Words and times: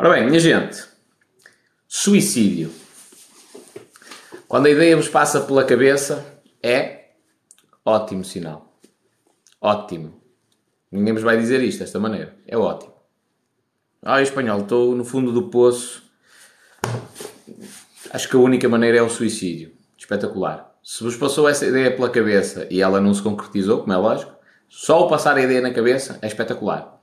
Ora 0.00 0.10
bem, 0.10 0.26
minha 0.26 0.38
gente, 0.38 0.84
suicídio. 1.88 2.70
Quando 4.46 4.66
a 4.66 4.70
ideia 4.70 4.96
vos 4.96 5.08
passa 5.08 5.40
pela 5.40 5.64
cabeça, 5.64 6.24
é 6.62 7.14
ótimo 7.84 8.24
sinal. 8.24 8.78
Ótimo. 9.60 10.22
Ninguém 10.92 11.14
vos 11.14 11.24
vai 11.24 11.36
dizer 11.36 11.60
isto 11.64 11.80
desta 11.80 11.98
maneira. 11.98 12.36
É 12.46 12.56
ótimo. 12.56 12.94
Ah, 14.00 14.22
espanhol, 14.22 14.60
estou 14.60 14.94
no 14.94 15.04
fundo 15.04 15.32
do 15.32 15.50
poço. 15.50 16.00
Acho 18.12 18.28
que 18.28 18.36
a 18.36 18.38
única 18.38 18.68
maneira 18.68 18.98
é 18.98 19.02
o 19.02 19.10
suicídio. 19.10 19.72
Espetacular. 19.98 20.78
Se 20.80 21.02
vos 21.02 21.16
passou 21.16 21.48
essa 21.48 21.66
ideia 21.66 21.90
pela 21.90 22.08
cabeça 22.08 22.68
e 22.70 22.80
ela 22.80 23.00
não 23.00 23.12
se 23.12 23.20
concretizou, 23.20 23.80
como 23.80 23.92
é 23.92 23.96
lógico, 23.96 24.32
só 24.68 25.04
o 25.04 25.08
passar 25.08 25.36
a 25.36 25.42
ideia 25.42 25.60
na 25.60 25.74
cabeça 25.74 26.20
é 26.22 26.28
espetacular. 26.28 26.97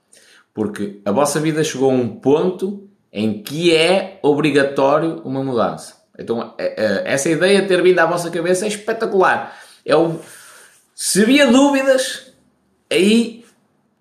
Porque 0.56 1.02
a 1.04 1.12
vossa 1.12 1.38
vida 1.42 1.62
chegou 1.66 1.92
a 1.92 1.94
um 1.94 2.08
ponto 2.08 2.90
em 3.12 3.44
que 3.44 3.76
é 3.76 4.20
obrigatório 4.24 5.22
uma 5.26 5.44
mudança. 5.44 5.98
Então, 6.18 6.54
é, 6.58 6.82
é, 6.82 7.14
essa 7.14 7.30
ideia 7.30 7.68
ter 7.68 7.84
vindo 7.84 8.00
à 8.00 8.06
vossa 8.06 8.32
cabeça 8.32 8.64
é 8.64 8.70
espetacular. 8.70 9.54
É 9.86 9.94
o... 9.98 10.16
Se 10.96 11.24
havia 11.24 11.46
dúvidas, 11.48 12.32
aí 12.90 13.44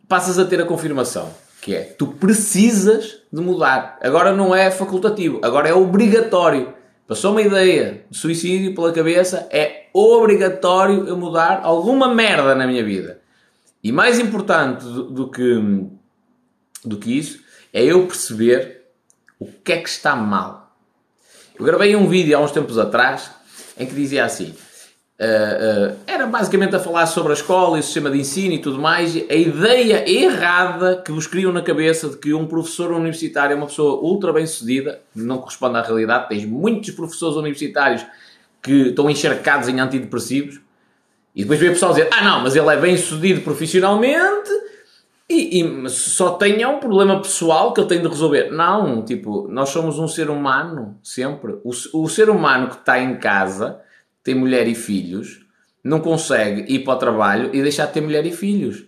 passas 0.09 0.39
a 0.39 0.45
ter 0.45 0.61
a 0.61 0.65
confirmação. 0.65 1.29
Que 1.61 1.75
é, 1.75 1.81
tu 1.81 2.07
precisas 2.07 3.23
de 3.33 3.41
mudar. 3.41 3.99
Agora 4.01 4.33
não 4.33 4.55
é 4.55 4.71
facultativo, 4.71 5.41
agora 5.43 5.69
é 5.69 5.75
obrigatório. 5.75 6.73
Passou 7.09 7.33
uma 7.33 7.43
ideia 7.43 8.05
de 8.09 8.17
suicídio 8.17 8.77
pela 8.77 8.93
cabeça, 8.93 9.49
é 9.51 9.87
obrigatório 9.93 11.09
eu 11.09 11.17
mudar 11.17 11.63
alguma 11.65 12.15
merda 12.15 12.55
na 12.55 12.65
minha 12.65 12.85
vida. 12.85 13.21
E 13.83 13.91
mais 13.91 14.21
importante 14.21 14.85
do, 14.85 15.11
do 15.11 15.31
que 15.31 15.61
do 16.85 16.99
que 16.99 17.17
isso 17.17 17.41
é 17.73 17.83
eu 17.85 18.07
perceber 18.07 18.83
o 19.39 19.47
que 19.47 19.73
é 19.73 19.81
que 19.81 19.89
está 19.89 20.15
mal. 20.15 20.77
Eu 21.59 21.65
gravei 21.65 21.95
um 21.97 22.09
vídeo 22.09 22.37
há 22.37 22.41
uns 22.41 22.53
tempos 22.53 22.79
atrás 22.79 23.31
em 23.77 23.87
que 23.87 23.95
dizia 23.95 24.25
assim: 24.25 24.55
Uh, 25.15 25.93
uh, 25.93 25.97
era 26.09 26.27
basicamente 26.27 26.75
a 26.75 26.81
falar 26.81 27.07
sobre 27.07 27.31
a 27.31 27.35
escola 27.35 27.77
e 27.77 27.81
o 27.81 27.83
sistema 27.85 28.11
de 28.11 28.19
ensino 28.19 28.53
e 28.53 28.59
tudo 28.59 28.81
mais. 28.81 29.15
A 29.15 29.35
ideia 29.35 30.11
errada 30.11 31.01
que 31.05 31.13
vos 31.13 31.29
criam 31.29 31.53
na 31.53 31.63
cabeça 31.63 32.09
de 32.09 32.17
que 32.17 32.35
um 32.35 32.49
professor 32.49 32.91
universitário 32.91 33.55
é 33.55 33.57
uma 33.57 33.67
pessoa 33.67 34.03
ultra 34.03 34.33
bem 34.33 34.45
sucedida 34.45 35.01
não 35.15 35.39
corresponde 35.39 35.79
à 35.79 35.83
realidade. 35.83 36.29
Tens 36.29 36.45
muitos 36.45 36.91
professores 36.91 37.37
universitários 37.37 38.05
que 38.61 38.89
estão 38.89 39.09
encharcados 39.09 39.69
em 39.69 39.79
antidepressivos 39.79 40.61
e 41.33 41.43
depois 41.43 41.61
vê 41.61 41.69
o 41.69 41.73
pessoal 41.73 41.93
dizer: 41.93 42.09
Ah, 42.11 42.25
não, 42.25 42.41
mas 42.41 42.57
ele 42.57 42.69
é 42.69 42.77
bem 42.77 42.97
sucedido 42.97 43.41
profissionalmente 43.43 44.51
e, 45.35 45.61
e 45.61 45.91
só 45.91 46.31
tem 46.31 46.65
um 46.65 46.79
problema 46.79 47.21
pessoal 47.21 47.73
que 47.73 47.81
ele 47.81 47.89
tem 47.89 48.01
de 48.01 48.09
resolver. 48.09 48.51
Não, 48.51 49.05
tipo, 49.05 49.49
nós 49.49 49.71
somos 49.71 49.99
um 49.99 50.09
ser 50.09 50.31
humano, 50.31 50.99
sempre. 51.03 51.59
O, 51.65 51.71
o 52.03 52.09
ser 52.09 52.31
humano 52.31 52.69
que 52.69 52.77
está 52.77 52.99
em 52.99 53.17
casa, 53.17 53.81
tem 54.23 54.35
mulher 54.35 54.69
e 54.69 54.75
filhos, 54.75 55.45
não 55.83 56.01
consegue 56.01 56.73
ir 56.73 56.81
para 56.81 56.95
o 56.95 56.99
trabalho 56.99 57.51
e 57.53 57.61
deixar 57.61 57.87
de 57.87 57.93
ter 57.93 58.01
mulher 58.01 58.25
e 58.25 58.33
filhos. 58.33 58.85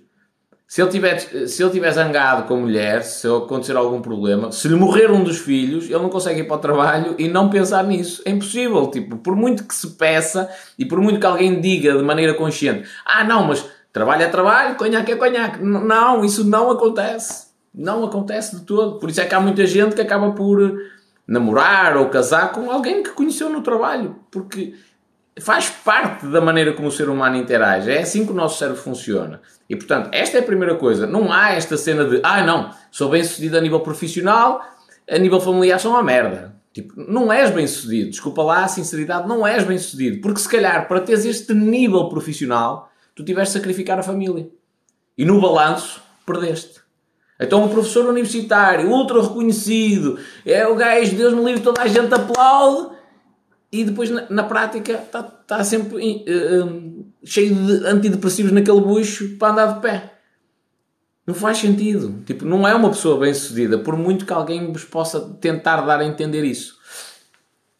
Se 0.69 0.83
ele, 0.83 0.91
tiver, 0.91 1.19
se 1.20 1.62
ele 1.62 1.70
tiver 1.70 1.92
zangado 1.92 2.42
com 2.48 2.55
a 2.55 2.56
mulher, 2.56 3.05
se 3.05 3.28
acontecer 3.28 3.77
algum 3.77 4.00
problema, 4.00 4.50
se 4.50 4.67
lhe 4.67 4.74
morrer 4.74 5.12
um 5.12 5.22
dos 5.22 5.39
filhos, 5.39 5.84
ele 5.84 5.98
não 6.00 6.08
consegue 6.08 6.41
ir 6.41 6.44
para 6.44 6.56
o 6.56 6.58
trabalho 6.58 7.14
e 7.19 7.28
não 7.28 7.48
pensar 7.48 7.84
nisso. 7.84 8.20
É 8.24 8.30
impossível. 8.30 8.91
Tipo, 8.91 9.17
por 9.19 9.36
muito 9.36 9.62
que 9.62 9.74
se 9.74 9.91
peça 9.91 10.50
e 10.77 10.84
por 10.84 11.00
muito 11.00 11.20
que 11.20 11.27
alguém 11.27 11.61
diga 11.61 11.97
de 11.97 12.02
maneira 12.02 12.34
consciente: 12.34 12.89
ah, 13.05 13.22
não, 13.22 13.47
mas 13.47 13.64
Trabalho 13.97 14.25
é 14.25 14.28
trabalho, 14.28 14.77
conhaque 14.77 15.12
é 15.12 15.16
conhaque. 15.16 15.64
Não, 15.64 16.22
isso 16.22 16.44
não 16.44 16.70
acontece. 16.70 17.47
Não 17.75 18.05
acontece 18.05 18.55
de 18.55 18.62
todo. 18.66 18.98
Por 18.98 19.08
isso 19.08 19.22
é 19.22 19.25
que 19.25 19.34
há 19.34 19.41
muita 19.41 19.64
gente 19.64 19.94
que 19.94 20.02
acaba 20.02 20.33
por 20.33 20.78
namorar 21.27 21.97
ou 21.97 22.11
casar 22.11 22.52
com 22.52 22.70
alguém 22.70 23.02
que 23.02 23.08
conheceu 23.12 23.48
no 23.48 23.62
trabalho. 23.62 24.17
Porque 24.30 24.74
faz 25.41 25.70
parte 25.70 26.27
da 26.27 26.42
maneira 26.42 26.74
como 26.74 26.89
o 26.89 26.92
ser 26.92 27.08
humano 27.08 27.36
interage. 27.36 27.90
É 27.90 28.02
assim 28.02 28.27
que 28.27 28.33
o 28.33 28.35
nosso 28.35 28.58
cérebro 28.58 28.83
funciona. 28.83 29.40
E 29.67 29.74
portanto, 29.74 30.11
esta 30.12 30.36
é 30.36 30.40
a 30.40 30.45
primeira 30.45 30.74
coisa. 30.74 31.06
Não 31.06 31.33
há 31.33 31.52
esta 31.52 31.79
cena 31.79 32.05
de, 32.05 32.20
ah, 32.23 32.45
não, 32.45 32.68
sou 32.90 33.08
bem 33.08 33.24
sucedido 33.24 33.56
a 33.56 33.62
nível 33.62 33.80
profissional, 33.80 34.61
a 35.11 35.17
nível 35.17 35.40
familiar 35.40 35.80
sou 35.80 35.92
uma 35.92 36.02
merda. 36.02 36.55
Tipo, 36.70 36.92
não 36.98 37.33
és 37.33 37.51
bem 37.51 37.67
sucedido. 37.67 38.11
Desculpa 38.11 38.42
lá 38.42 38.64
a 38.64 38.68
sinceridade, 38.68 39.27
não 39.27 39.46
és 39.46 39.64
bem 39.64 39.79
sucedido. 39.79 40.20
Porque 40.20 40.40
se 40.40 40.48
calhar 40.51 40.86
para 40.86 41.01
teres 41.01 41.24
este 41.24 41.55
nível 41.55 42.11
profissional 42.11 42.90
tu 43.17 43.25
tiveste 43.25 43.55
de 43.55 43.59
sacrificar 43.59 43.99
a 43.99 44.03
família. 44.03 44.49
E 45.19 45.25
no 45.25 45.41
balanço, 45.41 46.03
perdeste. 46.25 46.81
Então 47.41 47.65
um 47.65 47.69
professor 47.69 48.07
universitário, 48.07 48.89
ultra 48.89 49.21
reconhecido, 49.23 50.19
é 50.45 50.67
o 50.67 50.77
gajo, 50.77 51.17
Deus 51.17 51.35
me 51.35 51.45
livre, 51.45 51.63
toda 51.63 51.83
a 51.83 51.87
gente 51.87 52.15
aplaude, 52.15 52.95
e 53.73 53.85
depois 53.85 54.11
na, 54.11 54.27
na 54.31 54.45
prática 54.45 54.93
está 54.93 55.23
tá 55.23 55.65
sempre 55.65 55.97
uh, 55.97 56.67
uh, 56.67 57.07
cheio 57.25 57.55
de 57.55 57.87
antidepressivos 57.87 58.53
naquele 58.53 58.81
bucho 58.81 59.37
para 59.39 59.53
andar 59.53 59.75
de 59.75 59.81
pé. 59.81 60.13
Não 61.27 61.35
faz 61.35 61.59
sentido. 61.59 62.23
Tipo, 62.25 62.45
não 62.45 62.67
é 62.67 62.75
uma 62.75 62.91
pessoa 62.91 63.19
bem 63.19 63.35
sucedida, 63.35 63.79
por 63.79 63.97
muito 63.97 64.25
que 64.25 64.33
alguém 64.33 64.73
vos 64.73 64.85
possa 64.85 65.21
tentar 65.41 65.81
dar 65.81 66.01
a 66.01 66.07
entender 66.07 66.45
isso. 66.45 66.76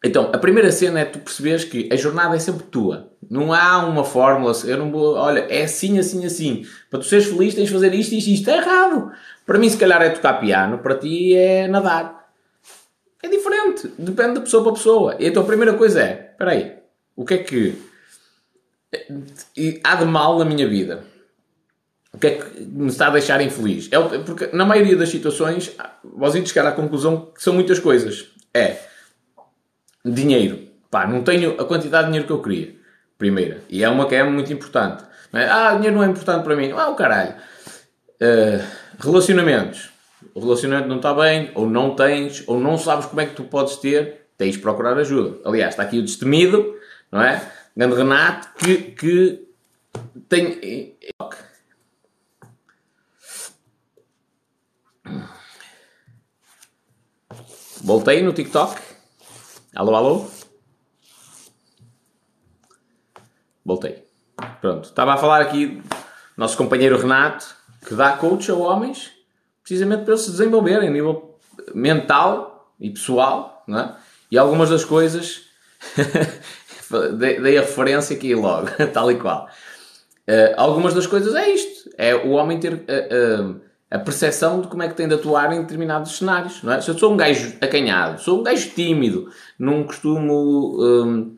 Então, 0.03 0.29
a 0.31 0.37
primeira 0.37 0.71
cena 0.71 0.99
é 0.99 1.05
tu 1.05 1.19
perceberes 1.19 1.63
que 1.63 1.89
a 1.91 1.95
jornada 1.95 2.35
é 2.35 2.39
sempre 2.39 2.63
tua. 2.65 3.11
Não 3.29 3.51
há 3.51 3.83
uma 3.85 4.03
fórmula, 4.03 4.53
eu 4.65 4.77
não 4.77 4.91
vou, 4.91 5.15
olha, 5.15 5.39
é 5.49 5.63
assim, 5.63 5.97
assim, 5.97 6.25
assim. 6.25 6.65
Para 6.89 6.99
tu 6.99 7.05
seres 7.05 7.25
feliz 7.25 7.55
tens 7.55 7.67
de 7.67 7.73
fazer 7.73 7.93
isto, 7.93 8.13
isto, 8.13 8.29
isto. 8.29 8.49
É 8.49 8.57
errado. 8.57 9.11
Para 9.45 9.57
mim, 9.57 9.69
se 9.69 9.77
calhar, 9.77 10.01
é 10.01 10.09
tocar 10.09 10.39
piano, 10.39 10.77
para 10.77 10.95
ti 10.95 11.35
é 11.35 11.67
nadar. 11.67 12.31
É 13.23 13.27
diferente. 13.27 13.91
Depende 13.97 14.35
de 14.35 14.41
pessoa 14.41 14.63
para 14.63 14.73
pessoa. 14.73 15.15
Então, 15.19 15.41
a 15.41 15.45
primeira 15.45 15.73
coisa 15.73 16.01
é, 16.01 16.29
espera 16.31 16.51
aí, 16.51 16.73
o 17.15 17.25
que 17.25 17.33
é 17.33 17.37
que 17.39 17.81
há 19.83 19.95
de 19.95 20.05
mal 20.05 20.37
na 20.37 20.45
minha 20.45 20.67
vida? 20.67 21.03
O 22.13 22.19
que 22.19 22.27
é 22.27 22.31
que 22.31 22.61
me 22.61 22.87
está 22.87 23.07
a 23.07 23.11
deixar 23.11 23.41
infeliz? 23.41 23.89
É, 23.91 23.99
porque 24.19 24.49
na 24.53 24.65
maioria 24.65 24.95
das 24.95 25.09
situações, 25.09 25.75
vós 26.03 26.35
ides 26.35 26.51
chegar 26.51 26.69
à 26.69 26.71
conclusão 26.71 27.31
que 27.33 27.41
são 27.43 27.53
muitas 27.53 27.79
coisas. 27.79 28.27
É 28.53 28.77
dinheiro. 30.11 30.67
Pá, 30.89 31.05
não 31.05 31.23
tenho 31.23 31.59
a 31.59 31.65
quantidade 31.65 32.05
de 32.05 32.11
dinheiro 32.11 32.27
que 32.27 32.33
eu 32.33 32.41
queria. 32.41 32.75
Primeira. 33.17 33.61
E 33.69 33.83
é 33.83 33.89
uma 33.89 34.07
que 34.07 34.15
é 34.15 34.23
muito 34.23 34.51
importante. 34.53 35.03
É? 35.33 35.45
Ah, 35.45 35.73
dinheiro 35.73 35.95
não 35.95 36.03
é 36.03 36.07
importante 36.07 36.43
para 36.43 36.55
mim. 36.55 36.71
Ah, 36.71 36.89
o 36.89 36.95
caralho. 36.95 37.35
Uh, 38.21 38.63
relacionamentos. 38.99 39.89
O 40.33 40.39
relacionamento 40.39 40.87
não 40.87 40.97
está 40.97 41.13
bem, 41.13 41.51
ou 41.55 41.69
não 41.69 41.95
tens, 41.95 42.43
ou 42.47 42.59
não 42.59 42.77
sabes 42.77 43.05
como 43.05 43.21
é 43.21 43.25
que 43.25 43.35
tu 43.35 43.43
podes 43.43 43.75
ter, 43.77 44.27
tens 44.37 44.53
de 44.53 44.59
procurar 44.59 44.97
ajuda. 44.97 45.37
Aliás, 45.45 45.73
está 45.73 45.83
aqui 45.83 45.99
o 45.99 46.03
destemido, 46.03 46.75
não 47.11 47.21
é? 47.21 47.41
Grande 47.75 47.95
Renato, 47.95 48.49
que, 48.57 48.77
que 48.77 49.47
tem. 50.27 50.95
Voltei 57.83 58.21
no 58.21 58.33
TikTok. 58.33 58.86
Alô, 59.77 59.95
alô? 59.95 60.25
Voltei. 63.63 64.03
Pronto. 64.59 64.85
Estava 64.85 65.13
a 65.13 65.17
falar 65.17 65.39
aqui 65.39 65.83
nosso 66.35 66.57
companheiro 66.57 66.97
Renato, 66.97 67.45
que 67.85 67.93
dá 67.93 68.13
coach 68.13 68.49
a 68.49 68.55
homens, 68.55 69.11
precisamente 69.61 70.01
para 70.01 70.13
eles 70.13 70.25
se 70.25 70.31
desenvolverem 70.31 70.89
a 70.89 70.91
nível 70.91 71.37
mental 71.75 72.73
e 72.79 72.89
pessoal, 72.89 73.63
não 73.67 73.79
é? 73.79 73.95
E 74.31 74.37
algumas 74.39 74.71
das 74.71 74.83
coisas, 74.83 75.43
dei 77.19 77.59
a 77.59 77.61
referência 77.61 78.17
aqui 78.17 78.33
logo, 78.33 78.69
tal 78.91 79.11
e 79.11 79.19
qual. 79.19 79.47
Uh, 80.27 80.57
algumas 80.57 80.95
das 80.95 81.05
coisas 81.05 81.35
é 81.35 81.49
isto: 81.51 81.87
é 81.99 82.15
o 82.15 82.31
homem 82.31 82.59
ter 82.59 82.73
uh, 82.73 83.43
uh, 83.43 83.61
a 83.89 83.99
percepção 83.99 84.61
de 84.61 84.67
como 84.67 84.83
é 84.83 84.87
que 84.87 84.95
tem 84.95 85.07
de 85.07 85.15
atuar 85.15 85.53
em 85.53 85.61
determinados 85.61 86.17
cenários, 86.17 86.61
não 86.61 86.73
é? 86.73 86.81
Se 86.81 86.89
eu 86.89 86.97
sou 86.97 87.13
um 87.13 87.17
gajo 87.17 87.53
acanhado, 87.61 88.21
sou 88.21 88.39
um 88.39 88.43
gajo 88.43 88.69
tímido, 88.71 89.29
não 89.57 89.83
costumo. 89.83 90.77
Um, 90.79 91.37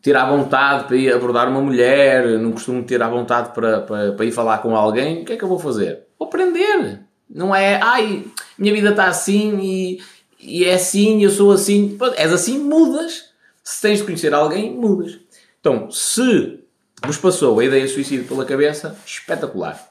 ter 0.00 0.16
à 0.16 0.24
vontade 0.24 0.84
para 0.84 0.96
ir 0.96 1.12
abordar 1.12 1.48
uma 1.48 1.60
mulher, 1.60 2.38
não 2.38 2.52
costumo 2.52 2.84
ter 2.84 3.02
à 3.02 3.08
vontade 3.08 3.52
para, 3.52 3.80
para, 3.80 4.12
para 4.12 4.24
ir 4.24 4.30
falar 4.30 4.58
com 4.58 4.76
alguém, 4.76 5.22
o 5.22 5.24
que 5.24 5.32
é 5.32 5.36
que 5.36 5.42
eu 5.42 5.48
vou 5.48 5.58
fazer? 5.58 6.04
Vou 6.18 6.28
aprender. 6.28 7.00
Não 7.28 7.54
é, 7.54 7.80
ai, 7.82 8.24
minha 8.56 8.72
vida 8.72 8.90
está 8.90 9.06
assim 9.06 9.58
e, 9.60 10.00
e 10.40 10.64
é 10.64 10.74
assim, 10.74 11.22
eu 11.22 11.30
sou 11.30 11.52
assim. 11.52 11.98
És 12.16 12.32
assim, 12.32 12.58
mudas. 12.58 13.30
Se 13.62 13.82
tens 13.82 13.98
de 13.98 14.04
conhecer 14.04 14.32
alguém, 14.32 14.74
mudas. 14.74 15.18
Então, 15.60 15.90
se 15.90 16.60
vos 17.04 17.18
passou 17.18 17.58
a 17.58 17.64
ideia 17.64 17.86
de 17.86 17.92
suicídio 17.92 18.26
pela 18.26 18.46
cabeça, 18.46 18.96
espetacular. 19.04 19.87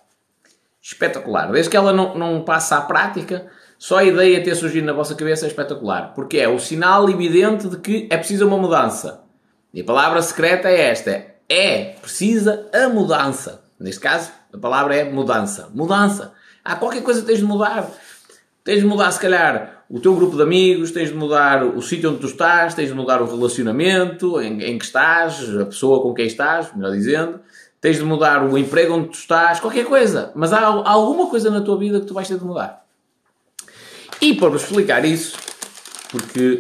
Espetacular. 0.88 1.52
Desde 1.52 1.70
que 1.70 1.76
ela 1.76 1.92
não, 1.92 2.18
não 2.18 2.46
passa 2.46 2.78
à 2.78 2.82
prática, 2.82 3.48
só 3.78 3.98
a 3.98 4.06
ideia 4.06 4.40
de 4.40 4.46
ter 4.46 4.56
surgido 4.56 4.88
na 4.88 4.94
vossa 4.94 5.16
cabeça 5.16 5.46
é 5.46 5.50
espetacular. 5.50 6.14
Porque 6.16 6.38
é 6.38 6.48
o 6.48 6.58
sinal 6.60 7.10
evidente 7.10 7.68
de 7.68 7.76
que 7.76 8.08
é 8.10 8.16
preciso 8.16 8.48
uma 8.48 8.58
mudança. 8.58 9.22
E 9.74 9.82
a 9.82 9.84
palavra 9.84 10.22
secreta 10.22 10.70
é 10.70 10.90
esta: 10.90 11.26
é 11.50 11.96
precisa 12.02 12.70
a 12.74 12.88
mudança. 12.88 13.66
Neste 13.78 14.00
caso, 14.00 14.32
a 14.54 14.58
palavra 14.58 14.96
é 14.96 15.04
mudança. 15.04 15.70
Mudança. 15.74 16.32
Há 16.64 16.78
qualquer 16.78 17.04
coisa 17.04 17.20
que 17.20 17.28
tens 17.28 17.40
de 17.40 17.46
mudar. 17.46 17.92
Tens 18.64 18.80
de 18.80 18.86
mudar, 18.86 19.12
se 19.12 19.20
calhar, 19.20 19.84
o 19.90 20.00
teu 20.00 20.16
grupo 20.16 20.38
de 20.38 20.42
amigos, 20.42 20.92
tens 20.92 21.10
de 21.10 21.16
mudar 21.16 21.66
o 21.66 21.82
sítio 21.82 22.10
onde 22.10 22.20
tu 22.20 22.28
estás, 22.28 22.74
tens 22.74 22.88
de 22.88 22.94
mudar 22.94 23.22
o 23.22 23.26
relacionamento 23.26 24.42
em, 24.42 24.64
em 24.64 24.78
que 24.78 24.86
estás, 24.86 25.54
a 25.58 25.66
pessoa 25.66 26.02
com 26.02 26.14
quem 26.14 26.28
estás, 26.28 26.74
melhor 26.74 26.92
dizendo, 26.92 27.42
tens 27.80 27.98
de 27.98 28.04
mudar 28.04 28.44
o 28.44 28.58
emprego 28.58 28.96
onde 28.96 29.10
tu 29.10 29.18
estás, 29.18 29.60
qualquer 29.60 29.86
coisa. 29.86 30.32
Mas 30.36 30.54
há, 30.54 30.66
alguma 30.66 31.30
coisa 31.30 31.50
na 31.50 31.62
tua 31.62 31.78
vida 31.78 32.00
que 32.00 32.06
tu 32.06 32.14
vais 32.14 32.28
ter 32.28 32.38
de 32.38 32.46
mudar. 32.46 32.86
E 34.22 34.34
para 34.36 34.50
vos 34.50 34.64
explicar 34.64 35.06
isso, 35.06 35.38
porque 36.10 36.60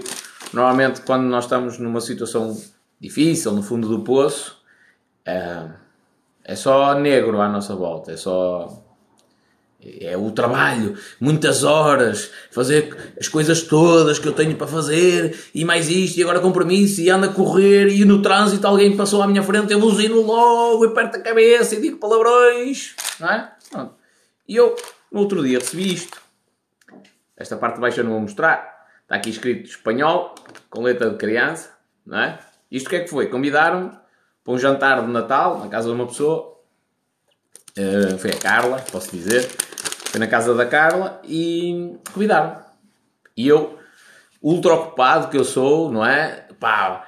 normalmente 0.54 1.02
quando 1.02 1.24
nós 1.24 1.46
estamos 1.46 1.80
numa 1.80 2.02
situação 2.02 2.56
difícil, 3.00 3.52
no 3.52 3.64
fundo 3.64 3.88
do 3.88 4.04
poço, 4.04 4.58
é, 5.26 5.66
é 6.44 6.56
só 6.56 6.94
negro 6.94 7.42
à 7.42 7.50
nossa 7.50 7.76
volta, 7.76 8.12
é 8.12 8.18
só 8.18 8.87
é 9.80 10.18
o 10.18 10.32
trabalho, 10.32 10.98
muitas 11.20 11.64
horas, 11.64 12.32
fazer 12.52 13.14
as 13.20 13.28
coisas 13.28 13.62
todas 13.62 14.18
que 14.18 14.28
eu 14.28 14.34
tenho 14.34 14.56
para 14.56 14.68
fazer, 14.68 15.38
e 15.54 15.64
mais 15.64 15.90
isto, 15.90 16.18
e 16.18 16.24
agora 16.24 16.40
compromisso, 16.40 17.00
e 17.00 17.10
anda 17.10 17.28
a 17.28 17.34
correr, 17.34 17.88
e 17.88 18.04
no 18.04 18.22
trânsito 18.22 18.66
alguém 18.66 18.98
passou 18.98 19.22
à 19.22 19.28
minha 19.28 19.44
frente, 19.44 19.72
eu 19.72 19.80
buzino 19.80 20.22
logo, 20.22 20.86
e 20.86 20.94
perto 20.94 21.18
a 21.18 21.22
cabeça, 21.22 21.76
e 21.76 21.82
digo 21.82 21.98
palavrões, 21.98 22.96
não 23.20 23.30
é? 23.30 23.52
E 24.48 24.56
eu, 24.56 24.76
no 25.12 25.20
outro 25.20 25.44
dia, 25.44 25.60
recebi 25.60 25.94
isto. 25.94 26.22
Esta 27.36 27.56
parte 27.58 27.76
de 27.76 27.82
baixo 27.82 28.00
eu 28.00 28.04
não 28.04 28.14
vou 28.14 28.22
mostrar. 28.22 28.88
Está 29.04 29.16
aqui 29.16 29.30
escrito 29.30 29.70
espanhol, 29.70 30.34
com 30.70 30.82
letra 30.82 31.10
de 31.10 31.18
criança, 31.18 31.72
não 32.06 32.18
é? 32.18 32.40
Isto 32.72 32.88
o 32.88 32.90
que 32.90 32.96
é 32.96 33.00
que 33.02 33.10
foi? 33.10 33.28
Convidaram-me 33.28 33.92
para 34.44 34.54
um 34.54 34.58
jantar 34.58 35.06
de 35.06 35.12
Natal, 35.12 35.60
na 35.60 35.68
casa 35.68 35.88
de 35.88 35.94
uma 35.94 36.08
pessoa, 36.08 36.57
Uh, 37.78 38.18
foi 38.18 38.32
a 38.32 38.38
Carla, 38.38 38.84
posso 38.92 39.12
dizer. 39.12 39.48
Foi 40.10 40.20
na 40.20 40.28
casa 40.28 40.54
da 40.56 40.66
Carla 40.66 41.22
e 41.24 41.96
convidaram. 42.12 42.58
E 43.36 43.48
eu, 43.48 43.78
ultra 44.42 44.74
ocupado 44.74 45.30
que 45.30 45.38
eu 45.38 45.44
sou, 45.44 45.92
não 45.92 46.06
é? 46.06 46.46
Pá, 46.60 47.08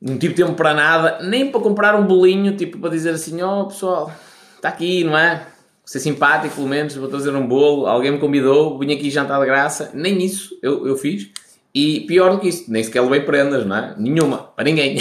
não 0.00 0.18
tive 0.18 0.34
tempo 0.34 0.54
para 0.54 0.74
nada, 0.74 1.18
nem 1.22 1.50
para 1.50 1.60
comprar 1.60 1.98
um 1.98 2.06
bolinho, 2.06 2.56
tipo, 2.56 2.78
para 2.78 2.90
dizer 2.90 3.10
assim, 3.10 3.40
ó 3.42 3.62
oh, 3.62 3.66
pessoal, 3.66 4.12
está 4.56 4.68
aqui, 4.68 5.02
não 5.04 5.16
é? 5.16 5.46
Ser 5.84 6.00
simpático, 6.00 6.56
pelo 6.56 6.68
menos, 6.68 6.94
vou 6.94 7.08
trazer 7.08 7.34
um 7.34 7.46
bolo, 7.46 7.86
alguém 7.86 8.12
me 8.12 8.18
convidou, 8.18 8.78
vim 8.78 8.92
aqui 8.92 9.10
jantar 9.10 9.40
de 9.40 9.46
graça, 9.46 9.90
nem 9.94 10.22
isso 10.22 10.58
eu, 10.62 10.86
eu 10.86 10.96
fiz. 10.96 11.30
E 11.74 12.00
pior 12.00 12.30
do 12.30 12.40
que 12.40 12.48
isso, 12.48 12.70
nem 12.70 12.82
sequer 12.82 13.00
levei 13.00 13.20
prendas, 13.20 13.64
não 13.66 13.76
é? 13.76 13.94
Nenhuma, 13.96 14.38
para 14.38 14.64
ninguém. 14.64 14.98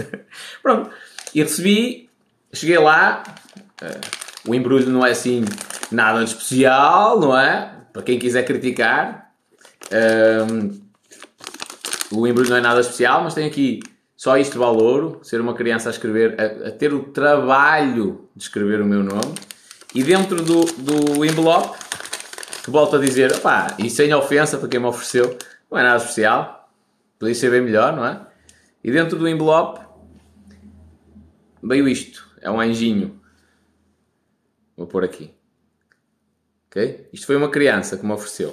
Pronto. 0.62 0.90
E 1.34 1.42
recebi, 1.42 2.08
cheguei 2.52 2.78
lá, 2.78 3.22
uh, 3.82 4.21
o 4.46 4.54
embrulho 4.54 4.88
não 4.90 5.04
é 5.04 5.10
assim 5.10 5.44
nada 5.90 6.24
de 6.24 6.30
especial, 6.30 7.20
não 7.20 7.36
é? 7.38 7.70
Para 7.92 8.02
quem 8.02 8.18
quiser 8.18 8.44
criticar. 8.44 9.32
Um, 10.50 10.80
o 12.10 12.26
embrulho 12.26 12.50
não 12.50 12.56
é 12.56 12.60
nada 12.60 12.80
especial, 12.80 13.22
mas 13.22 13.34
tem 13.34 13.46
aqui 13.46 13.80
só 14.22 14.36
isto 14.36 14.56
vale 14.56 14.80
ouro, 14.80 15.18
ser 15.24 15.40
uma 15.40 15.52
criança 15.52 15.88
a 15.88 15.90
escrever, 15.90 16.40
a, 16.40 16.68
a, 16.68 16.70
ter 16.70 16.94
o 16.94 17.02
trabalho 17.04 18.28
de 18.36 18.44
escrever 18.44 18.80
o 18.80 18.86
meu 18.86 19.02
nome. 19.02 19.34
E 19.92 20.04
dentro 20.04 20.42
do, 20.42 20.64
do 20.64 21.24
envelope, 21.24 21.76
que 22.62 22.70
volto 22.70 22.94
a 22.94 22.98
dizer, 23.00 23.40
pá, 23.40 23.74
e 23.78 23.90
sem 23.90 24.14
ofensa 24.14 24.58
para 24.58 24.68
quem 24.68 24.78
me 24.78 24.86
ofereceu, 24.86 25.36
não 25.68 25.76
é 25.76 25.82
nada 25.82 25.96
especial, 25.96 26.70
podia 27.18 27.34
ser 27.34 27.50
bem 27.50 27.62
melhor, 27.62 27.96
não 27.96 28.06
é? 28.06 28.20
E 28.84 28.92
dentro 28.92 29.18
do 29.18 29.28
envelope 29.28 29.80
veio 31.60 31.88
isto, 31.88 32.24
é 32.40 32.48
um 32.48 32.60
anjinho. 32.60 33.20
Vou 34.82 34.88
pôr 34.88 35.04
aqui. 35.04 35.30
Ok? 36.66 37.08
Isto 37.12 37.26
foi 37.26 37.36
uma 37.36 37.48
criança 37.48 37.96
que 37.96 38.04
me 38.04 38.10
ofereceu. 38.10 38.50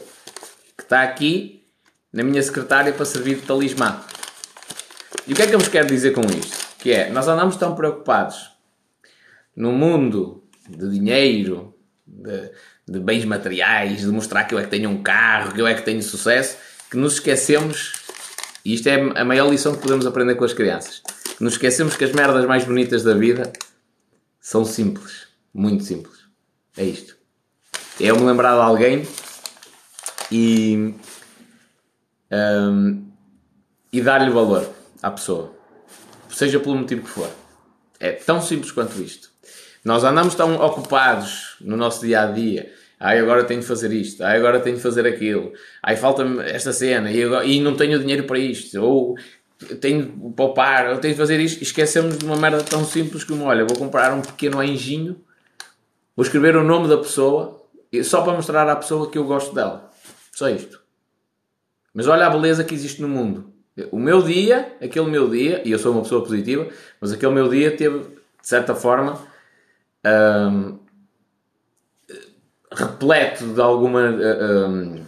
Que 0.78 0.84
está 0.84 1.02
aqui 1.02 1.68
na 2.14 2.24
minha 2.24 2.44
secretária 2.44 2.94
para 2.94 3.04
servir 3.04 3.38
de 3.38 3.48
talismã. 3.48 4.00
E 5.26 5.34
o 5.34 5.36
que 5.36 5.42
é 5.42 5.48
que 5.48 5.56
eu 5.56 5.60
vos 5.60 5.68
quero 5.68 5.88
dizer 5.88 6.12
com 6.12 6.22
isto? 6.22 6.56
Que 6.78 6.92
é, 6.92 7.10
nós 7.10 7.28
andamos 7.28 7.56
tão 7.56 7.74
preocupados 7.74 8.52
no 9.56 9.72
mundo 9.72 10.44
de 10.70 10.88
dinheiro, 10.92 11.74
de, 12.06 12.52
de, 12.88 13.00
bens 13.00 13.25
materiais, 13.25 14.02
de 14.02 14.08
mostrar 14.08 14.44
que 14.44 14.54
eu 14.54 14.60
é 14.60 14.64
que 14.66 14.70
tenho 14.70 14.88
um 14.92 15.02
carro, 15.02 15.52
que 15.52 15.60
eu 15.60 15.66
é 15.66 15.74
que 15.74 15.82
tenho 15.82 16.04
sucesso, 16.04 16.58
que 16.92 16.98
nos 16.98 17.14
esquecemos, 17.14 17.94
e 18.64 18.75
isto 18.75 18.88
é 18.88 19.20
a 19.20 19.25
maior 19.25 19.50
lição 19.50 19.74
que 19.74 19.82
podemos 19.82 20.06
aprender 20.06 20.36
com 20.36 20.46
as 20.46 20.54
crianças, 20.54 21.02
que 21.36 21.44
nos 21.44 21.54
esquecemos 21.54 21.96
que 21.98 22.04
as 22.04 22.12
merdas 22.12 22.46
mais 22.46 22.66
bonitas 22.66 23.02
da 23.02 23.16
vida 23.16 23.52
são 24.40 24.64
simples. 24.64 25.29
Muito 25.54 25.84
simples. 25.84 26.19
É 26.78 26.84
isto. 26.84 27.18
É 28.00 28.06
eu 28.06 28.16
me 28.16 28.25
lembrar 28.25 28.54
de 28.56 28.62
alguém 28.62 29.06
e, 30.31 30.94
um, 32.31 33.06
e 33.92 34.01
dar-lhe 34.01 34.30
valor 34.31 34.69
à 35.01 35.12
pessoa. 35.12 35.54
Seja 36.30 36.60
pelo 36.60 36.78
motivo 36.78 37.04
que 37.04 37.10
for. 37.10 37.30
É 38.00 38.12
tão 38.12 38.42
simples 38.42 38.72
quanto 38.72 39.01
isto. 39.01 39.30
Nós 39.84 40.04
andamos 40.04 40.36
tão 40.36 40.56
ocupados 40.56 41.56
no 41.60 41.75
nosso 41.75 42.06
dia 42.06 42.22
a 42.22 42.28
dia. 42.28 42.72
Ai, 43.00 43.19
agora 43.19 43.44
tenho 43.44 43.62
de 43.62 43.66
fazer 43.66 43.92
isto. 43.92 44.24
Ai, 44.24 44.38
agora 44.38 44.60
tenho 44.60 44.75
de 44.75 44.81
fazer 44.81 45.06
aquilo. 45.06 45.51
Ai, 45.81 45.96
falta-me 45.96 46.42
esta 46.44 46.72
cena 46.72 47.12
e, 47.12 47.24
agora, 47.24 47.46
e 47.46 47.60
não 47.60 47.75
tenho 47.75 48.00
dinheiro 48.00 48.25
para 48.25 48.38
isto. 48.38 48.81
Ou 48.81 49.16
tenho 49.81 50.06
de 50.06 50.36
poupar, 50.36 50.92
ou 50.92 50.98
tenho 50.98 51.13
de 51.13 51.18
fazer 51.18 51.40
isto. 51.40 51.62
Esquecemos 51.62 52.18
de 52.18 52.25
uma 52.25 52.36
merda 52.38 52.63
tão 52.63 52.86
simples 52.86 53.24
como: 53.24 53.46
olha, 53.46 53.66
vou 53.66 53.78
comprar 53.78 54.13
um 54.13 54.22
pequeno 54.22 54.60
anjinho 54.60 55.22
Vou 56.19 56.25
escrever 56.25 56.57
o 56.57 56.66
nome 56.66 56.89
da 56.89 56.98
pessoa 56.98 57.66
só 58.04 58.21
para 58.21 58.33
mostrar 58.33 58.68
à 58.68 58.75
pessoa 58.75 59.10
que 59.10 59.18
eu 59.18 59.24
gosto 59.24 59.56
dela. 59.56 59.89
Só 60.33 60.50
isto. 60.50 60.81
Mas 61.94 62.10
olha 62.10 62.27
a 62.27 62.30
beleza 62.30 62.62
que 62.62 62.75
existe 62.75 63.01
no 63.01 63.07
mundo. 63.07 63.54
O 63.89 63.98
meu 63.98 64.21
dia, 64.21 64.75
aquele 64.81 65.10
meu 65.10 65.30
dia, 65.30 65.62
e 65.63 65.71
eu 65.71 65.80
sou 65.80 65.94
uma 65.94 66.01
pessoa 66.01 66.21
positiva, 66.21 66.68
mas 67.00 67.13
aquele 67.13 67.31
meu 67.31 67.48
dia 67.48 67.71
teve, 67.77 68.00
de 68.00 68.10
certa 68.42 68.75
forma, 68.75 69.18
hum, 70.51 70.80
repleto 72.69 73.54
de 73.54 73.62
alguma. 73.62 74.01
Hum, 74.10 75.06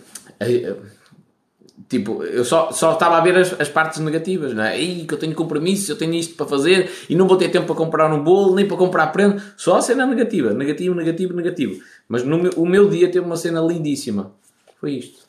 Tipo, 1.87 2.23
eu 2.23 2.43
só, 2.43 2.71
só 2.71 2.93
estava 2.93 3.17
a 3.17 3.21
ver 3.21 3.37
as, 3.37 3.59
as 3.59 3.69
partes 3.69 3.99
negativas, 3.99 4.53
não 4.53 4.63
é? 4.63 4.79
Ih, 4.79 5.05
que 5.05 5.13
eu 5.13 5.17
tenho 5.17 5.33
compromisso, 5.33 5.91
eu 5.91 5.97
tenho 5.97 6.13
isto 6.13 6.35
para 6.35 6.45
fazer 6.45 6.89
e 7.09 7.15
não 7.15 7.27
vou 7.27 7.37
ter 7.37 7.49
tempo 7.49 7.65
para 7.65 7.75
comprar 7.75 8.11
um 8.11 8.23
bolo, 8.23 8.55
nem 8.55 8.67
para 8.67 8.77
comprar 8.77 9.07
prenda. 9.07 9.41
Só 9.55 9.77
a 9.77 9.81
cena 9.81 10.05
negativa, 10.05 10.53
negativo, 10.53 10.95
negativo, 10.95 11.33
negativo. 11.33 11.81
Mas 12.07 12.23
no 12.23 12.37
meu, 12.37 12.51
o 12.57 12.65
meu 12.65 12.89
dia 12.89 13.09
teve 13.09 13.25
uma 13.25 13.37
cena 13.37 13.61
lindíssima. 13.61 14.33
Foi 14.79 14.93
isto. 14.93 15.21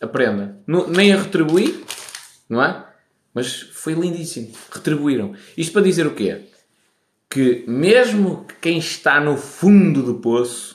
Aprenda. 0.00 0.58
Nem 0.88 1.12
a 1.12 1.22
retribuí, 1.22 1.82
não 2.48 2.62
é? 2.62 2.84
Mas 3.32 3.62
foi 3.72 3.94
lindíssimo. 3.94 4.52
Retribuíram. 4.70 5.34
Isto 5.56 5.72
para 5.72 5.82
dizer 5.82 6.06
o 6.06 6.14
quê? 6.14 6.42
Que 7.28 7.64
mesmo 7.66 8.46
quem 8.60 8.78
está 8.78 9.20
no 9.20 9.36
fundo 9.36 10.02
do 10.02 10.14
poço 10.14 10.73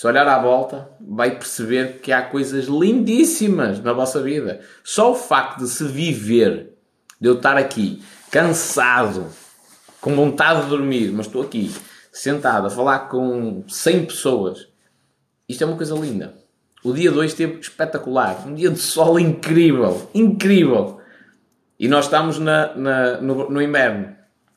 se 0.00 0.06
olhar 0.06 0.26
à 0.26 0.38
volta, 0.38 0.88
vai 0.98 1.32
perceber 1.32 2.00
que 2.00 2.10
há 2.10 2.22
coisas 2.22 2.64
lindíssimas 2.64 3.82
na 3.82 3.92
vossa 3.92 4.22
vida. 4.22 4.62
Só 4.82 5.12
o 5.12 5.14
facto 5.14 5.58
de 5.58 5.68
se 5.68 5.84
viver, 5.84 6.72
de 7.20 7.28
eu 7.28 7.34
estar 7.34 7.58
aqui, 7.58 8.02
cansado, 8.30 9.26
com 10.00 10.16
vontade 10.16 10.62
de 10.62 10.68
dormir, 10.70 11.12
mas 11.12 11.26
estou 11.26 11.42
aqui, 11.42 11.70
sentado, 12.10 12.66
a 12.66 12.70
falar 12.70 13.10
com 13.10 13.62
100 13.68 14.06
pessoas, 14.06 14.68
isto 15.46 15.64
é 15.64 15.66
uma 15.66 15.76
coisa 15.76 15.94
linda. 15.94 16.34
O 16.82 16.94
dia 16.94 17.12
2 17.12 17.32
esteve 17.32 17.60
espetacular. 17.60 18.48
Um 18.48 18.54
dia 18.54 18.70
de 18.70 18.78
sol 18.78 19.20
incrível. 19.20 20.08
Incrível. 20.14 20.98
E 21.78 21.86
nós 21.88 22.06
estamos 22.06 22.38
na, 22.38 22.74
na 22.74 23.20
no, 23.20 23.50
no 23.50 23.60
inverno. 23.60 24.16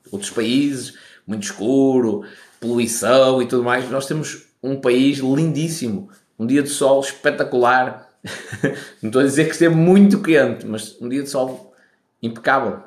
Outros 0.09 0.31
países, 0.31 0.97
muito 1.27 1.43
escuro, 1.43 2.23
poluição 2.61 3.41
e 3.41 3.45
tudo 3.45 3.61
mais. 3.61 3.91
Nós 3.91 4.05
temos 4.05 4.52
um 4.63 4.79
país 4.79 5.17
lindíssimo, 5.17 6.09
um 6.39 6.47
dia 6.47 6.63
de 6.63 6.69
sol 6.69 7.01
espetacular. 7.01 8.09
Não 9.03 9.09
estou 9.09 9.21
a 9.21 9.25
dizer 9.25 9.45
que 9.45 9.51
esteve 9.51 9.75
muito 9.75 10.21
quente, 10.21 10.65
mas 10.65 10.99
um 11.01 11.09
dia 11.09 11.21
de 11.21 11.29
sol 11.29 11.75
impecável. 12.21 12.81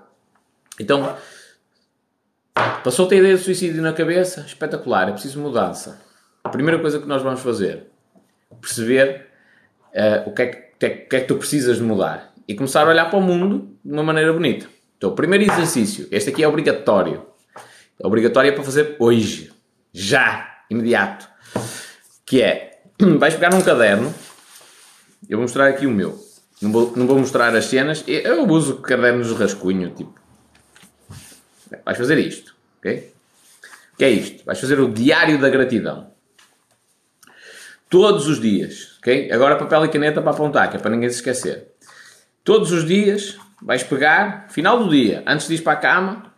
Então, 0.80 1.14
passou-te 2.83 3.14
a 3.14 3.18
ideia 3.18 3.37
de 3.37 3.42
suicídio 3.42 3.83
na 3.83 3.92
cabeça? 3.92 4.40
Espetacular, 4.40 5.11
é 5.11 5.12
preciso 5.12 5.38
mudança. 5.38 6.00
A 6.42 6.49
primeira 6.49 6.80
coisa 6.80 6.99
que 6.99 7.06
nós 7.06 7.23
vamos 7.23 7.40
fazer, 7.40 7.88
perceber 8.61 9.26
uh, 9.95 10.30
o, 10.30 10.33
que 10.33 10.42
é 10.42 10.47
que, 10.47 10.59
o 10.59 11.09
que 11.09 11.16
é 11.16 11.21
que 11.21 11.26
tu 11.26 11.37
precisas 11.37 11.76
de 11.76 11.83
mudar 11.83 12.33
e 12.49 12.54
começar 12.54 12.87
a 12.87 12.88
olhar 12.88 13.11
para 13.11 13.18
o 13.18 13.23
mundo 13.23 13.76
de 13.85 13.92
uma 13.92 14.02
maneira 14.02 14.33
bonita. 14.33 14.66
Então, 14.97 15.11
o 15.11 15.14
primeiro 15.14 15.45
exercício, 15.45 16.09
este 16.11 16.30
aqui 16.30 16.42
é 16.42 16.49
obrigatório. 16.49 17.26
É 18.02 18.06
obrigatório 18.06 18.54
para 18.54 18.62
fazer 18.62 18.97
hoje, 18.99 19.52
já, 19.92 20.62
imediato 20.71 21.36
que 22.26 22.42
é, 22.42 22.80
vais 23.18 23.35
pegar 23.35 23.50
num 23.50 23.62
caderno, 23.62 24.12
eu 25.28 25.38
vou 25.38 25.42
mostrar 25.42 25.68
aqui 25.68 25.87
o 25.87 25.90
meu, 25.90 26.18
não 26.61 26.73
vou, 26.73 26.92
não 26.97 27.06
vou 27.06 27.18
mostrar 27.18 27.54
as 27.54 27.66
cenas, 27.66 28.02
eu 28.06 28.47
uso 28.49 28.76
cadernos 28.78 29.28
de 29.28 29.35
rascunho, 29.35 29.90
tipo, 29.90 30.14
vais 31.85 31.97
fazer 31.97 32.18
isto, 32.18 32.54
ok? 32.78 33.12
O 33.95 33.97
que 33.97 34.04
é 34.04 34.11
isto? 34.11 34.45
Vais 34.45 34.61
fazer 34.61 34.78
o 34.78 34.92
diário 34.92 35.40
da 35.40 35.49
gratidão. 35.49 36.11
Todos 37.88 38.26
os 38.26 38.40
dias, 38.40 38.99
ok? 38.99 39.30
Agora 39.33 39.56
papel 39.56 39.87
e 39.87 39.88
caneta 39.88 40.21
para 40.21 40.33
apontar, 40.33 40.68
que 40.68 40.76
é 40.76 40.80
para 40.80 40.90
ninguém 40.90 41.09
se 41.09 41.16
esquecer. 41.16 41.68
Todos 42.45 42.73
os 42.73 42.85
dias 42.85 43.38
vais 43.62 43.83
pegar, 43.83 44.49
final 44.50 44.78
do 44.83 44.90
dia, 44.90 45.23
antes 45.26 45.49
de 45.49 45.54
ir 45.54 45.62
para 45.62 45.73
a 45.73 45.76
cama, 45.76 46.35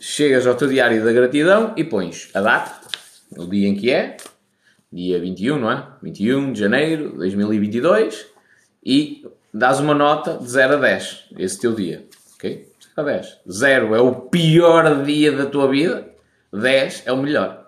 chegas 0.00 0.46
ao 0.46 0.54
teu 0.54 0.66
diário 0.66 1.04
da 1.04 1.12
gratidão 1.12 1.72
e 1.76 1.84
pões 1.84 2.30
a 2.34 2.40
data, 2.40 2.80
o 3.36 3.46
dia 3.46 3.68
em 3.68 3.76
que 3.76 3.90
é, 3.90 4.16
dia 4.94 5.18
21, 5.18 5.58
não 5.58 5.70
é? 5.70 5.86
21 6.02 6.52
de 6.52 6.60
janeiro 6.60 7.10
de 7.10 7.18
2022 7.18 8.26
e 8.84 9.26
dás 9.52 9.80
uma 9.80 9.94
nota 9.94 10.38
de 10.38 10.48
0 10.48 10.74
a 10.74 10.76
10, 10.76 11.24
esse 11.38 11.60
teu 11.60 11.74
dia, 11.74 12.04
ok? 12.36 12.68
0 12.96 13.08
a 13.08 13.12
10. 13.12 13.38
0 13.50 13.94
é 13.94 14.00
o 14.00 14.14
pior 14.14 15.02
dia 15.04 15.32
da 15.32 15.46
tua 15.46 15.68
vida, 15.68 16.08
10 16.52 17.02
é 17.06 17.12
o 17.12 17.16
melhor. 17.16 17.64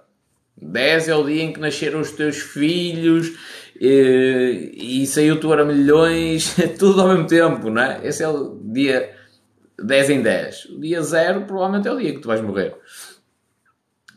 10 0.56 1.09
é 1.09 1.14
o 1.14 1.25
dia 1.25 1.42
em 1.42 1.52
que 1.52 1.61
nasceram 1.61 2.00
os 2.00 2.12
teus 2.12 2.38
filhos 2.38 3.33
e, 3.78 5.02
e 5.02 5.06
saiu-te 5.06 5.47
a 5.47 5.64
milhões, 5.64 6.54
tudo 6.78 7.02
ao 7.02 7.09
mesmo 7.09 7.26
tempo, 7.26 7.68
não 7.68 7.83
é? 7.83 8.00
Esse 8.04 8.23
é 8.23 8.28
o 8.28 8.59
dia 8.62 9.12
10 9.78 10.11
em 10.11 10.23
10. 10.23 10.64
O 10.66 10.80
dia 10.80 11.02
0 11.02 11.42
provavelmente 11.42 11.88
é 11.88 11.92
o 11.92 11.99
dia 11.99 12.12
que 12.14 12.21
tu 12.21 12.28
vais 12.28 12.40
morrer. 12.40 12.75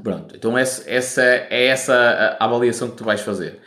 Pronto, 0.02 0.36
então 0.36 0.58
essa, 0.58 0.90
essa 0.90 1.22
é 1.22 1.66
essa 1.68 2.38
a 2.40 2.46
avaliação 2.46 2.90
que 2.90 2.98
tu 2.98 3.04
vais 3.04 3.22
fazer. 3.22 3.60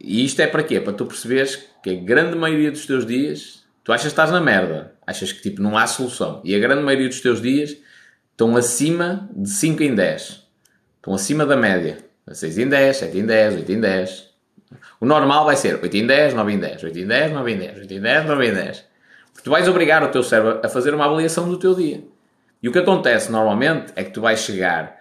E 0.00 0.24
isto 0.24 0.40
é 0.40 0.46
para 0.46 0.62
quê? 0.62 0.80
Para 0.80 0.92
tu 0.92 1.06
perceberes 1.06 1.64
que 1.82 1.90
a 1.90 1.94
grande 1.94 2.36
maioria 2.36 2.70
dos 2.70 2.86
teus 2.86 3.06
dias, 3.06 3.64
tu 3.84 3.92
achas 3.92 4.04
que 4.04 4.08
estás 4.08 4.30
na 4.30 4.40
merda, 4.40 4.92
achas 5.06 5.32
que 5.32 5.42
tipo 5.42 5.62
não 5.62 5.78
há 5.78 5.86
solução. 5.86 6.40
E 6.44 6.54
a 6.54 6.58
grande 6.58 6.82
maioria 6.82 7.08
dos 7.08 7.20
teus 7.20 7.40
dias 7.40 7.76
estão 8.32 8.56
acima 8.56 9.28
de 9.34 9.48
5 9.48 9.82
em 9.82 9.94
10. 9.94 10.46
Estão 10.96 11.14
acima 11.14 11.46
da 11.46 11.56
média. 11.56 11.98
6 12.30 12.58
em 12.58 12.68
10, 12.68 12.96
7 12.96 13.18
em 13.18 13.24
10, 13.24 13.54
8 13.54 13.72
em 13.72 13.80
10. 13.80 14.30
O 15.00 15.06
normal 15.06 15.44
vai 15.44 15.56
ser 15.56 15.80
8 15.80 15.96
em 15.96 16.06
10, 16.06 16.34
9 16.34 16.52
em 16.52 16.58
10, 16.58 16.82
8 16.82 16.98
em 16.98 17.06
10, 17.06 17.32
9 17.32 17.52
em 17.52 17.58
10, 17.58 17.78
8 17.78 17.94
em 17.94 18.00
10, 18.00 18.26
9 18.26 18.46
em 18.46 18.54
10. 18.54 18.84
Porque 19.32 19.44
tu 19.44 19.50
vais 19.50 19.68
obrigar 19.68 20.02
o 20.02 20.08
teu 20.08 20.24
cérebro 20.24 20.60
a 20.64 20.68
fazer 20.68 20.92
uma 20.92 21.04
avaliação 21.04 21.48
do 21.48 21.56
teu 21.56 21.74
dia. 21.74 22.02
E 22.60 22.68
o 22.68 22.72
que 22.72 22.78
acontece 22.80 23.30
normalmente 23.30 23.92
é 23.94 24.02
que 24.02 24.10
tu 24.10 24.20
vais 24.20 24.40
chegar. 24.40 24.96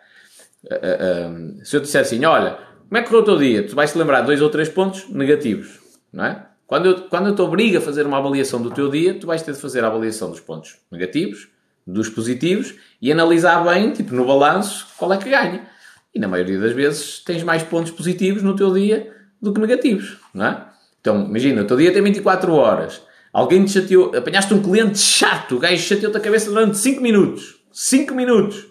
Uh, 0.66 0.76
uh, 0.76 1.60
uh, 1.62 1.66
se 1.66 1.76
eu 1.76 1.80
disser 1.80 2.02
assim, 2.02 2.24
olha, 2.26 2.58
como 2.88 2.98
é 2.98 3.02
que 3.02 3.10
correu 3.10 3.22
o 3.22 3.26
teu 3.26 3.38
dia? 3.38 3.68
Tu 3.68 3.76
vais 3.76 3.92
te 3.92 3.98
lembrar 3.98 4.22
dois 4.22 4.42
ou 4.42 4.50
três 4.50 4.70
pontos 4.70 5.08
negativos, 5.10 5.80
não 6.12 6.26
é? 6.26 6.46
Quando 6.68 6.86
eu, 6.88 7.02
quando 7.04 7.28
eu 7.28 7.36
te 7.36 7.42
obrigo 7.42 7.78
a 7.78 7.82
fazer 7.82 8.06
uma 8.06 8.18
avaliação 8.18 8.62
do 8.62 8.72
teu 8.72 8.90
dia, 8.90 9.14
tu 9.14 9.28
vais 9.28 9.42
ter 9.42 9.54
de 9.54 9.60
fazer 9.60 9.84
a 9.84 9.88
avaliação 9.88 10.32
dos 10.32 10.40
pontos 10.40 10.78
negativos, 10.92 11.48
dos 11.86 12.10
positivos 12.10 12.74
e 13.00 13.12
analisar 13.12 13.64
bem, 13.64 13.92
tipo 13.92 14.16
no 14.16 14.26
balanço, 14.26 14.88
qual 14.98 15.14
é 15.14 15.18
que 15.18 15.30
ganha. 15.30 15.68
E 16.14 16.20
na 16.20 16.28
maioria 16.28 16.60
das 16.60 16.72
vezes 16.72 17.20
tens 17.20 17.44
mais 17.44 17.62
pontos 17.62 17.92
positivos 17.92 18.42
no 18.42 18.56
teu 18.56 18.74
dia 18.74 19.14
do 19.40 19.54
que 19.54 19.60
negativos, 19.60 20.18
não 20.34 20.46
é? 20.46 20.66
Então, 21.00 21.26
imagina, 21.26 21.62
o 21.62 21.66
teu 21.66 21.78
dia 21.78 21.94
tem 21.94 22.02
24 22.02 22.52
horas. 22.54 23.02
Alguém 23.32 23.64
te 23.66 23.74
chateou, 23.74 24.16
apanhaste 24.16 24.54
um 24.54 24.62
cliente 24.62 24.98
chato, 24.98 25.58
o 25.58 25.60
gajo 25.60 25.84
chateou-te 25.84 26.18
a 26.18 26.22
cabeça 26.22 26.50
durante 26.50 26.78
5 26.78 27.02
minutos. 27.02 27.60
5 27.72 28.16
minutos. 28.16 28.66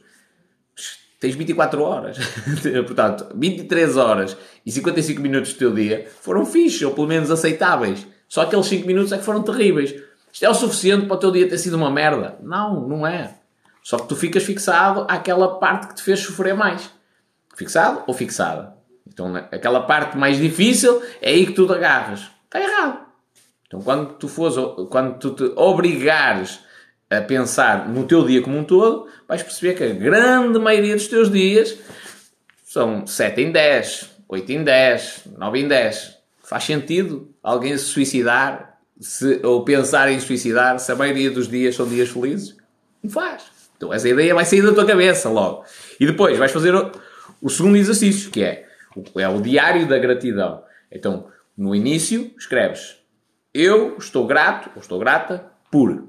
Tens 1.24 1.36
24 1.36 1.82
horas. 1.82 2.18
Portanto, 2.84 3.28
23 3.34 3.96
horas 3.96 4.36
e 4.66 4.70
55 4.70 5.22
minutos 5.22 5.54
do 5.54 5.58
teu 5.58 5.72
dia 5.72 6.06
foram 6.20 6.44
fixos, 6.44 6.82
ou 6.82 6.92
pelo 6.92 7.06
menos 7.06 7.30
aceitáveis. 7.30 8.06
Só 8.28 8.42
aqueles 8.42 8.66
5 8.66 8.86
minutos 8.86 9.10
é 9.10 9.16
que 9.16 9.24
foram 9.24 9.42
terríveis. 9.42 9.94
Isto 10.30 10.44
é 10.44 10.50
o 10.50 10.54
suficiente 10.54 11.06
para 11.06 11.16
o 11.16 11.18
teu 11.18 11.30
dia 11.30 11.48
ter 11.48 11.56
sido 11.56 11.78
uma 11.78 11.90
merda? 11.90 12.36
Não, 12.42 12.86
não 12.86 13.06
é. 13.06 13.36
Só 13.82 13.96
que 13.96 14.06
tu 14.06 14.14
ficas 14.14 14.42
fixado 14.42 15.06
àquela 15.08 15.58
parte 15.58 15.88
que 15.88 15.94
te 15.94 16.02
fez 16.02 16.20
sofrer 16.20 16.54
mais. 16.54 16.90
Fixado 17.56 18.02
ou 18.06 18.12
fixada? 18.12 18.74
Então, 19.06 19.34
aquela 19.34 19.80
parte 19.80 20.18
mais 20.18 20.36
difícil 20.36 21.00
é 21.22 21.30
aí 21.30 21.46
que 21.46 21.52
tu 21.54 21.66
te 21.66 21.72
agarras. 21.72 22.30
Está 22.44 22.60
errado. 22.60 22.98
Então, 23.66 23.80
quando 23.80 24.12
tu 24.18 24.28
fores, 24.28 24.56
quando 24.90 25.18
tu 25.18 25.30
te 25.30 25.44
obrigares 25.56 26.60
a 27.18 27.22
pensar 27.22 27.88
no 27.88 28.04
teu 28.04 28.24
dia 28.26 28.42
como 28.42 28.58
um 28.58 28.64
todo, 28.64 29.06
vais 29.28 29.42
perceber 29.42 29.74
que 29.74 29.84
a 29.84 29.88
grande 29.88 30.58
maioria 30.58 30.94
dos 30.94 31.08
teus 31.08 31.30
dias 31.30 31.76
são 32.64 33.06
7 33.06 33.40
em 33.40 33.52
10, 33.52 34.10
8 34.28 34.52
em 34.52 34.64
10, 34.64 35.22
9 35.36 35.60
em 35.60 35.68
10. 35.68 36.14
Faz 36.42 36.64
sentido 36.64 37.32
alguém 37.42 37.76
se 37.78 37.84
suicidar 37.84 38.78
se, 39.00 39.40
ou 39.42 39.64
pensar 39.64 40.10
em 40.10 40.20
suicidar 40.20 40.78
se 40.78 40.90
a 40.90 40.96
maioria 40.96 41.30
dos 41.30 41.48
dias 41.48 41.74
são 41.74 41.86
dias 41.88 42.08
felizes? 42.08 42.56
Não 43.02 43.10
faz. 43.10 43.44
Então 43.76 43.92
essa 43.92 44.08
ideia 44.08 44.34
vai 44.34 44.44
sair 44.44 44.62
da 44.62 44.72
tua 44.72 44.86
cabeça 44.86 45.28
logo. 45.28 45.64
E 45.98 46.06
depois 46.06 46.38
vais 46.38 46.52
fazer 46.52 46.74
o 47.40 47.48
segundo 47.48 47.76
exercício, 47.76 48.30
que 48.30 48.42
é, 48.42 48.66
é 49.16 49.28
o 49.28 49.40
diário 49.40 49.86
da 49.86 49.98
gratidão. 49.98 50.62
Então, 50.90 51.26
no 51.56 51.74
início, 51.74 52.32
escreves 52.38 52.96
Eu 53.52 53.96
estou 53.98 54.26
grato, 54.26 54.70
ou 54.74 54.80
estou 54.80 54.98
grata, 54.98 55.52
por. 55.70 56.08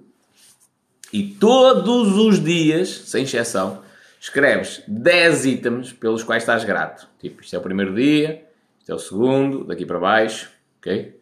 E 1.11 1.23
todos 1.23 2.17
os 2.17 2.43
dias, 2.43 2.89
sem 3.05 3.23
exceção, 3.23 3.81
escreves 4.19 4.81
10 4.87 5.45
itens 5.45 5.93
pelos 5.93 6.23
quais 6.23 6.43
estás 6.43 6.63
grato. 6.63 7.07
Tipo, 7.19 7.41
isto 7.41 7.55
é 7.55 7.59
o 7.59 7.61
primeiro 7.61 7.93
dia, 7.93 8.45
isto 8.79 8.91
é 8.91 8.95
o 8.95 8.99
segundo, 8.99 9.63
daqui 9.63 9.85
para 9.85 9.99
baixo, 9.99 10.49
ok? 10.79 11.19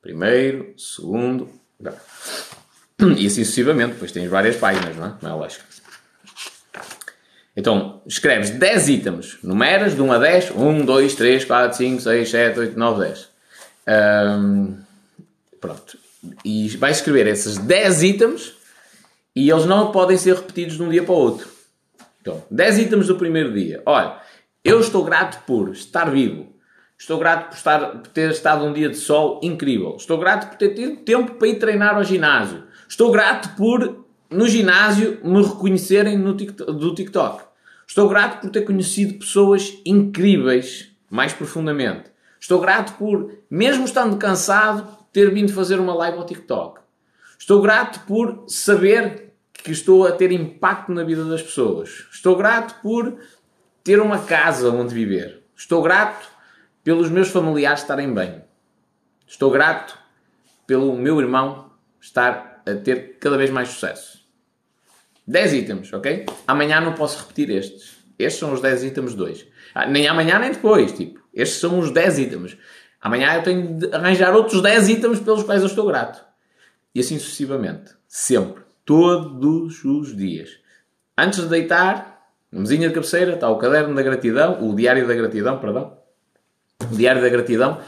Primeiro, 0.00 0.74
segundo, 0.76 1.48
e 3.18 3.26
assim 3.26 3.44
sucessivamente, 3.44 3.94
depois 3.94 4.12
tens 4.12 4.28
várias 4.28 4.56
páginas, 4.56 4.96
não 4.96 5.06
é? 5.06 5.14
Não 5.20 5.30
é 5.30 5.34
lógico. 5.34 5.64
Então, 7.56 8.02
escreves 8.06 8.50
10 8.50 8.88
itens, 8.88 9.38
numeras 9.42 9.94
de 9.94 10.02
1 10.02 10.12
a 10.12 10.18
10, 10.18 10.50
1, 10.50 10.84
2, 10.84 11.14
3, 11.14 11.44
4, 11.44 11.76
5, 11.76 12.00
6, 12.00 12.28
7, 12.28 12.58
8, 12.58 12.78
9, 12.78 13.04
10. 13.04 13.28
Um, 13.86 14.76
pronto. 15.60 15.98
E 16.44 16.68
vais 16.76 16.96
escrever 16.96 17.26
esses 17.28 17.58
10 17.58 18.02
itens 18.02 18.54
e 19.34 19.50
eles 19.50 19.66
não 19.66 19.90
podem 19.90 20.16
ser 20.16 20.36
repetidos 20.36 20.76
de 20.76 20.82
um 20.82 20.88
dia 20.88 21.02
para 21.02 21.12
o 21.12 21.18
outro. 21.18 21.48
Então, 22.20 22.42
10 22.50 22.78
itens 22.78 23.06
do 23.08 23.16
primeiro 23.16 23.52
dia. 23.52 23.82
Olha, 23.84 24.18
eu 24.64 24.80
estou 24.80 25.04
grato 25.04 25.44
por 25.44 25.70
estar 25.70 26.10
vivo. 26.10 26.54
Estou 26.98 27.18
grato 27.18 27.48
por, 27.48 27.56
estar, 27.56 27.80
por 27.98 28.06
ter 28.08 28.30
estado 28.30 28.64
um 28.64 28.72
dia 28.72 28.88
de 28.88 28.96
sol 28.96 29.40
incrível. 29.42 29.96
Estou 29.96 30.16
grato 30.16 30.48
por 30.48 30.56
ter 30.56 30.74
tido 30.74 30.96
tempo 31.02 31.34
para 31.34 31.48
ir 31.48 31.58
treinar 31.58 31.96
ao 31.96 32.04
ginásio. 32.04 32.64
Estou 32.88 33.10
grato 33.10 33.56
por 33.56 34.04
no 34.30 34.48
ginásio 34.48 35.20
me 35.22 35.42
reconhecerem 35.42 36.18
no 36.18 36.36
TikTok, 36.36 36.72
do 36.72 36.94
TikTok. 36.94 37.44
Estou 37.86 38.08
grato 38.08 38.40
por 38.40 38.50
ter 38.50 38.62
conhecido 38.62 39.18
pessoas 39.18 39.76
incríveis 39.84 40.90
mais 41.10 41.32
profundamente. 41.32 42.10
Estou 42.40 42.60
grato 42.60 42.94
por, 42.94 43.30
mesmo 43.50 43.84
estando 43.84 44.16
cansado, 44.16 44.88
ter 45.12 45.32
vindo 45.32 45.52
fazer 45.52 45.78
uma 45.78 45.94
live 45.94 46.18
ao 46.18 46.26
TikTok. 46.26 46.80
Estou 47.38 47.60
grato 47.60 48.00
por 48.06 48.44
saber 48.48 49.23
que 49.64 49.72
estou 49.72 50.06
a 50.06 50.12
ter 50.12 50.30
impacto 50.30 50.92
na 50.92 51.02
vida 51.02 51.24
das 51.24 51.42
pessoas. 51.42 52.06
Estou 52.12 52.36
grato 52.36 52.82
por 52.82 53.18
ter 53.82 53.98
uma 53.98 54.18
casa 54.18 54.68
onde 54.68 54.94
viver. 54.94 55.42
Estou 55.56 55.82
grato 55.82 56.28
pelos 56.84 57.08
meus 57.08 57.30
familiares 57.30 57.80
estarem 57.80 58.12
bem. 58.12 58.44
Estou 59.26 59.50
grato 59.50 59.98
pelo 60.66 60.94
meu 60.94 61.18
irmão 61.18 61.70
estar 61.98 62.62
a 62.66 62.74
ter 62.74 63.16
cada 63.18 63.38
vez 63.38 63.48
mais 63.48 63.70
sucesso. 63.70 64.22
10 65.26 65.54
itens, 65.54 65.92
ok? 65.94 66.26
Amanhã 66.46 66.82
não 66.82 66.92
posso 66.92 67.20
repetir 67.20 67.48
estes. 67.48 67.96
Estes 68.18 68.40
são 68.40 68.52
os 68.52 68.60
10 68.60 68.84
itens 68.84 69.14
2. 69.14 69.46
Ah, 69.74 69.86
nem 69.86 70.06
amanhã 70.06 70.38
nem 70.38 70.52
depois, 70.52 70.92
tipo. 70.92 71.20
Estes 71.32 71.58
são 71.58 71.78
os 71.78 71.90
10 71.90 72.18
itens. 72.18 72.58
Amanhã 73.00 73.34
eu 73.36 73.42
tenho 73.42 73.78
de 73.78 73.94
arranjar 73.94 74.34
outros 74.36 74.60
10 74.60 74.90
itens 74.90 75.20
pelos 75.20 75.42
quais 75.42 75.62
eu 75.62 75.68
estou 75.68 75.86
grato. 75.86 76.22
E 76.94 77.00
assim 77.00 77.18
sucessivamente. 77.18 77.92
Sempre. 78.06 78.63
Todos 78.84 79.84
os 79.84 80.16
dias. 80.16 80.50
Antes 81.16 81.40
de 81.40 81.48
deitar, 81.48 82.28
na 82.52 82.60
mesinha 82.60 82.88
de 82.88 82.94
cabeceira, 82.94 83.34
está 83.34 83.48
o 83.48 83.58
caderno 83.58 83.94
da 83.94 84.02
gratidão, 84.02 84.68
o 84.68 84.74
diário 84.74 85.06
da 85.06 85.14
gratidão, 85.14 85.58
perdão. 85.58 85.96
O 86.82 86.96
diário 86.96 87.22
da 87.22 87.28
gratidão. 87.28 87.80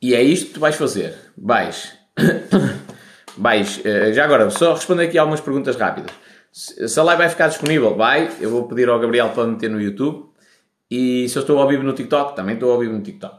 E 0.00 0.14
é 0.14 0.22
isto 0.22 0.48
que 0.48 0.54
tu 0.54 0.60
vais 0.60 0.76
fazer. 0.76 1.14
Vais. 1.36 1.96
vais. 3.36 3.80
Eh, 3.84 4.12
já 4.12 4.24
agora, 4.24 4.50
só 4.50 4.74
responder 4.74 5.04
aqui 5.04 5.18
algumas 5.18 5.40
perguntas 5.40 5.76
rápidas. 5.76 6.12
Se 6.52 6.98
a 6.98 7.02
live 7.02 7.22
vai 7.22 7.28
ficar 7.28 7.48
disponível, 7.48 7.96
vai. 7.96 8.30
Eu 8.40 8.50
vou 8.50 8.68
pedir 8.68 8.88
ao 8.88 8.98
Gabriel 8.98 9.30
para 9.30 9.46
meter 9.46 9.70
no 9.70 9.80
YouTube. 9.80 10.28
E 10.90 11.28
se 11.28 11.36
eu 11.36 11.40
estou 11.40 11.58
ao 11.58 11.68
vivo 11.68 11.82
no 11.82 11.92
TikTok, 11.92 12.34
também 12.34 12.54
estou 12.54 12.72
ao 12.72 12.78
vivo 12.78 12.94
no 12.94 13.02
TikTok. 13.02 13.36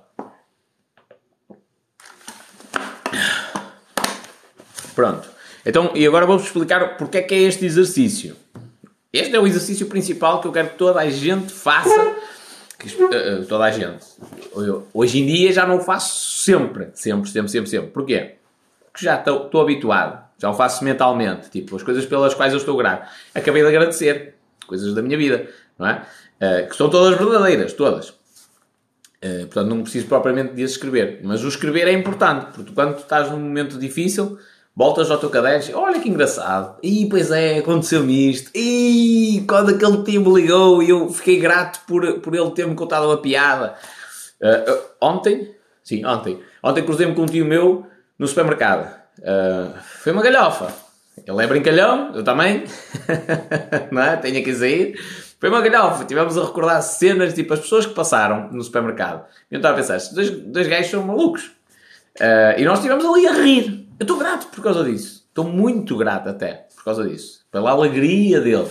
Pronto. 4.96 5.39
Então, 5.70 5.92
e 5.94 6.04
agora 6.08 6.26
vou-vos 6.26 6.48
explicar 6.48 6.98
porque 6.98 7.20
é 7.20 7.22
que 7.22 7.36
é 7.36 7.42
este 7.42 7.64
exercício. 7.64 8.36
Este 9.14 9.36
é 9.36 9.40
o 9.40 9.46
exercício 9.46 9.86
principal 9.86 10.42
que 10.42 10.48
eu 10.48 10.52
quero 10.52 10.70
que 10.70 10.78
toda 10.80 11.00
a 11.00 11.08
gente 11.08 11.54
faça. 11.54 12.16
Que, 12.80 12.88
uh, 12.88 13.46
toda 13.46 13.66
a 13.66 13.72
gente. 13.72 14.04
Eu, 14.56 14.88
hoje 14.92 15.22
em 15.22 15.28
dia 15.28 15.54
já 15.54 15.68
não 15.68 15.78
o 15.78 15.82
faço 15.82 16.42
sempre. 16.42 16.90
Sempre, 16.96 17.30
sempre, 17.30 17.52
sempre, 17.52 17.70
sempre. 17.70 17.92
Porquê? 17.92 18.38
Porque 18.92 19.06
já 19.06 19.20
estou, 19.20 19.62
habituado. 19.62 20.24
Já 20.40 20.50
o 20.50 20.56
faço 20.56 20.84
mentalmente. 20.84 21.52
Tipo, 21.52 21.76
as 21.76 21.84
coisas 21.84 22.04
pelas 22.04 22.34
quais 22.34 22.52
eu 22.52 22.58
estou 22.58 22.76
grato. 22.76 23.08
Acabei 23.36 23.62
de 23.62 23.68
agradecer. 23.68 24.34
Coisas 24.66 24.96
da 24.96 25.04
minha 25.04 25.20
vida. 25.20 25.50
Não 25.78 25.88
é? 25.88 26.04
Uh, 26.42 26.68
que 26.68 26.76
são 26.76 26.90
todas 26.90 27.16
verdadeiras. 27.16 27.74
Todas. 27.74 28.10
Uh, 28.10 29.42
portanto, 29.42 29.68
não 29.68 29.84
preciso 29.84 30.08
propriamente 30.08 30.56
de 30.56 30.64
escrever. 30.64 31.20
Mas 31.22 31.44
o 31.44 31.48
escrever 31.48 31.88
é 31.88 31.92
importante, 31.92 32.54
porque 32.56 32.72
quando 32.74 32.96
tu 32.96 33.02
estás 33.04 33.30
num 33.30 33.38
momento 33.38 33.78
difícil, 33.78 34.40
voltas 34.76 35.12
ao 35.12 35.18
teu 35.18 35.30
caderno 35.30 35.78
olha 35.78 36.00
que 36.00 36.10
engraçado. 36.10 36.78
E 36.82 37.08
pois 37.10 37.32
é, 37.32 37.60
aconteceu-me 37.60 38.30
isto. 38.30 38.52
E 38.56 39.44
quando 39.48 39.72
aquele 39.72 40.04
tio 40.04 40.22
me 40.22 40.42
ligou 40.42 40.82
e 40.82 40.90
eu 40.90 41.10
fiquei 41.10 41.40
grato 41.40 41.82
por, 41.88 42.20
por 42.20 42.36
ele 42.36 42.52
ter-me 42.52 42.76
contado 42.76 43.06
uma 43.06 43.18
piada. 43.18 43.76
Uh, 44.42 44.72
uh, 44.72 44.80
ontem, 45.02 45.54
sim, 45.84 46.06
ontem, 46.06 46.40
ontem 46.64 46.84
cruzei-me 46.84 47.14
com 47.14 47.24
um 47.24 47.26
tio 47.26 47.46
meu 47.46 47.86
no 48.18 48.28
supermercado. 48.28 48.90
foi 50.02 50.14
uma 50.14 50.22
galhofa. 50.22 50.74
Ele 51.28 51.44
é 51.44 51.48
brincalhão, 51.48 52.12
eu 52.16 52.24
também. 52.24 52.64
não 53.92 54.02
é? 54.02 54.16
Tenho 54.18 54.44
que 54.44 54.54
sair. 54.54 54.98
Foi 55.40 55.50
uma 55.50 55.62
galhofa. 55.62 56.06
Tivemos 56.06 56.38
a 56.38 56.46
recordar 56.46 56.82
cenas, 56.82 57.34
tipo, 57.34 57.54
as 57.54 57.60
pessoas 57.60 57.86
que 57.86 57.94
passaram 57.94 58.50
no 58.52 58.62
supermercado. 58.64 59.26
E 59.50 59.56
eu 59.56 59.58
estava 59.58 59.76
a 59.76 59.78
pensar, 59.78 59.98
estes 59.98 60.14
dois, 60.14 60.32
dois 60.32 60.68
gajos 60.68 60.92
são 60.92 61.04
malucos. 61.04 61.46
Uh, 62.20 62.58
e 62.58 62.66
nós 62.66 62.80
estivemos 62.80 63.06
ali 63.06 63.28
a 63.28 63.34
rir. 63.34 63.89
Eu 64.00 64.06
estou 64.06 64.18
grato 64.18 64.48
por 64.48 64.64
causa 64.64 64.84
disso. 64.84 65.26
Estou 65.28 65.44
muito 65.44 65.98
grato 65.98 66.30
até 66.30 66.68
por 66.74 66.86
causa 66.86 67.08
disso. 67.08 67.46
Pela 67.52 67.72
alegria 67.72 68.40
dele. 68.40 68.70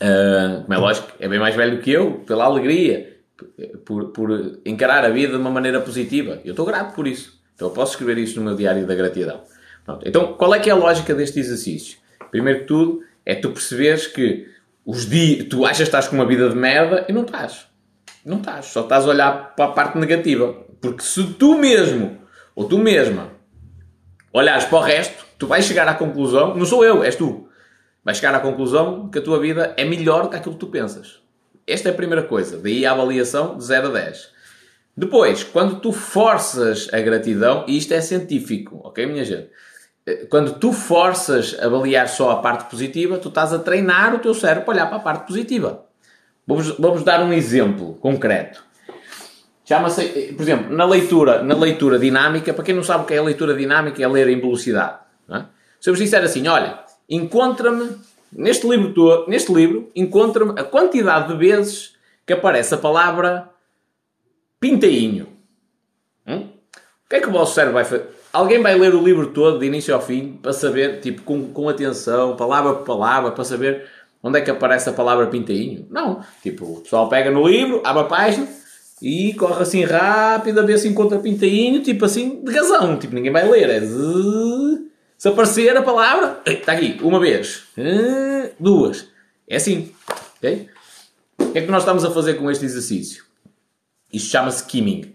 Uh, 0.00 0.62
como 0.62 0.74
é 0.74 0.78
lógico, 0.78 1.08
é 1.18 1.28
bem 1.28 1.40
mais 1.40 1.56
velho 1.56 1.82
que 1.82 1.90
eu. 1.90 2.22
Pela 2.24 2.44
alegria. 2.44 3.18
Por, 3.84 4.10
por 4.10 4.60
encarar 4.64 5.04
a 5.04 5.08
vida 5.08 5.32
de 5.32 5.38
uma 5.38 5.50
maneira 5.50 5.80
positiva. 5.80 6.40
Eu 6.44 6.52
estou 6.52 6.64
grato 6.64 6.94
por 6.94 7.08
isso. 7.08 7.40
Então 7.54 7.66
eu 7.66 7.74
posso 7.74 7.92
escrever 7.92 8.16
isso 8.18 8.38
no 8.38 8.46
meu 8.46 8.54
diário 8.54 8.86
da 8.86 8.94
gratidão. 8.94 9.42
Pronto. 9.84 10.06
Então, 10.06 10.34
qual 10.34 10.54
é 10.54 10.60
que 10.60 10.70
é 10.70 10.72
a 10.72 10.76
lógica 10.76 11.14
deste 11.14 11.40
exercício? 11.40 11.98
Primeiro 12.30 12.60
que 12.60 12.66
tudo, 12.66 13.02
é 13.26 13.34
tu 13.34 13.50
perceberes 13.50 14.06
que 14.06 14.48
os 14.86 15.08
dias, 15.08 15.48
tu 15.48 15.64
achas 15.64 15.78
que 15.78 15.82
estás 15.84 16.06
com 16.06 16.16
uma 16.16 16.26
vida 16.26 16.48
de 16.48 16.54
merda 16.54 17.06
e 17.08 17.12
não 17.12 17.22
estás. 17.22 17.66
Não 18.24 18.38
estás. 18.38 18.66
Só 18.66 18.82
estás 18.82 19.04
a 19.04 19.08
olhar 19.08 19.54
para 19.56 19.64
a 19.64 19.72
parte 19.72 19.98
negativa. 19.98 20.52
Porque 20.80 21.02
se 21.02 21.24
tu 21.34 21.58
mesmo, 21.58 22.18
ou 22.54 22.68
tu 22.68 22.78
mesma, 22.78 23.39
olhares 24.32 24.64
para 24.64 24.78
o 24.78 24.82
resto, 24.82 25.24
tu 25.38 25.46
vais 25.46 25.64
chegar 25.64 25.88
à 25.88 25.94
conclusão, 25.94 26.54
não 26.54 26.66
sou 26.66 26.84
eu, 26.84 27.02
és 27.02 27.16
tu, 27.16 27.48
vais 28.04 28.16
chegar 28.16 28.34
à 28.34 28.40
conclusão 28.40 29.08
que 29.08 29.18
a 29.18 29.22
tua 29.22 29.38
vida 29.38 29.74
é 29.76 29.84
melhor 29.84 30.22
do 30.22 30.28
que 30.30 30.36
aquilo 30.36 30.54
que 30.54 30.60
tu 30.60 30.68
pensas. 30.68 31.20
Esta 31.66 31.88
é 31.88 31.92
a 31.92 31.94
primeira 31.94 32.22
coisa. 32.22 32.58
Daí 32.58 32.84
a 32.84 32.92
avaliação 32.92 33.56
de 33.56 33.64
0 33.64 33.88
a 33.88 33.90
10. 33.92 34.30
Depois, 34.96 35.44
quando 35.44 35.80
tu 35.80 35.92
forças 35.92 36.88
a 36.92 37.00
gratidão, 37.00 37.64
e 37.68 37.76
isto 37.76 37.94
é 37.94 38.00
científico, 38.00 38.80
ok, 38.84 39.06
minha 39.06 39.24
gente? 39.24 39.50
quando 40.28 40.58
tu 40.58 40.72
forças 40.72 41.56
a 41.60 41.66
avaliar 41.66 42.08
só 42.08 42.30
a 42.30 42.36
parte 42.36 42.68
positiva, 42.70 43.18
tu 43.18 43.28
estás 43.28 43.52
a 43.52 43.58
treinar 43.58 44.14
o 44.14 44.18
teu 44.18 44.34
cérebro 44.34 44.64
para 44.64 44.74
olhar 44.74 44.86
para 44.86 44.96
a 44.96 45.00
parte 45.00 45.26
positiva. 45.26 45.84
Vamos, 46.46 46.70
vamos 46.78 47.04
dar 47.04 47.22
um 47.22 47.32
exemplo 47.32 47.94
concreto. 47.94 48.64
Chama-se, 49.70 50.32
por 50.32 50.42
exemplo, 50.42 50.76
na 50.76 50.84
leitura, 50.84 51.44
na 51.44 51.54
leitura 51.54 51.96
dinâmica, 51.96 52.52
para 52.52 52.64
quem 52.64 52.74
não 52.74 52.82
sabe 52.82 53.04
o 53.04 53.06
que 53.06 53.14
é 53.14 53.18
a 53.18 53.22
leitura 53.22 53.54
dinâmica, 53.54 54.02
é 54.02 54.08
ler 54.08 54.28
em 54.28 54.40
velocidade. 54.40 54.98
É? 55.30 55.44
Se 55.80 55.88
eu 55.88 55.94
vos 55.94 56.02
disser 56.02 56.24
assim, 56.24 56.48
olha, 56.48 56.80
encontra-me, 57.08 57.88
neste 58.32 58.66
livro, 58.66 58.92
todo, 58.92 59.30
neste 59.30 59.54
livro, 59.54 59.88
encontra-me 59.94 60.58
a 60.58 60.64
quantidade 60.64 61.28
de 61.28 61.38
vezes 61.38 61.94
que 62.26 62.32
aparece 62.32 62.74
a 62.74 62.78
palavra 62.78 63.48
pintainho. 64.58 65.28
Hum? 66.26 66.48
O 67.06 67.08
que 67.08 67.14
é 67.14 67.20
que 67.20 67.28
o 67.28 67.32
vosso 67.32 67.54
cérebro 67.54 67.74
vai 67.74 67.84
fazer? 67.84 68.06
Alguém 68.32 68.60
vai 68.60 68.76
ler 68.76 68.92
o 68.92 69.00
livro 69.00 69.28
todo, 69.28 69.60
de 69.60 69.66
início 69.66 69.94
ao 69.94 70.02
fim, 70.02 70.36
para 70.42 70.52
saber, 70.52 70.98
tipo, 70.98 71.22
com, 71.22 71.52
com 71.52 71.68
atenção, 71.68 72.34
palavra 72.34 72.74
por 72.74 72.84
palavra, 72.84 73.30
para 73.30 73.44
saber 73.44 73.86
onde 74.20 74.36
é 74.36 74.42
que 74.42 74.50
aparece 74.50 74.88
a 74.88 74.92
palavra 74.92 75.28
pintainho? 75.28 75.86
Não. 75.88 76.24
Tipo, 76.42 76.64
o 76.64 76.80
pessoal 76.80 77.08
pega 77.08 77.30
no 77.30 77.46
livro, 77.46 77.80
abre 77.84 78.02
a 78.02 78.06
página 78.06 78.48
e 79.00 79.32
corre 79.34 79.62
assim 79.62 79.84
rápido 79.84 80.60
a 80.60 80.62
ver 80.62 80.78
se 80.78 80.88
encontra 80.88 81.18
pintainho, 81.18 81.82
tipo 81.82 82.04
assim, 82.04 82.42
de 82.44 82.52
gazão. 82.52 82.98
Tipo, 82.98 83.14
ninguém 83.14 83.32
vai 83.32 83.48
ler. 83.48 83.70
É 83.70 83.80
de... 83.80 84.90
Se 85.16 85.28
aparecer 85.28 85.76
a 85.76 85.82
palavra, 85.82 86.40
está 86.46 86.72
aqui, 86.72 86.98
uma 87.02 87.20
vez, 87.20 87.64
duas. 88.58 89.08
É 89.48 89.56
assim. 89.56 89.92
ok? 90.38 90.68
O 91.38 91.52
que 91.52 91.58
é 91.58 91.62
que 91.62 91.70
nós 91.70 91.82
estamos 91.82 92.04
a 92.04 92.10
fazer 92.10 92.34
com 92.34 92.50
este 92.50 92.64
exercício? 92.64 93.24
Isto 94.12 94.30
chama-se 94.30 94.62
skimming. 94.62 95.14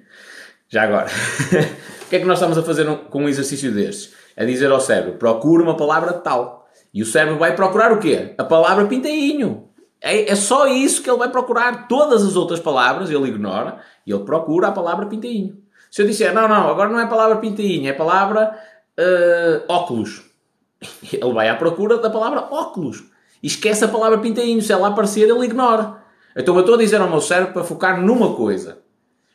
Já 0.69 0.83
agora. 0.83 1.07
O 2.05 2.07
que 2.07 2.17
é 2.17 2.19
que 2.19 2.25
nós 2.25 2.37
estamos 2.37 2.55
a 2.55 2.61
fazer 2.61 2.85
com 3.09 3.23
um 3.23 3.27
exercício 3.27 3.73
destes? 3.73 4.13
A 4.37 4.45
dizer 4.45 4.71
ao 4.71 4.79
cérebro, 4.79 5.13
procura 5.13 5.63
uma 5.63 5.75
palavra 5.75 6.13
tal. 6.13 6.69
E 6.93 7.01
o 7.01 7.05
cérebro 7.05 7.39
vai 7.39 7.55
procurar 7.55 7.91
o 7.91 7.97
quê? 7.97 8.35
A 8.37 8.43
palavra 8.43 8.85
pintainho. 8.85 9.64
É, 10.05 10.29
é 10.31 10.35
só 10.35 10.67
isso 10.67 11.01
que 11.01 11.09
ele 11.09 11.17
vai 11.17 11.29
procurar. 11.29 11.87
Todas 11.87 12.23
as 12.23 12.35
outras 12.35 12.59
palavras 12.59 13.09
ele 13.09 13.27
ignora 13.27 13.79
e 14.05 14.13
ele 14.13 14.23
procura 14.23 14.67
a 14.67 14.71
palavra 14.71 15.07
pintainho. 15.07 15.57
Se 15.89 16.03
eu 16.03 16.05
disser, 16.05 16.31
não, 16.31 16.47
não, 16.47 16.69
agora 16.69 16.91
não 16.91 16.99
é 16.99 17.07
palavra 17.07 17.37
pintainho, 17.37 17.89
é 17.89 17.93
palavra 17.93 18.55
uh, 18.99 19.63
óculos. 19.67 20.21
Ele 21.11 21.33
vai 21.33 21.47
à 21.47 21.55
procura 21.55 21.97
da 21.97 22.09
palavra 22.09 22.47
óculos. 22.51 23.03
E 23.41 23.47
esquece 23.47 23.85
a 23.85 23.87
palavra 23.87 24.17
pintainho. 24.17 24.61
Se 24.61 24.73
ela 24.73 24.89
aparecer, 24.89 25.21
ele 25.21 25.45
ignora. 25.45 26.03
Então 26.35 26.53
eu 26.53 26.59
estou 26.59 26.75
a 26.75 26.77
dizer 26.77 26.99
ao 26.99 27.09
meu 27.09 27.21
cérebro 27.21 27.53
para 27.53 27.63
focar 27.63 28.01
numa 28.01 28.35
coisa. 28.35 28.79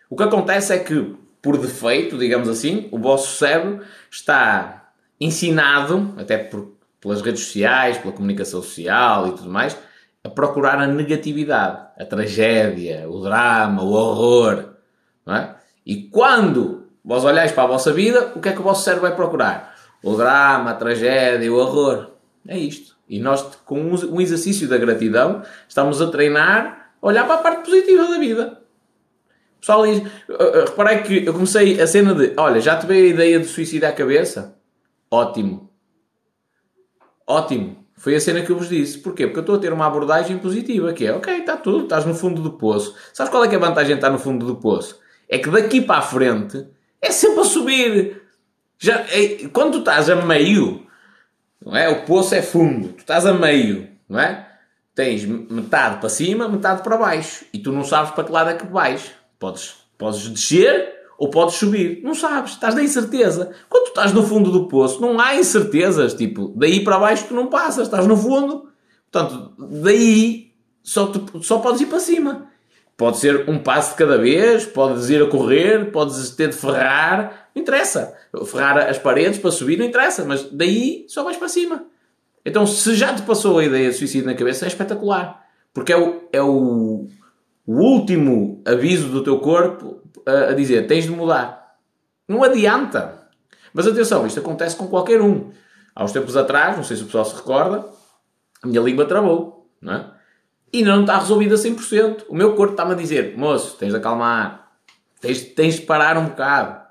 O 0.09 0.16
que 0.16 0.22
acontece 0.22 0.74
é 0.74 0.78
que 0.78 1.16
por 1.40 1.56
defeito, 1.56 2.18
digamos 2.18 2.48
assim, 2.48 2.88
o 2.92 2.98
vosso 2.98 3.38
cérebro 3.38 3.83
está 4.11 4.92
ensinado, 5.18 6.14
até 6.18 6.37
por, 6.37 6.74
pelas 7.00 7.22
redes 7.22 7.42
sociais, 7.44 7.96
pela 7.96 8.12
comunicação 8.12 8.62
social 8.62 9.28
e 9.28 9.33
tudo 9.33 9.48
mais, 9.48 9.76
a 10.22 10.28
procurar 10.28 10.78
a 10.78 10.87
negatividade, 10.87 11.88
a 11.98 12.04
tragédia, 12.04 13.09
o 13.09 13.20
drama, 13.20 13.83
o 13.83 13.92
horror. 13.92 14.74
É? 15.26 15.54
E 15.87 16.04
quando 16.04 16.88
vós 17.04 17.24
olhais 17.24 17.52
para 17.52 17.64
a 17.64 17.68
vossa 17.68 17.92
vida, 17.92 18.33
o 18.35 18.40
que 18.40 18.48
é 18.48 18.52
que 18.52 18.61
o 18.61 18.64
vosso 18.64 18.85
cérebro 18.85 19.09
vai 19.09 19.16
procurar? 19.16 19.74
O 20.02 20.16
drama, 20.16 20.70
a 20.70 20.74
tragédia, 20.74 21.52
o 21.52 21.56
horror. 21.56 22.11
É 22.46 22.59
isto. 22.59 22.96
E 23.09 23.18
nós, 23.18 23.42
com 23.64 23.80
um 23.80 24.20
exercício 24.20 24.68
da 24.68 24.78
gratidão, 24.78 25.42
estamos 25.68 26.00
a 26.00 26.11
treinar 26.11 26.92
a 27.02 27.06
olhar 27.06 27.24
para 27.24 27.35
a 27.35 27.38
parte 27.38 27.64
positiva 27.64 28.06
da 28.06 28.18
vida. 28.18 28.61
Pessoal, 29.59 29.83
reparei 29.85 31.02
que 31.02 31.26
eu 31.26 31.33
comecei 31.33 31.80
a 31.80 31.87
cena 31.87 32.14
de: 32.14 32.33
olha, 32.37 32.61
já 32.61 32.76
te 32.76 32.87
veio 32.87 33.06
a 33.06 33.14
ideia 33.14 33.38
de 33.40 33.46
suicídio 33.46 33.88
à 33.88 33.92
cabeça? 33.92 34.56
Ótimo. 35.11 35.70
Ótimo. 37.26 37.79
Foi 38.00 38.14
a 38.14 38.20
cena 38.20 38.40
que 38.40 38.48
eu 38.50 38.56
vos 38.56 38.70
disse. 38.70 38.98
Porquê? 38.98 39.26
Porque 39.26 39.40
eu 39.40 39.42
estou 39.42 39.56
a 39.56 39.58
ter 39.58 39.74
uma 39.74 39.86
abordagem 39.86 40.38
positiva, 40.38 40.90
que 40.94 41.06
é, 41.06 41.12
ok, 41.12 41.40
está 41.40 41.54
tudo, 41.58 41.84
estás 41.84 42.06
no 42.06 42.14
fundo 42.14 42.40
do 42.40 42.52
poço. 42.52 42.96
Sabes 43.12 43.30
qual 43.30 43.44
é, 43.44 43.48
que 43.48 43.54
é 43.54 43.58
a 43.58 43.60
vantagem 43.60 43.90
de 43.90 43.98
estar 43.98 44.08
no 44.08 44.18
fundo 44.18 44.46
do 44.46 44.56
poço? 44.56 44.98
É 45.28 45.36
que 45.36 45.50
daqui 45.50 45.82
para 45.82 45.98
a 45.98 46.02
frente 46.02 46.66
é 46.98 47.10
sempre 47.10 47.40
a 47.40 47.44
subir. 47.44 48.22
Já, 48.78 49.00
é, 49.00 49.46
quando 49.52 49.72
tu 49.72 49.78
estás 49.80 50.08
a 50.08 50.16
meio, 50.16 50.86
não 51.62 51.76
é? 51.76 51.90
O 51.90 52.06
poço 52.06 52.34
é 52.34 52.40
fundo, 52.40 52.88
tu 52.94 53.00
estás 53.00 53.26
a 53.26 53.34
meio, 53.34 53.86
não 54.08 54.18
é? 54.18 54.48
Tens 54.94 55.26
metade 55.26 56.00
para 56.00 56.08
cima, 56.08 56.48
metade 56.48 56.82
para 56.82 56.96
baixo. 56.96 57.44
E 57.52 57.58
tu 57.58 57.70
não 57.70 57.84
sabes 57.84 58.12
para 58.12 58.24
que 58.24 58.32
lado 58.32 58.48
é 58.48 58.54
que 58.54 58.66
vais. 58.66 59.10
Podes, 59.38 59.74
podes 59.98 60.26
descer 60.26 60.99
ou 61.20 61.28
podes 61.28 61.56
subir. 61.56 62.00
Não 62.02 62.14
sabes, 62.14 62.52
estás 62.52 62.74
na 62.74 62.83
incerteza. 62.83 63.50
Quando 63.68 63.88
estás 63.88 64.11
no 64.11 64.26
fundo 64.26 64.50
do 64.50 64.66
poço, 64.68 65.02
não 65.02 65.20
há 65.20 65.37
incertezas. 65.37 66.14
Tipo, 66.14 66.50
daí 66.56 66.83
para 66.83 66.98
baixo 66.98 67.26
tu 67.28 67.35
não 67.35 67.48
passas, 67.48 67.87
estás 67.87 68.06
no 68.06 68.16
fundo. 68.16 68.70
Portanto, 69.12 69.52
daí 69.83 70.54
só, 70.83 71.06
tu, 71.06 71.42
só 71.42 71.59
podes 71.59 71.83
ir 71.83 71.87
para 71.87 72.00
cima. 72.00 72.46
Pode 72.96 73.18
ser 73.18 73.50
um 73.50 73.59
passo 73.59 73.90
de 73.90 73.96
cada 73.96 74.16
vez, 74.16 74.64
podes 74.64 75.11
ir 75.11 75.22
a 75.22 75.26
correr, 75.26 75.92
podes 75.92 76.30
ter 76.30 76.48
de 76.48 76.56
ferrar, 76.56 77.50
não 77.54 77.61
interessa. 77.61 78.14
Ferrar 78.46 78.78
as 78.78 78.98
paredes 78.98 79.38
para 79.38 79.50
subir, 79.50 79.78
não 79.78 79.85
interessa, 79.85 80.24
mas 80.24 80.44
daí 80.50 81.04
só 81.06 81.22
vais 81.22 81.37
para 81.37 81.50
cima. 81.50 81.85
Então, 82.46 82.66
se 82.66 82.94
já 82.94 83.14
te 83.14 83.20
passou 83.22 83.59
a 83.59 83.64
ideia 83.64 83.90
de 83.90 83.96
suicídio 83.96 84.26
na 84.26 84.35
cabeça, 84.35 84.64
é 84.64 84.68
espetacular. 84.68 85.44
Porque 85.74 85.92
é 85.92 85.98
o, 85.98 86.22
é 86.33 86.42
o, 86.42 87.09
o 87.70 87.74
último 87.74 88.61
aviso 88.66 89.11
do 89.11 89.22
teu 89.22 89.38
corpo 89.38 90.02
a, 90.26 90.50
a 90.50 90.52
dizer 90.54 90.88
tens 90.88 91.04
de 91.04 91.12
mudar. 91.12 91.76
Não 92.26 92.42
adianta. 92.42 93.28
Mas 93.72 93.87
atenção, 93.87 94.26
isto 94.26 94.40
acontece 94.40 94.74
com 94.74 94.88
qualquer 94.88 95.22
um. 95.22 95.52
Há 95.94 96.02
uns 96.02 96.11
tempos 96.11 96.37
atrás, 96.37 96.76
não 96.76 96.83
sei 96.83 96.96
se 96.96 97.04
o 97.04 97.06
pessoal 97.06 97.24
se 97.24 97.37
recorda, 97.37 97.87
a 98.61 98.66
minha 98.66 98.80
língua 98.80 99.04
travou, 99.04 99.70
não 99.80 99.92
é? 99.92 100.11
E 100.72 100.83
não 100.83 101.02
está 101.02 101.16
resolvida 101.16 101.54
a 101.54 101.59
100%. 101.59 102.24
O 102.28 102.35
meu 102.35 102.56
corpo 102.56 102.72
está-me 102.72 102.94
a 102.94 102.96
dizer, 102.96 103.38
moço, 103.38 103.76
tens 103.76 103.90
de 103.90 103.96
acalmar, 103.98 104.72
tens, 105.20 105.40
tens 105.40 105.76
de 105.76 105.83
parar 105.83 106.18
um 106.18 106.26
bocado, 106.26 106.85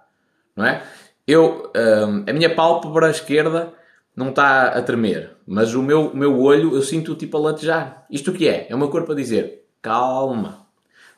não 0.55 0.65
é? 0.65 0.81
Eu, 1.27 1.73
hum, 1.75 2.23
a 2.25 2.31
minha 2.31 2.55
pálpebra 2.55 3.09
esquerda 3.09 3.73
não 4.15 4.29
está 4.29 4.67
a 4.67 4.81
tremer, 4.81 5.35
mas 5.45 5.73
o 5.73 5.83
meu, 5.83 6.07
o 6.07 6.15
meu 6.15 6.39
olho 6.39 6.73
eu 6.73 6.81
sinto 6.81 7.15
tipo 7.15 7.35
a 7.35 7.41
latejar. 7.41 8.05
Isto 8.09 8.31
o 8.31 8.33
que 8.33 8.47
é? 8.47 8.67
É 8.69 8.73
o 8.73 8.77
meu 8.77 8.87
corpo 8.87 9.11
a 9.11 9.15
dizer, 9.15 9.65
calma, 9.81 10.68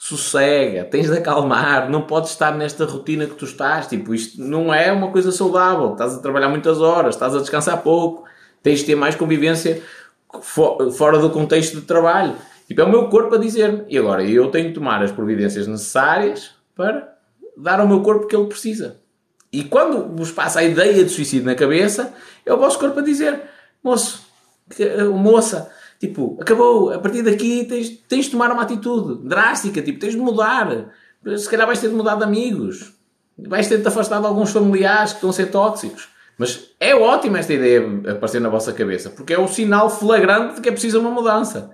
sossega, 0.02 0.84
tens 0.84 1.12
de 1.12 1.16
acalmar, 1.16 1.88
não 1.88 2.02
podes 2.02 2.32
estar 2.32 2.58
nesta 2.58 2.86
rotina 2.86 3.28
que 3.28 3.36
tu 3.36 3.46
estás, 3.46 3.86
tipo, 3.86 4.16
isto 4.16 4.42
não 4.42 4.74
é 4.74 4.92
uma 4.92 5.12
coisa 5.12 5.32
saudável, 5.32 5.92
estás 5.92 6.16
a 6.16 6.20
trabalhar 6.20 6.50
muitas 6.50 6.82
horas, 6.82 7.14
estás 7.14 7.36
a 7.36 7.40
descansar 7.40 7.84
pouco, 7.84 8.24
tens 8.64 8.80
de 8.80 8.86
ter 8.86 8.96
mais 8.96 9.14
convivência 9.14 9.80
fora 10.42 11.20
do 11.20 11.30
contexto 11.30 11.76
de 11.76 11.84
trabalho. 11.84 12.36
Tipo, 12.68 12.82
é 12.82 12.84
o 12.84 12.90
meu 12.90 13.10
corpo 13.10 13.36
a 13.36 13.38
dizer-me. 13.38 13.86
E 13.90 13.96
agora 13.96 14.24
eu 14.24 14.50
tenho 14.50 14.70
que 14.70 14.74
tomar 14.74 15.04
as 15.04 15.12
providências 15.12 15.68
necessárias 15.68 16.50
para 16.76 17.16
dar 17.56 17.80
ao 17.80 17.88
meu 17.88 18.02
corpo 18.02 18.26
o 18.26 18.28
que 18.28 18.36
ele 18.36 18.48
precisa. 18.48 19.00
E 19.54 19.66
quando 19.66 20.16
vos 20.16 20.32
passa 20.32 20.62
a 20.62 20.64
ideia 20.64 21.04
de 21.04 21.12
suicídio 21.12 21.46
na 21.46 21.54
cabeça, 21.54 22.12
é 22.44 22.52
o 22.52 22.58
vosso 22.58 22.80
corpo 22.80 23.02
a 23.02 23.04
dizer: 23.04 23.40
moço, 23.84 24.26
eh, 24.80 25.04
moça, 25.04 25.70
tipo, 26.02 26.36
acabou, 26.42 26.92
a 26.92 26.98
partir 26.98 27.22
daqui 27.22 27.64
tens, 27.64 27.90
tens 28.10 28.26
de 28.26 28.32
tomar 28.32 28.52
uma 28.52 28.64
atitude 28.64 29.24
drástica, 29.24 29.84
tipo, 29.84 30.00
tens 30.00 30.14
de 30.14 30.20
mudar. 30.20 30.92
Se 31.38 31.48
calhar 31.48 31.68
vais 31.68 31.80
ter 31.80 31.90
de 31.90 31.94
mudar 31.94 32.16
de 32.16 32.24
amigos, 32.24 32.94
vais 33.38 33.68
ter 33.68 33.78
de 33.78 33.84
te 33.84 33.88
afastar 33.88 34.20
de 34.20 34.26
alguns 34.26 34.50
familiares 34.50 35.12
que 35.12 35.18
estão 35.18 35.30
a 35.30 35.34
ser 35.34 35.52
tóxicos. 35.52 36.10
Mas 36.40 36.72
é 36.80 36.96
ótima 36.96 37.38
esta 37.38 37.54
ideia 37.54 37.86
aparecer 38.10 38.42
na 38.42 38.50
vossa 38.50 38.74
cabeça, 38.74 39.12
porque 39.12 39.32
é 39.32 39.40
o 39.40 39.48
sinal 39.48 39.92
flagrante 39.92 40.56
de 40.56 40.62
que 40.62 40.70
é 40.70 40.72
preciso 40.72 41.00
uma 41.00 41.12
mudança. 41.12 41.72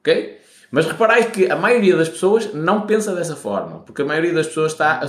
Ok? 0.00 0.38
Mas 0.70 0.86
reparai 0.86 1.30
que 1.30 1.50
a 1.50 1.56
maioria 1.56 1.94
das 1.94 2.08
pessoas 2.08 2.54
não 2.54 2.86
pensa 2.86 3.14
dessa 3.14 3.36
forma, 3.36 3.80
porque 3.80 4.00
a 4.00 4.06
maioria 4.06 4.32
das 4.32 4.46
pessoas 4.46 4.72
está 4.72 5.02
a 5.02 5.06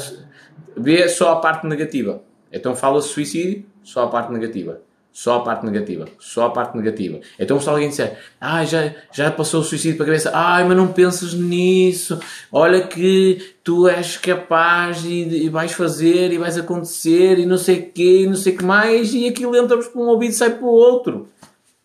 ver 0.76 1.08
só 1.08 1.32
a 1.32 1.36
parte 1.38 1.66
negativa. 1.66 2.22
Então 2.52 2.76
fala-se 2.76 3.08
suicídio, 3.08 3.66
só 3.82 4.04
a 4.04 4.08
parte 4.08 4.30
negativa. 4.34 4.82
Só 5.16 5.36
a 5.36 5.40
parte 5.40 5.66
negativa. 5.66 6.10
Só 6.20 6.48
a 6.48 6.50
parte 6.50 6.76
negativa. 6.76 7.22
Então 7.40 7.58
se 7.58 7.70
alguém 7.70 7.88
disser, 7.88 8.20
ah, 8.40 8.66
já, 8.66 8.94
já 9.14 9.32
passou 9.32 9.62
o 9.62 9.64
suicídio 9.64 9.96
para 9.96 10.04
a 10.04 10.08
cabeça, 10.08 10.32
ai, 10.34 10.66
mas 10.66 10.76
não 10.76 10.92
pensas 10.92 11.34
nisso, 11.34 12.20
olha 12.52 12.86
que 12.86 13.56
tu 13.64 13.88
és 13.88 14.18
capaz 14.18 15.06
e, 15.06 15.46
e 15.46 15.48
vais 15.48 15.72
fazer 15.72 16.34
e 16.34 16.38
vais 16.38 16.58
acontecer 16.58 17.40
e 17.40 17.46
não 17.46 17.58
sei 17.58 17.80
o 17.80 17.92
quê 17.94 18.24
e 18.24 18.28
não 18.28 18.36
sei 18.36 18.56
o 18.56 18.58
que 18.58 18.66
mais, 18.66 19.14
e 19.14 19.26
aquilo 19.26 19.56
entra-vos 19.56 19.88
por 19.88 20.04
um 20.04 20.10
ouvido 20.10 20.32
e 20.32 20.36
sai 20.36 20.50
para 20.50 20.66
o 20.66 20.70
outro. 20.70 21.30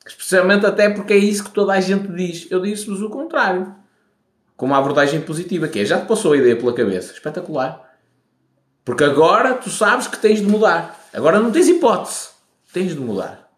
Especialmente 0.05 0.67
até 0.67 0.91
porque 0.91 1.13
é 1.13 1.19
isso 1.19 1.45
que 1.45 1.51
toda 1.51 1.73
a 1.73 1.81
gente 1.81 2.09
diz. 2.09 2.49
Eu 2.51 2.61
disse-vos 2.61 3.01
o 3.01 3.09
contrário. 3.09 3.73
Com 4.57 4.67
uma 4.67 4.79
abordagem 4.79 5.21
positiva, 5.21 5.69
que 5.69 5.79
é 5.79 5.85
já 5.85 6.01
te 6.01 6.09
passou 6.09 6.33
a 6.33 6.37
ideia 6.37 6.57
pela 6.57 6.73
cabeça. 6.73 7.13
Espetacular. 7.13 7.95
Porque 8.85 9.05
agora 9.05 9.55
tu 9.55 9.71
sabes 9.71 10.09
que 10.09 10.19
tens 10.19 10.41
de 10.41 10.47
mudar. 10.47 11.01
Agora 11.15 11.39
não 11.39 11.53
tens 11.53 11.69
hipótese. 11.69 12.30
Tens 12.73 12.95
de 12.95 13.01
mudar. 13.01 13.51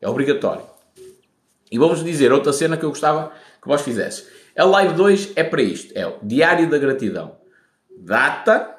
É 0.00 0.08
obrigatório. 0.08 0.64
E 1.70 1.78
vou-vos 1.78 2.02
dizer 2.02 2.32
outra 2.32 2.52
cena 2.52 2.76
que 2.76 2.84
eu 2.84 2.88
gostava 2.88 3.32
que 3.60 3.68
vós 3.68 3.82
fizesses. 3.82 4.26
A 4.56 4.64
Live 4.64 4.94
2 4.94 5.32
é 5.36 5.44
para 5.44 5.62
isto. 5.62 5.92
É 5.96 6.06
o 6.06 6.18
Diário 6.22 6.68
da 6.68 6.78
Gratidão. 6.78 7.36
Data, 7.98 8.74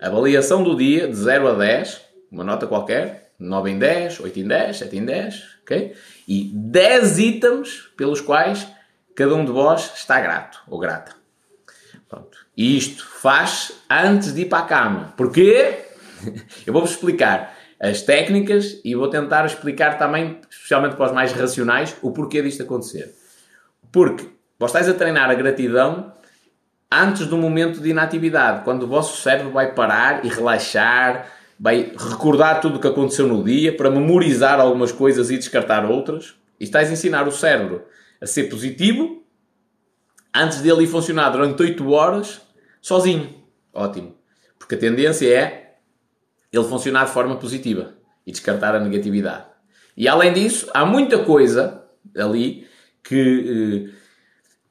avaliação 0.00 0.62
do 0.62 0.76
dia 0.76 1.08
de 1.08 1.14
0 1.14 1.48
a 1.48 1.54
10, 1.54 2.02
uma 2.30 2.44
nota 2.44 2.66
qualquer, 2.66 3.32
9 3.38 3.70
em 3.70 3.78
10, 3.78 4.20
8 4.20 4.40
em 4.40 4.48
10, 4.48 4.76
7 4.78 4.96
em 4.96 5.04
10, 5.04 5.42
ok? 5.62 5.94
E 6.28 6.50
10 6.54 7.18
itens 7.18 7.90
pelos 7.96 8.20
quais 8.20 8.66
cada 9.14 9.34
um 9.34 9.44
de 9.44 9.52
vós 9.52 9.92
está 9.94 10.20
grato 10.20 10.60
ou 10.68 10.78
grata. 10.78 11.14
Pronto. 12.08 12.38
E 12.56 12.76
isto 12.76 13.06
faz 13.06 13.72
antes 13.88 14.34
de 14.34 14.42
ir 14.42 14.46
para 14.46 14.58
a 14.64 14.66
cama. 14.66 15.14
Porquê? 15.16 15.84
Eu 16.66 16.72
vou-vos 16.72 16.90
explicar 16.90 17.53
as 17.80 18.02
técnicas 18.02 18.80
e 18.84 18.94
vou 18.94 19.08
tentar 19.08 19.44
explicar 19.46 19.98
também, 19.98 20.40
especialmente 20.50 20.96
para 20.96 21.06
os 21.06 21.12
mais 21.12 21.32
racionais, 21.32 21.96
o 22.02 22.12
porquê 22.12 22.40
disto 22.42 22.62
acontecer. 22.62 23.14
Porque 23.92 24.26
vós 24.58 24.70
estáis 24.70 24.88
a 24.88 24.94
treinar 24.94 25.30
a 25.30 25.34
gratidão 25.34 26.12
antes 26.90 27.26
do 27.26 27.36
momento 27.36 27.80
de 27.80 27.90
inatividade, 27.90 28.64
quando 28.64 28.84
o 28.84 28.86
vosso 28.86 29.20
cérebro 29.20 29.50
vai 29.50 29.74
parar 29.74 30.24
e 30.24 30.28
relaxar 30.28 31.26
vai 31.58 31.92
recordar 31.96 32.60
tudo 32.60 32.76
o 32.76 32.80
que 32.80 32.88
aconteceu 32.88 33.26
no 33.26 33.42
dia 33.42 33.76
para 33.76 33.90
memorizar 33.90 34.60
algumas 34.60 34.92
coisas 34.92 35.30
e 35.30 35.38
descartar 35.38 35.88
outras. 35.88 36.34
E 36.58 36.64
estás 36.64 36.88
a 36.88 36.92
ensinar 36.92 37.26
o 37.26 37.32
cérebro 37.32 37.84
a 38.20 38.26
ser 38.26 38.44
positivo 38.44 39.22
antes 40.34 40.60
dele 40.60 40.84
ir 40.84 40.86
funcionar 40.86 41.30
durante 41.30 41.62
8 41.62 41.90
horas 41.90 42.40
sozinho. 42.80 43.42
Ótimo. 43.72 44.14
Porque 44.58 44.74
a 44.74 44.78
tendência 44.78 45.32
é 45.32 45.63
ele 46.54 46.68
funcionar 46.68 47.04
de 47.04 47.10
forma 47.10 47.36
positiva 47.36 47.94
e 48.26 48.30
descartar 48.30 48.74
a 48.74 48.80
negatividade. 48.80 49.44
E 49.96 50.08
além 50.08 50.32
disso, 50.32 50.68
há 50.72 50.84
muita 50.84 51.18
coisa 51.18 51.82
ali 52.16 52.66
que 53.02 53.90
eh, 53.90 53.94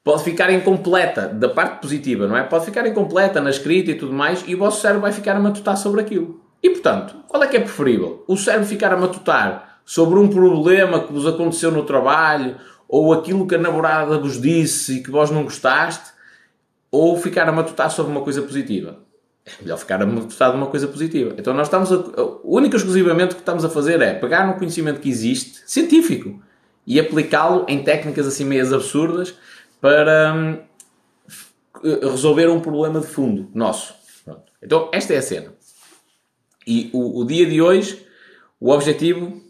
pode 0.02 0.22
ficar 0.22 0.50
incompleta 0.50 1.28
da 1.28 1.48
parte 1.48 1.80
positiva, 1.80 2.26
não 2.26 2.36
é? 2.36 2.42
Pode 2.42 2.66
ficar 2.66 2.86
incompleta 2.86 3.40
na 3.40 3.50
escrita 3.50 3.90
e 3.90 3.94
tudo 3.94 4.12
mais, 4.12 4.44
e 4.46 4.54
o 4.54 4.58
vosso 4.58 4.80
cérebro 4.80 5.02
vai 5.02 5.12
ficar 5.12 5.36
a 5.36 5.40
matutar 5.40 5.76
sobre 5.76 6.00
aquilo. 6.00 6.40
E 6.62 6.70
portanto, 6.70 7.16
qual 7.28 7.42
é 7.42 7.46
que 7.46 7.56
é 7.56 7.60
preferível? 7.60 8.24
O 8.26 8.36
cérebro 8.36 8.66
ficar 8.66 8.92
a 8.92 8.96
matutar 8.96 9.80
sobre 9.84 10.18
um 10.18 10.28
problema 10.28 11.00
que 11.00 11.12
vos 11.12 11.26
aconteceu 11.26 11.70
no 11.70 11.84
trabalho 11.84 12.56
ou 12.88 13.12
aquilo 13.12 13.46
que 13.46 13.54
a 13.54 13.58
namorada 13.58 14.18
vos 14.18 14.40
disse 14.40 14.98
e 14.98 15.02
que 15.02 15.10
vós 15.10 15.30
não 15.30 15.44
gostaste, 15.44 16.12
ou 16.90 17.16
ficar 17.16 17.48
a 17.48 17.52
matutar 17.52 17.90
sobre 17.90 18.12
uma 18.12 18.20
coisa 18.20 18.40
positiva? 18.42 19.03
É 19.46 19.62
melhor 19.62 19.76
ficar 19.76 20.00
a 20.02 20.04
de 20.06 20.56
uma 20.56 20.66
coisa 20.66 20.88
positiva. 20.88 21.34
Então 21.36 21.52
nós 21.52 21.66
estamos 21.66 21.92
a, 21.92 21.96
o 22.42 22.56
único 22.56 22.76
exclusivamente 22.76 23.34
que 23.34 23.42
estamos 23.42 23.64
a 23.64 23.68
fazer 23.68 24.00
é 24.00 24.14
pegar 24.14 24.46
no 24.46 24.54
conhecimento 24.54 25.00
que 25.00 25.08
existe, 25.08 25.62
científico, 25.66 26.42
e 26.86 26.98
aplicá-lo 26.98 27.66
em 27.68 27.82
técnicas 27.82 28.26
assim 28.26 28.44
meias 28.44 28.72
absurdas 28.72 29.34
para 29.80 30.34
hum, 30.34 30.58
resolver 32.02 32.48
um 32.48 32.60
problema 32.60 33.00
de 33.00 33.06
fundo 33.06 33.50
nosso. 33.54 33.94
Pronto. 34.24 34.44
Então 34.62 34.90
esta 34.92 35.12
é 35.12 35.18
a 35.18 35.22
cena. 35.22 35.52
E 36.66 36.88
o, 36.94 37.20
o 37.20 37.26
dia 37.26 37.44
de 37.44 37.60
hoje, 37.60 38.06
o 38.58 38.70
objetivo 38.70 39.42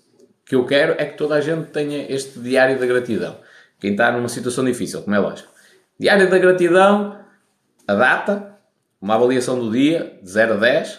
que 0.44 0.56
eu 0.56 0.66
quero 0.66 0.94
é 0.98 1.04
que 1.04 1.16
toda 1.16 1.36
a 1.36 1.40
gente 1.40 1.70
tenha 1.70 2.10
este 2.12 2.40
diário 2.40 2.78
da 2.78 2.86
gratidão. 2.86 3.38
Quem 3.78 3.92
está 3.92 4.10
numa 4.10 4.28
situação 4.28 4.64
difícil, 4.64 5.02
como 5.02 5.14
é 5.14 5.18
lógico. 5.18 5.52
Diário 5.98 6.28
da 6.28 6.38
gratidão, 6.38 7.18
a 7.86 7.94
data, 7.94 8.53
uma 9.00 9.14
avaliação 9.14 9.58
do 9.58 9.70
dia, 9.70 10.18
de 10.22 10.30
0 10.30 10.54
a 10.54 10.56
10, 10.56 10.98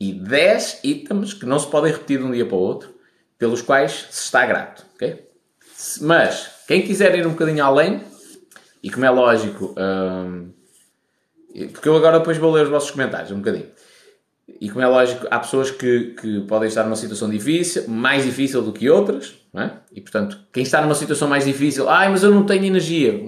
e 0.00 0.12
10 0.12 0.80
itens 0.82 1.34
que 1.34 1.46
não 1.46 1.58
se 1.58 1.66
podem 1.68 1.92
repetir 1.92 2.18
de 2.18 2.24
um 2.24 2.32
dia 2.32 2.46
para 2.46 2.56
o 2.56 2.60
outro, 2.60 2.94
pelos 3.38 3.62
quais 3.62 4.06
se 4.10 4.24
está 4.24 4.44
grato. 4.46 4.84
Okay? 4.94 5.28
Mas, 6.00 6.50
quem 6.66 6.82
quiser 6.82 7.16
ir 7.16 7.26
um 7.26 7.30
bocadinho 7.30 7.64
além, 7.64 8.02
e 8.82 8.90
como 8.90 9.04
é 9.04 9.10
lógico, 9.10 9.74
hum, 9.78 10.52
porque 11.72 11.88
eu 11.88 11.96
agora 11.96 12.18
depois 12.18 12.38
vou 12.38 12.52
ler 12.52 12.64
os 12.64 12.70
vossos 12.70 12.90
comentários 12.90 13.30
um 13.30 13.38
bocadinho. 13.38 13.66
E 14.60 14.68
como 14.68 14.82
é 14.82 14.88
lógico, 14.88 15.26
há 15.30 15.38
pessoas 15.38 15.70
que, 15.70 16.14
que 16.20 16.40
podem 16.42 16.68
estar 16.68 16.84
numa 16.84 16.96
situação 16.96 17.28
difícil, 17.28 17.88
mais 17.88 18.24
difícil 18.24 18.62
do 18.62 18.72
que 18.72 18.88
outras, 18.90 19.34
é? 19.54 19.70
E 19.92 20.00
portanto, 20.00 20.38
quem 20.52 20.62
está 20.62 20.80
numa 20.80 20.94
situação 20.94 21.28
mais 21.28 21.44
difícil, 21.44 21.88
ai, 21.88 22.08
mas 22.08 22.22
eu 22.22 22.30
não 22.30 22.44
tenho 22.44 22.64
energia, 22.64 23.20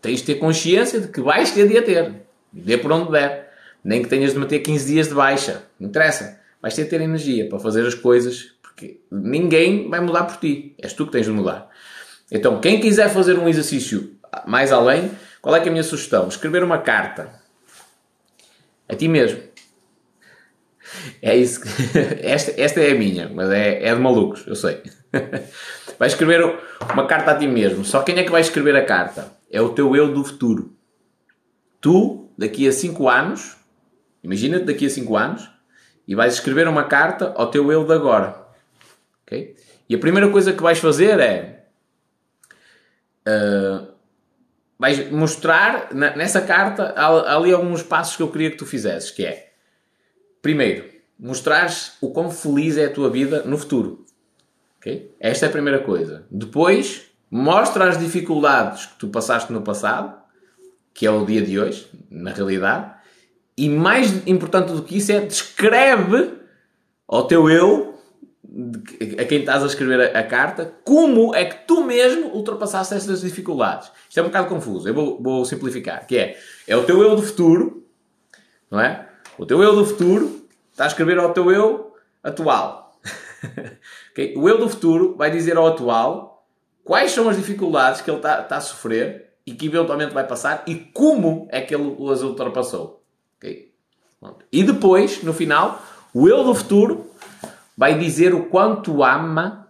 tens 0.00 0.20
de 0.20 0.26
ter 0.26 0.34
consciência 0.36 1.00
de 1.00 1.08
que 1.08 1.20
vais 1.20 1.50
ter 1.52 1.68
de 1.68 1.78
a 1.78 1.82
ter, 1.82 2.21
dê 2.52 2.76
por 2.78 2.92
onde 2.92 3.10
der. 3.12 3.52
Nem 3.84 4.02
que 4.02 4.08
tenhas 4.08 4.32
de 4.32 4.38
manter 4.38 4.60
15 4.60 4.86
dias 4.86 5.08
de 5.08 5.14
baixa, 5.14 5.64
não 5.78 5.88
interessa. 5.88 6.40
Vais 6.60 6.74
ter 6.74 6.84
de 6.84 6.90
ter 6.90 7.00
energia 7.00 7.48
para 7.48 7.58
fazer 7.58 7.84
as 7.84 7.94
coisas, 7.94 8.54
porque 8.62 9.00
ninguém 9.10 9.90
vai 9.90 9.98
mudar 9.98 10.24
por 10.24 10.36
ti, 10.36 10.74
és 10.78 10.92
tu 10.92 11.06
que 11.06 11.12
tens 11.12 11.26
de 11.26 11.32
mudar. 11.32 11.68
Então, 12.30 12.60
quem 12.60 12.80
quiser 12.80 13.08
fazer 13.10 13.38
um 13.38 13.48
exercício 13.48 14.16
mais 14.46 14.70
além, 14.72 15.10
qual 15.40 15.56
é, 15.56 15.58
é 15.58 15.68
a 15.68 15.70
minha 15.70 15.82
sugestão? 15.82 16.28
Escrever 16.28 16.62
uma 16.62 16.78
carta 16.78 17.40
a 18.88 18.94
ti 18.94 19.08
mesmo 19.08 19.52
é 21.20 21.36
isso. 21.36 21.60
Que... 21.60 21.68
Esta, 22.22 22.60
esta 22.60 22.80
é 22.80 22.92
a 22.92 22.94
minha, 22.94 23.30
mas 23.32 23.50
é, 23.50 23.84
é 23.84 23.94
de 23.94 24.00
malucos, 24.00 24.46
eu 24.46 24.54
sei. 24.54 24.82
Vai 25.98 26.08
escrever 26.08 26.58
uma 26.92 27.06
carta 27.06 27.32
a 27.32 27.38
ti 27.38 27.46
mesmo. 27.46 27.84
Só 27.84 28.02
quem 28.02 28.18
é 28.18 28.24
que 28.24 28.30
vai 28.30 28.40
escrever 28.40 28.74
a 28.74 28.84
carta? 28.84 29.30
É 29.50 29.60
o 29.60 29.68
teu 29.68 29.94
eu 29.94 30.12
do 30.12 30.24
futuro. 30.24 30.74
Tu, 31.80 32.21
daqui 32.42 32.68
a 32.68 32.72
5 32.72 33.08
anos, 33.08 33.56
imagina-te 34.22 34.64
daqui 34.64 34.86
a 34.86 34.90
5 34.90 35.16
anos, 35.16 35.50
e 36.06 36.14
vais 36.14 36.34
escrever 36.34 36.68
uma 36.68 36.84
carta 36.84 37.32
ao 37.36 37.50
teu 37.50 37.70
eu 37.70 37.84
de 37.84 37.92
agora. 37.92 38.44
ok? 39.24 39.56
E 39.88 39.94
a 39.94 39.98
primeira 39.98 40.28
coisa 40.30 40.52
que 40.52 40.62
vais 40.62 40.78
fazer 40.78 41.20
é. 41.20 41.66
Uh, 43.26 43.92
vais 44.76 45.10
mostrar 45.12 45.94
nessa 45.94 46.40
carta 46.40 46.92
ali 46.96 47.52
alguns 47.52 47.84
passos 47.84 48.16
que 48.16 48.22
eu 48.22 48.32
queria 48.32 48.50
que 48.50 48.56
tu 48.56 48.66
fizesses, 48.66 49.12
que 49.12 49.24
é 49.24 49.52
Primeiro, 50.42 50.90
mostrares 51.16 51.96
o 52.00 52.10
quão 52.10 52.28
feliz 52.28 52.76
é 52.76 52.86
a 52.86 52.92
tua 52.92 53.08
vida 53.08 53.44
no 53.44 53.56
futuro. 53.56 54.04
Okay? 54.78 55.14
Esta 55.20 55.46
é 55.46 55.48
a 55.48 55.52
primeira 55.52 55.78
coisa. 55.78 56.26
Depois, 56.28 57.12
mostra 57.30 57.88
as 57.88 57.96
dificuldades 57.96 58.86
que 58.86 58.98
tu 58.98 59.06
passaste 59.06 59.52
no 59.52 59.62
passado, 59.62 60.20
que 60.94 61.06
é 61.06 61.10
o 61.10 61.24
dia 61.24 61.42
de 61.42 61.58
hoje, 61.58 61.88
na 62.10 62.32
realidade. 62.32 62.92
E 63.56 63.68
mais 63.68 64.26
importante 64.26 64.72
do 64.72 64.82
que 64.82 64.98
isso 64.98 65.12
é 65.12 65.20
descreve 65.20 66.34
ao 67.06 67.26
teu 67.26 67.50
eu, 67.50 67.98
a 69.18 69.24
quem 69.24 69.40
estás 69.40 69.62
a 69.62 69.66
escrever 69.66 70.16
a, 70.16 70.22
carta, 70.22 70.72
como 70.84 71.34
é 71.34 71.44
que 71.44 71.66
tu 71.66 71.84
mesmo 71.84 72.28
ultrapassaste 72.28 72.94
essas 72.94 73.20
dificuldades. 73.20 73.90
Isto 74.08 74.20
é 74.20 74.22
um 74.22 74.26
bocado 74.26 74.48
confuso, 74.48 74.88
eu 74.88 74.94
vou, 74.94 75.22
vou 75.22 75.44
simplificar. 75.44 76.06
Que 76.06 76.18
é, 76.18 76.38
é 76.66 76.76
o 76.76 76.84
teu 76.84 77.00
eu 77.02 77.16
do 77.16 77.22
futuro, 77.22 77.86
não 78.70 78.80
é? 78.80 79.08
O 79.38 79.46
teu 79.46 79.62
eu 79.62 79.74
do 79.74 79.84
futuro 79.84 80.46
está 80.70 80.84
a 80.84 80.88
escrever 80.88 81.18
ao 81.18 81.32
teu 81.32 81.50
eu 81.50 81.94
atual. 82.22 83.00
okay? 84.12 84.34
O 84.36 84.48
eu 84.48 84.58
do 84.58 84.68
futuro 84.68 85.16
vai 85.16 85.30
dizer 85.30 85.56
ao 85.56 85.66
atual 85.66 86.46
quais 86.84 87.12
são 87.12 87.28
as 87.28 87.36
dificuldades 87.36 88.00
que 88.00 88.10
ele 88.10 88.18
está, 88.18 88.40
está 88.40 88.56
a 88.56 88.60
sofrer 88.60 89.31
e 89.46 89.54
que 89.54 89.66
eventualmente 89.66 90.14
vai 90.14 90.26
passar 90.26 90.62
e 90.66 90.74
como 90.74 91.48
é 91.50 91.60
que 91.60 91.74
ele 91.74 91.96
as 92.10 92.22
ultrapassou. 92.22 93.02
Okay? 93.38 93.72
E 94.52 94.62
depois, 94.62 95.22
no 95.22 95.32
final, 95.32 95.82
o 96.14 96.28
eu 96.28 96.44
do 96.44 96.54
futuro 96.54 97.10
vai 97.76 97.98
dizer 97.98 98.34
o 98.34 98.46
quanto 98.46 99.02
ama 99.02 99.68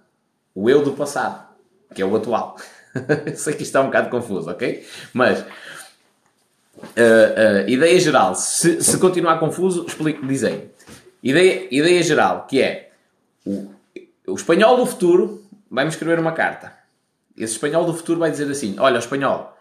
o 0.54 0.68
eu 0.68 0.82
do 0.82 0.92
passado, 0.92 1.46
que 1.94 2.02
é 2.02 2.04
o 2.04 2.14
atual. 2.14 2.56
Sei 3.34 3.54
que 3.54 3.62
isto 3.62 3.70
está 3.70 3.80
um 3.80 3.86
bocado 3.86 4.10
confuso, 4.10 4.50
ok? 4.50 4.86
Mas, 5.14 5.40
uh, 5.40 5.44
uh, 6.84 7.68
ideia 7.68 7.98
geral, 7.98 8.34
se, 8.34 8.82
se, 8.82 8.98
continuar 8.98 9.38
confuso, 9.38 9.86
explico, 9.86 10.26
dizem. 10.26 10.70
Ideia, 11.22 11.68
ideia 11.70 12.02
geral, 12.02 12.46
que 12.46 12.60
é 12.60 12.90
o, 13.46 13.70
o 14.26 14.34
espanhol 14.34 14.76
do 14.76 14.84
futuro 14.84 15.42
vai-me 15.70 15.90
escrever 15.90 16.18
uma 16.18 16.32
carta. 16.32 16.74
Esse 17.36 17.54
espanhol 17.54 17.84
do 17.84 17.94
futuro 17.94 18.18
vai 18.18 18.30
dizer 18.30 18.50
assim: 18.50 18.76
Olha, 18.78 18.98
espanhol, 18.98 19.56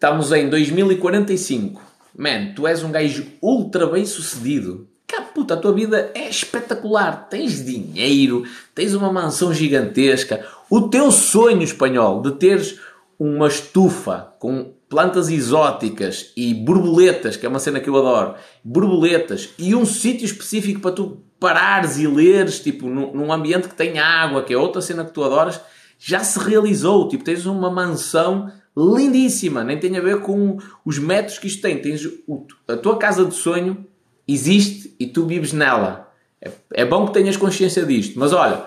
estamos 0.00 0.32
em 0.32 0.48
2045. 0.48 1.78
Man, 2.16 2.54
tu 2.56 2.66
és 2.66 2.82
um 2.82 2.90
gajo 2.90 3.26
ultra 3.42 3.86
bem 3.86 4.06
sucedido. 4.06 4.88
Cá, 5.06 5.20
puta, 5.20 5.52
a 5.52 5.56
tua 5.58 5.74
vida 5.74 6.10
é 6.14 6.26
espetacular. 6.26 7.28
Tens 7.28 7.62
dinheiro, 7.62 8.44
tens 8.74 8.94
uma 8.94 9.12
mansão 9.12 9.52
gigantesca. 9.52 10.42
O 10.70 10.88
teu 10.88 11.10
sonho 11.10 11.62
espanhol 11.62 12.22
de 12.22 12.32
teres 12.32 12.80
uma 13.18 13.46
estufa 13.46 14.32
com 14.38 14.72
plantas 14.88 15.28
exóticas 15.28 16.32
e 16.34 16.54
borboletas, 16.54 17.36
que 17.36 17.44
é 17.44 17.48
uma 17.50 17.58
cena 17.58 17.78
que 17.78 17.90
eu 17.90 17.96
adoro, 17.98 18.36
borboletas 18.64 19.50
e 19.58 19.74
um 19.74 19.84
sítio 19.84 20.24
específico 20.24 20.80
para 20.80 20.92
tu 20.92 21.22
parares 21.38 21.98
e 21.98 22.06
leres, 22.06 22.58
tipo, 22.58 22.88
num, 22.88 23.12
num 23.12 23.30
ambiente 23.30 23.68
que 23.68 23.74
tem 23.74 23.98
água, 23.98 24.42
que 24.42 24.54
é 24.54 24.56
outra 24.56 24.80
cena 24.80 25.04
que 25.04 25.12
tu 25.12 25.22
adoras, 25.22 25.60
já 25.98 26.24
se 26.24 26.38
realizou. 26.38 27.06
Tipo, 27.06 27.22
tens 27.22 27.44
uma 27.44 27.70
mansão 27.70 28.50
lindíssima, 28.76 29.64
nem 29.64 29.78
tem 29.78 29.96
a 29.96 30.00
ver 30.00 30.20
com 30.20 30.58
os 30.84 30.98
metros 30.98 31.38
que 31.38 31.46
isto 31.46 31.62
tem. 31.62 31.80
Tens 31.80 32.04
o, 32.26 32.46
a 32.68 32.76
tua 32.76 32.98
casa 32.98 33.24
de 33.24 33.34
sonho 33.34 33.86
existe 34.26 34.94
e 34.98 35.06
tu 35.06 35.26
vives 35.26 35.52
nela. 35.52 36.08
É, 36.40 36.50
é, 36.74 36.84
bom 36.84 37.06
que 37.06 37.12
tenhas 37.12 37.36
consciência 37.36 37.84
disto, 37.84 38.18
mas 38.18 38.32
olha, 38.32 38.64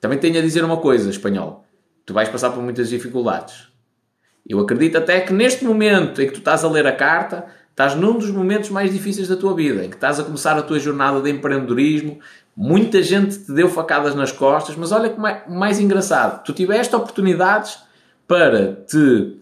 também 0.00 0.18
tenho 0.18 0.38
a 0.38 0.42
dizer 0.42 0.64
uma 0.64 0.78
coisa, 0.78 1.10
espanhol. 1.10 1.64
Tu 2.04 2.14
vais 2.14 2.28
passar 2.28 2.50
por 2.50 2.62
muitas 2.62 2.88
dificuldades. 2.88 3.68
Eu 4.48 4.58
acredito 4.60 4.96
até 4.96 5.20
que 5.20 5.32
neste 5.32 5.64
momento 5.64 6.22
em 6.22 6.26
que 6.26 6.32
tu 6.32 6.38
estás 6.38 6.64
a 6.64 6.68
ler 6.68 6.86
a 6.86 6.92
carta, 6.92 7.46
estás 7.70 7.94
num 7.94 8.18
dos 8.18 8.30
momentos 8.30 8.70
mais 8.70 8.90
difíceis 8.90 9.28
da 9.28 9.36
tua 9.36 9.54
vida, 9.54 9.84
em 9.84 9.90
que 9.90 9.96
estás 9.96 10.18
a 10.18 10.24
começar 10.24 10.56
a 10.56 10.62
tua 10.62 10.80
jornada 10.80 11.20
de 11.20 11.30
empreendedorismo, 11.30 12.18
muita 12.56 13.02
gente 13.02 13.38
te 13.38 13.52
deu 13.52 13.68
facadas 13.68 14.14
nas 14.14 14.32
costas, 14.32 14.74
mas 14.74 14.90
olha 14.90 15.10
que 15.10 15.20
mais, 15.20 15.48
mais 15.48 15.78
engraçado, 15.78 16.42
tu 16.42 16.52
tiveste 16.52 16.96
oportunidades 16.96 17.78
para 18.28 18.84
te, 18.86 19.38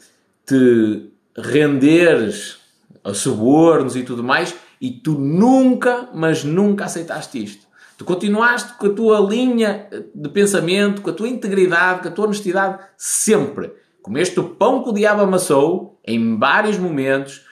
te 0.46 1.11
renderes 1.37 2.59
a 3.05 3.12
subornos 3.12 3.96
e 3.96 4.05
tudo 4.05 4.22
mais, 4.22 4.55
e 4.81 4.90
tu 4.90 5.12
nunca, 5.12 6.09
mas 6.14 6.44
nunca 6.44 6.85
aceitaste 6.85 7.42
isto. 7.42 7.66
Tu 7.99 8.05
continuaste 8.05 8.75
com 8.75 8.87
a 8.87 8.92
tua 8.92 9.20
linha 9.20 9.88
de 10.14 10.29
pensamento, 10.29 11.03
com 11.03 11.11
a 11.11 11.12
tua 11.12 11.29
integridade, 11.29 12.03
com 12.03 12.09
a 12.09 12.11
tua 12.11 12.27
honestidade, 12.27 12.79
sempre. 12.96 13.72
Comeste 14.03 14.38
o 14.38 14.51
pão 14.51 14.83
que 14.83 14.90
o 14.90 14.92
diabo 14.92 15.22
amassou 15.22 15.99
em 16.07 16.38
vários 16.38 16.79
momentos, 16.79 17.44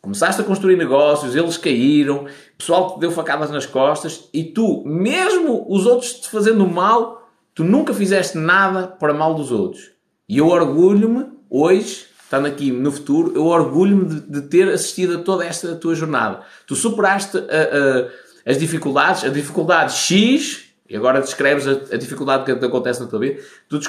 começaste 0.00 0.40
a 0.40 0.44
construir 0.44 0.76
negócios, 0.76 1.34
eles 1.34 1.56
caíram, 1.56 2.24
o 2.24 2.56
pessoal 2.56 2.94
te 2.94 3.00
deu 3.00 3.10
facadas 3.10 3.50
nas 3.50 3.66
costas 3.66 4.28
e 4.32 4.44
tu, 4.44 4.84
mesmo 4.86 5.66
os 5.68 5.86
outros 5.86 6.12
te 6.12 6.28
fazendo 6.28 6.66
mal, 6.68 7.28
tu 7.54 7.64
nunca 7.64 7.92
fizeste 7.92 8.38
nada 8.38 8.86
para 8.86 9.12
mal 9.12 9.34
dos 9.34 9.50
outros. 9.50 9.97
E 10.28 10.36
eu 10.38 10.48
orgulho-me, 10.48 11.26
hoje, 11.48 12.04
estando 12.22 12.46
aqui 12.46 12.70
no 12.70 12.92
futuro, 12.92 13.32
eu 13.34 13.46
orgulho-me 13.46 14.04
de, 14.04 14.20
de, 14.20 14.42
ter 14.42 14.68
assistido 14.68 15.16
a 15.16 15.22
toda 15.22 15.42
esta 15.42 15.74
tua 15.76 15.94
jornada. 15.94 16.42
Tu 16.66 16.76
superaste 16.76 17.38
a, 17.38 17.40
a, 17.40 18.50
as 18.50 18.58
dificuldades, 18.58 19.24
a 19.24 19.30
dificuldade 19.30 19.94
X, 19.94 20.64
e 20.86 20.94
agora 20.94 21.22
descreves 21.22 21.66
a, 21.66 21.94
a 21.94 21.96
dificuldade 21.96 22.44
que 22.44 22.52
acontece 22.64 23.00
na 23.00 23.06
tua 23.06 23.20
vida, 23.20 23.40
tu, 23.70 23.80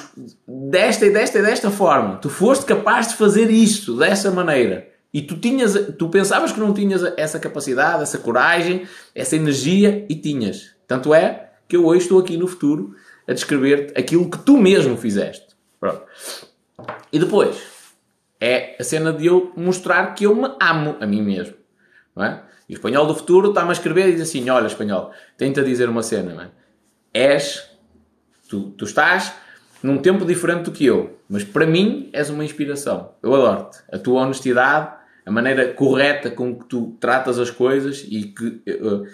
desta 0.47 1.05
e 1.05 1.09
desta 1.09 1.39
e 1.39 1.41
desta 1.41 1.69
forma, 1.69 2.15
tu 2.17 2.29
foste 2.29 2.63
capaz 2.65 3.09
de 3.09 3.15
fazer 3.15 3.49
isto, 3.51 3.97
dessa 3.97 4.31
maneira. 4.31 4.87
E 5.13 5.21
tu 5.21 5.37
tinhas, 5.37 5.73
tu 5.97 6.07
pensavas 6.07 6.53
que 6.53 6.59
não 6.59 6.73
tinhas 6.73 7.03
essa 7.17 7.37
capacidade, 7.37 8.03
essa 8.03 8.17
coragem, 8.17 8.87
essa 9.13 9.35
energia, 9.35 10.05
e 10.07 10.15
tinhas. 10.15 10.75
Tanto 10.87 11.13
é 11.13 11.49
que 11.67 11.75
eu 11.75 11.85
hoje 11.85 12.03
estou 12.03 12.19
aqui 12.19 12.37
no 12.37 12.47
futuro 12.47 12.95
a 13.27 13.33
descrever 13.33 13.91
aquilo 13.97 14.29
que 14.29 14.37
tu 14.37 14.57
mesmo 14.57 14.95
fizeste. 14.95 15.48
Pronto. 15.79 16.03
E 17.11 17.19
depois, 17.19 17.79
é 18.39 18.75
a 18.79 18.83
cena 18.83 19.11
de 19.11 19.25
eu 19.25 19.51
mostrar 19.55 20.13
que 20.13 20.25
eu 20.25 20.35
me 20.35 20.49
amo 20.61 20.97
a 20.99 21.05
mim 21.05 21.21
mesmo. 21.21 21.55
Não 22.15 22.23
é? 22.23 22.43
E 22.67 22.73
o 22.73 22.75
espanhol 22.75 23.05
do 23.05 23.15
futuro 23.15 23.49
está-me 23.49 23.69
a 23.69 23.73
escrever 23.73 24.09
e 24.09 24.13
diz 24.13 24.21
assim: 24.21 24.49
Olha, 24.49 24.67
espanhol, 24.67 25.11
tenta 25.37 25.63
dizer 25.63 25.89
uma 25.89 26.03
cena, 26.03 26.33
não 26.33 26.43
é? 26.43 26.49
És, 27.13 27.69
tu, 28.47 28.71
tu 28.71 28.85
estás 28.85 29.33
num 29.81 29.97
tempo 29.97 30.25
diferente 30.25 30.65
do 30.65 30.71
que 30.71 30.85
eu, 30.85 31.17
mas 31.27 31.43
para 31.43 31.65
mim 31.65 32.09
és 32.13 32.29
uma 32.29 32.45
inspiração. 32.45 33.13
Eu 33.23 33.33
adoro-te. 33.33 33.79
A 33.91 33.97
tua 33.97 34.21
honestidade, 34.21 34.93
a 35.25 35.31
maneira 35.31 35.73
correta 35.73 36.29
com 36.29 36.55
que 36.55 36.65
tu 36.65 36.97
tratas 36.99 37.39
as 37.39 37.49
coisas 37.49 38.05
e 38.07 38.23
que 38.25 38.61
uh, 38.73 39.05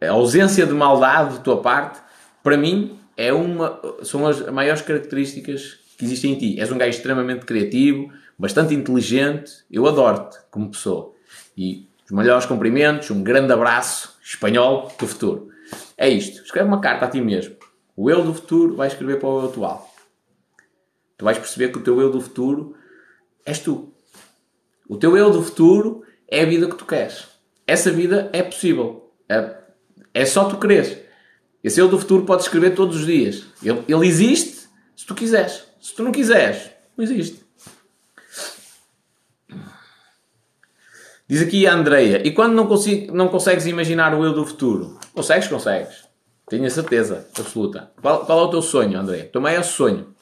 a 0.00 0.10
ausência 0.12 0.64
de 0.66 0.72
maldade 0.72 1.36
da 1.36 1.40
tua 1.42 1.60
parte, 1.60 2.00
para 2.42 2.56
mim, 2.56 2.98
é 3.16 3.32
uma, 3.32 3.80
são 4.02 4.26
as 4.26 4.40
maiores 4.50 4.82
características 4.82 5.78
que 5.96 6.04
existem 6.04 6.32
em 6.32 6.38
ti. 6.38 6.60
És 6.60 6.70
um 6.70 6.78
gajo 6.78 6.90
extremamente 6.90 7.44
criativo, 7.44 8.12
bastante 8.38 8.74
inteligente. 8.74 9.52
Eu 9.70 9.86
adoro-te 9.86 10.38
como 10.50 10.70
pessoa. 10.70 11.14
E 11.56 11.88
os 12.04 12.10
melhores 12.10 12.46
cumprimentos, 12.46 13.10
um 13.10 13.22
grande 13.22 13.52
abraço 13.52 14.16
espanhol 14.22 14.92
do 14.98 15.06
futuro. 15.06 15.48
É 15.96 16.08
isto. 16.08 16.42
Escreve 16.42 16.68
uma 16.68 16.80
carta 16.80 17.06
a 17.06 17.08
ti 17.08 17.20
mesmo. 17.20 17.56
O 17.96 18.10
eu 18.10 18.22
do 18.22 18.34
futuro 18.34 18.76
vai 18.76 18.88
escrever 18.88 19.18
para 19.18 19.28
o 19.28 19.40
eu 19.40 19.48
atual. 19.48 19.90
Tu 21.16 21.24
vais 21.24 21.38
perceber 21.38 21.70
que 21.70 21.78
o 21.78 21.82
teu 21.82 22.00
eu 22.00 22.10
do 22.10 22.20
futuro 22.20 22.76
és 23.44 23.58
tu. 23.58 23.92
O 24.88 24.96
teu 24.96 25.16
eu 25.16 25.30
do 25.30 25.42
futuro 25.42 26.04
é 26.28 26.42
a 26.42 26.46
vida 26.46 26.68
que 26.68 26.76
tu 26.76 26.84
queres. 26.84 27.26
Essa 27.66 27.90
vida 27.90 28.28
é 28.32 28.42
possível. 28.42 29.10
É, 29.28 29.56
é 30.12 30.24
só 30.24 30.44
tu 30.44 30.58
quereres. 30.58 30.98
Esse 31.64 31.80
eu 31.80 31.88
do 31.88 31.98
futuro 31.98 32.24
pode 32.24 32.42
escrever 32.42 32.74
todos 32.74 32.96
os 32.96 33.06
dias. 33.06 33.44
Ele, 33.62 33.82
ele 33.88 34.06
existe 34.06 34.68
se 34.94 35.06
tu 35.06 35.14
quiseres. 35.14 35.64
Se 35.86 35.94
tu 35.94 36.02
não 36.02 36.10
quiseres, 36.10 36.68
não 36.96 37.04
existe. 37.04 37.46
Diz 41.28 41.40
aqui 41.40 41.64
a 41.64 41.74
Andreia, 41.74 42.26
e 42.26 42.32
quando 42.32 42.54
não, 42.54 42.66
consigo, 42.66 43.14
não 43.14 43.28
consegues 43.28 43.66
imaginar 43.66 44.12
o 44.12 44.24
eu 44.24 44.32
do 44.32 44.44
futuro? 44.44 44.98
Consegues? 45.14 45.46
Consegues. 45.46 46.04
Tenho 46.48 46.66
a 46.66 46.70
certeza 46.70 47.28
absoluta. 47.38 47.92
Qual, 48.02 48.26
qual 48.26 48.40
é 48.40 48.42
o 48.42 48.50
teu 48.50 48.62
sonho, 48.62 48.98
Andreia? 48.98 49.26
O 49.26 49.28
teu 49.28 49.40
maior 49.40 49.62
sonho? 49.62 50.12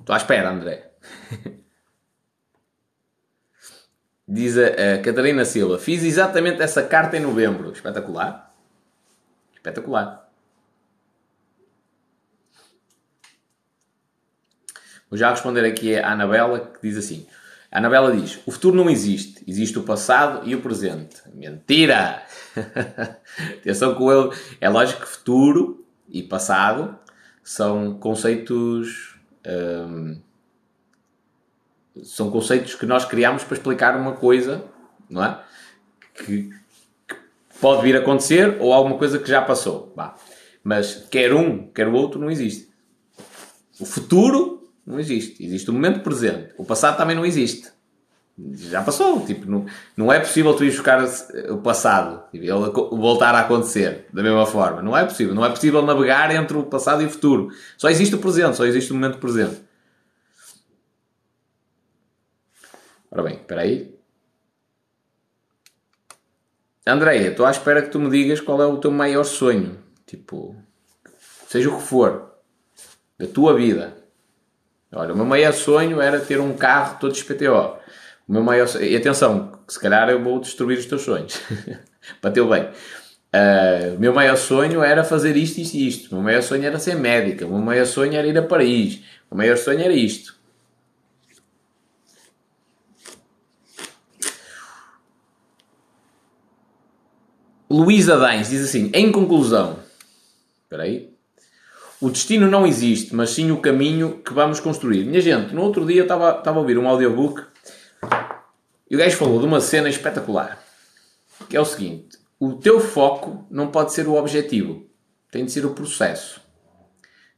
Estou 0.00 0.14
à 0.14 0.16
espera, 0.16 0.50
André. 0.50 0.91
Diz 4.26 4.56
a, 4.56 4.94
a, 4.94 4.98
Catarina 5.02 5.44
Silva: 5.44 5.78
Fiz 5.78 6.02
exatamente 6.02 6.62
essa 6.62 6.82
carta 6.82 7.16
em 7.16 7.20
novembro. 7.20 7.70
Espetacular. 7.72 8.54
Espetacular. 9.54 10.30
Vou 15.10 15.18
já 15.18 15.30
responder 15.30 15.64
aqui 15.66 15.96
a 15.98 16.10
Anabela 16.10 16.60
que 16.60 16.88
diz 16.88 16.96
assim: 16.96 17.26
a 17.70 17.78
Anabela 17.78 18.14
diz: 18.14 18.38
O 18.46 18.50
futuro 18.50 18.76
não 18.76 18.88
existe, 18.88 19.42
existe 19.46 19.78
o 19.78 19.82
passado 19.82 20.48
e 20.48 20.54
o 20.54 20.60
presente. 20.60 21.16
Mentira! 21.34 22.22
Atenção 23.60 23.94
com 23.94 24.12
ele. 24.12 24.36
É 24.60 24.68
lógico 24.68 25.02
que 25.02 25.08
futuro 25.08 25.86
e 26.08 26.22
passado 26.22 26.98
são 27.42 27.98
conceitos. 27.98 29.16
Hum, 29.46 30.20
são 32.02 32.30
conceitos 32.30 32.74
que 32.74 32.86
nós 32.86 33.04
criamos 33.04 33.44
para 33.44 33.56
explicar 33.56 33.96
uma 33.96 34.12
coisa, 34.12 34.64
não 35.08 35.24
é? 35.24 35.38
Que, 36.14 36.50
que 37.08 37.16
pode 37.60 37.82
vir 37.82 37.96
a 37.96 38.00
acontecer 38.00 38.56
ou 38.60 38.72
alguma 38.72 38.96
coisa 38.96 39.18
que 39.18 39.28
já 39.28 39.42
passou. 39.42 39.92
Bah. 39.94 40.14
Mas 40.64 41.06
quer 41.10 41.34
um, 41.34 41.66
quer 41.68 41.88
o 41.88 41.92
outro, 41.92 42.20
não 42.20 42.30
existe. 42.30 42.70
O 43.78 43.84
futuro 43.84 44.70
não 44.86 44.98
existe. 44.98 45.44
Existe 45.44 45.70
o 45.70 45.72
momento 45.72 46.00
presente. 46.00 46.52
O 46.56 46.64
passado 46.64 46.96
também 46.96 47.16
não 47.16 47.26
existe. 47.26 47.70
Já 48.54 48.82
passou. 48.82 49.24
Tipo, 49.26 49.50
não, 49.50 49.66
não 49.96 50.12
é 50.12 50.18
possível 50.18 50.54
tu 50.54 50.64
ir 50.64 50.70
buscar 50.70 51.04
o 51.50 51.58
passado 51.58 52.22
e 52.32 52.38
ele 52.38 52.48
voltar 52.48 53.34
a 53.34 53.40
acontecer 53.40 54.06
da 54.12 54.22
mesma 54.22 54.46
forma. 54.46 54.82
Não 54.82 54.96
é 54.96 55.04
possível. 55.04 55.34
Não 55.34 55.44
é 55.44 55.50
possível 55.50 55.82
navegar 55.82 56.34
entre 56.34 56.56
o 56.56 56.62
passado 56.62 57.02
e 57.02 57.06
o 57.06 57.10
futuro. 57.10 57.48
Só 57.76 57.90
existe 57.90 58.14
o 58.14 58.18
presente. 58.18 58.56
Só 58.56 58.64
existe 58.64 58.92
o 58.92 58.94
momento 58.94 59.18
presente. 59.18 59.60
Ora 63.12 63.22
bem, 63.22 63.34
espera 63.34 63.60
aí. 63.60 63.94
Andreia, 66.86 67.28
estou 67.28 67.44
à 67.44 67.50
espera 67.50 67.82
que 67.82 67.90
tu 67.90 68.00
me 68.00 68.10
digas 68.10 68.40
qual 68.40 68.60
é 68.62 68.66
o 68.66 68.78
teu 68.78 68.90
maior 68.90 69.22
sonho. 69.24 69.78
Tipo, 70.06 70.56
seja 71.46 71.68
o 71.68 71.76
que 71.76 71.82
for, 71.82 72.32
da 73.18 73.26
tua 73.26 73.54
vida. 73.54 73.94
Olha, 74.90 75.12
o 75.12 75.16
meu 75.16 75.26
maior 75.26 75.52
sonho 75.52 76.00
era 76.00 76.20
ter 76.20 76.40
um 76.40 76.56
carro 76.56 76.98
todo 76.98 77.14
XPTO. 77.14 77.76
O 78.26 78.32
meu 78.32 78.42
maior 78.42 78.66
E 78.80 78.96
atenção, 78.96 79.60
se 79.68 79.78
calhar 79.78 80.08
eu 80.08 80.22
vou 80.22 80.40
destruir 80.40 80.78
os 80.78 80.86
teus 80.86 81.02
sonhos. 81.02 81.38
Para 82.20 82.30
teu 82.30 82.48
bem. 82.48 82.64
Uh, 82.64 83.98
meu 83.98 84.14
maior 84.14 84.36
sonho 84.36 84.82
era 84.82 85.04
fazer 85.04 85.36
isto, 85.36 85.60
isto 85.60 85.74
e 85.74 85.86
isto. 85.86 86.12
O 86.12 86.14
meu 86.14 86.24
maior 86.24 86.42
sonho 86.42 86.64
era 86.64 86.78
ser 86.78 86.96
médica. 86.96 87.46
O 87.46 87.50
meu 87.50 87.58
maior 87.58 87.84
sonho 87.84 88.14
era 88.14 88.26
ir 88.26 88.36
a 88.38 88.42
Paris. 88.42 89.02
O 89.30 89.36
maior 89.36 89.58
sonho 89.58 89.80
era 89.80 89.92
isto. 89.92 90.41
Luísa 97.72 98.18
Dains 98.18 98.50
diz 98.50 98.62
assim: 98.62 98.90
em 98.92 99.10
conclusão, 99.10 99.78
espera 100.62 100.82
aí. 100.82 101.10
O 102.00 102.10
destino 102.10 102.48
não 102.48 102.66
existe, 102.66 103.14
mas 103.14 103.30
sim 103.30 103.50
o 103.50 103.60
caminho 103.60 104.20
que 104.24 104.34
vamos 104.34 104.60
construir. 104.60 105.04
Minha 105.04 105.20
gente, 105.20 105.54
no 105.54 105.62
outro 105.62 105.86
dia 105.86 106.02
estava, 106.02 106.36
estava 106.36 106.58
a 106.58 106.60
ouvir 106.60 106.76
um 106.76 106.86
audiobook 106.88 107.42
e 108.90 108.94
o 108.94 108.98
gajo 108.98 109.16
falou 109.16 109.38
de 109.38 109.46
uma 109.46 109.60
cena 109.60 109.88
espetacular. 109.88 110.62
Que 111.48 111.56
é 111.56 111.60
o 111.60 111.64
seguinte: 111.64 112.18
o 112.38 112.52
teu 112.52 112.78
foco 112.78 113.46
não 113.50 113.68
pode 113.68 113.94
ser 113.94 114.06
o 114.06 114.16
objetivo, 114.16 114.86
tem 115.30 115.46
de 115.46 115.52
ser 115.52 115.64
o 115.64 115.70
processo. 115.70 116.42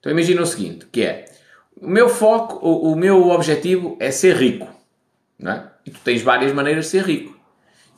Então 0.00 0.10
imagina 0.10 0.42
o 0.42 0.46
seguinte: 0.46 0.86
que 0.90 1.02
é 1.02 1.26
o 1.80 1.88
meu 1.88 2.08
foco, 2.08 2.58
o, 2.66 2.92
o 2.92 2.96
meu 2.96 3.28
objetivo 3.28 3.96
é 4.00 4.10
ser 4.10 4.34
rico. 4.36 4.68
Não 5.38 5.52
é? 5.52 5.70
E 5.86 5.90
tu 5.92 6.00
tens 6.02 6.22
várias 6.22 6.52
maneiras 6.52 6.86
de 6.86 6.90
ser 6.90 7.04
rico. 7.04 7.33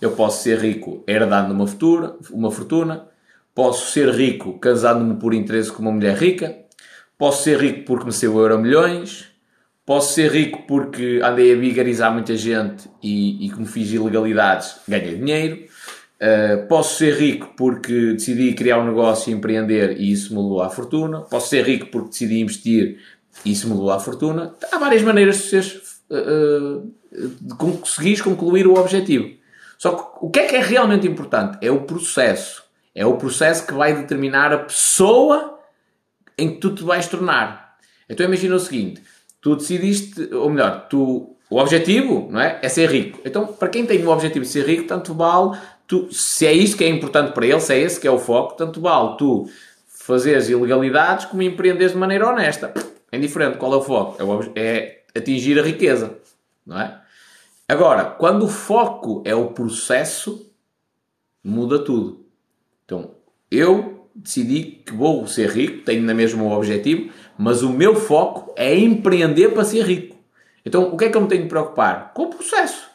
Eu 0.00 0.12
posso 0.12 0.42
ser 0.42 0.58
rico 0.58 1.02
herdando 1.06 1.52
uma 1.52 1.66
fortuna, 1.66 2.16
uma 2.30 2.50
fortuna 2.50 3.08
Posso 3.56 3.90
ser 3.90 4.10
rico 4.10 4.58
casando-me 4.58 5.18
por 5.18 5.32
interesse 5.32 5.72
com 5.72 5.80
uma 5.80 5.90
mulher 5.90 6.14
rica. 6.18 6.54
Posso 7.16 7.44
ser 7.44 7.58
rico 7.58 7.86
porque 7.86 8.04
me 8.04 8.12
seu 8.12 8.36
euro 8.36 8.58
milhões. 8.58 9.28
Posso 9.86 10.12
ser 10.12 10.30
rico 10.30 10.64
porque 10.68 11.20
andei 11.24 11.54
a 11.54 11.56
vigarizar 11.56 12.12
muita 12.12 12.36
gente 12.36 12.86
e, 13.02 13.46
e 13.46 13.50
como 13.50 13.64
fiz 13.64 13.90
ilegalidades, 13.90 14.76
ganhei 14.86 15.14
dinheiro. 15.14 15.64
Uh, 16.20 16.66
posso 16.68 16.98
ser 16.98 17.14
rico 17.14 17.54
porque 17.56 18.12
decidi 18.12 18.52
criar 18.52 18.78
um 18.78 18.86
negócio 18.86 19.30
e 19.30 19.34
empreender 19.34 19.98
e 19.98 20.12
isso 20.12 20.34
me 20.34 20.42
levou 20.42 20.60
à 20.60 20.68
fortuna. 20.68 21.22
Posso 21.22 21.48
ser 21.48 21.64
rico 21.64 21.86
porque 21.86 22.10
decidi 22.10 22.40
investir 22.40 22.98
e 23.42 23.52
isso 23.52 23.68
me 23.68 23.72
levou 23.72 23.90
à 23.90 23.98
fortuna. 23.98 24.54
Há 24.70 24.76
várias 24.76 25.00
maneiras 25.00 25.38
de, 25.38 25.42
seres, 25.44 26.00
uh, 26.10 26.92
de 27.40 27.54
conseguires 27.54 28.20
concluir 28.20 28.66
o 28.66 28.74
objetivo. 28.74 29.30
Só 29.78 29.92
que 29.92 30.26
o 30.26 30.30
que 30.30 30.40
é 30.40 30.46
que 30.46 30.56
é 30.56 30.60
realmente 30.60 31.06
importante? 31.06 31.58
É 31.60 31.70
o 31.70 31.82
processo. 31.82 32.64
É 32.94 33.04
o 33.04 33.16
processo 33.16 33.66
que 33.66 33.74
vai 33.74 33.94
determinar 33.94 34.52
a 34.52 34.58
pessoa 34.58 35.58
em 36.38 36.54
que 36.54 36.60
tu 36.60 36.74
te 36.74 36.82
vais 36.82 37.06
tornar. 37.08 37.76
Então 38.08 38.24
imagina 38.24 38.54
o 38.56 38.60
seguinte: 38.60 39.02
tu 39.40 39.56
decidiste, 39.56 40.32
ou 40.34 40.50
melhor, 40.50 40.86
tu, 40.88 41.36
o 41.50 41.58
objetivo 41.58 42.28
não 42.30 42.40
é? 42.40 42.58
é 42.62 42.68
ser 42.68 42.90
rico. 42.90 43.20
Então, 43.24 43.46
para 43.46 43.68
quem 43.68 43.84
tem 43.86 44.02
o 44.04 44.10
objetivo 44.10 44.44
de 44.44 44.50
ser 44.50 44.66
rico, 44.66 44.84
tanto 44.84 45.14
vale, 45.14 45.58
tu, 45.86 46.12
se 46.12 46.46
é 46.46 46.52
isso 46.52 46.76
que 46.76 46.84
é 46.84 46.88
importante 46.88 47.32
para 47.32 47.46
ele, 47.46 47.60
se 47.60 47.74
é 47.74 47.78
esse 47.78 48.00
que 48.00 48.08
é 48.08 48.10
o 48.10 48.18
foco, 48.18 48.56
tanto 48.56 48.80
vale 48.80 49.16
tu 49.16 49.48
fazeres 49.86 50.48
ilegalidades 50.48 51.26
como 51.26 51.42
empreenderes 51.42 51.92
de 51.92 51.98
maneira 51.98 52.28
honesta. 52.28 52.72
É 53.10 53.16
indiferente 53.16 53.58
qual 53.58 53.72
é 53.74 53.76
o 53.76 53.82
foco. 53.82 54.16
É, 54.54 55.00
é 55.14 55.18
atingir 55.18 55.58
a 55.58 55.62
riqueza. 55.62 56.18
Não 56.64 56.80
é? 56.80 57.00
Agora, 57.68 58.04
quando 58.04 58.44
o 58.44 58.48
foco 58.48 59.22
é 59.24 59.34
o 59.34 59.48
processo, 59.48 60.52
muda 61.42 61.80
tudo. 61.80 62.24
Então, 62.84 63.10
eu 63.50 64.08
decidi 64.14 64.62
que 64.84 64.92
vou 64.92 65.26
ser 65.26 65.50
rico, 65.50 65.84
tenho 65.84 66.02
na 66.02 66.14
mesma 66.14 66.42
o 66.42 66.52
objetivo, 66.52 67.10
mas 67.36 67.62
o 67.62 67.70
meu 67.70 67.96
foco 67.96 68.54
é 68.56 68.76
empreender 68.78 69.48
para 69.48 69.64
ser 69.64 69.84
rico. 69.84 70.16
Então, 70.64 70.92
o 70.92 70.96
que 70.96 71.06
é 71.06 71.08
que 71.08 71.16
eu 71.16 71.20
me 71.20 71.28
tenho 71.28 71.42
de 71.42 71.48
preocupar? 71.48 72.12
Com 72.14 72.24
o 72.24 72.30
processo. 72.30 72.88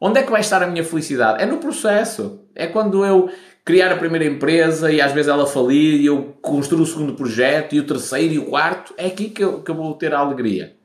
Onde 0.00 0.20
é 0.20 0.22
que 0.22 0.30
vai 0.30 0.40
estar 0.40 0.62
a 0.62 0.66
minha 0.66 0.84
felicidade? 0.84 1.42
É 1.42 1.46
no 1.46 1.58
processo. 1.58 2.40
É 2.54 2.66
quando 2.66 3.04
eu 3.04 3.30
criar 3.64 3.90
a 3.92 3.96
primeira 3.96 4.24
empresa 4.24 4.92
e 4.92 5.00
às 5.00 5.12
vezes 5.12 5.28
ela 5.28 5.46
falir 5.46 6.00
e 6.00 6.06
eu 6.06 6.36
construo 6.40 6.82
o 6.82 6.86
segundo 6.86 7.14
projeto 7.14 7.74
e 7.74 7.80
o 7.80 7.86
terceiro 7.86 8.34
e 8.34 8.38
o 8.38 8.46
quarto. 8.46 8.94
É 8.96 9.06
aqui 9.06 9.30
que 9.30 9.42
eu, 9.42 9.62
que 9.62 9.70
eu 9.70 9.74
vou 9.74 9.94
ter 9.94 10.14
a 10.14 10.18
alegria. 10.18 10.76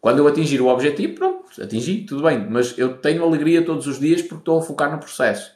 Quando 0.00 0.18
eu 0.18 0.28
atingir 0.28 0.60
o 0.60 0.66
objetivo, 0.66 1.14
pronto, 1.14 1.43
atingi, 1.60 2.02
tudo 2.02 2.22
bem. 2.22 2.46
Mas 2.48 2.76
eu 2.78 2.96
tenho 2.96 3.24
alegria 3.24 3.62
todos 3.62 3.86
os 3.86 3.98
dias 3.98 4.22
porque 4.22 4.36
estou 4.36 4.58
a 4.58 4.62
focar 4.62 4.90
no 4.90 4.98
processo. 4.98 5.52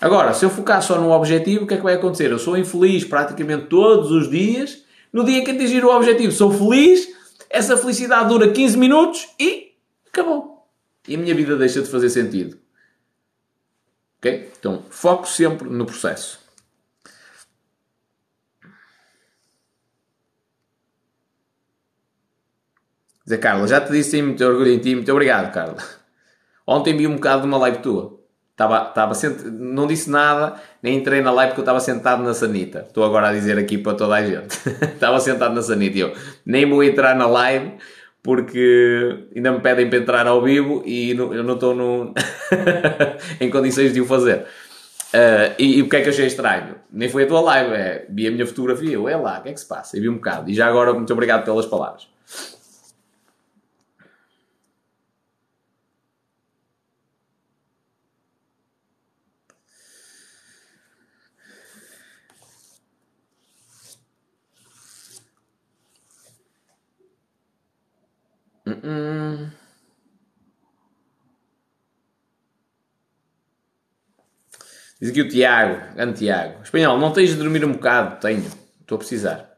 Agora, 0.00 0.32
se 0.32 0.44
eu 0.44 0.50
focar 0.50 0.82
só 0.82 0.98
no 0.98 1.10
objetivo, 1.10 1.64
o 1.64 1.66
que 1.66 1.74
é 1.74 1.76
que 1.76 1.82
vai 1.82 1.94
acontecer? 1.94 2.30
Eu 2.30 2.38
sou 2.38 2.56
infeliz 2.56 3.04
praticamente 3.04 3.66
todos 3.66 4.10
os 4.10 4.30
dias. 4.30 4.82
No 5.12 5.24
dia 5.24 5.44
que 5.44 5.50
atingir 5.50 5.84
o 5.84 5.94
objetivo, 5.94 6.32
sou 6.32 6.50
feliz. 6.50 7.08
Essa 7.50 7.76
felicidade 7.76 8.28
dura 8.28 8.50
15 8.50 8.78
minutos 8.78 9.28
e 9.38 9.72
acabou. 10.06 10.66
E 11.06 11.14
a 11.14 11.18
minha 11.18 11.34
vida 11.34 11.56
deixa 11.56 11.82
de 11.82 11.88
fazer 11.88 12.08
sentido. 12.08 12.56
Ok? 14.18 14.50
Então, 14.58 14.82
foco 14.88 15.26
sempre 15.26 15.68
no 15.68 15.84
processo. 15.84 16.39
Zé 23.30 23.36
Carla, 23.36 23.68
já 23.68 23.80
te 23.80 23.92
disse 23.92 24.20
muito 24.20 24.44
orgulho 24.44 24.72
em 24.72 24.78
ti. 24.80 24.92
Muito 24.92 25.10
obrigado, 25.12 25.52
Carla. 25.52 25.76
Ontem 26.66 26.96
vi 26.96 27.06
um 27.06 27.14
bocado 27.14 27.42
de 27.42 27.46
uma 27.46 27.58
live 27.58 27.78
tua. 27.78 28.18
Estava, 28.50 28.88
estava 28.88 29.14
sent... 29.14 29.44
Não 29.44 29.86
disse 29.86 30.10
nada, 30.10 30.56
nem 30.82 30.96
entrei 30.96 31.22
na 31.22 31.30
live 31.30 31.50
porque 31.50 31.60
eu 31.60 31.62
estava 31.62 31.78
sentado 31.78 32.24
na 32.24 32.34
sanita. 32.34 32.84
Estou 32.88 33.04
agora 33.04 33.28
a 33.28 33.32
dizer 33.32 33.56
aqui 33.56 33.78
para 33.78 33.94
toda 33.94 34.16
a 34.16 34.26
gente. 34.26 34.58
estava 34.82 35.20
sentado 35.20 35.54
na 35.54 35.62
sanita 35.62 35.96
e 35.96 36.00
eu 36.00 36.12
nem 36.44 36.68
vou 36.68 36.82
entrar 36.82 37.14
na 37.14 37.28
live 37.28 37.74
porque 38.20 39.28
ainda 39.34 39.52
me 39.52 39.60
pedem 39.60 39.88
para 39.88 39.98
entrar 40.00 40.26
ao 40.26 40.42
vivo 40.42 40.82
e 40.84 41.12
eu 41.12 41.44
não 41.44 41.54
estou 41.54 41.72
no... 41.72 42.12
em 43.40 43.48
condições 43.48 43.92
de 43.92 44.00
o 44.00 44.06
fazer. 44.06 44.38
Uh, 45.14 45.54
e, 45.56 45.78
e 45.78 45.82
o 45.82 45.88
que 45.88 45.94
é 45.94 46.02
que 46.02 46.08
achei 46.08 46.26
estranho? 46.26 46.74
Nem 46.90 47.08
foi 47.08 47.24
a 47.24 47.26
tua 47.28 47.40
live, 47.42 47.74
é, 47.74 48.06
vi 48.10 48.26
a 48.26 48.30
minha 48.32 48.46
fotografia, 48.46 48.92
eu, 48.92 49.08
é 49.08 49.16
lá, 49.16 49.38
o 49.38 49.42
que 49.42 49.50
é 49.50 49.52
que 49.52 49.60
se 49.60 49.66
passa? 49.66 49.96
E 49.96 50.00
vi 50.00 50.08
um 50.08 50.14
bocado. 50.14 50.50
E 50.50 50.54
já 50.54 50.66
agora, 50.66 50.92
muito 50.92 51.12
obrigado 51.12 51.44
pelas 51.44 51.66
palavras. 51.66 52.08
Diz 75.00 75.10
aqui 75.10 75.22
o 75.22 75.28
Tiago, 75.28 75.94
grande 75.94 76.18
Tiago. 76.18 76.62
Espanhol, 76.62 76.98
não 76.98 77.12
tens 77.12 77.30
de 77.30 77.36
dormir 77.36 77.64
um 77.64 77.72
bocado? 77.72 78.20
Tenho, 78.20 78.50
estou 78.80 78.96
a 78.96 78.98
precisar. 78.98 79.50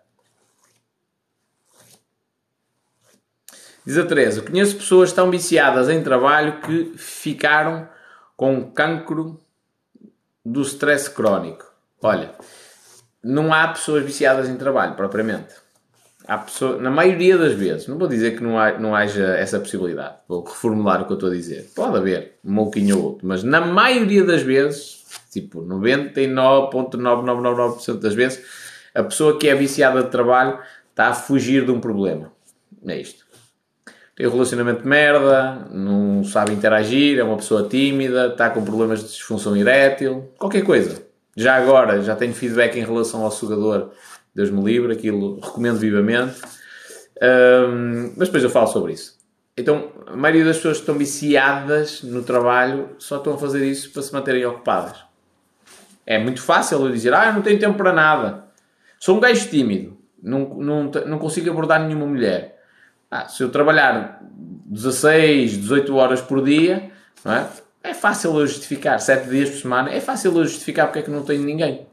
Diz 3.84 3.98
a 3.98 4.06
Teresa, 4.06 4.42
conheço 4.42 4.76
pessoas 4.76 5.12
tão 5.12 5.28
viciadas 5.28 5.88
em 5.88 6.02
trabalho 6.02 6.60
que 6.60 6.96
ficaram 6.96 7.88
com 8.36 8.70
cancro 8.70 9.40
do 10.44 10.62
stress 10.62 11.10
crónico. 11.10 11.72
Olha, 12.00 12.32
não 13.22 13.52
há 13.52 13.66
pessoas 13.68 14.04
viciadas 14.04 14.48
em 14.48 14.56
trabalho, 14.56 14.94
propriamente. 14.94 15.61
Pessoa, 16.44 16.78
na 16.78 16.90
maioria 16.90 17.36
das 17.36 17.52
vezes, 17.52 17.88
não 17.88 17.98
vou 17.98 18.06
dizer 18.06 18.36
que 18.36 18.42
não, 18.42 18.56
há, 18.58 18.78
não 18.78 18.94
haja 18.94 19.34
essa 19.36 19.58
possibilidade, 19.58 20.14
vou 20.28 20.44
reformular 20.44 21.02
o 21.02 21.06
que 21.06 21.12
eu 21.12 21.16
estou 21.16 21.30
a 21.30 21.32
dizer. 21.32 21.70
Pode 21.74 21.96
haver 21.96 22.38
um 22.44 22.54
pouquinho 22.56 22.96
ou 22.96 23.04
outro, 23.04 23.26
mas 23.26 23.42
na 23.42 23.60
maioria 23.60 24.22
das 24.24 24.42
vezes, 24.42 25.02
tipo 25.30 25.62
99,9999% 25.62 27.98
das 27.98 28.14
vezes, 28.14 28.44
a 28.94 29.02
pessoa 29.02 29.38
que 29.38 29.48
é 29.48 29.54
viciada 29.54 30.02
de 30.02 30.10
trabalho 30.10 30.58
está 30.90 31.08
a 31.08 31.14
fugir 31.14 31.64
de 31.64 31.72
um 31.72 31.80
problema. 31.80 32.30
É 32.86 33.00
isto. 33.00 33.24
Tem 34.14 34.26
um 34.26 34.30
relacionamento 34.30 34.82
de 34.82 34.88
merda, 34.88 35.66
não 35.70 36.22
sabe 36.22 36.52
interagir, 36.52 37.18
é 37.18 37.24
uma 37.24 37.36
pessoa 37.36 37.66
tímida, 37.66 38.28
está 38.28 38.50
com 38.50 38.62
problemas 38.62 39.00
de 39.00 39.06
disfunção 39.06 39.56
erétil, 39.56 40.30
qualquer 40.38 40.62
coisa. 40.62 41.02
Já 41.34 41.56
agora, 41.56 42.02
já 42.02 42.14
tenho 42.14 42.34
feedback 42.34 42.76
em 42.76 42.84
relação 42.84 43.24
ao 43.24 43.30
sugador 43.30 43.90
Deus 44.34 44.50
me 44.50 44.62
livre, 44.62 44.92
aquilo 44.92 45.40
recomendo 45.40 45.78
vivamente. 45.78 46.40
Um, 47.22 48.12
mas 48.16 48.28
depois 48.28 48.42
eu 48.42 48.50
falo 48.50 48.66
sobre 48.66 48.92
isso. 48.92 49.18
Então, 49.56 49.92
a 50.06 50.16
maioria 50.16 50.44
das 50.44 50.56
pessoas 50.56 50.78
que 50.78 50.82
estão 50.82 50.96
viciadas 50.96 52.02
no 52.02 52.22
trabalho 52.22 52.90
só 52.98 53.18
estão 53.18 53.34
a 53.34 53.38
fazer 53.38 53.64
isso 53.66 53.90
para 53.92 54.02
se 54.02 54.12
manterem 54.12 54.44
ocupadas. 54.46 54.96
É 56.06 56.18
muito 56.18 56.42
fácil 56.42 56.80
eu 56.84 56.90
dizer, 56.90 57.12
ah, 57.14 57.26
eu 57.26 57.34
não 57.34 57.42
tenho 57.42 57.60
tempo 57.60 57.76
para 57.76 57.92
nada. 57.92 58.44
Sou 58.98 59.16
um 59.16 59.20
gajo 59.20 59.48
tímido, 59.48 59.96
não, 60.22 60.48
não, 60.54 60.90
não 61.06 61.18
consigo 61.18 61.50
abordar 61.50 61.82
nenhuma 61.82 62.06
mulher. 62.06 62.60
Ah, 63.10 63.28
se 63.28 63.42
eu 63.42 63.50
trabalhar 63.50 64.22
16, 64.66 65.58
18 65.58 65.94
horas 65.94 66.20
por 66.20 66.42
dia, 66.42 66.90
não 67.24 67.32
é? 67.34 67.46
É 67.84 67.94
fácil 67.94 68.38
eu 68.38 68.46
justificar, 68.46 68.98
sete 69.00 69.28
dias 69.28 69.50
por 69.50 69.58
semana, 69.58 69.90
é 69.90 70.00
fácil 70.00 70.36
eu 70.36 70.44
justificar 70.44 70.86
porque 70.86 71.00
é 71.00 71.02
que 71.02 71.10
não 71.10 71.24
tenho 71.24 71.42
ninguém. 71.42 71.86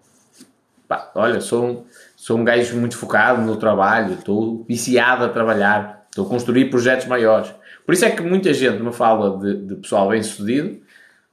Pá, 0.88 1.12
olha, 1.16 1.42
sou 1.42 1.66
um, 1.66 1.86
sou 2.20 2.38
um 2.38 2.44
gajo 2.44 2.76
muito 2.76 2.98
focado 2.98 3.42
no 3.42 3.56
trabalho, 3.56 4.16
estou 4.16 4.66
viciado 4.68 5.24
a 5.24 5.30
trabalhar, 5.30 6.06
estou 6.10 6.26
a 6.26 6.30
construir 6.30 6.70
projetos 6.70 7.08
maiores. 7.08 7.50
Por 7.86 7.94
isso 7.94 8.04
é 8.04 8.12
que 8.12 8.22
muita 8.22 8.54
gente 8.54 8.84
me 8.84 8.92
fala 8.92 9.40
de, 9.40 9.66
de 9.66 9.76
pessoal 9.76 10.10
bem 10.10 10.22
sucedido, 10.22 10.82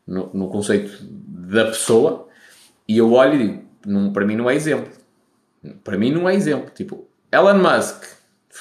no, 0.06 0.30
no, 0.32 0.48
conceito 0.48 0.96
da 1.02 1.64
pessoa, 1.64 2.28
e 2.86 2.98
eu 2.98 3.12
olho 3.12 3.34
e 3.34 3.38
digo, 3.84 4.12
para 4.12 4.24
mim 4.24 4.36
não 4.36 4.48
é 4.48 4.54
exemplo. 4.54 4.92
Para 5.82 5.98
mim 5.98 6.12
não 6.12 6.28
é 6.28 6.36
exemplo. 6.36 6.70
Tipo, 6.72 7.04
Elon 7.32 7.58
Musk, 7.58 8.04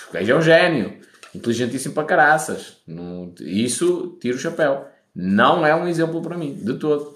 o 0.10 0.14
gajo 0.14 0.32
é 0.32 0.36
um 0.36 0.42
gênio, 0.42 0.98
inteligentíssimo 1.34 1.94
para 1.94 2.06
caraças. 2.06 2.82
Não, 2.88 3.32
isso, 3.40 4.18
tiro 4.20 4.36
o 4.36 4.40
chapéu. 4.42 4.88
Não 5.14 5.64
é 5.64 5.76
um 5.76 5.88
exemplo 5.88 6.24
para 6.24 6.36
mim, 6.36 6.56
de 6.56 6.74
todo. 6.74 7.14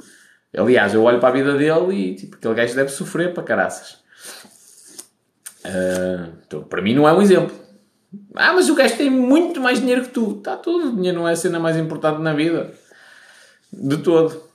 Aliás, 0.56 0.94
eu 0.94 1.02
olho 1.02 1.20
para 1.20 1.30
a 1.30 1.32
vida 1.32 1.58
dele 1.58 1.96
e 1.96 2.16
tipo, 2.16 2.36
aquele 2.36 2.54
gajo 2.54 2.76
deve 2.76 2.90
sofrer 2.90 3.34
para 3.34 3.42
caraças. 3.42 3.99
Uh, 5.70 6.34
então, 6.46 6.64
para 6.64 6.82
mim 6.82 6.96
não 6.96 7.08
é 7.08 7.14
um 7.14 7.22
exemplo. 7.22 7.56
Ah, 8.36 8.54
mas 8.54 8.70
o 8.70 8.76
gajo 8.76 8.98
tem 8.98 9.10
muito 9.10 9.62
mais 9.62 9.80
dinheiro 9.80 10.04
que 10.04 10.10
tu. 10.10 10.38
Está 10.38 10.58
tudo. 10.58 10.90
O 10.90 10.96
dinheiro 10.96 11.20
não 11.20 11.28
é 11.28 11.34
a 11.34 11.36
cena 11.36 11.60
mais 11.60 11.78
importante 11.78 12.22
na 12.22 12.34
vida. 12.34 12.74
De 13.72 13.98
todo. 13.98 14.50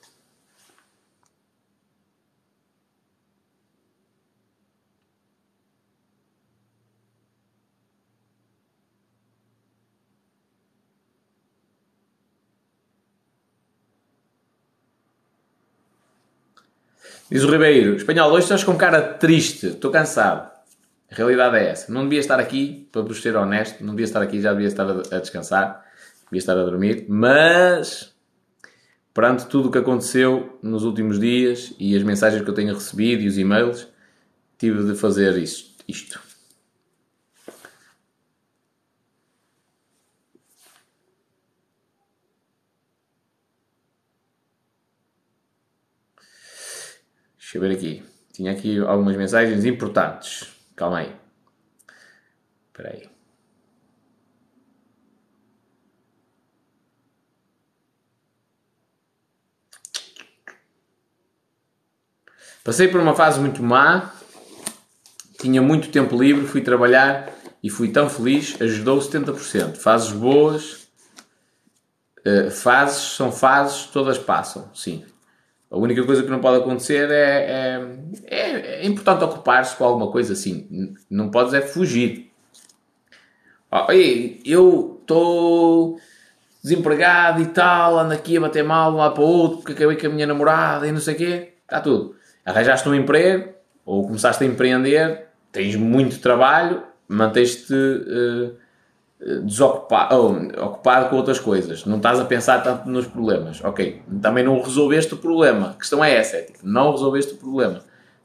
Diz 17.30 17.42
o 17.42 17.50
Ribeiro, 17.50 17.96
espanhol, 17.96 18.30
hoje 18.30 18.44
estás 18.44 18.62
com 18.62 18.76
cara 18.76 19.02
triste, 19.02 19.66
estou 19.68 19.90
cansado. 19.90 20.53
A 21.14 21.16
realidade 21.16 21.56
é 21.56 21.68
essa. 21.70 21.92
Não 21.92 22.02
devia 22.02 22.18
estar 22.18 22.40
aqui, 22.40 22.88
para 22.90 23.02
vos 23.02 23.22
ser 23.22 23.36
honesto, 23.36 23.84
não 23.84 23.94
devia 23.94 24.04
estar 24.04 24.20
aqui, 24.20 24.40
já 24.40 24.52
devia 24.52 24.66
estar 24.66 24.84
a, 24.84 25.20
descansar, 25.20 25.84
devia 26.24 26.38
estar 26.38 26.58
a 26.58 26.64
dormir, 26.64 27.06
mas 27.08 28.12
perante 29.14 29.46
tudo 29.46 29.68
o 29.68 29.70
que 29.70 29.78
aconteceu 29.78 30.58
nos 30.60 30.82
últimos 30.82 31.20
dias 31.20 31.72
e 31.78 31.94
as 31.96 32.02
mensagens 32.02 32.42
que 32.42 32.50
eu 32.50 32.54
tenho 32.54 32.74
recebido 32.74 33.22
e 33.22 33.28
os 33.28 33.38
e-mails, 33.38 33.86
tive 34.58 34.82
de 34.82 34.96
fazer 34.98 35.38
isto. 35.38 35.84
isto. 35.86 36.20
Deixa 47.38 47.58
eu 47.58 47.60
ver 47.60 47.70
aqui. 47.70 48.02
Tinha 48.32 48.50
aqui 48.50 48.80
algumas 48.80 49.16
mensagens 49.16 49.64
importantes. 49.64 50.53
Calma 50.76 50.98
aí. 50.98 51.16
Espera 52.68 52.90
aí. 52.90 53.14
Passei 62.64 62.88
por 62.88 62.98
uma 62.98 63.14
fase 63.14 63.38
muito 63.38 63.62
má, 63.62 64.10
tinha 65.38 65.60
muito 65.60 65.90
tempo 65.90 66.20
livre, 66.20 66.46
fui 66.46 66.62
trabalhar 66.62 67.30
e 67.62 67.68
fui 67.68 67.92
tão 67.92 68.08
feliz, 68.08 68.60
ajudou 68.60 68.98
70%. 68.98 69.76
Fases 69.76 70.10
boas, 70.10 70.88
uh, 72.26 72.50
fases 72.50 73.16
são 73.16 73.30
fases, 73.30 73.84
todas 73.84 74.16
passam, 74.16 74.70
sim. 74.74 75.04
A 75.74 75.76
única 75.76 76.04
coisa 76.04 76.22
que 76.22 76.30
não 76.30 76.38
pode 76.38 76.58
acontecer 76.58 77.10
é. 77.10 77.82
É, 78.26 78.36
é, 78.36 78.84
é 78.84 78.86
importante 78.86 79.24
ocupar-se 79.24 79.76
com 79.76 79.84
alguma 79.84 80.08
coisa 80.10 80.32
assim. 80.32 80.94
Não 81.10 81.30
podes 81.30 81.52
é 81.52 81.60
fugir. 81.60 82.30
Oh, 83.72 83.90
eu 83.90 84.98
estou 85.00 85.98
desempregado 86.62 87.42
e 87.42 87.46
tal, 87.46 87.98
ando 87.98 88.14
aqui 88.14 88.36
a 88.36 88.40
bater 88.40 88.62
mal 88.62 88.90
de 88.90 88.96
um 88.96 89.00
lado 89.00 89.14
para 89.14 89.24
o 89.24 89.26
outro 89.26 89.56
porque 89.58 89.72
acabei 89.72 89.96
com 89.96 90.06
a 90.06 90.10
minha 90.10 90.28
namorada 90.28 90.86
e 90.86 90.92
não 90.92 91.00
sei 91.00 91.14
o 91.14 91.16
quê. 91.16 91.54
Está 91.64 91.80
tudo. 91.80 92.14
Arranjaste 92.46 92.88
um 92.88 92.94
emprego 92.94 93.52
ou 93.84 94.06
começaste 94.06 94.44
a 94.44 94.46
empreender, 94.46 95.26
tens 95.50 95.74
muito 95.74 96.20
trabalho, 96.20 96.84
manteste. 97.08 97.74
Uh, 97.74 98.63
desocupado, 99.20 100.52
ocupado 100.62 101.08
com 101.08 101.16
outras 101.16 101.38
coisas, 101.38 101.84
não 101.84 101.96
estás 101.96 102.20
a 102.20 102.24
pensar 102.24 102.62
tanto 102.62 102.88
nos 102.88 103.06
problemas, 103.06 103.62
ok, 103.64 104.02
também 104.20 104.44
não 104.44 104.60
resolveste 104.60 105.14
o 105.14 105.16
problema, 105.16 105.70
a 105.70 105.74
questão 105.74 106.04
é 106.04 106.14
essa, 106.14 106.36
é 106.36 106.42
tipo, 106.42 106.58
não 106.62 106.90
resolveste 106.90 107.34
o 107.34 107.36
problema, 107.36 107.80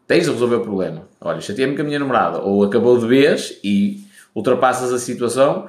tens 0.07 0.25
de 0.25 0.31
resolver 0.31 0.55
o 0.55 0.61
problema, 0.61 1.03
olha, 1.21 1.39
chateei-me 1.39 1.75
com 1.75 1.83
a 1.83 1.85
minha 1.85 1.99
namorada, 1.99 2.39
ou 2.39 2.63
acabou 2.63 2.97
de 2.97 3.07
vez 3.07 3.59
e 3.63 4.03
ultrapassas 4.35 4.91
a 4.91 4.99
situação, 4.99 5.67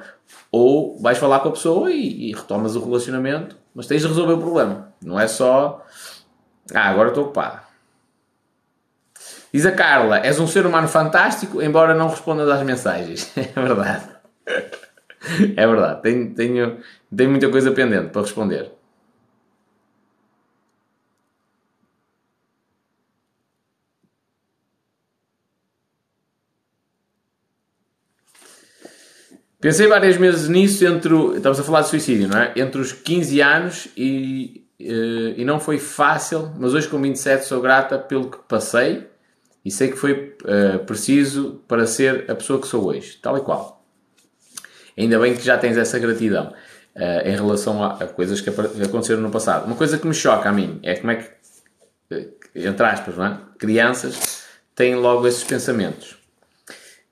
ou 0.51 0.99
vais 0.99 1.17
falar 1.17 1.39
com 1.39 1.49
a 1.49 1.53
pessoa 1.53 1.91
e, 1.91 2.29
e 2.29 2.33
retomas 2.33 2.75
o 2.75 2.83
relacionamento, 2.83 3.55
mas 3.73 3.87
tens 3.87 4.01
de 4.01 4.07
resolver 4.07 4.33
o 4.33 4.39
problema, 4.39 4.91
não 5.01 5.19
é 5.19 5.27
só, 5.27 5.85
ah, 6.73 6.89
agora 6.89 7.09
estou 7.09 7.25
ocupado. 7.25 7.61
Diz 9.53 9.65
a 9.65 9.71
Carla, 9.71 10.19
és 10.19 10.39
um 10.39 10.47
ser 10.47 10.65
humano 10.65 10.87
fantástico, 10.87 11.61
embora 11.61 11.93
não 11.93 12.09
respondas 12.09 12.49
às 12.49 12.63
mensagens. 12.63 13.31
É 13.35 13.61
verdade. 13.61 14.05
é 15.55 15.67
verdade, 15.67 16.01
tenho, 16.01 16.33
tenho, 16.33 16.77
tenho 17.15 17.29
muita 17.29 17.49
coisa 17.49 17.71
pendente 17.71 18.09
para 18.09 18.21
responder. 18.21 18.71
Pensei 29.59 29.85
várias 29.85 30.15
vezes 30.15 30.49
nisso 30.49 30.83
entre. 30.85 31.13
Estamos 31.37 31.59
a 31.59 31.63
falar 31.63 31.81
de 31.81 31.89
suicídio, 31.89 32.27
não 32.27 32.39
é? 32.39 32.51
Entre 32.55 32.81
os 32.81 32.91
15 32.91 33.41
anos 33.41 33.87
e, 33.95 34.65
eh, 34.79 35.35
e 35.37 35.45
não 35.45 35.59
foi 35.59 35.77
fácil, 35.77 36.51
mas 36.57 36.73
hoje 36.73 36.87
com 36.87 36.99
27 36.99 37.45
sou 37.45 37.61
grata 37.61 37.99
pelo 37.99 38.31
que 38.31 38.39
passei 38.47 39.07
e 39.63 39.69
sei 39.69 39.89
que 39.91 39.97
foi 39.97 40.35
uh, 40.41 40.79
preciso 40.85 41.61
para 41.67 41.85
ser 41.85 42.29
a 42.29 42.33
pessoa 42.33 42.59
que 42.59 42.67
sou 42.67 42.87
hoje, 42.87 43.19
tal 43.21 43.37
e 43.37 43.41
qual. 43.41 43.80
Ainda 45.01 45.19
bem 45.19 45.35
que 45.35 45.43
já 45.43 45.57
tens 45.57 45.77
essa 45.77 45.97
gratidão 45.97 46.53
uh, 46.95 47.27
em 47.27 47.35
relação 47.35 47.83
a, 47.83 47.93
a, 47.95 48.07
coisas 48.07 48.39
que 48.39 48.49
aconteceram 48.49 49.21
no 49.21 49.31
passado. 49.31 49.65
Uma 49.65 49.75
coisa 49.75 49.97
que 49.97 50.05
me 50.05 50.13
choca 50.13 50.49
a 50.49 50.51
mim 50.51 50.79
é 50.83 50.95
como 50.95 51.11
é 51.11 51.15
que, 51.15 51.29
eh, 52.11 52.27
entre 52.55 52.85
aspas, 52.85 53.17
não 53.17 53.25
é? 53.25 53.37
crianças 53.57 54.43
têm 54.75 54.95
logo 54.95 55.27
esses 55.27 55.43
pensamentos. 55.43 56.17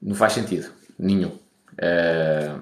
Não 0.02 0.16
faz 0.16 0.34
sentido 0.34 0.70
nenhum. 0.98 1.32
Uh, 1.80 2.62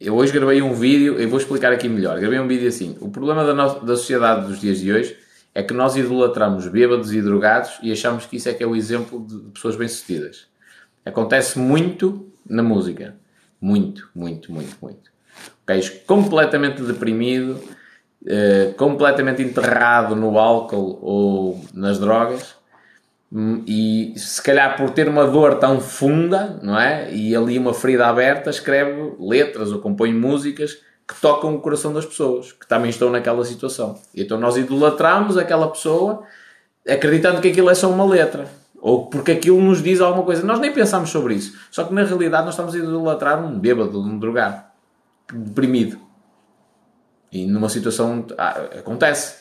eu 0.00 0.14
hoje 0.14 0.32
gravei 0.32 0.62
um 0.62 0.74
vídeo, 0.74 1.18
eu 1.18 1.28
vou 1.28 1.40
explicar 1.40 1.72
aqui 1.72 1.88
melhor. 1.88 2.20
Gravei 2.20 2.38
um 2.38 2.46
vídeo 2.46 2.68
assim. 2.68 2.96
O 3.00 3.10
problema 3.10 3.44
da, 3.44 3.52
da 3.52 3.96
sociedade 3.96 4.46
dos 4.46 4.60
dias 4.60 4.78
de 4.78 4.92
hoje 4.92 5.16
é 5.52 5.62
que 5.62 5.74
nós 5.74 5.96
idolatramos 5.96 6.68
bêbados 6.68 7.12
e 7.12 7.20
drogados 7.20 7.78
e 7.82 7.90
achamos 7.90 8.26
que 8.26 8.36
isso 8.36 8.48
é 8.48 8.54
que 8.54 8.62
é 8.62 8.66
o 8.66 8.76
exemplo 8.76 9.26
de 9.26 9.50
pessoas 9.50 9.74
bem-sucedidas. 9.74 10.46
Acontece 11.04 11.58
muito 11.58 12.30
na 12.48 12.62
música. 12.62 13.16
Muito, 13.60 14.08
muito, 14.14 14.52
muito, 14.52 14.76
muito. 14.80 15.10
Gajo 15.66 15.92
completamente 16.06 16.82
deprimido, 16.82 17.60
uh, 18.22 18.72
completamente 18.74 19.42
enterrado 19.42 20.14
no 20.14 20.38
álcool 20.38 20.98
ou 21.02 21.64
nas 21.74 21.98
drogas 21.98 22.54
hum, 23.32 23.62
e 23.66 24.14
se 24.16 24.40
calhar 24.42 24.76
por 24.76 24.90
ter 24.90 25.08
uma 25.08 25.26
dor 25.26 25.56
tão 25.56 25.80
funda, 25.80 26.58
não 26.62 26.78
é? 26.78 27.12
E 27.12 27.34
ali 27.34 27.58
uma 27.58 27.74
ferida 27.74 28.06
aberta, 28.06 28.50
escreve 28.50 29.14
letras 29.18 29.72
ou 29.72 29.80
compõe 29.80 30.12
músicas 30.14 30.78
que 31.06 31.20
tocam 31.20 31.54
o 31.54 31.60
coração 31.60 31.92
das 31.92 32.04
pessoas 32.04 32.52
que 32.52 32.66
também 32.66 32.90
estão 32.90 33.10
naquela 33.10 33.44
situação. 33.44 33.98
Então 34.14 34.38
nós 34.38 34.56
idolatramos 34.56 35.36
aquela 35.36 35.68
pessoa 35.68 36.22
acreditando 36.86 37.40
que 37.40 37.48
aquilo 37.48 37.70
é 37.70 37.74
só 37.74 37.90
uma 37.90 38.04
letra 38.04 38.48
ou 38.80 39.06
porque 39.06 39.32
aquilo 39.32 39.60
nos 39.60 39.82
diz 39.82 40.00
alguma 40.00 40.24
coisa. 40.24 40.46
Nós 40.46 40.60
nem 40.60 40.72
pensamos 40.72 41.10
sobre 41.10 41.34
isso. 41.34 41.58
Só 41.70 41.84
que 41.84 41.92
na 41.92 42.04
realidade 42.04 42.44
nós 42.44 42.54
estamos 42.54 42.74
a 42.74 42.78
idolatrar 42.78 43.44
um 43.44 43.58
bêbado, 43.58 44.00
um 44.00 44.18
drogado, 44.18 44.62
deprimido. 45.32 45.98
E 47.30 47.46
numa 47.46 47.68
situação. 47.68 48.24
Ah, 48.36 48.68
acontece. 48.78 49.38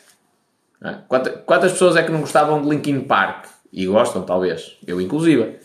É? 0.84 0.96
Quantas, 1.08 1.34
quantas 1.46 1.72
pessoas 1.72 1.96
é 1.96 2.04
que 2.04 2.12
não 2.12 2.22
gostavam 2.22 2.62
de 2.62 2.70
Linkin 2.70 3.02
Park? 3.02 3.46
E 3.72 3.86
gostam, 3.86 4.24
talvez. 4.24 4.78
Eu, 4.86 5.00
inclusive. 5.00 5.60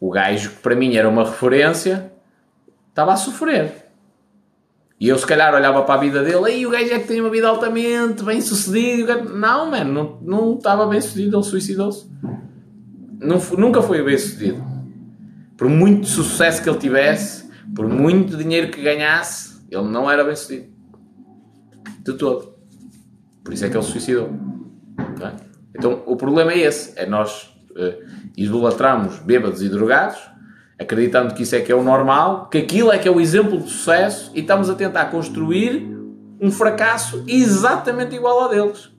O 0.00 0.10
gajo 0.10 0.50
que 0.50 0.56
para 0.56 0.74
mim 0.74 0.96
era 0.96 1.08
uma 1.08 1.24
referência 1.24 2.10
estava 2.88 3.12
a 3.12 3.16
sofrer. 3.16 3.90
E 4.98 5.08
eu, 5.08 5.18
se 5.18 5.26
calhar, 5.26 5.54
olhava 5.54 5.82
para 5.82 5.94
a 5.94 5.98
vida 5.98 6.22
dele, 6.22 6.44
aí 6.44 6.66
o 6.66 6.70
gajo 6.70 6.92
é 6.92 6.98
que 6.98 7.08
tem 7.08 7.20
uma 7.20 7.30
vida 7.30 7.48
altamente 7.48 8.22
bem 8.22 8.40
sucedida. 8.40 9.16
Não, 9.16 9.70
mano, 9.70 9.92
não, 9.92 10.18
não 10.20 10.56
estava 10.56 10.86
bem 10.86 11.00
sucedido, 11.00 11.36
ele 11.36 11.44
suicidou-se 11.44 12.08
não, 13.22 13.38
nunca 13.56 13.80
foi 13.80 14.02
bem 14.02 14.18
sucedido. 14.18 14.62
Por 15.56 15.68
muito 15.68 16.06
sucesso 16.06 16.62
que 16.62 16.68
ele 16.68 16.78
tivesse, 16.78 17.48
por 17.74 17.88
muito 17.88 18.36
dinheiro 18.36 18.70
que 18.70 18.82
ganhasse, 18.82 19.64
ele 19.70 19.88
não 19.88 20.10
era 20.10 20.24
bem 20.24 20.34
sucedido. 20.34 20.72
De 22.00 22.12
todo. 22.14 22.54
Por 23.44 23.52
isso 23.54 23.64
é 23.64 23.70
que 23.70 23.76
ele 23.76 23.84
se 23.84 23.92
suicidou. 23.92 24.30
Tá? 25.18 25.34
Então 25.76 26.02
o 26.06 26.16
problema 26.16 26.52
é 26.52 26.58
esse: 26.58 26.92
é 26.96 27.06
nós 27.06 27.44
uh, 27.70 28.04
idolatramos 28.36 29.18
bêbados 29.20 29.62
e 29.62 29.68
drogados, 29.68 30.18
acreditando 30.78 31.34
que 31.34 31.44
isso 31.44 31.54
é 31.54 31.60
que 31.60 31.70
é 31.70 31.74
o 31.74 31.82
normal, 31.82 32.48
que 32.48 32.58
aquilo 32.58 32.90
é 32.90 32.98
que 32.98 33.06
é 33.06 33.10
o 33.10 33.20
exemplo 33.20 33.58
de 33.58 33.70
sucesso 33.70 34.32
e 34.34 34.40
estamos 34.40 34.68
a 34.68 34.74
tentar 34.74 35.06
construir 35.06 35.88
um 36.40 36.50
fracasso 36.50 37.24
exatamente 37.28 38.16
igual 38.16 38.40
ao 38.40 38.48
deles. 38.48 38.90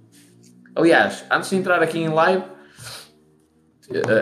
Aliás, 0.75 1.25
antes 1.29 1.49
de 1.49 1.57
entrar 1.57 1.83
aqui 1.83 1.99
em 1.99 2.07
live, 2.07 2.43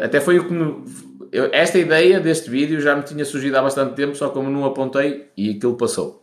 até 0.04 0.20
foi 0.20 0.40
o 0.40 0.48
que 0.48 0.54
me. 0.54 0.86
Eu, 1.32 1.50
esta 1.54 1.78
ideia 1.78 2.20
deste 2.20 2.50
vídeo 2.50 2.82
já 2.82 2.96
me 2.96 3.04
tinha 3.04 3.24
surgido 3.24 3.58
há 3.58 3.62
bastante 3.62 3.96
tempo, 3.96 4.16
só 4.16 4.30
como 4.30 4.50
não 4.50 4.66
apontei 4.66 5.30
e 5.38 5.52
aquilo 5.52 5.78
passou. 5.78 6.22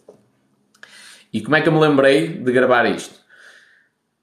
E 1.33 1.41
como 1.41 1.57
é 1.57 1.61
que 1.61 1.69
eu 1.69 1.73
me 1.73 1.81
lembrei 1.81 2.29
de 2.29 2.53
gravar 2.53 2.87
isto? 2.87 3.19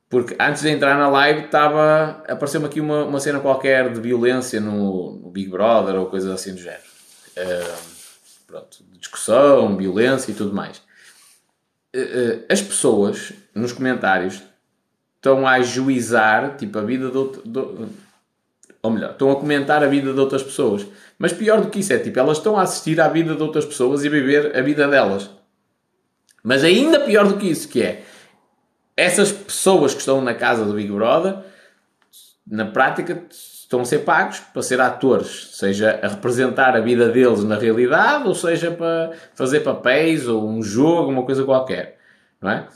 Porque 0.10 0.36
antes 0.40 0.62
de 0.62 0.70
entrar 0.70 0.98
na 0.98 1.08
live 1.08 1.46
estava. 1.46 2.24
apareceu-me 2.28 2.68
aqui 2.68 2.80
uma, 2.80 3.04
uma 3.06 3.20
cena 3.20 3.40
qualquer 3.40 3.92
de 3.92 4.00
violência 4.00 4.60
no, 4.60 5.20
no 5.20 5.30
Big 5.30 5.50
Brother 5.50 5.96
ou 5.96 6.06
coisas 6.08 6.32
assim 6.32 6.54
do 6.54 6.62
género. 6.62 6.84
Uh, 7.38 7.78
pronto, 8.48 8.78
discussão, 8.98 9.76
violência 9.76 10.32
e 10.32 10.36
tudo 10.36 10.54
mais. 10.54 10.78
Uh, 11.96 12.00
uh, 12.00 12.46
as 12.50 12.62
pessoas 12.62 13.34
nos 13.54 13.74
comentários 13.74 14.42
estão 15.16 15.48
a 15.48 15.54
ajuizar 15.54 16.56
tipo, 16.56 16.78
a 16.78 16.84
vida 16.84 17.10
de, 17.10 17.18
outro, 17.18 17.42
ou 18.82 18.92
melhor, 18.92 19.12
estão 19.12 19.32
a 19.32 19.36
comentar 19.36 19.84
a 19.84 19.88
vida 19.88 20.14
de 20.14 20.20
outras 20.20 20.44
pessoas. 20.44 20.86
Mas 21.18 21.34
pior 21.34 21.62
do 21.62 21.70
que 21.70 21.80
isso 21.80 21.94
é, 21.94 21.98
tipo, 21.98 22.20
elas 22.20 22.38
estão 22.38 22.58
a 22.58 22.62
assistir 22.62 23.00
à 23.02 23.08
vida 23.08 23.36
de 23.36 23.42
outras 23.42 23.66
pessoas 23.66 24.04
e 24.04 24.08
a 24.08 24.12
viver 24.12 24.56
a 24.56 24.62
vida 24.62 24.88
delas. 24.88 25.30
Mas 26.44 26.64
ainda 26.64 27.00
pior 27.00 27.28
do 27.28 27.38
que 27.38 27.48
isso, 27.48 27.68
que 27.68 27.82
é 27.82 28.04
essas 28.96 29.32
pessoas 29.32 29.94
que 29.94 30.00
estão 30.00 30.22
na 30.22 30.34
casa 30.34 30.64
do 30.64 30.74
Big 30.74 30.92
Brother, 30.92 31.38
na 32.48 32.66
prática, 32.66 33.24
estão 33.32 33.82
a 33.82 33.86
ser 33.86 34.00
pagos 34.00 34.40
para 34.40 34.62
ser 34.62 34.80
atores, 34.80 35.50
seja 35.54 36.00
a 36.02 36.08
representar 36.08 36.76
a 36.76 36.80
vida 36.80 37.10
deles 37.10 37.44
na 37.44 37.58
realidade, 37.58 38.28
ou 38.28 38.36
seja 38.36 38.72
para 38.72 39.12
fazer 39.34 39.62
papéis 39.62 40.28
ou 40.28 40.48
um 40.48 40.62
jogo, 40.62 41.12
uma 41.12 41.24
coisa 41.24 41.44
qualquer, 41.44 41.98
não 42.40 42.52
é? 42.52 42.68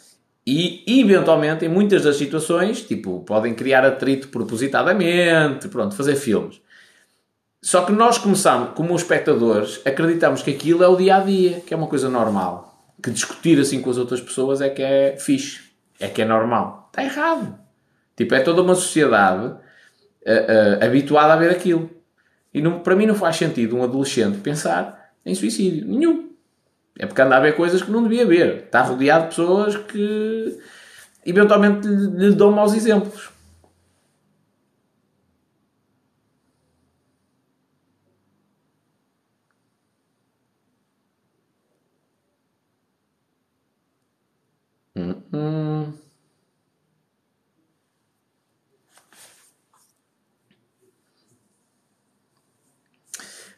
E, 0.52 0.84
eventualmente, 1.00 1.64
em 1.64 1.70
muitas 1.70 2.02
das 2.02 2.18
situações, 2.18 2.82
tipo, 2.82 3.20
podem 3.20 3.54
criar 3.54 3.86
atrito 3.86 4.30
propositadamente, 4.30 5.68
pronto, 5.68 5.96
fazer 5.96 6.16
filmes. 6.16 6.60
Só 7.62 7.84
que 7.84 7.92
nós 7.92 8.18
começamos, 8.18 8.72
como 8.74 8.96
espectadores, 8.96 9.80
acreditamos 9.86 10.42
que 10.42 10.50
aquilo 10.50 10.84
é 10.84 10.88
o 10.88 10.96
dia 10.96 11.18
a 11.18 11.20
dia, 11.20 11.60
que 11.60 11.72
é 11.72 11.78
uma 11.78 11.86
coisa 11.86 12.10
normal. 12.10 12.84
Que 13.04 13.12
discutir 13.12 13.60
assim 13.60 13.80
com 13.80 13.92
as 13.92 13.98
outras 13.98 14.22
pessoas 14.22 14.60
é 14.60 14.70
que 14.70 14.82
é 14.82 15.18
fixe 15.20 15.70
é 16.00 16.08
que 16.08 16.24
é 16.24 16.26
normal. 16.26 16.90
Está 16.90 17.04
errado. 17.04 17.60
Tipo, 18.16 18.34
é 18.34 18.40
toda 18.40 18.64
uma 18.64 18.74
sociedade 18.74 19.46
uh, 19.46 19.52
uh, 19.52 20.84
habituada 20.84 21.34
a 21.34 21.38
ver 21.38 21.52
aquilo. 21.52 21.92
E 22.52 22.60
não, 22.60 22.80
para 22.80 22.96
mim 22.96 23.06
não 23.06 23.14
faz 23.14 23.36
sentido 23.36 23.78
um 23.78 23.84
adolescente 23.84 24.40
pensar 24.40 25.12
em 25.24 25.36
suicídio. 25.36 25.86
Nenhum. 25.86 26.29
É 27.00 27.06
porque 27.06 27.22
anda 27.22 27.38
a 27.38 27.40
ver 27.40 27.56
coisas 27.56 27.82
que 27.82 27.90
não 27.90 28.04
devia 28.04 28.26
ver. 28.26 28.66
Está 28.66 28.82
rodeado 28.82 29.24
de 29.24 29.30
pessoas 29.30 29.78
que 29.78 30.60
eventualmente 31.26 31.88
lhe, 31.88 32.28
lhe 32.28 32.36
dão 32.36 32.52
maus 32.52 32.74
exemplos. 32.74 33.32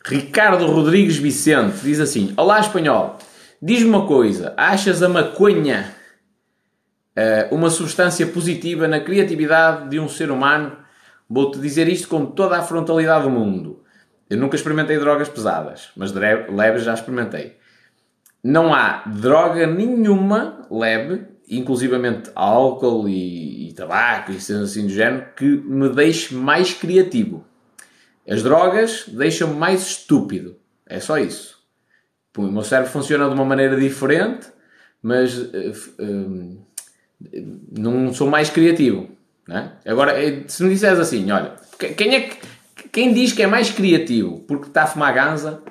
Ricardo 0.06 0.68
Rodrigues 0.68 1.18
Vicente 1.18 1.80
diz 1.82 2.00
assim: 2.00 2.34
Olá, 2.38 2.60
espanhol. 2.60 3.18
Diz-me 3.62 3.90
uma 3.90 4.08
coisa: 4.08 4.54
achas 4.58 5.04
a 5.04 5.10
maconha 5.10 5.94
uh, 7.16 7.56
uma 7.56 7.70
substância 7.70 8.26
positiva 8.26 8.88
na 8.88 9.00
criatividade 9.00 9.90
de 9.90 10.00
um 10.00 10.10
ser 10.10 10.32
humano? 10.32 10.78
Vou-te 11.30 11.60
dizer 11.60 11.88
isto 11.88 12.08
com 12.08 12.26
toda 12.26 12.58
a 12.58 12.64
frontalidade 12.64 13.24
do 13.24 13.30
mundo. 13.30 13.84
Eu 14.28 14.38
nunca 14.38 14.56
experimentei 14.56 14.98
drogas 14.98 15.30
pesadas, 15.30 15.92
mas 15.96 16.12
leves 16.12 16.84
já 16.84 16.94
experimentei. 16.94 17.58
Não 18.44 18.74
há 18.74 19.04
droga 19.06 19.68
nenhuma 19.68 20.66
leve, 20.72 21.26
inclusivamente 21.48 22.32
álcool 22.34 23.08
e, 23.08 23.70
e 23.70 23.74
tabaco 23.74 24.32
e 24.32 24.38
assim 24.38 24.88
do 24.88 24.90
género, 24.90 25.28
que 25.36 25.46
me 25.46 25.90
deixe 25.90 26.34
mais 26.34 26.74
criativo. 26.74 27.46
As 28.28 28.42
drogas 28.42 29.06
deixam-me 29.08 29.56
mais 29.56 29.82
estúpido. 29.82 30.56
É 30.88 31.00
só 31.00 31.18
isso. 31.20 31.61
O 32.38 32.44
meu 32.44 32.64
cérebro 32.64 32.92
funciona 32.92 33.28
de 33.28 33.34
uma 33.34 33.46
maneira 33.46 33.80
diferente, 33.80 34.48
mas 35.02 35.38
uh, 35.38 35.74
uh, 36.00 36.66
não 37.78 38.14
sou 38.14 38.30
mais 38.30 38.50
criativo. 38.50 39.10
É? 39.50 39.92
Agora, 39.92 40.24
eh, 40.24 40.44
se 40.48 40.64
me 40.64 40.70
disseres 40.70 41.00
assim, 41.00 41.30
olha, 41.30 41.56
quem, 41.98 42.16
é 42.16 42.22
que, 42.22 42.38
quem 42.90 43.14
diz 43.14 43.34
que 43.34 43.44
é 43.44 43.48
mais 43.48 43.70
criativo 43.70 44.40
porque 44.48 44.68
está 44.68 44.84
a 44.84 44.88
fumar 44.88 45.14
ganza 45.14 45.62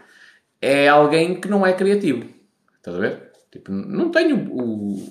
é 0.61 0.89
alguém 0.89 1.41
que 1.41 1.49
não 1.49 1.67
é 1.67 1.73
criativo. 1.73 2.25
Estás 2.77 2.97
a 2.97 3.01
ver? 3.01 3.31
Tipo, 3.51 3.73
não 3.73 4.11
tenho 4.11 4.49
o. 4.53 5.03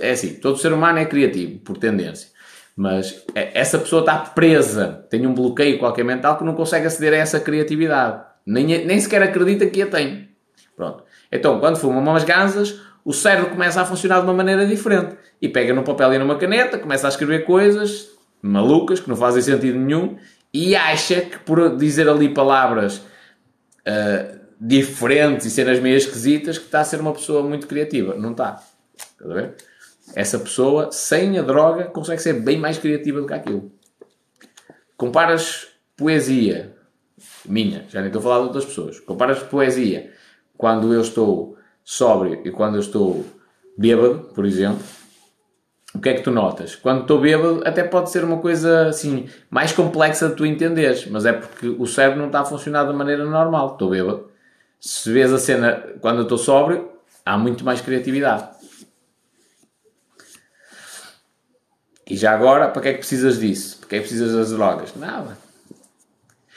É 0.00 0.12
assim, 0.12 0.34
todo 0.34 0.58
ser 0.58 0.72
humano 0.72 0.98
é 0.98 1.04
criativo, 1.04 1.58
por 1.58 1.76
tendência. 1.76 2.28
Mas 2.76 3.24
essa 3.34 3.78
pessoa 3.78 4.00
está 4.00 4.16
presa, 4.18 5.06
tem 5.10 5.26
um 5.26 5.34
bloqueio 5.34 5.78
qualquer 5.78 6.04
mental 6.04 6.36
que 6.36 6.44
não 6.44 6.54
consegue 6.54 6.86
aceder 6.86 7.12
a 7.12 7.16
essa 7.16 7.38
criatividade. 7.38 8.24
Nem, 8.46 8.84
nem 8.84 9.00
sequer 9.00 9.22
acredita 9.22 9.66
que 9.66 9.82
a 9.82 9.86
tem. 9.86 10.28
Pronto. 10.76 11.04
Então, 11.30 11.60
quando 11.60 11.76
fuma 11.76 11.98
umas 11.98 12.24
ganzas, 12.24 12.80
o 13.04 13.12
cérebro 13.12 13.50
começa 13.50 13.80
a 13.80 13.84
funcionar 13.84 14.20
de 14.20 14.26
uma 14.26 14.34
maneira 14.34 14.66
diferente. 14.66 15.16
E 15.40 15.48
pega 15.48 15.72
no 15.72 15.82
papel 15.82 16.14
e 16.14 16.18
numa 16.18 16.36
caneta, 16.36 16.78
começa 16.78 17.06
a 17.06 17.10
escrever 17.10 17.44
coisas 17.44 18.08
malucas, 18.42 19.00
que 19.00 19.08
não 19.08 19.16
fazem 19.16 19.42
sentido 19.42 19.78
nenhum, 19.78 20.16
e 20.52 20.76
acha 20.76 21.20
que 21.22 21.38
por 21.38 21.76
dizer 21.76 22.08
ali 22.08 22.28
palavras 22.28 22.98
uh, 22.98 24.38
diferentes 24.60 25.46
e 25.46 25.50
cenas 25.50 25.80
meio 25.80 25.96
esquisitas, 25.96 26.58
que 26.58 26.64
está 26.64 26.80
a 26.80 26.84
ser 26.84 27.00
uma 27.00 27.12
pessoa 27.12 27.42
muito 27.42 27.66
criativa. 27.66 28.14
Não 28.14 28.32
está. 28.32 28.62
Estás 28.96 29.30
a 29.30 29.34
ver? 29.34 29.54
essa 30.14 30.38
pessoa, 30.38 30.90
sem 30.92 31.38
a 31.38 31.42
droga, 31.42 31.84
consegue 31.84 32.20
ser 32.20 32.34
bem 32.34 32.58
mais 32.58 32.76
criativa 32.78 33.20
do 33.20 33.26
que 33.26 33.32
aquilo. 33.32 33.72
Comparas 34.96 35.68
poesia, 35.96 36.76
minha, 37.44 37.86
já 37.88 38.00
nem 38.00 38.08
estou 38.08 38.20
a 38.20 38.22
falar 38.22 38.38
de 38.38 38.44
outras 38.44 38.64
pessoas, 38.64 39.00
comparas 39.00 39.42
poesia 39.42 40.12
quando 40.56 40.92
eu 40.92 41.00
estou 41.00 41.56
sóbrio 41.82 42.40
e 42.44 42.50
quando 42.50 42.76
eu 42.76 42.80
estou 42.80 43.24
bêbado, 43.76 44.30
por 44.34 44.46
exemplo, 44.46 44.82
o 45.94 46.00
que 46.00 46.08
é 46.08 46.14
que 46.14 46.22
tu 46.22 46.30
notas? 46.30 46.74
Quando 46.74 47.02
estou 47.02 47.20
bêbado, 47.20 47.62
até 47.64 47.84
pode 47.84 48.10
ser 48.10 48.24
uma 48.24 48.38
coisa 48.38 48.88
assim 48.88 49.28
mais 49.48 49.72
complexa 49.72 50.28
de 50.28 50.34
tu 50.34 50.44
entenderes, 50.44 51.06
mas 51.06 51.24
é 51.24 51.32
porque 51.32 51.68
o 51.68 51.86
cérebro 51.86 52.18
não 52.18 52.26
está 52.26 52.40
a 52.40 52.44
funcionar 52.44 52.84
da 52.84 52.92
maneira 52.92 53.24
normal. 53.24 53.72
Estou 53.72 53.90
bêbado. 53.90 54.28
Se 54.80 55.10
vês 55.12 55.32
a 55.32 55.38
cena 55.38 55.82
quando 56.00 56.18
eu 56.18 56.22
estou 56.24 56.36
sóbrio, 56.38 56.90
há 57.24 57.38
muito 57.38 57.64
mais 57.64 57.80
criatividade. 57.80 58.48
E 62.06 62.16
já 62.16 62.32
agora, 62.32 62.68
para 62.68 62.82
que 62.82 62.88
é 62.88 62.92
que 62.92 62.98
precisas 62.98 63.38
disso? 63.38 63.78
Para 63.78 63.88
que 63.88 63.96
é 63.96 63.98
que 63.98 64.08
precisas 64.08 64.34
das 64.34 64.50
drogas? 64.50 64.94
Nada. 64.94 65.38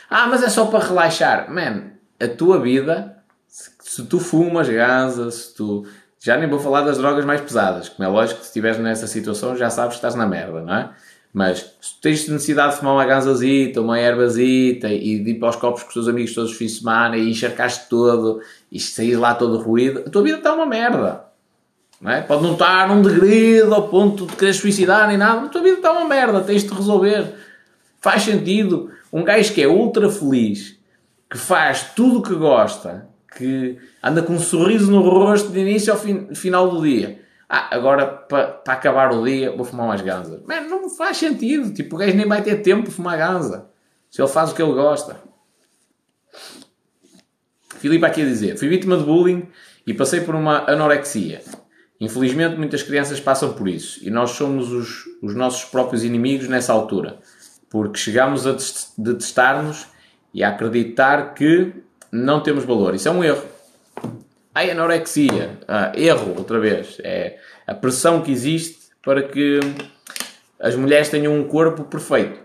Ah, 0.10 0.28
mas 0.28 0.44
é 0.44 0.50
só 0.50 0.66
para 0.66 0.86
relaxar. 0.86 1.50
Man, 1.52 1.92
a 2.20 2.28
tua 2.28 2.60
vida, 2.60 3.17
se 3.48 4.04
tu 4.06 4.20
fumas 4.20 4.70
ganza, 4.70 5.32
se 5.32 5.54
tu. 5.56 5.86
Já 6.20 6.38
nem 6.38 6.50
vou 6.50 6.60
falar 6.60 6.82
das 6.82 6.98
drogas 6.98 7.24
mais 7.26 7.42
pesadas, 7.42 7.90
como 7.90 8.08
é 8.08 8.12
lógico 8.12 8.40
que 8.40 8.46
se 8.46 8.50
estiveres 8.50 8.80
nessa 8.80 9.08
situação 9.08 9.56
já 9.56 9.70
sabes 9.70 9.92
que 9.92 9.98
estás 9.98 10.16
na 10.16 10.26
merda, 10.26 10.62
não 10.62 10.74
é? 10.74 10.90
Mas 11.34 11.60
se 11.80 12.02
tens 12.02 12.28
necessidade 12.28 12.74
de 12.74 12.80
fumar 12.80 12.96
uma 12.96 13.06
ganzazita, 13.06 13.82
uma 13.82 14.00
ervazita 14.00 14.90
e 14.90 15.20
de 15.20 15.32
ir 15.32 15.36
para 15.36 15.50
os 15.50 15.56
copos 15.56 15.84
com 15.84 15.90
os 15.90 15.94
teus 15.94 16.08
amigos 16.08 16.34
todos 16.34 16.52
os 16.52 16.58
fins 16.58 16.72
de 16.72 16.80
semana 16.80 17.16
e 17.16 17.30
encharcaste 17.30 17.88
todo 17.90 18.42
e 18.72 18.80
sair 18.80 19.16
lá 19.16 19.36
todo 19.36 19.60
ruído, 19.60 20.04
a 20.06 20.10
tua 20.10 20.24
vida 20.24 20.38
está 20.38 20.54
uma 20.54 20.66
merda. 20.66 21.26
Não 22.02 22.12
é? 22.12 22.22
Pode 22.22 22.44
não 22.44 22.54
estar 22.54 22.88
num 22.88 23.02
degredo 23.02 23.74
ao 23.74 23.88
ponto 23.88 24.26
de 24.26 24.36
querer 24.36 24.54
suicidar 24.54 25.08
nem 25.08 25.18
nada, 25.18 25.42
mas 25.42 25.50
a 25.50 25.52
tua 25.52 25.62
vida 25.62 25.78
está 25.78 25.92
uma 25.92 26.06
merda, 26.06 26.42
tens 26.42 26.64
de 26.64 26.74
resolver. 26.74 27.34
Faz 28.02 28.24
sentido. 28.24 28.92
Um 29.12 29.24
gajo 29.24 29.54
que 29.54 29.62
é 29.62 29.68
ultra 29.68 30.10
feliz, 30.10 30.78
que 31.30 31.38
faz 31.38 31.92
tudo 31.96 32.20
o 32.20 32.22
que 32.22 32.36
gosta, 32.36 33.07
que 33.38 33.78
anda 34.04 34.24
com 34.24 34.34
um 34.34 34.40
sorriso 34.40 34.92
no 34.92 35.02
rosto 35.02 35.50
de 35.50 35.60
início 35.60 35.94
ao 35.94 36.00
fim, 36.00 36.34
final 36.34 36.70
do 36.70 36.82
dia. 36.82 37.22
Ah, 37.48 37.76
agora 37.76 38.06
para, 38.06 38.48
para 38.48 38.74
acabar 38.74 39.14
o 39.14 39.24
dia 39.24 39.56
vou 39.56 39.64
fumar 39.64 39.86
umas 39.86 40.02
ganzas. 40.02 40.42
Man, 40.46 40.62
não 40.62 40.90
faz 40.90 41.18
sentido. 41.18 41.74
Tipo, 41.74 41.96
o 41.96 42.00
gajo 42.00 42.16
nem 42.16 42.28
vai 42.28 42.42
ter 42.42 42.58
tempo 42.58 42.90
de 42.90 42.92
fumar 42.92 43.18
ganza. 43.18 43.70
Se 44.10 44.22
ele 44.22 44.28
faz 44.28 44.52
o 44.52 44.56
que 44.56 44.62
ele 44.62 44.74
gosta. 44.74 45.18
Filipe 47.78 48.06
aqui 48.06 48.22
a 48.22 48.26
dizer: 48.26 48.58
fui 48.58 48.68
vítima 48.68 48.98
de 48.98 49.04
bullying 49.04 49.48
e 49.86 49.94
passei 49.94 50.22
por 50.22 50.36
uma 50.36 50.70
anorexia. 50.70 51.42
Infelizmente, 52.00 52.58
muitas 52.58 52.84
crianças 52.84 53.20
passam 53.20 53.54
por 53.54 53.68
isso 53.68 54.00
e 54.06 54.10
nós 54.10 54.32
somos 54.32 54.72
os, 54.72 55.06
os 55.22 55.34
nossos 55.34 55.66
próprios 55.66 56.04
inimigos 56.04 56.48
nessa 56.48 56.72
altura, 56.72 57.20
porque 57.70 57.98
chegamos 57.98 58.46
a 58.46 58.56
detestar-nos 58.98 59.88
e 60.34 60.44
a 60.44 60.50
acreditar 60.50 61.34
que 61.34 61.74
não 62.12 62.42
temos 62.42 62.64
valor. 62.64 62.96
Isso 62.96 63.08
é 63.08 63.12
um 63.12 63.24
erro. 63.24 63.44
Ai, 64.54 64.72
anorexia. 64.72 65.58
Ah, 65.68 65.92
erro, 65.96 66.34
outra 66.38 66.60
vez. 66.60 66.98
É 67.04 67.38
a 67.66 67.74
pressão 67.74 68.22
que 68.22 68.32
existe 68.32 68.88
para 69.04 69.24
que 69.24 69.60
as 70.60 70.76
mulheres 70.76 71.10
tenham 71.10 71.38
um 71.38 71.48
corpo 71.48 71.84
perfeito. 71.84 72.40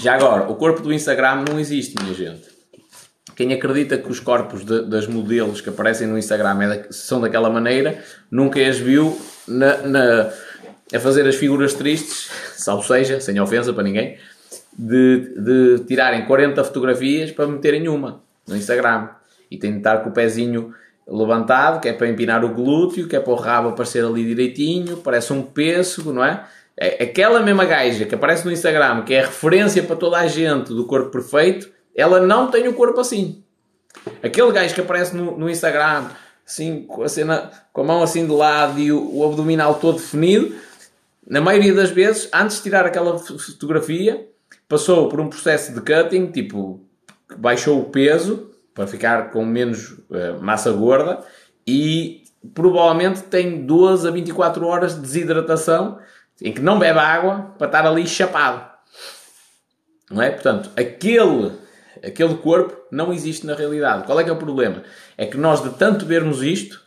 Já 0.00 0.14
agora, 0.14 0.50
o 0.50 0.56
corpo 0.56 0.80
do 0.80 0.92
Instagram 0.92 1.44
não 1.48 1.60
existe, 1.60 1.94
minha 2.02 2.14
gente. 2.14 2.48
Quem 3.36 3.52
acredita 3.52 3.98
que 3.98 4.10
os 4.10 4.18
corpos 4.18 4.64
de, 4.64 4.82
das 4.82 5.06
modelos 5.06 5.60
que 5.60 5.68
aparecem 5.68 6.06
no 6.06 6.18
Instagram 6.18 6.62
é 6.62 6.86
são 6.90 7.20
daquela 7.20 7.48
maneira, 7.48 8.02
nunca 8.30 8.60
as 8.60 8.78
viu 8.78 9.20
na, 9.46 9.76
na, 9.78 10.32
a 10.92 11.00
fazer 11.00 11.26
as 11.26 11.36
figuras 11.36 11.74
tristes, 11.74 12.30
salvo 12.56 12.86
seja, 12.86 13.20
sem 13.20 13.38
ofensa 13.38 13.72
para 13.72 13.82
ninguém, 13.82 14.18
de, 14.80 15.34
de 15.36 15.84
tirarem 15.84 16.24
40 16.24 16.64
fotografias 16.64 17.30
para 17.30 17.46
meterem 17.46 17.86
uma 17.88 18.22
no 18.48 18.56
Instagram. 18.56 19.10
E 19.50 19.58
tem 19.58 19.72
de 19.72 19.78
estar 19.78 19.98
com 19.98 20.08
o 20.08 20.12
pezinho 20.12 20.74
levantado, 21.06 21.80
que 21.80 21.88
é 21.88 21.92
para 21.92 22.08
empinar 22.08 22.44
o 22.44 22.54
glúteo, 22.54 23.06
que 23.06 23.14
é 23.14 23.20
para 23.20 23.32
o 23.32 23.36
rabo 23.36 23.68
aparecer 23.68 24.04
ali 24.04 24.24
direitinho, 24.24 24.96
parece 24.98 25.32
um 25.32 25.42
pêssego, 25.42 26.12
não 26.12 26.24
é? 26.24 26.44
é? 26.76 27.02
Aquela 27.02 27.40
mesma 27.40 27.64
gaja 27.64 28.06
que 28.06 28.14
aparece 28.14 28.46
no 28.46 28.52
Instagram, 28.52 29.02
que 29.02 29.12
é 29.12 29.20
referência 29.20 29.82
para 29.82 29.96
toda 29.96 30.18
a 30.18 30.26
gente 30.26 30.72
do 30.72 30.86
corpo 30.86 31.10
perfeito, 31.10 31.68
ela 31.94 32.20
não 32.20 32.50
tem 32.50 32.66
o 32.68 32.72
corpo 32.72 33.00
assim. 33.00 33.42
Aquele 34.22 34.52
gajo 34.52 34.74
que 34.74 34.80
aparece 34.80 35.14
no, 35.14 35.36
no 35.36 35.50
Instagram, 35.50 36.06
assim, 36.46 36.84
com 36.84 37.02
a, 37.02 37.08
cena, 37.08 37.50
com 37.72 37.82
a 37.82 37.84
mão 37.84 38.02
assim 38.02 38.24
de 38.24 38.32
lado 38.32 38.78
e 38.78 38.90
o, 38.92 39.16
o 39.16 39.24
abdominal 39.26 39.74
todo 39.74 39.98
definido, 39.98 40.54
na 41.26 41.40
maioria 41.40 41.74
das 41.74 41.90
vezes, 41.90 42.28
antes 42.32 42.58
de 42.58 42.62
tirar 42.62 42.86
aquela 42.86 43.18
fotografia, 43.18 44.26
passou 44.70 45.08
por 45.08 45.20
um 45.20 45.28
processo 45.28 45.74
de 45.74 45.80
cutting, 45.80 46.30
tipo, 46.30 46.80
baixou 47.36 47.80
o 47.80 47.90
peso 47.90 48.52
para 48.72 48.86
ficar 48.86 49.32
com 49.32 49.44
menos 49.44 49.90
uh, 49.90 50.40
massa 50.40 50.70
gorda 50.70 51.24
e 51.66 52.22
provavelmente 52.54 53.22
tem 53.24 53.66
12 53.66 54.06
a 54.06 54.12
24 54.12 54.64
horas 54.64 54.94
de 54.94 55.00
desidratação 55.00 55.98
em 56.40 56.52
que 56.52 56.60
não 56.60 56.78
bebe 56.78 57.00
água 57.00 57.52
para 57.58 57.66
estar 57.66 57.84
ali 57.84 58.06
chapado. 58.06 58.64
Não 60.08 60.22
é? 60.22 60.30
Portanto, 60.30 60.70
aquele 60.76 61.50
aquele 62.02 62.36
corpo 62.36 62.76
não 62.92 63.12
existe 63.12 63.44
na 63.44 63.56
realidade. 63.56 64.04
Qual 64.04 64.20
é 64.20 64.24
que 64.24 64.30
é 64.30 64.32
o 64.32 64.36
problema? 64.36 64.84
É 65.18 65.26
que 65.26 65.36
nós, 65.36 65.62
de 65.64 65.70
tanto 65.70 66.06
vermos 66.06 66.44
isto, 66.44 66.80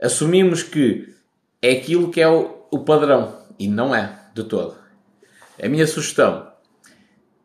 assumimos 0.00 0.62
que 0.62 1.14
é 1.62 1.72
aquilo 1.72 2.10
que 2.10 2.20
é 2.20 2.28
o, 2.28 2.66
o 2.70 2.80
padrão. 2.80 3.40
E 3.58 3.66
não 3.66 3.94
é, 3.94 4.18
de 4.34 4.44
todo. 4.44 4.76
A 5.60 5.68
minha 5.68 5.86
sugestão: 5.86 6.51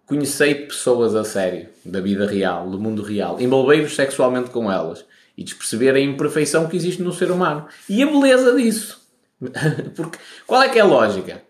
conhecei 0.07 0.55
pessoas 0.55 1.13
a 1.13 1.23
sério, 1.23 1.69
da 1.85 2.01
vida 2.01 2.25
real, 2.25 2.67
do 2.69 2.79
mundo 2.79 3.03
real, 3.03 3.39
envolvei-vos 3.39 3.93
sexualmente 3.93 4.49
com 4.49 4.71
elas 4.71 5.05
e 5.37 5.43
desperceber 5.43 5.93
a 5.93 5.99
imperfeição 5.99 6.67
que 6.67 6.75
existe 6.75 7.03
no 7.03 7.13
ser 7.13 7.29
humano 7.29 7.67
e 7.87 8.01
a 8.01 8.07
beleza 8.07 8.55
disso. 8.55 8.99
Porque 9.95 10.17
qual 10.47 10.63
é 10.63 10.69
que 10.69 10.79
é 10.79 10.81
a 10.81 10.85
lógica? 10.85 11.43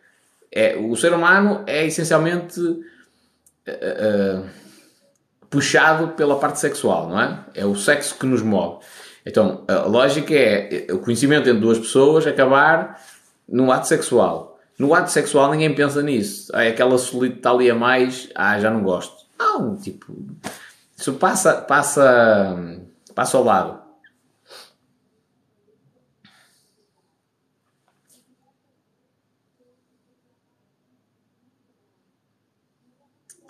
É, 0.51 0.76
o 0.76 0.95
ser 0.97 1.14
humano 1.14 1.64
é 1.66 1.86
essencialmente. 1.86 2.60
Uh, 2.60 4.43
puxado 5.49 6.10
pela 6.10 6.38
parte 6.39 6.60
sexual, 6.60 7.10
não 7.10 7.22
é? 7.22 7.39
É 7.53 7.66
o 7.66 7.76
sexo 7.76 8.16
que 8.16 8.26
nos 8.26 8.41
move. 8.41 8.84
Então, 9.26 9.64
a 9.68 9.80
lógica 9.82 10.34
é 10.34 10.88
o 10.91 10.99
conhecimento 10.99 11.49
entre 11.49 11.62
duas 11.62 11.78
pessoas 11.78 12.26
acabar 12.26 13.01
no 13.47 13.72
ato 13.72 13.88
sexual. 13.88 14.57
No 14.78 14.94
ato 14.94 15.12
sexual 15.12 15.52
ninguém 15.52 15.74
pensa 15.74 16.02
nisso. 16.04 16.56
É 16.56 16.70
aquela 16.70 16.98
solita 16.98 17.38
está 17.38 17.52
ali 17.52 17.70
a 17.70 17.76
mais, 17.76 18.30
ah, 18.36 18.60
já 18.60 18.70
não 18.70 18.84
gosto. 18.84 19.26
Não, 19.38 19.76
tipo, 19.76 20.14
isso 20.96 21.14
passa, 21.14 21.62
passa, 21.62 22.56
passa 23.16 23.38
ao 23.38 23.44
lado. 23.44 23.88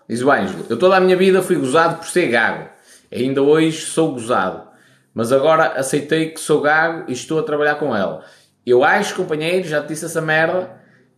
Diz 0.10 0.22
o 0.22 0.32
Ângelo, 0.32 0.66
eu 0.70 0.80
toda 0.80 0.96
a 0.96 1.02
minha 1.02 1.18
vida 1.18 1.42
fui 1.42 1.58
gozado 1.58 1.98
por 1.98 2.08
ser 2.08 2.28
gago. 2.28 2.70
Ainda 3.12 3.42
hoje 3.42 3.82
sou 3.82 4.14
gozado. 4.14 4.68
Mas 5.14 5.32
agora 5.32 5.74
aceitei 5.74 6.30
que 6.30 6.40
sou 6.40 6.62
gago 6.62 7.10
e 7.10 7.14
estou 7.14 7.40
a 7.40 7.44
trabalhar 7.44 7.76
com 7.76 7.94
ela. 7.94 8.24
Eu 8.66 8.84
acho, 8.84 9.16
companheiro, 9.16 9.68
já 9.68 9.82
te 9.82 9.90
disse 9.90 10.06
essa 10.06 10.22
merda, 10.22 10.72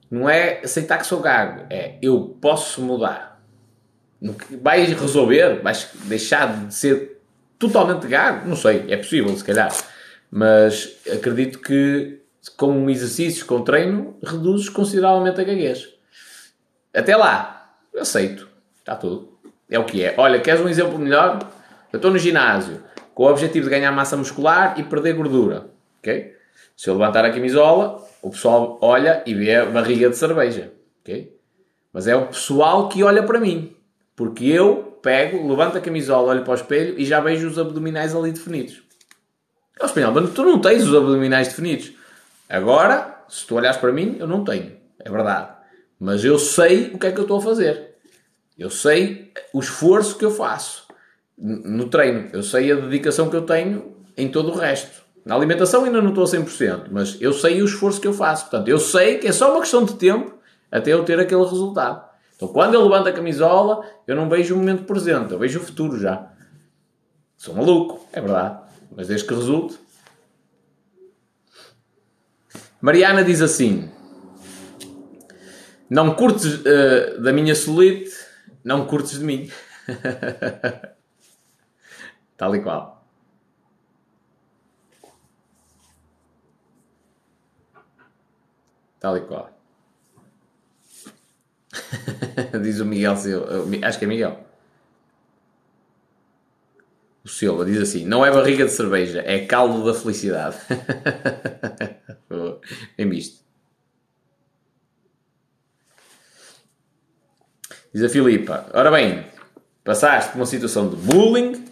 não 0.10 0.30
é 0.30 0.62
aceitar 0.64 0.98
que 0.98 1.06
sou 1.06 1.20
gago. 1.20 1.66
É, 1.70 1.96
eu 2.02 2.38
posso 2.42 2.82
mudar. 2.82 3.42
Vais 4.62 4.92
resolver? 5.00 5.62
Vais 5.62 5.90
deixar 6.06 6.66
de 6.66 6.74
ser 6.74 7.22
totalmente 7.58 8.08
gago? 8.08 8.48
Não 8.48 8.56
sei, 8.56 8.86
é 8.90 8.98
possível, 8.98 9.36
se 9.36 9.44
calhar. 9.44 9.74
Mas 10.32 10.98
acredito 11.12 11.60
que 11.60 12.20
com 12.58 12.72
um 12.72 12.90
exercício, 12.90 13.46
com 13.46 13.62
treino, 13.62 14.18
reduzes 14.24 14.70
consideravelmente 14.70 15.40
a 15.40 15.44
gaguez. 15.44 15.90
Até 16.94 17.16
lá, 17.16 17.76
aceito. 17.98 18.48
Está 18.80 18.96
tudo. 18.96 19.38
É 19.70 19.78
o 19.78 19.86
que 19.86 20.04
é. 20.04 20.16
Olha, 20.18 20.40
queres 20.40 20.62
um 20.62 20.68
exemplo 20.68 20.98
melhor? 20.98 21.40
Eu 21.92 21.98
estou 21.98 22.12
no 22.12 22.18
ginásio 22.18 22.84
com 23.14 23.24
o 23.24 23.30
objetivo 23.30 23.66
de 23.66 23.72
ganhar 23.72 23.92
massa 23.92 24.18
muscular 24.18 24.80
e 24.80 24.84
perder 24.84 25.14
gordura. 25.14 25.70
Ok? 26.00 26.36
Se 26.76 26.90
eu 26.90 26.94
levantar 26.94 27.26
a 27.26 27.32
camisola, 27.32 28.04
o 28.22 28.30
pessoal 28.30 28.78
olha 28.82 29.24
e 29.26 29.34
vê 29.34 29.56
a 29.56 29.66
barriga 29.66 30.10
de 30.10 30.18
cerveja. 30.18 30.72
Ok? 31.02 31.38
Mas 31.92 32.08
é 32.08 32.16
o 32.16 32.28
pessoal 32.28 32.88
que 32.88 33.04
olha 33.04 33.24
para 33.24 33.40
mim. 33.40 33.76
Porque 34.16 34.46
eu 34.46 35.00
pego, 35.02 35.48
levanto 35.48 35.78
a 35.78 35.82
camisola, 35.82 36.32
olho 36.32 36.44
para 36.44 36.52
o 36.52 36.56
espelho 36.56 37.00
e 37.00 37.06
já 37.06 37.20
vejo 37.20 37.48
os 37.48 37.58
abdominais 37.58 38.16
ali 38.16 38.32
definidos. 38.32 38.82
É 39.80 39.84
o 39.84 39.86
espanhol, 39.86 40.12
mas 40.12 40.34
tu 40.34 40.44
não 40.44 40.60
tens 40.60 40.84
os 40.84 40.94
abdominais 40.94 41.48
definidos. 41.48 41.94
Agora, 42.50 43.24
se 43.30 43.46
tu 43.46 43.56
olhas 43.56 43.78
para 43.78 43.92
mim, 43.92 44.18
eu 44.20 44.28
não 44.28 44.44
tenho. 44.44 44.74
É 45.00 45.10
verdade. 45.10 45.50
Mas 46.00 46.24
eu 46.24 46.38
sei 46.38 46.92
o 46.94 47.00
que 47.00 47.08
é 47.08 47.12
que 47.12 47.20
eu 47.20 47.24
estou 47.24 47.38
a 47.38 47.42
fazer. 47.42 47.96
Eu 48.58 48.70
sei 48.70 49.32
o 49.54 49.60
esforço 49.60 50.18
que 50.18 50.26
eu 50.26 50.32
faço 50.32 50.86
no 51.38 51.88
treino. 51.88 52.30
Eu 52.34 52.44
sei 52.44 52.72
a 52.72 52.76
dedicação 52.76 53.30
que 53.30 53.36
eu 53.36 53.44
tenho 53.44 53.96
em 54.18 54.28
todo 54.28 54.52
o 54.52 54.56
resto. 54.56 55.02
Na 55.26 55.36
alimentação 55.36 55.84
ainda 55.84 56.02
não 56.02 56.10
estou 56.10 56.24
a 56.24 56.28
100%, 56.28 56.88
mas 56.92 57.22
eu 57.22 57.34
sei 57.34 57.62
o 57.62 57.66
esforço 57.66 58.02
que 58.02 58.08
eu 58.08 58.14
faço. 58.14 58.50
Portanto, 58.50 58.68
eu 58.68 58.80
sei 58.80 59.18
que 59.18 59.28
é 59.28 59.32
só 59.32 59.52
uma 59.52 59.62
questão 59.62 59.84
de 59.84 59.96
tempo 59.96 60.38
até 60.72 60.94
eu 60.94 61.04
ter 61.04 61.20
aquele 61.20 61.44
resultado. 61.44 62.08
Então, 62.36 62.48
quando 62.48 62.74
eu 62.74 62.84
levanto 62.84 63.10
a 63.10 63.12
camisola, 63.12 63.86
eu 64.08 64.16
não 64.16 64.30
vejo 64.30 64.56
o 64.56 64.58
momento 64.58 64.84
presente, 64.84 65.32
eu 65.32 65.40
vejo 65.40 65.60
o 65.60 65.64
futuro 65.64 66.00
já. 66.00 66.32
Sou 67.38 67.54
maluco, 67.54 68.06
é 68.14 68.22
verdade. 68.22 68.60
Mas 68.96 69.08
desde 69.08 69.28
que 69.28 69.34
resulte. 69.34 69.78
Mariana 72.82 73.24
diz 73.24 73.42
assim: 73.42 73.92
Não 75.90 76.16
curtes 76.16 76.56
uh, 76.56 77.22
da 77.22 77.34
minha 77.34 77.54
solite 77.54 78.30
não 78.64 78.86
curtes 78.86 79.20
de 79.20 79.26
mim. 79.26 79.52
Tal 82.38 82.56
e 82.56 82.62
qual. 82.62 82.99
Tal 89.00 89.18
e 89.18 89.22
qual. 89.22 89.60
diz 92.62 92.80
o 92.80 92.86
Miguel 92.86 93.16
Silva. 93.16 93.48
Acho 93.84 94.00
que 94.00 94.06
é 94.06 94.08
Miguel. 94.08 94.44
O 97.24 97.28
Silva 97.28 97.66
diz 97.66 97.78
assim: 97.78 98.06
não 98.06 98.26
é 98.26 98.32
barriga 98.32 98.66
de 98.66 98.72
cerveja, 98.72 99.22
é 99.26 99.46
caldo 99.46 99.86
da 99.86 99.94
felicidade. 99.94 100.58
Bem 102.98 103.10
visto. 103.10 103.44
Diz 107.94 108.04
a 108.04 108.10
Filipa: 108.10 108.70
Ora 108.74 108.92
bem, 108.92 109.26
passaste 109.84 110.32
por 110.32 110.40
uma 110.40 110.46
situação 110.46 110.90
de 110.90 110.96
bullying, 110.96 111.69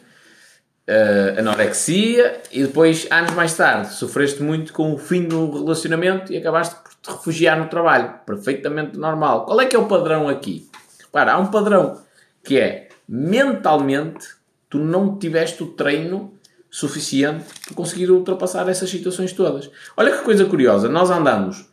uh, 0.88 1.40
anorexia 1.40 2.42
e 2.52 2.64
depois, 2.64 3.08
anos 3.12 3.34
mais 3.34 3.56
tarde, 3.56 3.94
sofreste 3.94 4.42
muito 4.42 4.74
com 4.74 4.94
o 4.94 4.98
fim 4.98 5.24
do 5.24 5.52
relacionamento 5.52 6.32
e 6.32 6.38
acabaste 6.38 6.76
por 6.76 6.94
te 6.94 7.12
refugiar 7.12 7.60
no 7.60 7.68
trabalho. 7.68 8.14
Perfeitamente 8.26 8.98
normal. 8.98 9.46
Qual 9.46 9.60
é 9.60 9.66
que 9.66 9.76
é 9.76 9.80
o 9.80 9.86
padrão 9.86 10.28
aqui? 10.28 10.70
Repara, 11.04 11.34
há 11.34 11.38
um 11.38 11.48
padrão 11.48 12.02
que 12.44 12.58
é 12.60 12.90
mentalmente 13.08 14.28
tu 14.70 14.78
não 14.78 15.18
tiveste 15.18 15.64
o 15.64 15.68
treino 15.68 16.34
suficiente 16.70 17.46
para 17.66 17.76
conseguir 17.76 18.12
ultrapassar 18.12 18.68
essas 18.70 18.90
situações 18.90 19.32
todas. 19.32 19.70
Olha 19.96 20.16
que 20.16 20.24
coisa 20.24 20.46
curiosa, 20.46 20.90
nós 20.90 21.10
andamos 21.10 21.70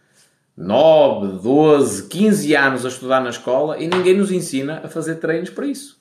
9, 0.57 1.43
12, 1.43 2.09
15 2.09 2.55
anos 2.55 2.85
a 2.85 2.89
estudar 2.89 3.21
na 3.21 3.31
escola 3.31 3.79
e 3.79 3.89
ninguém 3.89 4.17
nos 4.17 4.31
ensina 4.31 4.81
a 4.85 4.89
fazer 4.89 5.17
treinos 5.17 5.51
para 5.51 5.67
isso. 5.67 5.99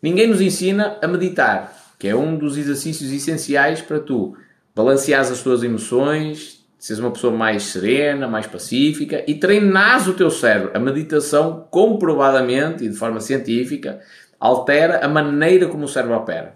Ninguém 0.00 0.28
nos 0.28 0.40
ensina 0.40 0.98
a 1.02 1.08
meditar, 1.08 1.75
que 1.98 2.08
é 2.08 2.14
um 2.14 2.36
dos 2.36 2.56
exercícios 2.56 3.10
essenciais 3.10 3.80
para 3.80 4.00
tu 4.00 4.36
balanceares 4.74 5.30
as 5.30 5.42
tuas 5.42 5.62
emoções, 5.62 6.64
seres 6.78 7.00
uma 7.00 7.10
pessoa 7.10 7.32
mais 7.34 7.64
serena, 7.64 8.28
mais 8.28 8.46
pacífica 8.46 9.24
e 9.26 9.34
treinares 9.34 10.06
o 10.06 10.12
teu 10.12 10.30
cérebro. 10.30 10.70
A 10.74 10.78
meditação, 10.78 11.66
comprovadamente 11.70 12.84
e 12.84 12.88
de 12.88 12.96
forma 12.96 13.20
científica, 13.20 14.00
altera 14.38 15.04
a 15.04 15.08
maneira 15.08 15.66
como 15.66 15.84
o 15.84 15.88
cérebro 15.88 16.16
opera. 16.16 16.54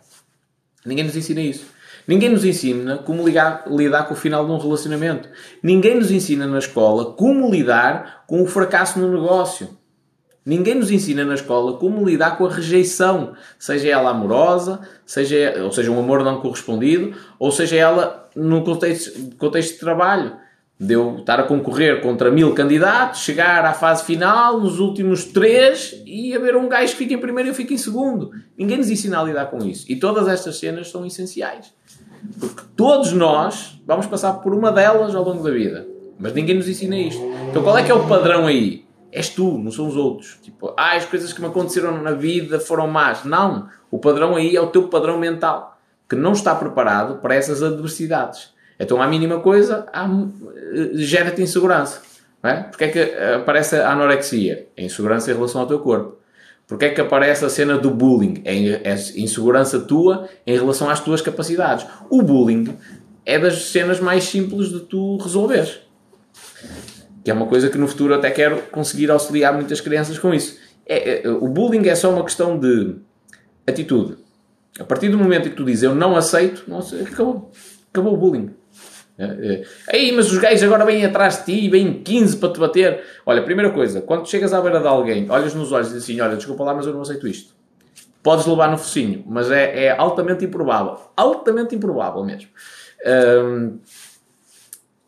Ninguém 0.84 1.04
nos 1.04 1.16
ensina 1.16 1.40
isso. 1.40 1.66
Ninguém 2.06 2.28
nos 2.28 2.44
ensina 2.44 2.98
como 2.98 3.24
ligar, 3.24 3.64
lidar 3.68 4.04
com 4.04 4.14
o 4.14 4.16
final 4.16 4.44
de 4.44 4.52
um 4.52 4.58
relacionamento. 4.58 5.28
Ninguém 5.62 5.96
nos 5.96 6.10
ensina 6.10 6.46
na 6.46 6.58
escola 6.58 7.12
como 7.12 7.50
lidar 7.50 8.24
com 8.26 8.42
o 8.42 8.46
fracasso 8.46 8.98
no 8.98 9.10
negócio. 9.12 9.78
Ninguém 10.44 10.74
nos 10.74 10.90
ensina 10.90 11.24
na 11.24 11.34
escola 11.34 11.74
como 11.74 12.06
lidar 12.08 12.38
com 12.38 12.46
a 12.46 12.50
rejeição, 12.50 13.34
seja 13.58 13.88
ela 13.88 14.10
amorosa, 14.10 14.80
seja, 15.04 15.54
ou 15.62 15.70
seja, 15.70 15.90
um 15.90 15.98
amor 15.98 16.24
não 16.24 16.40
correspondido, 16.40 17.14
ou 17.38 17.52
seja 17.52 17.76
ela 17.76 18.28
no 18.34 18.64
contexto, 18.64 19.36
contexto 19.36 19.74
de 19.74 19.80
trabalho. 19.80 20.36
De 20.78 20.94
eu 20.94 21.18
estar 21.18 21.38
a 21.38 21.42
concorrer 21.42 22.00
contra 22.00 22.30
mil 22.30 22.54
candidatos, 22.54 23.20
chegar 23.20 23.66
à 23.66 23.74
fase 23.74 24.02
final, 24.02 24.58
nos 24.58 24.80
últimos 24.80 25.26
três, 25.26 25.94
e 26.06 26.34
haver 26.34 26.56
um 26.56 26.70
gajo 26.70 26.92
que 26.92 26.98
fica 26.98 27.12
em 27.12 27.18
primeiro 27.18 27.48
e 27.48 27.50
eu 27.50 27.54
fico 27.54 27.74
em 27.74 27.76
segundo. 27.76 28.30
Ninguém 28.56 28.78
nos 28.78 28.88
ensina 28.88 29.20
a 29.20 29.24
lidar 29.24 29.50
com 29.50 29.58
isso. 29.58 29.84
E 29.90 29.96
todas 29.96 30.26
estas 30.26 30.58
cenas 30.58 30.90
são 30.90 31.04
essenciais. 31.04 31.74
Porque 32.38 32.62
todos 32.74 33.12
nós 33.12 33.78
vamos 33.86 34.06
passar 34.06 34.32
por 34.34 34.54
uma 34.54 34.72
delas 34.72 35.14
ao 35.14 35.22
longo 35.22 35.42
da 35.42 35.50
vida. 35.50 35.86
Mas 36.18 36.32
ninguém 36.32 36.56
nos 36.56 36.66
ensina 36.66 36.96
isto. 36.96 37.20
Então 37.50 37.62
qual 37.62 37.76
é 37.76 37.82
que 37.82 37.90
é 37.90 37.94
o 37.94 38.08
padrão 38.08 38.46
aí? 38.46 38.86
És 39.12 39.28
tu, 39.28 39.58
não 39.58 39.70
são 39.70 39.88
os 39.88 39.96
outros. 39.96 40.38
Tipo, 40.42 40.72
ah, 40.76 40.92
as 40.92 41.04
coisas 41.04 41.32
que 41.32 41.40
me 41.40 41.48
aconteceram 41.48 42.00
na 42.00 42.12
vida 42.12 42.60
foram 42.60 42.86
más. 42.86 43.24
Não. 43.24 43.68
O 43.90 43.98
padrão 43.98 44.36
aí 44.36 44.54
é 44.54 44.60
o 44.60 44.68
teu 44.68 44.88
padrão 44.88 45.18
mental, 45.18 45.78
que 46.08 46.14
não 46.14 46.32
está 46.32 46.54
preparado 46.54 47.16
para 47.16 47.34
essas 47.34 47.62
adversidades. 47.62 48.52
Então, 48.78 49.02
a 49.02 49.06
mínima 49.06 49.40
coisa, 49.40 49.86
gera-te 50.94 51.42
insegurança. 51.42 52.00
É? 52.42 52.54
Porque 52.62 52.84
é 52.84 52.88
que 52.88 53.00
aparece 53.34 53.76
a 53.76 53.92
anorexia? 53.92 54.68
É 54.74 54.84
insegurança 54.84 55.30
em 55.30 55.34
relação 55.34 55.60
ao 55.60 55.66
teu 55.66 55.78
corpo. 55.80 56.16
Porque 56.66 56.86
é 56.86 56.90
que 56.90 57.00
aparece 57.00 57.44
a 57.44 57.50
cena 57.50 57.76
do 57.76 57.90
bullying? 57.90 58.40
É, 58.44 58.90
é 58.90 58.94
insegurança 59.16 59.80
tua 59.80 60.28
em 60.46 60.56
relação 60.56 60.88
às 60.88 61.00
tuas 61.00 61.20
capacidades. 61.20 61.84
O 62.08 62.22
bullying 62.22 62.78
é 63.26 63.38
das 63.38 63.70
cenas 63.70 64.00
mais 64.00 64.24
simples 64.24 64.70
de 64.70 64.80
tu 64.80 65.18
resolveres. 65.18 65.80
Que 67.24 67.30
é 67.30 67.34
uma 67.34 67.46
coisa 67.46 67.68
que 67.68 67.78
no 67.78 67.86
futuro 67.86 68.14
até 68.14 68.30
quero 68.30 68.62
conseguir 68.70 69.10
auxiliar 69.10 69.52
muitas 69.54 69.80
crianças 69.80 70.18
com 70.18 70.32
isso. 70.32 70.58
É, 70.86 71.22
é, 71.22 71.28
o 71.28 71.48
bullying 71.48 71.86
é 71.88 71.94
só 71.94 72.10
uma 72.10 72.24
questão 72.24 72.58
de 72.58 72.96
atitude. 73.66 74.16
A 74.78 74.84
partir 74.84 75.08
do 75.08 75.18
momento 75.18 75.48
em 75.48 75.50
que 75.50 75.56
tu 75.56 75.64
dizes 75.64 75.82
eu 75.82 75.94
não 75.94 76.16
aceito, 76.16 76.64
não 76.66 76.80
sei, 76.80 77.02
acabou. 77.02 77.50
Acabou 77.90 78.14
o 78.14 78.16
bullying. 78.16 78.50
É, 79.18 79.24
é. 79.24 79.62
Aí, 79.92 80.12
mas 80.12 80.32
os 80.32 80.38
gays 80.38 80.62
agora 80.62 80.84
vêm 80.84 81.04
atrás 81.04 81.38
de 81.38 81.44
ti, 81.44 81.68
vêm 81.68 82.02
15 82.02 82.38
para 82.38 82.52
te 82.52 82.58
bater. 82.58 83.04
Olha, 83.26 83.42
primeira 83.42 83.70
coisa, 83.70 84.00
quando 84.00 84.28
chegas 84.28 84.54
à 84.54 84.60
beira 84.62 84.80
de 84.80 84.86
alguém, 84.86 85.30
olhas 85.30 85.54
nos 85.54 85.70
olhos 85.72 85.88
e 85.88 85.92
dizes 85.92 86.04
assim: 86.04 86.20
Olha, 86.20 86.36
desculpa 86.36 86.64
lá, 86.64 86.74
mas 86.74 86.86
eu 86.86 86.94
não 86.94 87.02
aceito 87.02 87.28
isto. 87.28 87.54
Podes 88.22 88.46
levar 88.46 88.70
no 88.70 88.78
focinho, 88.78 89.22
mas 89.26 89.50
é, 89.50 89.84
é 89.84 89.90
altamente 89.96 90.44
improvável. 90.44 90.96
Altamente 91.16 91.74
improvável 91.74 92.24
mesmo. 92.24 92.48
Hum, 93.06 93.78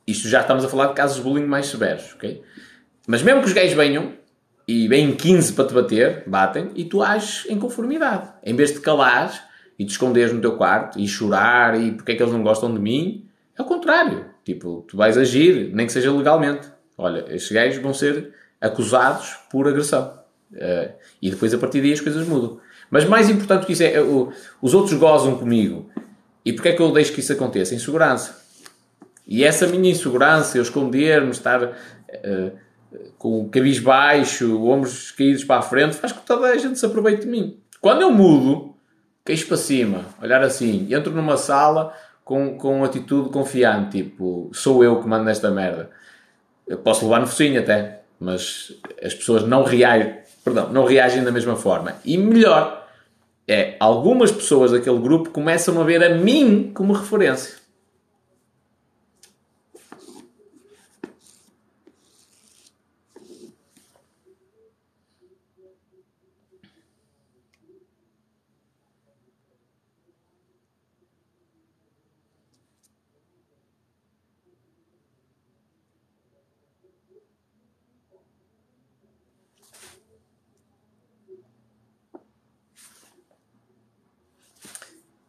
isto 0.07 0.29
já 0.29 0.41
estamos 0.41 0.65
a 0.65 0.69
falar 0.69 0.89
de 0.89 0.95
casos 0.95 1.17
de 1.17 1.23
bullying 1.23 1.47
mais 1.47 1.67
severos, 1.67 2.15
ok? 2.15 2.43
Mas 3.07 3.23
mesmo 3.23 3.41
que 3.41 3.49
os 3.49 3.53
gays 3.53 3.73
venham 3.73 4.13
e 4.67 4.89
vêm 4.89 5.15
15 5.15 5.53
para 5.55 5.67
te 5.67 5.75
bater, 5.75 6.25
batem, 6.27 6.71
e 6.75 6.85
tu 6.85 7.03
ages 7.03 7.47
em 7.49 7.59
conformidade. 7.59 8.29
Em 8.45 8.55
vez 8.55 8.73
de 8.73 8.81
calares 8.81 9.41
e 9.79 9.85
te 9.85 9.91
esconderes 9.91 10.33
no 10.33 10.41
teu 10.41 10.57
quarto 10.57 10.99
e 10.99 11.07
chorar 11.09 11.81
e 11.81 11.93
porque 11.93 12.13
é 12.13 12.15
que 12.15 12.23
eles 12.23 12.33
não 12.33 12.43
gostam 12.43 12.73
de 12.73 12.81
mim, 12.81 13.27
é 13.59 13.63
o 13.63 13.65
contrário. 13.65 14.27
Tipo, 14.45 14.85
tu 14.89 14.97
vais 14.97 15.17
agir, 15.17 15.71
nem 15.73 15.87
que 15.87 15.93
seja 15.93 16.13
legalmente. 16.13 16.69
Olha, 16.97 17.25
estes 17.29 17.51
gajos 17.53 17.83
vão 17.83 17.95
ser 17.95 18.33
acusados 18.61 19.37
por 19.51 19.67
agressão. 19.67 20.19
Uh, 20.53 20.93
e 21.21 21.31
depois 21.31 21.53
a 21.55 21.59
partir 21.59 21.81
daí 21.81 21.93
as 21.93 22.01
coisas 22.01 22.27
mudam. 22.27 22.61
Mas 22.91 23.05
mais 23.05 23.31
importante 23.31 23.67
que 23.67 23.73
isso 23.73 23.83
é, 23.83 24.01
uh, 24.01 24.33
os 24.61 24.75
outros 24.75 24.95
gozam 24.95 25.39
comigo. 25.39 25.91
E 26.45 26.53
porquê 26.53 26.71
é 26.71 26.73
que 26.73 26.83
eu 26.83 26.93
deixo 26.93 27.13
que 27.13 27.21
isso 27.21 27.33
aconteça? 27.33 27.75
Insegurança. 27.75 28.42
E 29.27 29.45
essa 29.45 29.67
minha 29.67 29.91
insegurança, 29.91 30.59
eu 30.59 30.63
esconder-me, 30.63 31.31
estar 31.31 31.63
uh, 31.63 32.53
com 33.19 33.43
o 33.43 33.49
cabis 33.49 33.79
baixo, 33.79 34.63
ombros 34.67 35.11
caídos 35.13 35.45
para 35.45 35.61
a 35.61 35.63
frente, 35.63 35.97
faz 35.97 36.13
com 36.13 36.21
que 36.21 36.27
toda 36.27 36.49
a 36.49 36.59
gente 36.59 36.79
se 36.79 36.85
aproveite 36.85 37.23
de 37.23 37.29
mim. 37.29 37.59
Quando 37.81 38.03
eu 38.03 38.11
mudo, 38.11 38.75
queixo 39.25 39.47
para 39.47 39.57
cima, 39.57 40.05
olhar 40.21 40.43
assim, 40.43 40.89
entro 40.91 41.13
numa 41.13 41.37
sala, 41.37 41.95
com, 42.25 42.57
com 42.57 42.85
atitude 42.85 43.31
confiante, 43.31 44.03
tipo, 44.03 44.51
sou 44.53 44.83
eu 44.85 45.01
que 45.01 45.09
mando 45.09 45.25
nesta 45.25 45.51
merda. 45.51 45.91
Eu 46.67 46.79
posso 46.79 47.05
levar 47.05 47.21
no 47.21 47.27
focinho 47.27 47.61
até, 47.61 48.01
mas 48.19 48.73
as 49.03 49.15
pessoas 49.15 49.47
não 49.47 49.65
reagem, 49.65 50.15
perdão, 50.45 50.73
não 50.73 50.85
reagem 50.85 51.25
da 51.25 51.33
mesma 51.33 51.57
forma. 51.57 51.95
E 52.05 52.17
melhor, 52.17 52.89
é, 53.47 53.77
algumas 53.81 54.31
pessoas 54.31 54.71
daquele 54.71 54.99
grupo 54.99 55.31
começam 55.31 55.81
a 55.81 55.85
ver 55.85 56.03
a 56.03 56.15
mim 56.15 56.71
como 56.73 56.93
referência. 56.93 57.62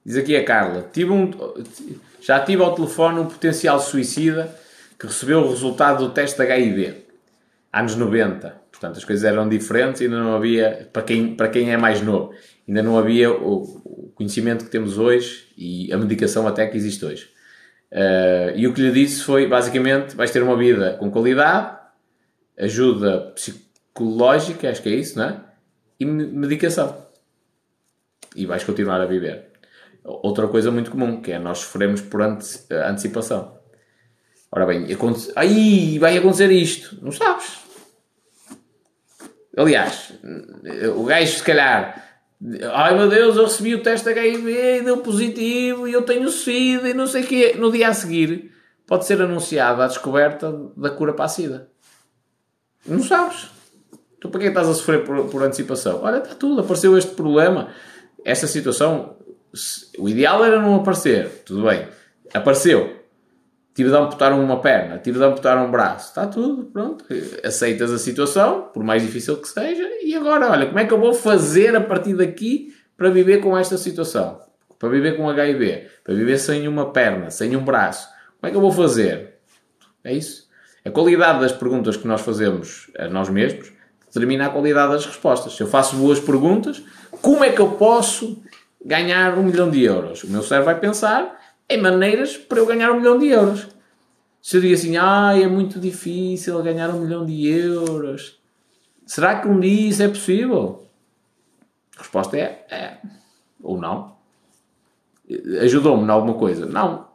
Diz 0.06 0.18
aqui 0.18 0.36
a 0.36 0.44
Carla: 0.44 0.90
tive 0.92 1.12
um, 1.12 1.32
já 2.22 2.40
tive 2.40 2.62
ao 2.62 2.76
telefone 2.76 3.20
um 3.20 3.26
potencial 3.26 3.80
suicida 3.80 4.54
que 5.00 5.08
recebeu 5.08 5.40
o 5.40 5.50
resultado 5.50 6.08
do 6.08 6.14
teste 6.14 6.42
HIV, 6.42 7.06
anos 7.72 7.96
90. 7.96 8.64
Portanto, 8.72 8.98
as 8.98 9.06
coisas 9.06 9.24
eram 9.24 9.48
diferentes 9.48 10.02
e 10.02 10.06
ainda 10.06 10.20
não 10.22 10.36
havia, 10.36 10.90
para 10.92 11.04
quem, 11.04 11.36
para 11.36 11.48
quem 11.48 11.72
é 11.72 11.78
mais 11.78 12.02
novo, 12.02 12.34
ainda 12.68 12.84
não 12.84 12.98
havia 12.98 13.32
o, 13.32 13.64
o 13.86 14.12
conhecimento 14.16 14.66
que 14.66 14.72
temos 14.72 14.98
hoje 14.98 15.48
e 15.58 15.92
a 15.94 15.98
medicação 15.98 16.48
até 16.48 16.68
que 16.68 16.76
existe 16.76 17.04
hoje. 17.06 17.30
Uh, 17.92 18.56
e 18.56 18.68
o 18.68 18.74
que 18.74 18.82
lhe 18.82 18.92
disse 18.92 19.24
foi, 19.24 19.48
basicamente, 19.48 20.16
vais 20.16 20.32
ter 20.32 20.42
uma 20.42 20.58
vida 20.58 20.98
com 21.00 21.12
qualidade, 21.12 21.78
ajuda 22.58 23.32
psicológica, 23.36 24.70
acho 24.70 24.82
que 24.82 24.90
é 24.90 24.96
isso, 24.96 25.18
não 25.18 25.26
é? 25.26 25.40
E 26.00 26.06
medicação. 26.06 27.06
E 28.36 28.46
vais 28.46 28.64
continuar 28.64 29.00
a 29.00 29.06
viver. 29.06 29.53
Outra 30.04 30.48
coisa 30.48 30.70
muito 30.70 30.92
comum, 30.92 31.22
que 31.22 31.32
é 31.32 31.40
nós 31.40 31.60
sofremos 31.60 32.02
por 32.02 32.22
antecipação. 32.22 33.58
Ora 34.52 34.66
bem, 34.66 34.92
aconte... 34.92 35.32
aí 35.36 35.98
vai 35.98 36.18
acontecer 36.18 36.52
isto. 36.52 36.98
Não 37.02 37.12
sabes. 37.12 37.60
Aliás, 39.56 40.14
o 40.96 41.04
gajo 41.06 41.38
se 41.38 41.44
calhar 41.44 42.04
Ai 42.74 42.98
meu 42.98 43.08
Deus, 43.08 43.38
eu 43.38 43.46
recebi 43.46 43.74
o 43.74 43.82
teste 43.82 44.10
HIV 44.10 44.80
e 44.80 44.82
deu 44.82 44.98
positivo 44.98 45.88
e 45.88 45.94
eu 45.94 46.02
tenho 46.02 46.30
SIDA 46.30 46.90
e 46.90 46.94
não 46.94 47.08
sei 47.08 47.24
o 47.24 47.28
quê. 47.28 47.56
No 47.58 47.72
dia 47.72 47.88
a 47.88 47.94
seguir 47.94 48.52
pode 48.86 49.06
ser 49.06 49.22
anunciada 49.22 49.86
a 49.86 49.88
descoberta 49.88 50.52
da 50.76 50.90
cura 50.90 51.14
para 51.14 51.26
a 51.26 51.30
SIDA. 51.30 51.70
Não 52.86 53.02
sabes. 53.02 53.50
Tu 54.20 54.30
para 54.30 54.42
que 54.42 54.48
estás 54.48 54.68
a 54.68 54.74
sofrer 54.74 55.06
por, 55.06 55.26
por 55.30 55.42
antecipação? 55.42 56.02
Olha, 56.04 56.18
está 56.18 56.36
tudo, 56.36 56.62
apareceu 56.62 56.98
este 56.98 57.16
problema. 57.16 57.70
Esta 58.26 58.46
situação 58.46 59.16
o 59.98 60.10
ideal 60.10 60.44
era 60.44 60.60
não 60.60 60.76
aparecer, 60.76 61.44
tudo 61.46 61.64
bem. 61.68 61.88
Apareceu. 62.34 63.02
Tive 63.76 63.90
de 63.90 63.96
amputar 63.96 64.32
uma 64.34 64.62
perna, 64.62 65.00
tive 65.00 65.18
de 65.18 65.26
amputar 65.26 65.58
um 65.58 65.72
braço. 65.72 66.10
Está 66.10 66.28
tudo, 66.28 66.66
pronto. 66.66 67.06
Aceitas 67.44 67.92
a 67.92 67.98
situação, 67.98 68.70
por 68.74 68.84
mais 68.84 69.02
difícil 69.02 69.36
que 69.38 69.48
seja, 69.48 69.84
e 70.04 70.14
agora, 70.16 70.52
olha, 70.52 70.68
como 70.68 70.78
é 70.80 70.86
que 70.86 70.94
eu 70.94 71.00
vou 71.00 71.14
fazer 71.14 71.76
a 71.76 71.82
partir 71.82 72.14
daqui 72.14 72.74
para 72.96 73.10
viver 73.10 73.42
com 73.42 73.58
esta 73.58 73.78
situação? 73.78 74.40
Para 74.78 74.90
viver 74.90 75.18
com 75.18 75.28
HIV, 75.28 75.88
para 76.04 76.14
viver 76.14 76.38
sem 76.38 76.68
uma 76.68 76.92
perna, 76.92 77.32
sem 77.32 77.56
um 77.56 77.64
braço. 77.64 78.08
Como 78.40 78.48
é 78.48 78.52
que 78.52 78.58
eu 78.58 78.62
vou 78.62 78.72
fazer? 78.72 79.40
É 80.04 80.14
isso. 80.14 80.48
A 80.86 80.92
qualidade 80.92 81.40
das 81.40 81.52
perguntas 81.52 81.98
que 81.98 82.08
nós 82.08 82.22
fazemos 82.22 82.92
a 82.98 83.08
nós 83.08 83.30
mesmos 83.30 83.72
determina 84.06 84.48
a 84.48 84.50
qualidade 84.50 84.92
das 84.92 85.06
respostas. 85.06 85.54
Se 85.56 85.64
eu 85.64 85.68
faço 85.68 85.96
boas 85.96 86.20
perguntas, 86.20 86.84
como 87.22 87.44
é 87.44 87.50
que 87.50 87.60
eu 87.60 87.72
posso 87.72 88.44
ganhar 88.84 89.38
um 89.38 89.44
milhão 89.44 89.70
de 89.70 89.84
euros. 89.84 90.24
O 90.24 90.30
meu 90.30 90.44
cérebro 90.44 90.66
vai 90.66 90.80
pensar 90.80 91.40
em 91.70 91.82
maneiras 91.82 92.38
para 92.38 92.60
eu 92.60 92.66
ganhar 92.66 92.92
um 92.92 92.98
milhão 92.98 93.18
de 93.18 93.28
euros. 93.28 93.68
Seria 94.42 94.74
assim, 94.74 94.98
ah, 94.98 95.32
é 95.40 95.48
muito 95.48 95.80
difícil 95.80 96.62
ganhar 96.62 96.90
um 96.90 97.00
milhão 97.00 97.26
de 97.26 97.48
euros. 97.48 98.42
Será 99.06 99.40
que 99.40 99.48
um 99.48 99.60
dia 99.60 99.90
isso 99.90 100.04
é 100.04 100.08
possível? 100.08 100.88
A 101.96 102.02
resposta 102.02 102.38
é, 102.38 102.66
é. 102.70 102.98
Ou 103.62 103.80
não. 103.80 104.18
Ajudou-me 105.62 106.04
em 106.04 106.10
alguma 106.10 106.34
coisa? 106.34 106.66
Não. 106.66 107.08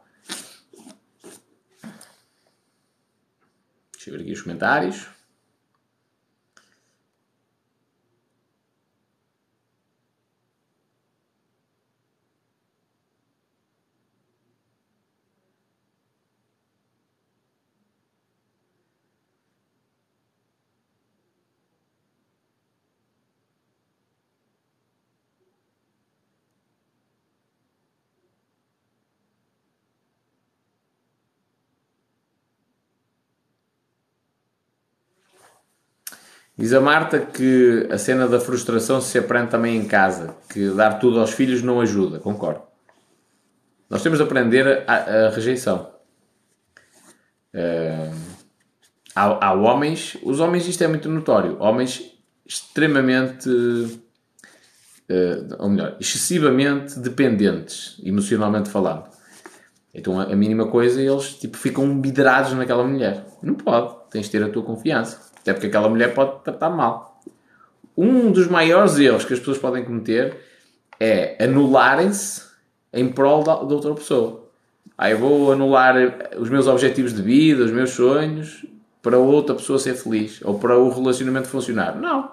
Deixa 3.93 4.09
eu 4.09 4.13
ver 4.13 4.21
aqui 4.21 4.31
os 4.31 4.41
comentários. 4.41 5.07
Diz 36.59 36.73
a 36.73 36.81
Marta 36.81 37.21
que 37.21 37.87
a 37.89 37.97
cena 37.97 38.27
da 38.27 38.37
frustração 38.37 38.99
se 38.99 39.17
aprende 39.17 39.49
também 39.49 39.77
em 39.77 39.85
casa, 39.85 40.35
que 40.49 40.69
dar 40.71 40.99
tudo 40.99 41.17
aos 41.21 41.31
filhos 41.31 41.61
não 41.61 41.79
ajuda. 41.79 42.19
Concordo. 42.19 42.63
Nós 43.89 44.03
temos 44.03 44.19
de 44.19 44.25
aprender 44.25 44.83
a, 44.85 44.93
a 44.93 45.29
rejeição. 45.29 45.89
Uh, 47.55 48.13
há, 49.15 49.47
há, 49.47 49.53
homens, 49.53 50.17
os 50.21 50.41
homens, 50.41 50.67
isto 50.67 50.83
é 50.83 50.87
muito 50.89 51.07
notório, 51.07 51.55
homens 51.61 52.13
extremamente, 52.45 53.49
uh, 53.49 54.03
ou 55.59 55.69
melhor, 55.69 55.95
excessivamente 55.97 56.99
dependentes, 56.99 57.97
emocionalmente 58.03 58.69
falando. 58.69 59.05
Então 59.93 60.19
a, 60.19 60.23
a 60.23 60.35
mínima 60.35 60.67
coisa 60.67 61.01
eles 61.01 61.35
tipo, 61.35 61.55
ficam 61.55 62.01
vidrados 62.01 62.51
naquela 62.51 62.83
mulher. 62.83 63.25
Não 63.41 63.55
pode, 63.55 63.95
tens 64.11 64.25
de 64.25 64.31
ter 64.33 64.43
a 64.43 64.49
tua 64.49 64.63
confiança. 64.63 65.28
Até 65.41 65.53
porque 65.53 65.67
aquela 65.67 65.89
mulher 65.89 66.13
pode 66.13 66.43
tratar 66.43 66.69
mal. 66.69 67.21
Um 67.97 68.31
dos 68.31 68.47
maiores 68.47 68.97
erros 68.97 69.25
que 69.25 69.33
as 69.33 69.39
pessoas 69.39 69.57
podem 69.57 69.83
cometer 69.83 70.37
é 70.99 71.43
anularem-se 71.43 72.43
em 72.93 73.09
prol 73.09 73.43
da, 73.43 73.55
de 73.63 73.73
outra 73.73 73.93
pessoa. 73.93 74.49
Ah, 74.97 75.13
vou 75.15 75.51
anular 75.51 75.95
os 76.37 76.49
meus 76.49 76.67
objetivos 76.67 77.13
de 77.13 77.21
vida, 77.21 77.63
os 77.63 77.71
meus 77.71 77.91
sonhos, 77.91 78.65
para 79.01 79.17
outra 79.17 79.55
pessoa 79.55 79.79
ser 79.79 79.93
feliz 79.93 80.41
ou 80.43 80.59
para 80.59 80.77
o 80.77 80.89
relacionamento 80.89 81.47
funcionar. 81.47 81.95
Não. 81.95 82.31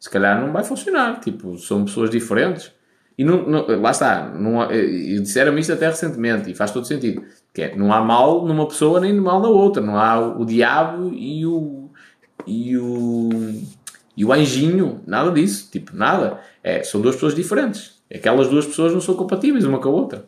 Se 0.00 0.10
calhar 0.10 0.40
não 0.40 0.52
vai 0.52 0.64
funcionar. 0.64 1.20
Tipo, 1.20 1.56
são 1.58 1.84
pessoas 1.84 2.10
diferentes. 2.10 2.72
E 3.16 3.24
não, 3.24 3.42
não, 3.48 3.80
lá 3.80 3.90
está. 3.90 4.28
Não, 4.28 4.70
e 4.72 5.18
disseram 5.20 5.56
isto 5.58 5.72
até 5.72 5.88
recentemente 5.88 6.50
e 6.50 6.54
faz 6.54 6.70
todo 6.70 6.86
sentido. 6.86 7.22
Que 7.52 7.62
é, 7.62 7.76
não 7.76 7.92
há 7.92 8.00
mal 8.00 8.44
numa 8.44 8.66
pessoa 8.66 9.00
nem 9.00 9.12
mal 9.14 9.40
na 9.40 9.48
outra. 9.48 9.82
Não 9.82 9.96
há 9.96 10.18
o 10.18 10.44
diabo 10.44 11.12
e 11.12 11.44
o 11.46 11.77
e 12.48 12.76
o, 12.76 13.28
e 14.16 14.24
o 14.24 14.32
anjinho, 14.32 15.02
nada 15.06 15.30
disso, 15.30 15.68
tipo, 15.70 15.94
nada. 15.94 16.40
É, 16.62 16.82
são 16.82 17.00
duas 17.00 17.14
pessoas 17.14 17.34
diferentes. 17.34 18.00
Aquelas 18.12 18.48
duas 18.48 18.66
pessoas 18.66 18.92
não 18.92 19.00
são 19.00 19.14
compatíveis 19.14 19.64
uma 19.64 19.78
com 19.78 19.88
a 19.88 19.92
outra. 19.92 20.24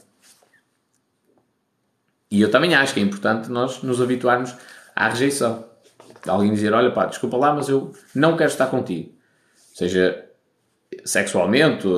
E 2.31 2.41
eu 2.41 2.51
também 2.51 2.75
acho 2.75 2.95
que 2.95 3.01
é 3.01 3.03
importante 3.03 3.51
nós 3.51 3.83
nos 3.83 4.01
habituarmos 4.01 4.55
à 4.95 5.09
rejeição. 5.09 5.65
Alguém 6.29 6.53
dizer, 6.53 6.73
olha 6.73 6.93
pá, 6.93 7.07
desculpa 7.07 7.37
lá, 7.37 7.55
mas 7.55 7.69
eu 7.69 7.93
não 8.15 8.37
quero 8.37 8.51
estar 8.51 8.67
contigo. 8.67 9.13
Seja 9.75 10.27
sexualmente, 11.05 11.89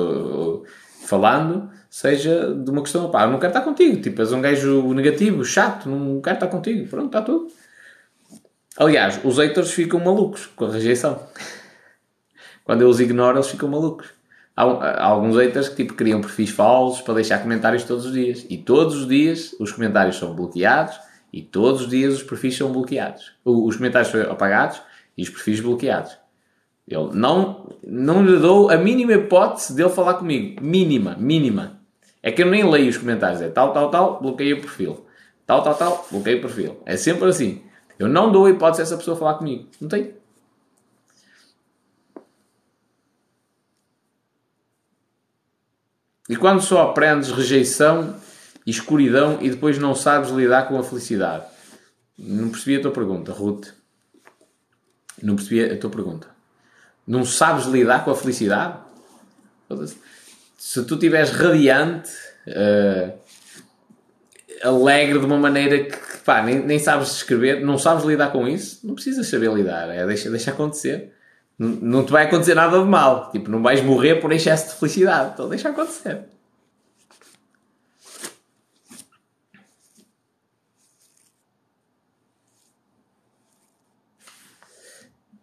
falando, 1.05 1.69
seja 1.89 2.53
de 2.55 2.71
uma 2.71 2.81
questão, 2.81 3.11
pá, 3.11 3.23
eu 3.23 3.31
não 3.31 3.39
quero 3.39 3.51
estar 3.51 3.61
contigo. 3.61 4.01
Tipo, 4.01 4.21
és 4.21 4.31
um 4.31 4.41
gajo 4.41 4.93
negativo, 4.93 5.43
chato, 5.43 5.89
não 5.89 6.21
quero 6.21 6.37
estar 6.37 6.47
contigo. 6.47 6.87
Pronto, 6.87 7.07
está 7.07 7.21
tudo. 7.21 7.51
Aliás, 8.77 9.19
os 9.23 9.37
haters 9.37 9.71
ficam 9.71 9.99
malucos 9.99 10.47
com 10.47 10.65
a 10.65 10.71
rejeição. 10.71 11.21
Quando 12.63 12.81
eu 12.81 12.89
os 12.89 12.99
ignoro, 12.99 13.37
eles 13.37 13.49
ficam 13.49 13.69
malucos. 13.69 14.07
Há, 14.55 14.63
há, 14.63 15.05
alguns 15.05 15.35
haters 15.35 15.69
que 15.69 15.77
tipo, 15.77 15.93
criam 15.93 16.21
perfis 16.21 16.49
falsos 16.49 17.01
para 17.01 17.15
deixar 17.15 17.39
comentários 17.39 17.83
todos 17.83 18.05
os 18.05 18.13
dias. 18.13 18.45
E 18.49 18.57
todos 18.57 18.95
os 18.95 19.07
dias 19.07 19.55
os 19.59 19.71
comentários 19.71 20.17
são 20.17 20.33
bloqueados 20.33 20.99
e 21.31 21.41
todos 21.41 21.81
os 21.81 21.89
dias 21.89 22.15
os 22.15 22.23
perfis 22.23 22.57
são 22.57 22.71
bloqueados. 22.71 23.33
Os 23.43 23.75
comentários 23.75 24.11
são 24.11 24.21
apagados 24.31 24.81
e 25.17 25.23
os 25.23 25.29
perfis 25.29 25.59
bloqueados. 25.59 26.17
Eu 26.87 27.11
não, 27.13 27.69
não 27.85 28.25
lhe 28.25 28.37
dou 28.37 28.69
a 28.69 28.77
mínima 28.77 29.13
hipótese 29.13 29.75
dele 29.75 29.89
falar 29.89 30.15
comigo. 30.15 30.63
Mínima, 30.63 31.15
mínima. 31.17 31.79
É 32.21 32.31
que 32.31 32.41
eu 32.41 32.47
nem 32.47 32.69
leio 32.69 32.89
os 32.89 32.97
comentários. 32.97 33.41
É 33.41 33.49
tal, 33.49 33.71
tal, 33.71 33.89
tal, 33.89 34.21
bloqueio 34.21 34.57
o 34.57 34.61
perfil. 34.61 35.05
Tal, 35.45 35.61
tal, 35.61 35.75
tal, 35.75 36.07
bloqueio 36.11 36.39
o 36.39 36.41
perfil. 36.41 36.81
É 36.85 36.97
sempre 36.97 37.27
assim. 37.27 37.61
Eu 38.03 38.09
não 38.09 38.31
dou 38.31 38.45
a 38.45 38.49
hipótese 38.49 38.81
a 38.81 38.83
essa 38.83 38.97
pessoa 38.97 39.15
falar 39.15 39.35
comigo. 39.35 39.69
Não 39.79 39.87
tem. 39.87 40.13
E 46.27 46.35
quando 46.35 46.61
só 46.61 46.89
aprendes 46.89 47.31
rejeição 47.31 48.15
e 48.65 48.71
escuridão 48.71 49.37
e 49.41 49.49
depois 49.49 49.77
não 49.77 49.95
sabes 49.95 50.31
lidar 50.31 50.67
com 50.67 50.77
a 50.77 50.83
felicidade? 50.83 51.45
Não 52.17 52.49
percebi 52.49 52.77
a 52.77 52.81
tua 52.81 52.91
pergunta, 52.91 53.31
Ruth. 53.31 53.69
Não 55.21 55.35
percebi 55.35 55.63
a 55.63 55.77
tua 55.77 55.89
pergunta. 55.89 56.27
Não 57.07 57.23
sabes 57.23 57.65
lidar 57.65 58.03
com 58.03 58.11
a 58.11 58.15
felicidade? 58.15 58.79
Se 60.57 60.83
tu 60.83 60.95
estiveres 60.95 61.29
radiante, 61.29 62.11
uh, 62.47 63.17
alegre 64.63 65.19
de 65.19 65.25
uma 65.25 65.37
maneira 65.37 65.83
que 65.83 66.17
pá, 66.25 66.41
nem, 66.41 66.59
nem 66.59 66.79
sabes 66.79 67.11
escrever, 67.11 67.61
não 67.61 67.77
sabes 67.77 68.05
lidar 68.05 68.31
com 68.31 68.47
isso, 68.47 68.79
não 68.85 68.95
precisas 68.95 69.27
saber 69.27 69.51
lidar, 69.51 69.89
é 69.89 70.05
deixa, 70.05 70.29
deixa 70.29 70.51
acontecer. 70.51 71.11
Não, 71.57 72.03
te 72.03 72.11
vai 72.11 72.25
acontecer 72.25 72.55
nada 72.55 72.79
de 72.79 72.85
mal, 72.85 73.29
tipo, 73.31 73.49
não 73.49 73.61
vais 73.61 73.81
morrer 73.81 74.15
por 74.15 74.31
excesso 74.31 74.73
de 74.73 74.79
felicidade, 74.79 75.31
então 75.33 75.47
deixa 75.47 75.69
acontecer. 75.69 76.21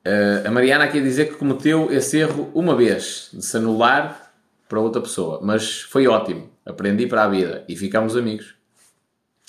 Uh, 0.05 0.49
a 0.49 0.51
Mariana 0.51 0.85
a 0.85 0.89
dizer 0.89 1.27
que 1.27 1.37
cometeu 1.37 1.93
esse 1.93 2.19
erro 2.19 2.51
uma 2.55 2.75
vez, 2.75 3.31
de 3.33 3.45
se 3.45 3.57
anular 3.57 4.33
para 4.69 4.81
outra 4.81 5.01
pessoa, 5.01 5.41
mas 5.43 5.83
foi 5.83 6.09
ótimo, 6.09 6.51
aprendi 6.65 7.07
para 7.07 7.25
a 7.25 7.29
vida 7.29 7.65
e 7.69 7.77
ficamos 7.77 8.17
amigos. 8.17 8.60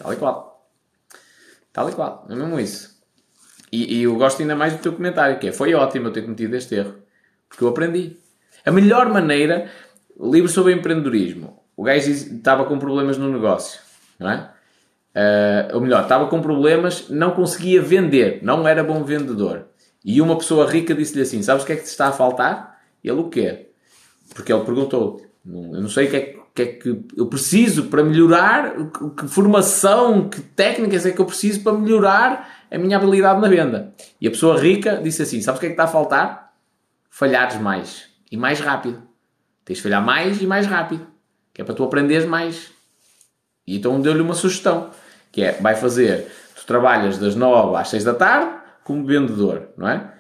Tal 0.02 0.14
e 0.14 0.16
qual. 0.16 0.68
Tal 1.72 1.90
e 1.90 1.94
qual, 1.94 2.26
é 2.30 2.36
mesmo 2.36 2.60
isso. 2.60 3.00
E, 3.72 4.00
e, 4.00 4.04
eu 4.04 4.16
gosto 4.16 4.42
ainda 4.42 4.56
mais 4.56 4.74
do 4.74 4.80
teu 4.80 4.94
comentário, 4.94 5.40
que 5.40 5.48
é, 5.48 5.52
foi 5.52 5.74
ótimo 5.74 6.08
eu 6.08 6.12
ter 6.12 6.24
cometido 6.24 6.56
este 6.56 6.76
erro. 6.76 6.96
Porque 7.48 7.64
eu 7.64 7.70
aprendi. 7.70 8.18
A 8.66 8.72
melhor 8.72 9.08
maneira, 9.10 9.70
livro 10.20 10.50
sobre 10.50 10.74
empreendedorismo. 10.74 11.64
O 11.78 11.84
gajo 11.84 12.12
estava 12.12 12.66
com 12.66 12.78
problemas 12.78 13.18
no 13.18 13.32
negócio, 13.32 13.80
não 14.20 14.30
é? 14.30 14.52
Uh, 15.16 15.76
ou 15.76 15.82
melhor, 15.82 16.04
estava 16.04 16.28
com 16.28 16.42
problemas, 16.42 17.10
não 17.10 17.32
conseguia 17.32 17.82
vender, 17.82 18.40
não 18.44 18.68
era 18.68 18.84
bom 18.84 19.04
vendedor. 19.04 19.68
E 20.04 20.22
uma 20.22 20.38
pessoa 20.38 20.70
rica 20.70 20.94
disse-lhe 20.94 21.22
assim: 21.22 21.42
Sabes 21.42 21.64
o 21.64 21.66
que 21.66 21.74
é 21.74 21.76
que 21.76 21.84
te 21.84 21.88
está 21.88 22.08
a 22.08 22.12
faltar? 22.12 22.82
Ele 23.04 23.20
o 23.20 23.30
quê? 23.30 23.70
Porque 24.34 24.52
ele 24.52 24.64
perguntou: 24.64 25.22
Eu 25.46 25.82
não 25.82 25.90
sei 25.90 26.08
o 26.08 26.10
que 26.10 26.16
é 26.16 26.20
que 26.22 26.41
que 26.54 26.62
é 26.62 26.66
que 26.66 27.06
eu 27.16 27.28
preciso 27.28 27.86
para 27.86 28.04
melhorar, 28.04 28.74
que 29.18 29.28
formação, 29.28 30.30
que 30.30 30.42
técnicas 30.42 31.06
é 31.06 31.12
que 31.12 31.20
eu 31.20 31.26
preciso 31.26 31.62
para 31.62 31.74
melhorar 31.74 32.66
a 32.70 32.78
minha 32.78 32.98
habilidade 32.98 33.40
na 33.40 33.48
venda. 33.48 33.94
E 34.20 34.28
a 34.28 34.32
pessoa 34.32 34.60
rica 34.60 35.00
disse 35.02 35.22
assim: 35.22 35.42
Sabes 35.42 35.58
o 35.58 35.62
que 35.62 35.68
é 35.68 35.70
que 35.70 35.74
está 35.74 35.86
a 35.86 35.88
faltar? 35.88 36.54
Falhares 37.10 37.60
mais 37.60 38.10
e 38.32 38.38
mais 38.38 38.60
rápido. 38.60 39.02
Tens 39.64 39.78
de 39.78 39.84
falhar 39.84 40.04
mais 40.04 40.42
e 40.42 40.46
mais 40.46 40.66
rápido, 40.66 41.08
que 41.54 41.62
é 41.62 41.66
para 41.66 41.74
tu 41.74 41.84
aprenderes 41.84 42.28
mais. 42.28 42.72
E 43.66 43.78
então 43.78 44.02
deu-lhe 44.02 44.22
uma 44.22 44.34
sugestão, 44.34 44.90
que 45.32 45.42
é: 45.42 45.54
vai 45.54 45.76
fazer, 45.76 46.30
tu 46.56 46.66
trabalhas 46.66 47.18
das 47.18 47.36
9 47.36 47.78
às 47.78 47.90
6 47.90 48.04
da 48.04 48.14
tarde 48.14 48.60
como 48.84 49.06
vendedor, 49.06 49.70
não 49.78 49.88
é? 49.88 50.14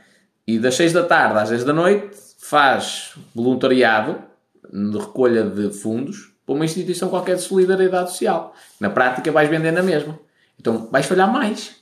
E 0.47 0.59
das 0.59 0.75
6 0.75 0.93
da 0.93 1.03
tarde 1.03 1.39
às 1.39 1.49
10 1.49 1.65
da 1.65 1.73
noite 1.73 2.11
faz 2.39 3.15
voluntariado 3.35 4.30
de 4.71 4.97
recolha 4.97 5.43
de 5.43 5.71
fundos 5.71 6.33
para 6.45 6.55
uma 6.55 6.65
instituição 6.65 7.09
qualquer 7.09 7.35
de 7.35 7.41
solidariedade 7.41 8.11
social. 8.11 8.55
Na 8.79 8.89
prática 8.89 9.31
vais 9.31 9.49
vender 9.49 9.71
na 9.71 9.83
mesma. 9.83 10.19
Então 10.59 10.87
vais 10.91 11.05
falhar 11.05 11.31
mais. 11.31 11.75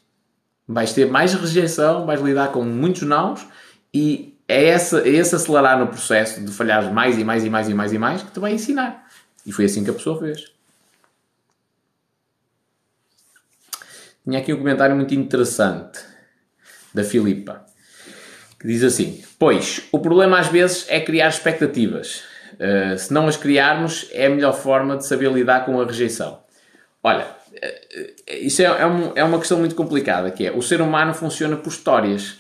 Vais 0.67 0.93
ter 0.93 1.05
mais 1.09 1.33
rejeição, 1.33 2.05
vais 2.05 2.21
lidar 2.21 2.51
com 2.51 2.63
muitos 2.63 3.01
nãos 3.03 3.45
e 3.93 4.37
é 4.47 4.69
esse, 4.69 4.95
é 4.99 5.09
esse 5.09 5.35
acelerar 5.35 5.79
no 5.79 5.87
processo 5.87 6.43
de 6.43 6.51
falhar 6.51 6.93
mais 6.93 7.17
e 7.17 7.23
mais 7.23 7.43
e 7.43 7.49
mais 7.49 7.69
e 7.69 7.73
mais 7.73 7.93
e 7.93 7.97
mais 7.97 8.23
que 8.23 8.31
te 8.31 8.39
vai 8.39 8.53
ensinar. 8.53 9.07
E 9.45 9.51
foi 9.51 9.65
assim 9.65 9.83
que 9.83 9.89
a 9.89 9.93
pessoa 9.93 10.19
fez. 10.19 10.51
Tinha 14.23 14.39
aqui 14.39 14.53
um 14.53 14.57
comentário 14.57 14.95
muito 14.95 15.13
interessante 15.13 15.99
da 16.93 17.03
Filipa 17.03 17.65
que 18.59 18.67
diz 18.67 18.83
assim: 18.83 19.23
Pois, 19.39 19.83
o 19.91 19.99
problema 19.99 20.39
às 20.39 20.47
vezes 20.47 20.85
é 20.89 20.99
criar 20.99 21.29
expectativas. 21.29 22.23
Uh, 22.53 22.97
se 22.97 23.13
não 23.13 23.27
as 23.27 23.37
criarmos, 23.37 24.07
é 24.11 24.27
a 24.27 24.29
melhor 24.29 24.53
forma 24.53 24.97
de 24.97 25.05
saber 25.05 25.31
lidar 25.31 25.65
com 25.65 25.79
a 25.79 25.85
rejeição. 25.85 26.39
Olha, 27.03 27.27
isso 28.27 28.61
é, 28.61 28.65
é, 28.65 28.85
um, 28.85 29.11
é, 29.15 29.23
uma 29.23 29.39
questão 29.39 29.59
muito 29.59 29.75
complicada, 29.75 30.31
que 30.31 30.45
é, 30.45 30.51
o 30.51 30.61
ser 30.61 30.81
humano 30.81 31.13
funciona 31.13 31.55
por 31.55 31.69
histórias. 31.69 32.37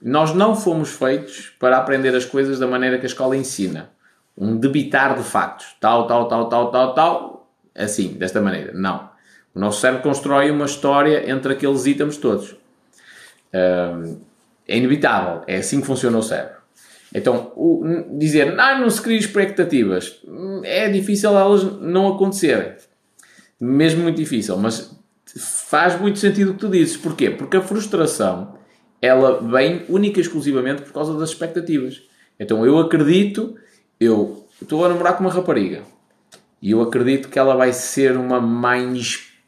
Nós 0.00 0.32
não 0.34 0.54
fomos 0.54 0.90
feitos 0.90 1.52
para 1.58 1.76
aprender 1.76 2.14
as 2.14 2.24
coisas 2.24 2.58
da 2.58 2.66
maneira 2.66 2.98
que 2.98 3.06
a 3.06 3.08
escola 3.08 3.36
ensina. 3.36 3.90
Um 4.36 4.56
debitar 4.56 5.16
de 5.16 5.24
factos. 5.24 5.74
Tal, 5.80 6.06
tal, 6.06 6.28
tal, 6.28 6.48
tal, 6.48 6.70
tal, 6.70 6.94
tal. 6.94 7.50
Assim, 7.74 8.14
desta 8.14 8.40
maneira. 8.40 8.72
Não. 8.72 9.10
O 9.54 9.58
nosso 9.58 9.80
cérebro 9.80 10.02
constrói 10.02 10.50
uma 10.50 10.66
história 10.66 11.28
entre 11.28 11.52
aqueles 11.52 11.86
itens 11.86 12.16
todos. 12.16 12.54
é 13.52 14.76
inevitável. 14.76 15.42
É 15.48 15.56
assim 15.56 15.80
que 15.80 15.86
funciona 15.86 16.16
o 16.16 16.22
cérebro. 16.22 16.57
Então, 17.14 17.52
o, 17.56 17.82
dizer, 18.18 18.58
ah, 18.60 18.78
não 18.78 18.90
se 18.90 19.00
cria 19.00 19.18
expectativas, 19.18 20.20
é 20.62 20.88
difícil 20.88 21.30
elas 21.30 21.62
não 21.80 22.08
acontecerem. 22.08 22.74
Mesmo 23.60 24.02
muito 24.02 24.16
difícil, 24.16 24.56
mas 24.56 24.94
faz 25.36 25.98
muito 26.00 26.18
sentido 26.18 26.50
o 26.50 26.54
que 26.54 26.60
tu 26.60 26.68
dizes. 26.68 26.96
Porquê? 26.96 27.30
Porque 27.30 27.56
a 27.56 27.62
frustração, 27.62 28.54
ela 29.00 29.40
vem 29.40 29.84
única 29.88 30.20
e 30.20 30.22
exclusivamente 30.22 30.82
por 30.82 30.92
causa 30.92 31.18
das 31.18 31.30
expectativas. 31.30 32.02
Então, 32.38 32.64
eu 32.64 32.78
acredito, 32.78 33.56
eu 33.98 34.46
estou 34.60 34.84
a 34.84 34.88
namorar 34.88 35.16
com 35.16 35.24
uma 35.24 35.32
rapariga, 35.32 35.82
e 36.60 36.72
eu 36.72 36.82
acredito 36.82 37.28
que 37.28 37.38
ela 37.38 37.56
vai 37.56 37.72
ser 37.72 38.16
uma 38.16 38.40
mãe 38.40 38.92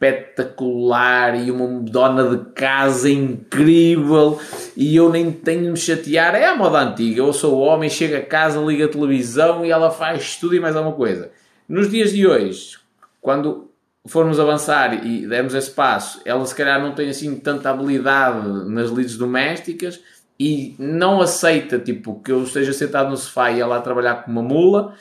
espetacular 0.00 1.38
e 1.38 1.50
uma 1.50 1.80
dona 1.80 2.34
de 2.34 2.52
casa 2.52 3.10
incrível 3.10 4.40
e 4.74 4.96
eu 4.96 5.10
nem 5.10 5.30
tenho 5.30 5.64
de 5.64 5.70
me 5.70 5.76
chatear. 5.76 6.34
É 6.34 6.46
a 6.46 6.56
moda 6.56 6.80
antiga. 6.80 7.20
Eu 7.20 7.32
sou 7.34 7.58
homem, 7.58 7.90
chega 7.90 8.18
a 8.18 8.24
casa, 8.24 8.58
liga 8.60 8.86
a 8.86 8.88
televisão 8.88 9.64
e 9.64 9.70
ela 9.70 9.90
faz 9.90 10.36
tudo 10.36 10.54
e 10.54 10.60
mais 10.60 10.74
alguma 10.74 10.96
coisa. 10.96 11.30
Nos 11.68 11.90
dias 11.90 12.12
de 12.12 12.26
hoje, 12.26 12.78
quando 13.20 13.70
formos 14.06 14.40
avançar 14.40 15.06
e 15.06 15.26
dermos 15.26 15.54
esse 15.54 15.70
passo, 15.70 16.22
ela 16.24 16.44
se 16.46 16.54
calhar 16.54 16.80
não 16.80 16.94
tem 16.94 17.10
assim 17.10 17.36
tanta 17.36 17.68
habilidade 17.68 18.70
nas 18.70 18.88
lides 18.90 19.18
domésticas 19.18 20.00
e 20.38 20.74
não 20.78 21.20
aceita 21.20 21.78
tipo 21.78 22.18
que 22.22 22.32
eu 22.32 22.42
esteja 22.42 22.72
sentado 22.72 23.10
no 23.10 23.16
sofá 23.18 23.50
e 23.50 23.60
ela 23.60 23.76
a 23.76 23.82
trabalhar 23.82 24.24
com 24.24 24.30
uma 24.30 24.42
mula 24.42 24.94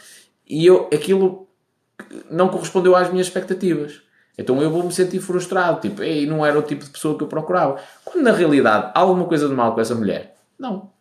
e 0.46 0.66
eu 0.66 0.90
aquilo 0.94 1.48
não 2.30 2.50
correspondeu 2.50 2.96
às 2.96 3.10
minhas 3.10 3.28
expectativas. 3.28 4.09
Então 4.38 4.62
eu 4.62 4.70
vou 4.70 4.84
me 4.84 4.92
sentir 4.92 5.20
frustrado, 5.20 5.82
tipo, 5.82 6.02
ei, 6.02 6.26
não 6.26 6.46
era 6.46 6.58
o 6.58 6.62
tipo 6.62 6.86
de 6.86 6.90
pessoa 6.90 7.18
que 7.18 7.24
eu 7.24 7.28
procurava. 7.28 7.78
Quando 8.06 8.24
na 8.24 8.32
realidade 8.32 8.92
há 8.96 9.00
alguma 9.00 9.26
coisa 9.26 9.48
de 9.48 9.54
mal 9.54 9.74
com 9.74 9.82
essa 9.82 9.96
mulher? 9.96 10.36
Não. 10.58 10.92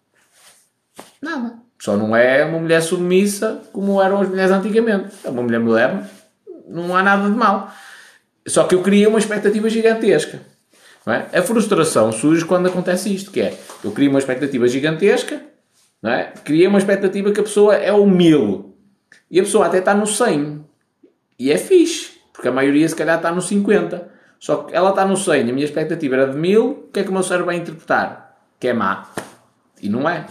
Nada. 1.23 1.55
Só 1.79 1.97
não 1.97 2.17
é 2.17 2.45
uma 2.45 2.59
mulher 2.59 2.83
submissa 2.83 3.63
como 3.73 4.03
eram 4.03 4.21
as 4.21 4.29
mulheres 4.29 4.51
antigamente. 4.51 5.15
É 5.23 5.31
uma 5.31 5.43
mulher 5.43 5.61
moderna, 5.61 6.11
não 6.67 6.97
há 6.97 7.03
nada 7.03 7.31
de 7.31 7.37
mal. 7.37 7.73
Só 8.47 8.65
que 8.65 8.75
eu 8.75 8.83
criei 8.83 9.07
uma 9.07 9.19
expectativa 9.19 9.69
gigantesca. 9.69 10.41
É? 11.07 11.39
A 11.39 11.43
frustração 11.43 12.13
surge 12.13 12.45
quando 12.45 12.69
acontece 12.69 13.15
isto, 13.15 13.31
que 13.31 13.41
é, 13.41 13.59
eu 13.83 13.91
crio 13.93 14.11
uma 14.11 14.19
expectativa 14.19 14.69
gigantesca, 14.69 15.41
não 16.03 16.11
é? 16.11 16.33
criei 16.45 16.67
uma 16.67 16.79
expectativa 16.79 17.33
que 17.33 17.41
a 17.41 17.43
pessoa 17.43 17.75
é 17.77 17.91
o 17.91 18.07
mil, 18.07 18.77
e 19.31 19.41
a 19.41 19.43
pessoa 19.43 19.67
até 19.67 19.79
está 19.79 19.95
no 19.95 20.07
100, 20.07 20.63
e 21.39 21.51
é 21.51 21.57
fixe. 21.57 22.18
Porque 22.39 22.47
a 22.47 22.53
maioria, 22.53 22.89
se 22.89 22.95
calhar, 22.95 23.17
está 23.17 23.33
no 23.33 23.43
50. 23.43 24.09
Só 24.39 24.63
que 24.63 24.73
ela 24.73 24.91
está 24.91 25.05
no 25.05 25.17
100, 25.17 25.51
a 25.51 25.53
minha 25.53 25.65
expectativa 25.65 26.15
era 26.15 26.31
de 26.31 26.39
1000, 26.39 26.71
o 26.71 26.75
que 26.93 27.01
é 27.01 27.03
que 27.03 27.11
o 27.11 27.13
meu 27.13 27.25
cérebro 27.25 27.47
vai 27.47 27.57
interpretar? 27.57 28.39
Que 28.61 28.69
é 28.69 28.73
má. 28.73 29.09
E 29.83 29.89
não 29.89 30.09
é. 30.09 30.25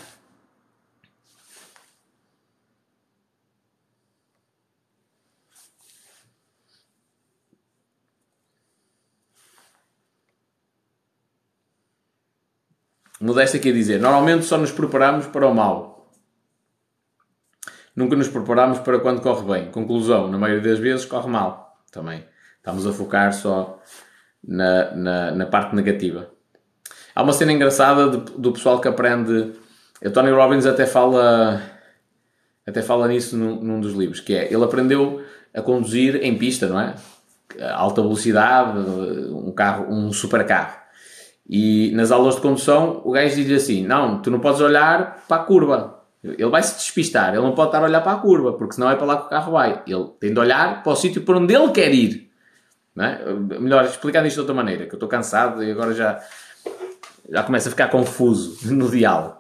Modéstia 13.20 13.60
aqui 13.60 13.72
a 13.72 13.74
dizer, 13.74 14.00
normalmente 14.00 14.46
só 14.46 14.58
nos 14.58 14.72
preparamos 14.72 15.28
para 15.28 15.46
o 15.46 15.54
mal. 15.54 16.10
Nunca 17.94 18.16
nos 18.16 18.30
preparamos 18.30 18.80
para 18.80 18.98
quando 19.00 19.22
corre 19.22 19.46
bem. 19.46 19.72
Conclusão, 19.72 20.30
na 20.30 20.38
maioria 20.38 20.70
das 20.70 20.80
vezes 20.80 21.04
corre 21.04 21.28
mal 21.28 21.67
também. 21.92 22.26
Estamos 22.58 22.86
a 22.86 22.94
focar 22.94 23.34
só 23.34 23.82
na, 24.46 24.96
na, 24.96 25.32
na 25.32 25.46
parte 25.46 25.76
negativa. 25.76 26.30
Há 27.16 27.24
uma 27.24 27.34
cena 27.34 27.52
engraçada 27.52 28.10
de, 28.10 28.18
do 28.34 28.52
pessoal 28.52 28.80
que 28.80 28.88
aprende. 28.88 29.54
O 30.04 30.12
Tony 30.12 30.32
Robbins 30.32 30.66
até 30.66 30.86
fala, 30.86 31.62
até 32.66 32.82
fala 32.82 33.08
nisso 33.08 33.36
num, 33.36 33.56
num 33.62 33.80
dos 33.80 33.94
livros, 33.94 34.20
que 34.20 34.36
é 34.36 34.54
ele 34.54 34.64
aprendeu 34.64 35.24
a 35.54 35.62
conduzir 35.62 36.18
em 36.24 36.38
pista, 36.38 36.68
não 36.68 36.80
é? 36.80 36.96
Alta 37.74 38.02
velocidade, 38.02 38.78
um 38.78 39.52
carro, 39.52 39.92
um 39.92 40.12
super 40.14 40.46
carro. 40.46 40.78
E 41.50 41.92
nas 41.96 42.12
aulas 42.12 42.36
de 42.36 42.42
condução 42.42 43.02
o 43.04 43.12
gajo 43.12 43.36
diz 43.36 43.64
assim: 43.64 43.84
Não, 43.84 44.22
tu 44.22 44.30
não 44.30 44.40
podes 44.40 44.62
olhar 44.62 45.24
para 45.28 45.42
a 45.42 45.46
curva, 45.46 45.97
ele 46.34 46.50
vai 46.50 46.64
se 46.64 46.76
despistar, 46.76 47.34
ele 47.34 47.44
não 47.44 47.54
pode 47.54 47.70
estar 47.70 47.80
a 47.80 47.86
olhar 47.86 48.02
para 48.02 48.14
a 48.14 48.20
curva, 48.20 48.54
porque 48.54 48.76
senão 48.76 48.90
é 48.90 48.96
para 48.96 49.06
lá 49.06 49.18
que 49.18 49.26
o 49.28 49.30
carro 49.30 49.52
vai. 49.52 49.84
Ele 49.88 50.06
tem 50.20 50.34
de 50.34 50.40
olhar 50.40 50.84
para 50.84 50.92
o 50.92 50.96
sítio 50.96 51.22
para 51.22 51.38
onde 51.38 51.54
ele 51.54 51.72
quer 51.72 51.94
ir. 51.94 52.30
Não 52.96 53.06
é? 53.06 53.34
Melhor 53.60 53.86
explicar 53.86 54.26
isto 54.26 54.36
de 54.36 54.40
outra 54.42 54.56
maneira, 54.56 54.86
que 54.86 54.94
eu 54.94 54.98
estou 54.98 55.08
cansado 55.08 55.64
e 55.64 55.72
agora 55.72 55.94
já, 55.94 56.20
já 57.30 57.44
começa 57.44 57.70
a 57.70 57.72
ficar 57.72 57.90
confuso 57.90 58.58
no 58.74 58.90
diálogo. 58.90 59.38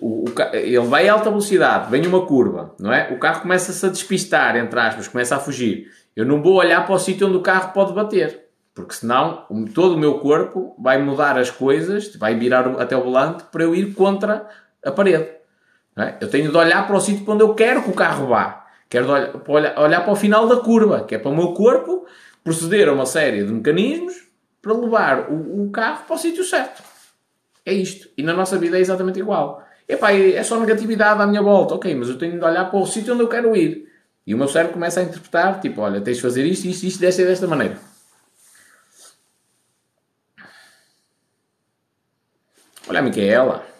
O, 0.00 0.24
o, 0.28 0.34
ele 0.52 0.80
vai 0.80 1.08
a 1.08 1.12
alta 1.12 1.30
velocidade, 1.30 1.88
vem 1.88 2.04
uma 2.04 2.26
curva, 2.26 2.74
não 2.80 2.92
é? 2.92 3.12
O 3.12 3.18
carro 3.18 3.42
começa-se 3.42 3.86
a 3.86 3.88
despistar, 3.88 4.56
entre 4.56 4.80
aspas, 4.80 5.06
começa 5.06 5.36
a 5.36 5.38
fugir. 5.38 5.88
Eu 6.16 6.26
não 6.26 6.42
vou 6.42 6.54
olhar 6.54 6.84
para 6.84 6.96
o 6.96 6.98
sítio 6.98 7.28
onde 7.28 7.36
o 7.36 7.42
carro 7.42 7.72
pode 7.72 7.92
bater, 7.92 8.44
porque 8.74 8.94
senão 8.94 9.46
todo 9.72 9.94
o 9.94 9.98
meu 9.98 10.18
corpo 10.18 10.74
vai 10.76 11.00
mudar 11.00 11.38
as 11.38 11.50
coisas, 11.50 12.14
vai 12.16 12.34
virar 12.34 12.66
até 12.80 12.96
o 12.96 13.04
volante 13.04 13.44
para 13.52 13.62
eu 13.62 13.72
ir 13.72 13.94
contra 13.94 14.48
a 14.84 14.90
parede. 14.90 15.43
É? 15.96 16.14
Eu 16.20 16.28
tenho 16.28 16.50
de 16.50 16.56
olhar 16.56 16.86
para 16.86 16.96
o 16.96 17.00
sítio 17.00 17.24
onde 17.30 17.42
eu 17.42 17.54
quero 17.54 17.82
que 17.82 17.90
o 17.90 17.94
carro 17.94 18.26
vá. 18.26 18.66
Quero 18.88 19.08
olhar, 19.46 19.78
olhar 19.78 20.00
para 20.00 20.12
o 20.12 20.16
final 20.16 20.46
da 20.48 20.56
curva, 20.56 21.04
que 21.04 21.14
é 21.14 21.18
para 21.18 21.30
o 21.30 21.36
meu 21.36 21.52
corpo 21.52 22.06
proceder 22.42 22.88
a 22.88 22.92
uma 22.92 23.06
série 23.06 23.44
de 23.44 23.52
mecanismos 23.52 24.14
para 24.60 24.72
levar 24.72 25.30
o, 25.30 25.64
o 25.64 25.70
carro 25.70 26.04
para 26.06 26.16
o 26.16 26.18
sítio 26.18 26.44
certo. 26.44 26.82
É 27.64 27.72
isto. 27.72 28.08
E 28.16 28.22
na 28.22 28.32
nossa 28.32 28.58
vida 28.58 28.76
é 28.76 28.80
exatamente 28.80 29.18
igual. 29.18 29.64
Epá, 29.88 30.12
é 30.12 30.42
só 30.42 30.58
negatividade 30.58 31.22
à 31.22 31.26
minha 31.26 31.42
volta. 31.42 31.74
Ok, 31.74 31.94
mas 31.94 32.08
eu 32.08 32.18
tenho 32.18 32.38
de 32.38 32.44
olhar 32.44 32.70
para 32.70 32.78
o 32.78 32.86
sítio 32.86 33.14
onde 33.14 33.22
eu 33.22 33.28
quero 33.28 33.54
ir. 33.56 33.88
E 34.26 34.34
o 34.34 34.38
meu 34.38 34.48
cérebro 34.48 34.74
começa 34.74 35.00
a 35.00 35.02
interpretar, 35.02 35.60
tipo, 35.60 35.80
olha, 35.82 36.00
tens 36.00 36.16
de 36.16 36.22
fazer 36.22 36.44
isto, 36.46 36.66
isto, 36.66 36.84
isto, 36.84 37.00
desta 37.00 37.22
e 37.22 37.26
desta 37.26 37.46
maneira. 37.46 37.78
Olha 42.88 43.00
a 43.00 43.02
Micaela. 43.02 43.73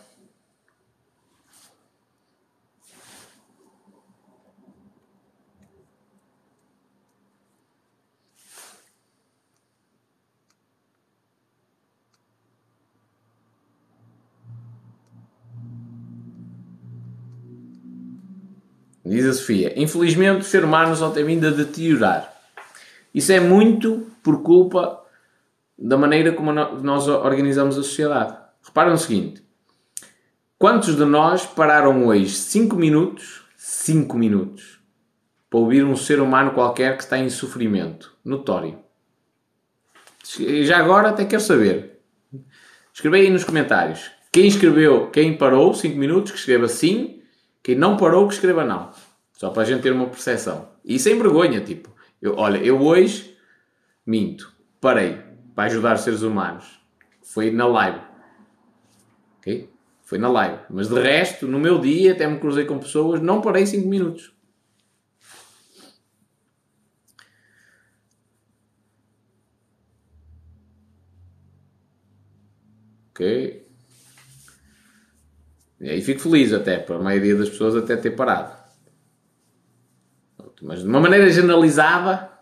Diz 19.05 19.27
a 19.27 19.33
Sofia: 19.35 19.73
Infelizmente, 19.77 20.41
o 20.41 20.45
ser 20.45 20.65
humano 20.65 20.97
só 20.97 21.11
tem 21.11 21.25
vindo 21.25 21.47
a 21.47 21.51
deteriorar. 21.51 22.33
Isso 23.15 23.31
é 23.33 23.39
muito 23.39 24.07
por 24.23 24.43
culpa 24.43 25.05
da 25.79 25.97
maneira 25.99 26.33
como 26.33 26.53
nós 26.53 27.07
organizamos 27.07 27.77
a 27.77 27.83
sociedade. 27.83 28.37
Reparem 28.63 28.93
no 28.93 28.99
seguinte: 28.99 29.43
quantos 30.59 30.97
de 30.97 31.05
nós 31.05 31.45
pararam 31.45 32.07
hoje 32.07 32.31
5 32.31 32.75
minutos, 32.77 33.45
5 33.57 34.17
minutos, 34.17 34.81
para 35.51 35.61
ouvir 35.61 35.85
um 35.85 35.97
ser 35.97 36.21
humano 36.21 36.53
qualquer 36.53 36.97
que 36.97 37.03
está 37.03 37.19
em 37.19 37.29
sofrimento 37.29 38.17
notório? 38.25 38.79
Já 40.63 40.79
agora 40.79 41.11
até 41.11 41.27
quero 41.27 41.43
saber. 41.43 42.01
Escreve 42.93 43.19
aí 43.19 43.31
nos 43.31 43.45
comentários. 43.45 44.11
Quem 44.33 44.47
escreveu, 44.47 45.11
quem 45.11 45.37
parou 45.37 45.75
5 45.75 45.97
minutos, 45.97 46.33
que 46.33 46.39
escreva 46.39 46.67
sim 46.67 47.21
quem 47.65 47.75
não 47.75 47.97
parou, 47.97 48.29
que 48.29 48.35
escreva 48.35 48.63
não. 48.63 48.91
Só 49.33 49.49
para 49.49 49.63
a 49.63 49.65
gente 49.65 49.83
ter 49.83 49.91
uma 49.91 50.07
percepção. 50.07 50.69
E 50.85 50.99
sem 50.99 51.17
vergonha, 51.17 51.63
tipo. 51.63 51.91
Eu, 52.21 52.37
olha, 52.37 52.59
eu 52.59 52.79
hoje 52.81 53.39
minto. 54.07 54.53
Parei 54.79 55.19
para 55.55 55.65
ajudar 55.65 55.95
os 55.95 56.03
seres 56.03 56.21
humanos. 56.21 56.79
Foi 57.23 57.51
na 57.51 57.67
live. 57.67 58.01
Ok? 59.39 59.71
Foi 60.03 60.19
na 60.19 60.29
live. 60.29 60.59
Mas 60.69 60.89
de 60.89 61.01
resto, 61.01 61.47
no 61.47 61.59
meu 61.59 61.81
dia, 61.81 62.13
até 62.13 62.27
me 62.29 62.39
cruzei 62.39 62.67
com 62.67 62.79
pessoas, 62.79 63.23
não 63.23 63.41
parei 63.41 63.65
5 63.65 63.89
minutos. 63.89 64.31
Ok? 73.11 73.64
E 75.81 75.91
aí 75.91 76.01
fico 76.01 76.21
feliz 76.21 76.53
até, 76.53 76.79
para 76.79 76.97
a 76.97 77.03
maioria 77.03 77.37
das 77.37 77.49
pessoas 77.49 77.77
até 77.77 77.97
ter 77.97 78.13
parado. 78.13 78.65
Mas 80.63 80.81
de 80.81 80.87
uma 80.87 81.01
maneira 81.01 81.29
generalizada, 81.29 82.35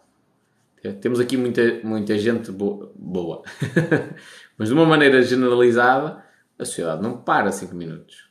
Temos 1.00 1.20
aqui 1.20 1.36
muita, 1.36 1.62
muita 1.84 2.18
gente 2.18 2.50
boa, 2.50 2.90
boa. 2.96 3.42
mas 4.58 4.68
de 4.68 4.74
uma 4.74 4.84
maneira 4.84 5.22
generalizada, 5.22 6.24
a 6.58 6.64
sociedade 6.64 7.02
não 7.02 7.18
para 7.18 7.52
5 7.52 7.72
minutos. 7.72 8.28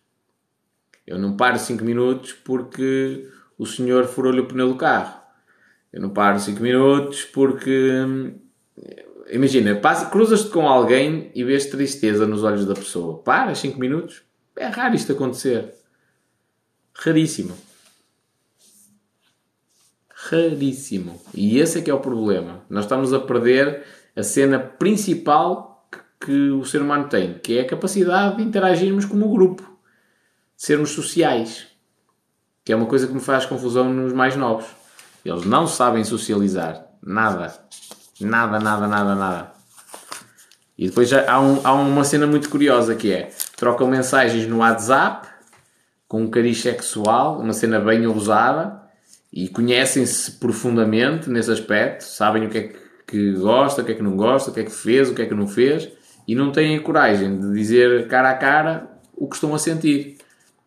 Eu 1.08 1.18
não 1.18 1.38
paro 1.38 1.58
5 1.58 1.84
minutos 1.84 2.34
porque 2.34 3.26
o 3.58 3.66
senhor 3.66 4.04
furou-lhe 4.06 4.42
o 4.42 4.48
pneu 4.48 4.68
do 4.68 4.76
carro. 4.76 5.22
Eu 5.94 6.02
não 6.02 6.10
paro 6.10 6.40
5 6.40 6.62
minutos 6.62 7.24
porque. 7.24 7.90
Hum, 8.06 8.38
imagina, 9.30 9.80
cruzas-te 10.12 10.50
com 10.50 10.68
alguém 10.68 11.32
e 11.34 11.46
vês 11.46 11.68
tristeza 11.68 12.28
nos 12.28 12.44
olhos 12.44 12.66
da 12.66 12.74
pessoa. 12.74 13.20
Para 13.20 13.56
5 13.56 13.80
minutos? 13.80 14.24
É 14.62 14.68
raro 14.68 14.94
isto 14.94 15.14
acontecer. 15.14 15.74
Raríssimo. 16.94 17.58
Raríssimo. 20.14 21.20
E 21.34 21.58
esse 21.58 21.80
é 21.80 21.82
que 21.82 21.90
é 21.90 21.94
o 21.94 22.00
problema. 22.00 22.62
Nós 22.70 22.86
estamos 22.86 23.12
a 23.12 23.20
perder 23.20 23.84
a 24.16 24.22
cena 24.22 24.60
principal 24.60 25.90
que, 26.24 26.52
o 26.52 26.64
ser 26.64 26.80
humano 26.80 27.10
tem, 27.10 27.40
que 27.40 27.58
é 27.58 27.62
a 27.62 27.68
capacidade 27.68 28.38
de 28.38 28.44
interagirmos 28.44 29.04
como 29.04 29.32
grupo, 29.32 29.64
de 30.56 30.64
sermos 30.64 30.92
sociais, 30.92 31.66
que 32.64 32.72
é 32.72 32.76
uma 32.76 32.86
coisa 32.86 33.08
que 33.08 33.14
me 33.14 33.20
faz 33.20 33.48
confusão 33.48 33.92
nos 33.92 34.14
mais 34.14 34.36
novos. 34.36 34.68
Eles 35.26 35.44
não 35.44 35.66
sabem 35.66 36.04
socializar. 36.04 36.86
Nada. 37.02 37.52
Nada, 38.20 38.60
nada, 38.60 38.88
nada, 38.88 39.16
nada. 39.16 39.54
E 40.78 40.88
depois 40.88 41.10
já 41.10 41.28
há, 41.28 41.42
um, 41.42 41.62
há 41.64 41.74
uma 41.74 42.04
cena 42.04 42.28
muito 42.28 42.48
curiosa 42.48 42.94
que 42.94 43.12
é 43.12 43.32
trocam 43.62 43.88
mensagens 43.88 44.48
no 44.48 44.58
WhatsApp 44.58 45.28
com 46.08 46.24
um 46.24 46.32
cariz 46.32 46.60
sexual, 46.60 47.40
uma 47.40 47.54
cena 47.54 47.80
bem 47.80 48.08
ousada 48.08 48.82
e 49.32 49.48
conhecem-se 49.48 50.32
profundamente 50.32 51.30
nesse 51.30 51.52
aspecto, 51.52 52.02
sabem 52.02 52.48
o 52.48 52.50
que 52.50 52.58
é 52.58 52.74
que 53.06 53.34
gosta, 53.34 53.84
o 53.84 53.86
que 53.86 53.92
é 53.92 53.96
que 53.96 54.02
não 54.02 54.18
gosta, 54.18 54.50
o 54.50 54.54
que 54.56 54.62
é 54.62 54.64
que 54.64 54.72
fez, 54.72 55.10
o 55.10 55.14
que 55.14 55.22
é 55.22 55.28
que 55.28 55.36
não 55.36 55.48
fez 55.48 55.88
e 56.28 56.34
não 56.34 56.52
têm 56.52 56.76
a 56.76 56.82
coragem 56.82 57.40
de 57.40 57.54
dizer 57.54 58.08
cara 58.08 58.32
a 58.32 58.34
cara 58.36 58.90
o 59.16 59.30
que 59.30 59.36
estão 59.36 59.54
a 59.54 59.60
sentir. 59.60 60.18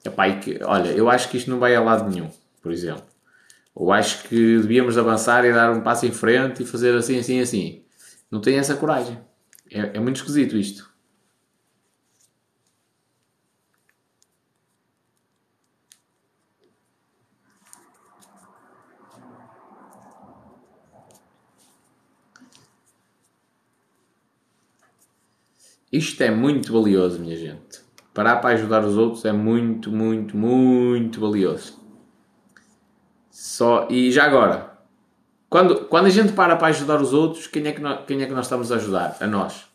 Epá, 0.05 0.31
que, 0.31 0.61
olha, 0.63 0.91
eu 0.91 1.11
acho 1.11 1.29
que 1.29 1.37
isto 1.37 1.51
não 1.51 1.59
vai 1.59 1.75
a 1.75 1.81
lado 1.81 2.09
nenhum, 2.09 2.31
por 2.63 2.71
exemplo. 2.71 3.03
Ou 3.75 3.93
acho 3.93 4.23
que 4.29 4.59
devíamos 4.59 4.97
avançar 4.97 5.45
e 5.45 5.53
dar 5.53 5.73
um 5.73 5.81
passo 5.81 6.07
em 6.07 6.13
frente 6.13 6.63
e 6.63 6.67
fazer 6.67 6.95
assim, 6.95 7.19
assim, 7.19 7.41
assim. 7.41 7.83
Não 8.31 8.41
têm 8.41 8.57
essa 8.57 8.77
coragem. 8.77 9.19
É, 9.69 9.97
é 9.97 9.99
muito 9.99 10.19
esquisito 10.19 10.57
isto. 10.57 10.94
Isto 25.95 26.25
é 26.25 26.31
muito 26.31 26.73
valioso, 26.73 27.21
minha 27.21 27.37
gente. 27.37 27.79
Parar 28.13 28.39
para 28.39 28.57
ajudar 28.57 28.85
os 28.85 28.97
outros 28.97 29.25
é 29.25 29.31
muito, 29.31 29.93
muito, 29.93 30.37
muito 30.37 31.21
valioso. 31.21 31.81
Só, 33.31 33.87
e 33.89 34.11
já 34.11 34.25
agora, 34.25 34.73
quando, 35.49 35.85
quando 35.85 36.07
a 36.07 36.11
gente 36.11 36.33
para 36.33 36.57
para 36.57 36.67
ajudar 36.67 37.01
os 37.01 37.13
outros, 37.13 37.47
quem 37.47 37.65
é, 37.69 37.71
que 37.71 37.81
nós, 37.81 38.05
quem 38.09 38.21
é 38.21 38.27
que 38.27 38.33
nós 38.33 38.47
estamos 38.47 38.73
a 38.73 38.75
ajudar? 38.75 39.17
A 39.21 39.27
nós. 39.29 39.67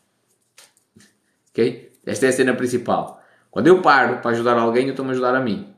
Ok? 1.52 1.90
Esta 2.04 2.26
é 2.26 2.28
a 2.28 2.32
cena 2.32 2.52
principal. 2.52 3.22
Quando 3.50 3.68
eu 3.68 3.80
paro 3.80 4.18
para 4.18 4.32
ajudar 4.32 4.58
alguém, 4.58 4.84
eu 4.84 4.90
estou-me 4.90 5.12
a 5.12 5.14
ajudar 5.14 5.34
a 5.34 5.40
mim. 5.40 5.72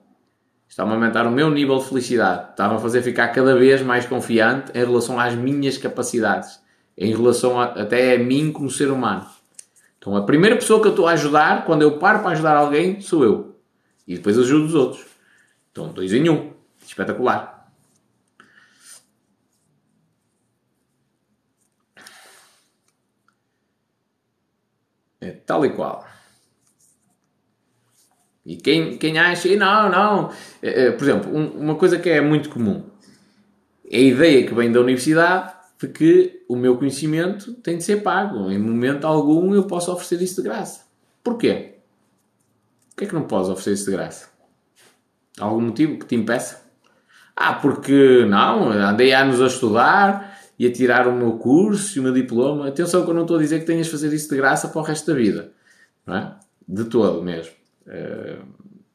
Está-me 0.68 0.90
a 0.90 0.94
aumentar 0.94 1.24
o 1.24 1.30
meu 1.30 1.50
nível 1.50 1.78
de 1.78 1.84
felicidade. 1.84 2.50
Está-me 2.50 2.74
a 2.74 2.78
fazer 2.80 3.00
ficar 3.02 3.28
cada 3.28 3.54
vez 3.54 3.80
mais 3.80 4.06
confiante 4.06 4.72
em 4.76 4.84
relação 4.84 5.20
às 5.20 5.36
minhas 5.36 5.78
capacidades. 5.78 6.60
Em 6.98 7.14
relação 7.14 7.60
a, 7.60 7.66
até 7.66 8.16
a 8.16 8.18
mim 8.18 8.50
como 8.50 8.68
ser 8.68 8.90
humano. 8.90 9.24
Então 10.02 10.16
a 10.16 10.26
primeira 10.26 10.56
pessoa 10.56 10.80
que 10.80 10.88
eu 10.88 10.90
estou 10.90 11.06
a 11.06 11.12
ajudar, 11.12 11.64
quando 11.64 11.82
eu 11.82 11.96
paro 11.96 12.22
para 12.22 12.32
ajudar 12.32 12.56
alguém, 12.56 13.00
sou 13.00 13.22
eu. 13.22 13.56
E 14.04 14.16
depois 14.16 14.36
ajudo 14.36 14.64
os 14.64 14.74
outros. 14.74 15.06
Então 15.70 15.92
dois 15.92 16.12
em 16.12 16.28
um. 16.28 16.52
Espetacular. 16.84 17.72
É 25.20 25.30
tal 25.30 25.64
e 25.64 25.70
qual. 25.70 26.04
E 28.44 28.56
quem, 28.56 28.98
quem 28.98 29.20
acha, 29.20 29.46
e 29.46 29.54
não, 29.54 29.88
não. 29.88 30.32
É, 30.60 30.86
é, 30.86 30.90
por 30.90 31.04
exemplo, 31.04 31.32
um, 31.32 31.46
uma 31.60 31.76
coisa 31.76 31.96
que 31.96 32.10
é 32.10 32.20
muito 32.20 32.50
comum 32.50 32.90
a 33.92 33.98
ideia 33.98 34.46
que 34.46 34.54
vem 34.54 34.72
da 34.72 34.80
universidade 34.80 35.51
de 35.82 35.88
que 35.88 36.44
o 36.48 36.54
meu 36.54 36.76
conhecimento 36.76 37.54
tem 37.54 37.76
de 37.76 37.82
ser 37.82 38.02
pago. 38.02 38.50
Em 38.50 38.58
momento 38.58 39.04
algum 39.04 39.52
eu 39.52 39.64
posso 39.64 39.92
oferecer 39.92 40.22
isso 40.22 40.40
de 40.40 40.48
graça. 40.48 40.82
Porquê? 41.24 41.74
Porquê 42.90 43.04
é 43.04 43.06
que 43.08 43.14
não 43.14 43.24
podes 43.24 43.48
oferecer 43.48 43.72
isso 43.72 43.86
de 43.86 43.90
graça? 43.90 44.28
Há 45.40 45.44
algum 45.44 45.60
motivo 45.60 45.98
que 45.98 46.06
te 46.06 46.14
impeça? 46.14 46.62
Ah, 47.34 47.54
porque 47.54 48.24
não, 48.28 48.70
andei 48.70 49.12
anos 49.12 49.40
a 49.40 49.46
estudar 49.46 50.38
e 50.56 50.66
a 50.66 50.72
tirar 50.72 51.08
o 51.08 51.12
meu 51.12 51.32
curso 51.32 51.98
e 51.98 52.00
o 52.00 52.02
meu 52.04 52.12
diploma. 52.12 52.68
Atenção 52.68 53.04
que 53.04 53.10
eu 53.10 53.14
não 53.14 53.22
estou 53.22 53.36
a 53.36 53.40
dizer 53.40 53.58
que 53.58 53.66
tenhas 53.66 53.86
de 53.86 53.92
fazer 53.92 54.12
isso 54.12 54.28
de 54.28 54.36
graça 54.36 54.68
para 54.68 54.80
o 54.80 54.84
resto 54.84 55.10
da 55.10 55.18
vida. 55.18 55.50
Não 56.06 56.16
é? 56.16 56.36
De 56.68 56.84
todo 56.84 57.22
mesmo. 57.22 57.52
Uh, 57.86 58.44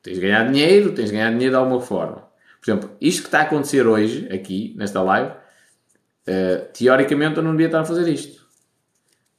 tens 0.01 0.15
de 0.15 0.21
ganhar 0.21 0.49
dinheiro, 0.49 0.93
tens 0.93 1.09
de 1.09 1.15
ganhar 1.17 1.31
dinheiro 1.31 1.51
de 1.51 1.57
alguma 1.57 1.81
forma. 1.81 2.27
Por 2.61 2.71
exemplo, 2.71 2.89
isto 3.01 3.23
que 3.23 3.27
está 3.27 3.39
a 3.39 3.43
acontecer 3.43 3.85
hoje, 3.85 4.27
aqui, 4.31 4.73
nesta 4.77 5.01
live, 5.01 5.33
Uh, 6.28 6.67
teoricamente 6.73 7.38
eu 7.38 7.43
não 7.43 7.51
devia 7.51 7.67
estar 7.67 7.80
a 7.80 7.86
fazer 7.86 8.11
isto. 8.11 8.45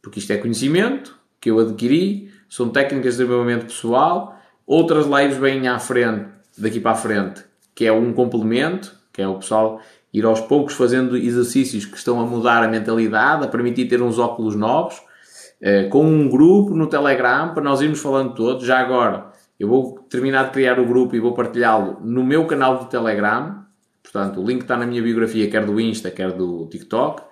Porque 0.01 0.19
isto 0.19 0.33
é 0.33 0.39
conhecimento 0.39 1.19
que 1.41 1.51
eu 1.51 1.59
adquiri, 1.59 2.33
são 2.49 2.71
técnicas 2.71 3.15
de 3.15 3.19
desenvolvimento 3.19 3.67
pessoal, 3.67 4.37
outras 4.67 5.07
lives 5.07 5.37
vêm 5.37 5.69
à 5.69 5.79
frente, 5.79 6.29
daqui 6.57 6.81
para 6.81 6.93
a 6.93 6.95
frente, 6.95 7.45
que 7.75 7.85
é 7.85 7.93
um 7.93 8.13
complemento, 8.13 8.97
que 9.13 9.21
é 9.21 9.29
o 9.29 9.37
pessoal 9.37 9.81
ir 10.13 10.25
aos 10.25 10.41
poucos 10.41 10.75
fazendo 10.75 11.17
exercícios 11.17 11.85
que 11.85 11.97
estão 11.97 12.21
a 12.21 12.25
mudar 12.25 12.65
a 12.65 12.69
mentalidade, 12.69 13.45
a 13.45 13.49
permitir 13.49 13.87
ter 13.87 14.01
uns 14.01 14.19
óculos 14.19 14.57
novos, 14.57 14.97
uh, 14.97 15.89
com 15.91 16.05
um 16.05 16.29
grupo 16.29 16.75
no 16.75 16.87
Telegram, 16.87 17.53
para 17.53 17.63
nós 17.63 17.81
irmos 17.81 18.01
falando 18.01 18.35
todos. 18.35 18.65
Já 18.65 18.79
agora, 18.79 19.27
eu 19.61 19.69
vou 19.69 19.99
terminar 20.09 20.47
de 20.47 20.53
criar 20.53 20.79
o 20.81 20.87
grupo 20.87 21.15
e 21.15 21.21
vou 21.21 21.35
partilhá-lo 21.35 21.99
no 22.03 22.25
meu 22.25 22.47
canal 22.47 22.79
do 22.79 22.87
Telegram, 22.87 23.65
Portanto, 24.11 24.41
o 24.41 24.47
link 24.47 24.63
está 24.63 24.77
na 24.77 24.87
minha 24.87 25.03
biografia, 25.03 25.51
quer 25.51 25.67
do 25.67 25.79
Insta, 25.79 26.11
quer 26.11 26.33
do 26.33 26.67
TikTok. 26.67 27.23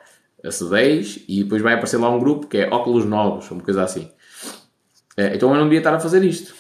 Acedeis 0.45 1.25
e 1.27 1.43
depois 1.43 1.63
vai 1.63 1.73
aparecer 1.73 1.97
lá 1.97 2.11
um 2.11 2.19
grupo 2.19 2.47
que 2.47 2.59
é 2.59 2.69
óculos 2.69 3.05
novos, 3.07 3.51
uma 3.51 3.63
coisa 3.63 3.83
assim. 3.83 4.11
Eh, 5.17 5.35
então 5.35 5.51
eu 5.51 5.57
não 5.57 5.65
devia 5.65 5.79
estar 5.79 5.95
a 5.95 5.99
fazer 5.99 6.23
isto. 6.23 6.55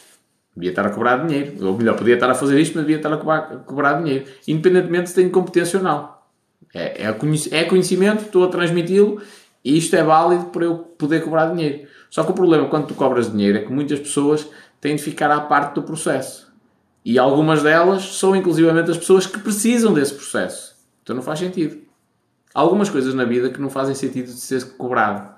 Devia 0.56 0.70
estar 0.70 0.86
a 0.86 0.90
cobrar 0.90 1.26
dinheiro. 1.26 1.66
Ou 1.66 1.76
melhor, 1.76 1.97
podia 1.97 2.14
estar 2.14 2.30
a 2.30 2.34
fazer 2.34 2.59
isto, 2.59 2.74
mas 2.74 2.84
devia 2.84 2.97
estar 2.97 3.12
a 3.12 3.18
cobrar, 3.18 3.38
a 3.38 3.56
cobrar 3.59 3.93
dinheiro. 4.01 4.24
Independentemente 4.48 5.10
se 5.10 5.14
tenho 5.14 5.30
competência 5.30 5.78
ou 5.78 5.84
não. 5.84 6.16
É, 6.74 7.05
é, 7.05 7.16
é 7.51 7.64
conhecimento, 7.64 8.22
estou 8.22 8.44
a 8.44 8.48
transmiti-lo 8.48 9.20
e 9.62 9.76
isto 9.76 9.94
é 9.94 10.02
válido 10.02 10.47
para 10.47 10.64
eu 10.64 10.78
poder 10.78 11.22
cobrar 11.22 11.47
dinheiro. 11.52 11.88
Só 12.09 12.24
que 12.24 12.30
o 12.30 12.34
problema 12.34 12.68
quando 12.68 12.86
tu 12.86 12.94
cobras 12.94 13.30
dinheiro 13.30 13.59
é 13.59 13.62
que 13.62 13.72
muitas 13.72 14.01
pessoas 14.01 14.48
têm 14.80 14.97
de 14.97 15.02
ficar 15.02 15.30
à 15.30 15.40
parte 15.40 15.74
do 15.74 15.82
processo. 15.82 16.45
E 17.06 17.20
algumas 17.20 17.62
delas 17.62 18.16
são 18.16 18.34
inclusivamente 18.34 18.90
as 18.90 18.98
pessoas 18.98 19.28
que 19.28 19.38
precisam 19.38 19.94
desse 19.94 20.12
processo. 20.12 20.74
Então 21.04 21.14
não 21.14 21.22
faz 21.22 21.38
sentido. 21.38 21.80
Há 22.52 22.60
algumas 22.60 22.90
coisas 22.90 23.14
na 23.14 23.24
vida 23.24 23.48
que 23.48 23.60
não 23.60 23.70
fazem 23.70 23.94
sentido 23.94 24.26
de 24.26 24.40
ser 24.40 24.76
cobrado. 24.76 25.32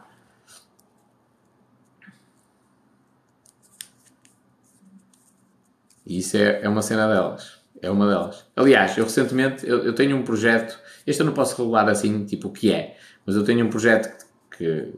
E 6.07 6.17
isso 6.17 6.39
é, 6.39 6.63
é 6.63 6.69
uma 6.71 6.81
cena 6.81 7.07
delas. 7.07 7.59
É 7.83 7.91
uma 7.91 8.09
delas. 8.09 8.47
Aliás, 8.57 8.97
eu 8.97 9.05
recentemente 9.05 9.69
eu, 9.69 9.85
eu, 9.85 9.95
tenho 9.95 10.17
um 10.17 10.23
projeto. 10.23 10.81
Este 11.07 11.21
eu 11.21 11.27
não 11.27 11.35
posso 11.35 11.55
regular 11.55 11.87
assim, 11.91 12.25
tipo 12.25 12.49
o 12.49 12.51
que 12.51 12.73
é. 12.73 12.97
Mas 13.27 13.37
eu 13.37 13.45
tenho 13.45 13.67
um 13.67 13.69
projeto 13.69 14.25
que, 14.57 14.91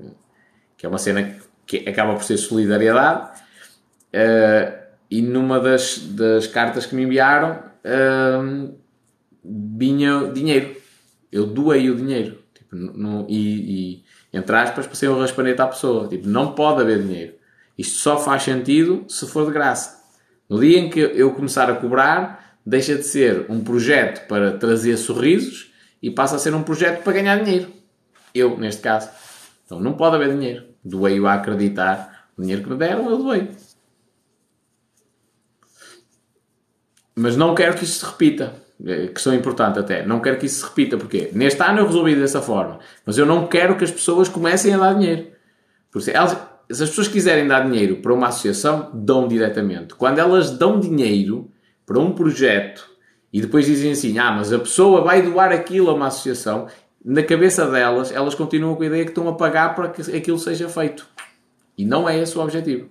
que 0.77 0.87
é 0.87 0.89
uma 0.89 0.99
cena 0.99 1.37
que 1.67 1.79
acaba 1.79 2.15
por 2.15 2.23
ser 2.23 2.37
solidariedade. 2.37 3.41
Uh, 4.15 4.80
e 5.11 5.21
numa 5.21 5.59
das, 5.59 5.99
das 5.99 6.47
cartas 6.47 6.87
que 6.87 6.95
me 6.95 7.03
enviaram 7.03 7.59
hum, 8.43 8.75
vinha 9.45 10.31
dinheiro. 10.33 10.77
Eu 11.33 11.47
doei 11.47 11.91
o 11.91 11.97
dinheiro. 11.97 12.39
Tipo, 12.55 12.77
no, 12.77 13.27
e, 13.29 13.97
e, 13.97 14.05
entre 14.33 14.55
aspas, 14.57 14.87
passei 14.87 15.09
o 15.09 15.19
raspanete 15.19 15.61
à 15.61 15.67
pessoa. 15.67 16.09
Tipo, 16.09 16.29
não 16.29 16.53
pode 16.53 16.83
haver 16.83 17.03
dinheiro. 17.03 17.35
Isto 17.77 17.99
só 17.99 18.19
faz 18.19 18.43
sentido 18.43 19.05
se 19.09 19.27
for 19.27 19.47
de 19.47 19.53
graça. 19.53 20.01
No 20.49 20.61
dia 20.61 20.79
em 20.79 20.91
que 20.91 21.01
eu 21.01 21.33
começar 21.33 21.71
a 21.71 21.75
cobrar, 21.75 22.59
deixa 22.65 22.95
de 22.95 23.05
ser 23.05 23.47
um 23.49 23.63
projeto 23.63 24.27
para 24.27 24.53
trazer 24.53 24.97
sorrisos 24.97 25.73
e 26.03 26.11
passa 26.11 26.37
a 26.37 26.39
ser 26.39 26.55
um 26.55 26.63
projeto 26.63 27.03
para 27.03 27.13
ganhar 27.13 27.43
dinheiro. 27.43 27.69
Eu, 28.35 28.59
neste 28.59 28.83
caso. 28.83 29.09
Então 29.65 29.81
não 29.81 29.95
pode 29.95 30.17
haver 30.17 30.33
dinheiro. 30.35 30.65
Doei-o 30.85 31.27
a 31.27 31.35
acreditar. 31.35 32.29
O 32.37 32.43
dinheiro 32.43 32.63
que 32.63 32.71
me 32.71 32.77
deram, 32.77 33.09
eu 33.09 33.19
doei. 33.19 33.49
Mas 37.15 37.37
não 37.37 37.55
quero 37.55 37.77
que 37.77 37.85
isto 37.85 38.05
se 38.05 38.11
repita. 38.11 38.55
eh, 38.87 39.09
questão 39.09 39.35
importante 39.35 39.79
até, 39.79 40.07
não 40.07 40.21
quero 40.21 40.39
que 40.39 40.47
isso 40.47 40.61
se 40.61 40.65
repita, 40.69 40.97
porque 40.97 41.31
neste 41.33 41.63
ano 41.63 41.81
eu 41.81 41.87
resolvi 41.87 42.15
dessa 42.17 42.41
forma, 42.41 42.79
mas 43.05 43.19
eu 43.19 43.27
não 43.27 43.47
quero 43.47 43.77
que 43.77 43.85
as 43.85 43.91
pessoas 43.91 44.29
comecem 44.29 44.73
a 44.73 44.79
dar 44.79 44.95
dinheiro. 44.95 45.27
Porque 45.91 46.11
elas, 46.11 46.33
se 46.71 46.83
as 46.83 46.89
pessoas 46.89 47.09
quiserem 47.09 47.47
dar 47.47 47.69
dinheiro 47.69 47.97
para 47.97 48.15
uma 48.15 48.29
associação, 48.29 48.91
dão 48.95 49.29
diretamente. 49.29 49.95
Quando 49.95 50.19
elas 50.19 50.51
dão 50.51 50.79
dinheiro 50.81 51.51
para 51.85 51.99
um 51.99 52.13
projeto 52.13 52.89
e 53.33 53.41
depois 53.41 53.67
dizem 53.67 53.93
assim, 53.93 54.19
ah, 54.19 54.33
mas 54.33 54.53
a 54.53 54.59
pessoa 54.59 55.03
vai 55.03 55.23
doar 55.23 55.53
aquilo 55.53 55.91
a 55.91 55.95
uma 55.95 56.07
associação, 56.07 56.69
na 57.05 57.23
cabeça 57.23 57.67
delas, 57.67 58.13
elas 58.13 58.35
continuam 58.35 58.75
com 58.77 58.83
a 58.83 58.87
ideia 58.87 59.05
que 59.05 59.11
estão 59.11 59.29
a 59.29 59.35
pagar 59.35 59.75
para 59.75 59.89
que 59.89 60.03
aquilo 60.17 60.39
seja 60.39 60.69
feito. 60.69 61.07
E 61.77 61.85
não 61.85 62.09
é 62.09 62.19
esse 62.19 62.37
o 62.37 62.43
objetivo. 62.43 62.89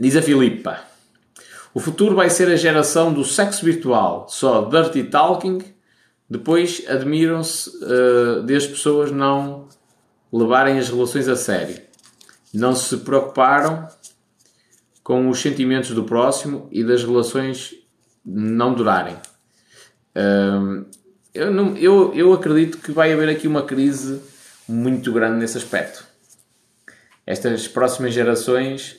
Diz 0.00 0.14
a 0.14 0.22
Filipa. 0.22 0.78
O 1.74 1.80
futuro 1.80 2.14
vai 2.14 2.30
ser 2.30 2.48
a 2.48 2.56
geração 2.56 3.12
do 3.12 3.24
sexo 3.24 3.64
virtual, 3.64 4.28
só 4.28 4.62
dirty 4.62 5.04
talking. 5.04 5.58
Depois 6.30 6.84
admiram-se 6.88 7.70
uh, 7.82 8.42
de 8.44 8.54
as 8.54 8.66
pessoas 8.66 9.10
não 9.10 9.68
levarem 10.32 10.78
as 10.78 10.88
relações 10.88 11.26
a 11.26 11.34
sério. 11.34 11.80
Não 12.54 12.76
se 12.76 12.98
preocuparam 12.98 13.88
com 15.02 15.28
os 15.28 15.40
sentimentos 15.40 15.90
do 15.90 16.04
próximo 16.04 16.68
e 16.70 16.84
das 16.84 17.02
relações 17.02 17.74
não 18.24 18.74
durarem. 18.74 19.16
Uh, 20.14 20.86
eu, 21.34 21.52
não, 21.52 21.76
eu, 21.76 22.14
eu 22.14 22.32
acredito 22.32 22.78
que 22.78 22.92
vai 22.92 23.12
haver 23.12 23.28
aqui 23.28 23.48
uma 23.48 23.62
crise 23.62 24.20
muito 24.68 25.12
grande 25.12 25.38
nesse 25.38 25.58
aspecto. 25.58 26.06
Estas 27.26 27.66
próximas 27.66 28.14
gerações 28.14 28.98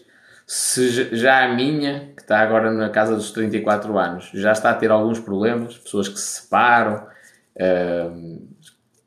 se 0.52 1.16
já 1.16 1.46
a 1.46 1.54
minha, 1.54 2.12
que 2.16 2.24
está 2.24 2.40
agora 2.40 2.72
na 2.72 2.90
casa 2.90 3.16
dos 3.16 3.30
34 3.30 3.96
anos, 4.00 4.32
já 4.34 4.52
está 4.52 4.72
a 4.72 4.74
ter 4.74 4.90
alguns 4.90 5.20
problemas, 5.20 5.78
pessoas 5.78 6.08
que 6.08 6.20
se 6.20 6.42
separam, 6.42 7.06
uh, 7.56 8.48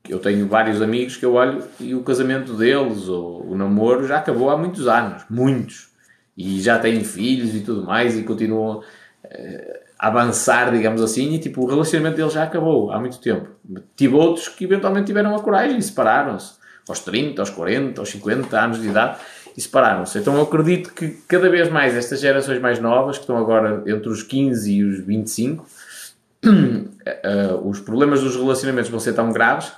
eu 0.09 0.21
tenho 0.21 0.47
vários 0.47 0.81
amigos 0.81 1.17
que 1.17 1.27
eu 1.27 1.35
olho 1.35 1.67
e 1.81 1.97
o 1.97 2.05
casamento 2.05 2.55
deles, 2.55 3.09
ou 3.09 3.45
o 3.45 3.57
namoro, 3.57 4.07
já 4.07 4.19
acabou 4.19 4.51
há 4.51 4.57
muitos 4.57 4.87
anos, 4.87 5.25
muitos, 5.29 5.91
e 6.37 6.61
já 6.61 6.79
têm 6.79 7.03
filhos 7.03 7.57
e 7.57 7.61
tudo 7.63 7.85
mais, 7.85 8.17
e 8.17 8.23
continuam 8.23 8.79
uh, 8.79 9.81
a 9.99 10.07
avançar, 10.07 10.71
digamos 10.71 11.03
assim, 11.03 11.35
e 11.35 11.41
tipo, 11.41 11.65
o 11.65 11.67
relacionamento 11.67 12.19
deles 12.19 12.35
já 12.35 12.45
acabou 12.45 12.93
há 12.93 13.01
muito 13.01 13.19
tempo. 13.19 13.49
Tive 13.97 14.15
outros 14.15 14.49
que 14.49 14.63
eventualmente 14.63 15.07
tiveram 15.07 15.35
a 15.35 15.43
coragem 15.43 15.77
e 15.77 15.83
separaram-se, 15.83 16.63
aos 16.89 17.01
30, 17.01 17.43
aos 17.43 17.51
40, 17.51 18.01
aos 18.01 18.11
50 18.11 18.61
anos 18.61 18.81
de 18.81 18.89
idade, 18.89 19.19
separaram-se. 19.61 20.19
Então 20.19 20.35
eu 20.37 20.43
acredito 20.43 20.93
que 20.95 21.09
cada 21.29 21.49
vez 21.51 21.69
mais 21.71 21.95
estas 21.95 22.21
gerações 22.21 22.61
mais 22.61 22.79
novas, 22.79 23.17
que 23.17 23.25
estão 23.25 23.37
agora 23.37 23.83
entre 23.87 24.09
os 24.09 24.23
15 24.23 24.73
e 24.73 24.85
os 24.85 25.01
25, 25.01 25.67
uh, 26.45 27.59
os 27.69 27.81
problemas 27.81 28.21
dos 28.21 28.37
relacionamentos 28.37 28.91
vão 28.91 29.01
ser 29.01 29.13
tão 29.13 29.33
graves 29.33 29.73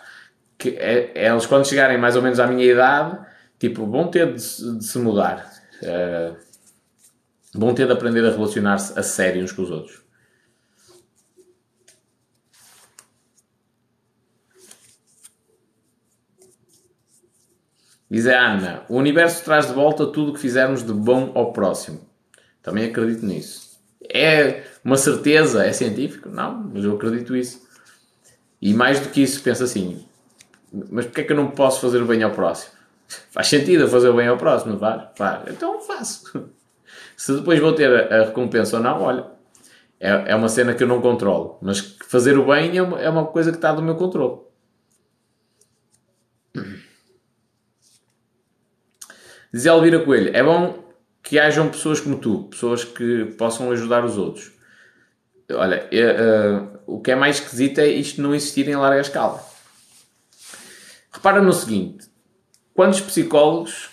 que 0.56 0.70
é, 0.70 1.28
eles, 1.28 1.46
quando 1.46 1.66
chegarem 1.66 1.98
mais 1.98 2.14
ou 2.16 2.22
menos 2.22 2.38
à 2.38 2.46
minha 2.46 2.64
idade, 2.64 3.18
tipo, 3.58 3.86
vão 3.86 4.06
ter 4.08 4.32
de, 4.32 4.78
de 4.78 4.84
se 4.84 4.98
mudar. 4.98 5.50
Uh, 5.82 6.36
vão 7.52 7.74
ter 7.74 7.86
de 7.86 7.92
aprender 7.92 8.24
a 8.24 8.30
relacionar-se 8.30 8.98
a 8.98 9.02
sério 9.02 9.42
uns 9.42 9.52
com 9.52 9.62
os 9.62 9.70
outros. 9.70 10.03
Diz 18.14 18.28
a 18.28 18.38
Ana: 18.38 18.82
O 18.88 18.96
universo 18.96 19.44
traz 19.44 19.66
de 19.66 19.72
volta 19.72 20.06
tudo 20.06 20.30
o 20.30 20.34
que 20.34 20.38
fizermos 20.38 20.84
de 20.84 20.92
bom 20.92 21.32
ao 21.34 21.52
próximo. 21.52 22.00
Também 22.62 22.84
acredito 22.84 23.26
nisso. 23.26 23.76
É 24.08 24.62
uma 24.84 24.96
certeza? 24.96 25.66
É 25.66 25.72
científico? 25.72 26.28
Não, 26.28 26.70
mas 26.72 26.84
eu 26.84 26.94
acredito 26.94 27.34
isso. 27.34 27.66
E 28.62 28.72
mais 28.72 29.00
do 29.00 29.08
que 29.08 29.20
isso, 29.20 29.42
penso 29.42 29.64
assim: 29.64 30.06
mas 30.92 31.06
porquê 31.06 31.22
é 31.22 31.24
que 31.24 31.32
eu 31.32 31.36
não 31.36 31.50
posso 31.50 31.80
fazer 31.80 32.00
o 32.00 32.06
bem 32.06 32.22
ao 32.22 32.30
próximo? 32.30 32.74
Faz 33.32 33.48
sentido 33.48 33.88
fazer 33.88 34.10
o 34.10 34.14
bem 34.14 34.28
ao 34.28 34.36
próximo, 34.36 34.74
não 34.74 34.78
faz? 34.78 35.08
Faz. 35.16 35.42
Então 35.48 35.80
faço. 35.80 36.48
Se 37.18 37.34
depois 37.34 37.58
vou 37.58 37.72
ter 37.72 38.12
a 38.12 38.26
recompensa 38.26 38.76
ou 38.76 38.82
não, 38.82 39.02
olha, 39.02 39.26
é, 39.98 40.30
é 40.30 40.36
uma 40.36 40.48
cena 40.48 40.72
que 40.72 40.84
eu 40.84 40.86
não 40.86 41.00
controlo. 41.00 41.58
Mas 41.60 41.96
fazer 42.06 42.38
o 42.38 42.46
bem 42.46 42.78
é 42.78 42.82
uma, 42.82 43.00
é 43.00 43.10
uma 43.10 43.26
coisa 43.26 43.50
que 43.50 43.58
está 43.58 43.72
do 43.72 43.82
meu 43.82 43.96
controle. 43.96 44.38
Diz 49.54 49.66
Elvira 49.66 50.04
Coelho, 50.04 50.36
é 50.36 50.42
bom 50.42 50.82
que 51.22 51.38
hajam 51.38 51.70
pessoas 51.70 52.00
como 52.00 52.18
tu, 52.18 52.42
pessoas 52.50 52.82
que 52.82 53.26
possam 53.38 53.70
ajudar 53.70 54.04
os 54.04 54.18
outros. 54.18 54.50
Olha, 55.48 55.88
uh, 55.92 56.80
o 56.88 57.00
que 57.00 57.12
é 57.12 57.14
mais 57.14 57.36
esquisito 57.36 57.78
é 57.78 57.86
isto 57.86 58.20
não 58.20 58.34
existir 58.34 58.68
em 58.68 58.74
larga 58.74 59.00
escala. 59.00 59.40
Repara 61.12 61.40
no 61.40 61.52
seguinte: 61.52 62.08
quantos 62.74 63.00
psicólogos 63.00 63.90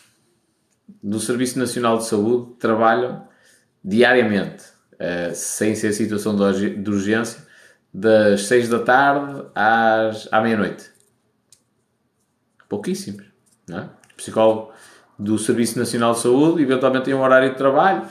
do 1.04 1.20
Serviço 1.20 1.60
Nacional 1.60 2.00
de 2.00 2.06
Saúde 2.06 2.56
trabalham 2.58 3.28
diariamente, 3.86 4.64
uh, 4.96 5.36
sem 5.36 5.76
ser 5.76 5.94
situação 5.94 6.36
de 6.36 6.90
urgência, 6.90 7.46
das 7.94 8.48
6 8.48 8.68
da 8.68 8.80
tarde 8.80 9.46
às, 9.54 10.28
à 10.32 10.42
meia-noite? 10.42 10.90
Pouquíssimos, 12.68 13.28
não 13.68 13.78
é? 13.78 13.90
Psicólogo 14.18 14.71
do 15.22 15.38
Serviço 15.38 15.78
Nacional 15.78 16.14
de 16.14 16.20
Saúde, 16.20 16.64
eventualmente 16.64 17.06
tem 17.06 17.14
um 17.14 17.22
horário 17.22 17.52
de 17.52 17.56
trabalho, 17.56 18.04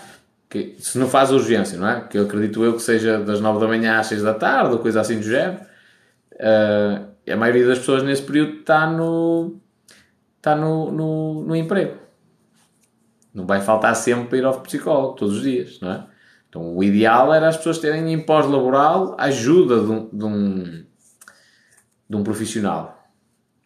que 0.49 0.77
se 0.78 0.97
não 0.97 1.09
faz 1.09 1.32
urgência, 1.32 1.77
não 1.77 1.89
é? 1.89 2.01
Que 2.03 2.16
eu 2.16 2.24
acredito 2.24 2.62
eu 2.62 2.74
que 2.74 2.82
seja 2.82 3.19
das 3.19 3.41
9 3.41 3.59
da 3.59 3.66
manhã 3.66 3.99
às 3.99 4.07
6 4.07 4.23
da 4.23 4.32
tarde, 4.32 4.73
ou 4.73 4.78
coisa 4.78 5.01
assim 5.01 5.16
do 5.16 5.24
género. 5.24 5.61
Uh, 6.35 7.11
a 7.31 7.37
maioria 7.37 7.66
das 7.66 7.81
pessoas 7.81 8.05
nesse 8.05 8.23
período 8.23 8.61
está 8.61 8.87
no, 8.87 9.57
está 10.37 10.55
no, 10.55 10.93
no, 10.93 11.43
no, 11.43 11.57
emprego. 11.57 11.99
Não 13.35 13.45
vai 13.45 13.61
faltar 13.61 13.95
sempre 13.97 14.28
para 14.28 14.39
ir 14.39 14.45
ao 14.45 14.61
psicólogo, 14.61 15.16
todos 15.16 15.39
os 15.39 15.43
dias, 15.43 15.81
não 15.81 15.91
é? 15.91 16.07
Então 16.49 16.77
o 16.77 16.82
ideal 16.82 17.35
era 17.35 17.49
as 17.49 17.57
pessoas 17.57 17.78
terem 17.78 18.12
em 18.12 18.20
pós-laboral 18.20 19.16
ajuda 19.19 19.81
de 19.81 19.91
um, 19.91 20.09
de 20.12 20.24
um, 20.24 20.85
de 22.09 22.16
um 22.16 22.23
profissional 22.23 23.09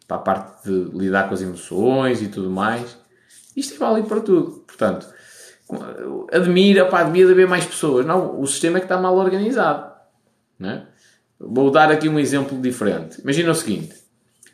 para 0.07 0.17
a 0.17 0.19
parte 0.19 0.69
de 0.69 0.97
lidar 0.97 1.27
com 1.27 1.33
as 1.33 1.41
emoções 1.41 2.21
e 2.21 2.27
tudo 2.27 2.49
mais. 2.49 3.04
Isto 3.55 3.75
é 3.75 3.77
válido 3.77 4.07
para 4.07 4.21
tudo. 4.21 4.63
Portanto, 4.67 5.07
admira, 6.31 6.85
pá, 6.85 7.03
devia 7.03 7.29
haver 7.29 7.47
mais 7.47 7.65
pessoas. 7.65 8.05
Não, 8.05 8.39
o 8.39 8.45
sistema 8.45 8.77
é 8.77 8.81
que 8.81 8.85
está 8.85 8.97
mal 8.97 9.15
organizado. 9.15 9.93
Né? 10.59 10.87
Vou 11.39 11.71
dar 11.71 11.91
aqui 11.91 12.07
um 12.07 12.19
exemplo 12.19 12.59
diferente. 12.59 13.21
Imagina 13.21 13.51
o 13.51 13.55
seguinte: 13.55 13.95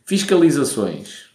fiscalizações. 0.05 1.29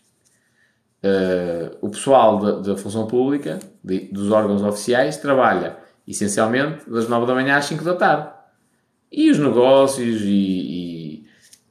Uh, 1.04 1.76
o 1.82 1.90
pessoal 1.90 2.38
da, 2.38 2.52
da 2.60 2.76
função 2.76 3.06
pública, 3.06 3.60
de, 3.84 4.08
dos 4.12 4.30
órgãos 4.32 4.62
oficiais, 4.62 5.18
trabalha 5.18 5.76
essencialmente 6.06 6.88
das 6.90 7.08
9 7.08 7.26
da 7.26 7.34
manhã 7.34 7.56
às 7.56 7.66
5 7.66 7.84
da 7.84 7.94
tarde. 7.94 8.28
E 9.12 9.30
os 9.30 9.38
negócios 9.38 10.22
e, 10.22 10.28
e, 10.28 11.26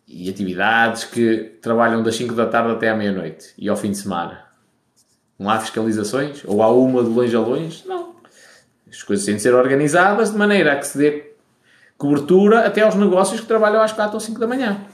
e 0.08 0.30
atividades 0.30 1.04
que 1.04 1.58
trabalham 1.62 2.02
das 2.02 2.16
5 2.16 2.34
da 2.34 2.46
tarde 2.46 2.72
até 2.72 2.90
à 2.90 2.96
meia-noite 2.96 3.54
e 3.58 3.68
ao 3.68 3.76
fim 3.76 3.92
de 3.92 3.98
semana. 3.98 4.45
Não 5.38 5.50
há 5.50 5.60
fiscalizações? 5.60 6.44
Ou 6.46 6.64
há 6.64 6.72
uma 6.72 7.04
de 7.04 7.10
longe 7.10 7.36
a 7.36 7.40
longe? 7.40 7.84
Não. 7.86 8.16
As 8.90 9.04
coisas 9.04 9.26
têm 9.26 9.36
de 9.36 9.42
ser 9.42 9.54
organizadas 9.54 10.32
de 10.32 10.38
maneira 10.38 10.74
a 10.74 10.76
que 10.78 10.88
se 10.88 10.98
dê 10.98 11.36
cobertura 11.98 12.66
até 12.66 12.82
aos 12.82 12.96
negócios 12.96 13.42
que 13.42 13.48
trabalham 13.48 13.82
às 13.82 13.92
4 13.92 14.14
ou 14.14 14.20
5 14.20 14.40
da 14.40 14.48
manhã. 14.48 14.86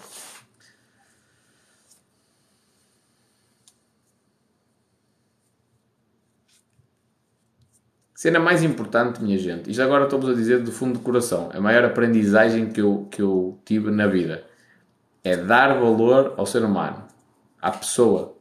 Cena 8.22 8.40
mais 8.40 8.62
importante, 8.62 9.20
minha 9.20 9.38
gente, 9.38 9.72
isto 9.72 9.82
agora 9.82 10.04
estou-vos 10.04 10.30
a 10.30 10.34
dizer 10.36 10.60
do 10.60 10.72
fundo 10.72 10.94
do 10.94 11.00
coração, 11.00 11.50
a 11.52 11.60
maior 11.60 11.84
aprendizagem 11.86 12.70
que 12.70 12.80
eu, 12.80 13.08
que 13.10 13.20
eu 13.20 13.60
tive 13.66 13.90
na 13.90 14.06
vida 14.06 14.46
é 15.24 15.36
dar 15.36 15.74
valor 15.80 16.36
ao 16.38 16.46
ser 16.46 16.64
humano, 16.64 17.04
à 17.60 17.72
pessoa, 17.72 18.38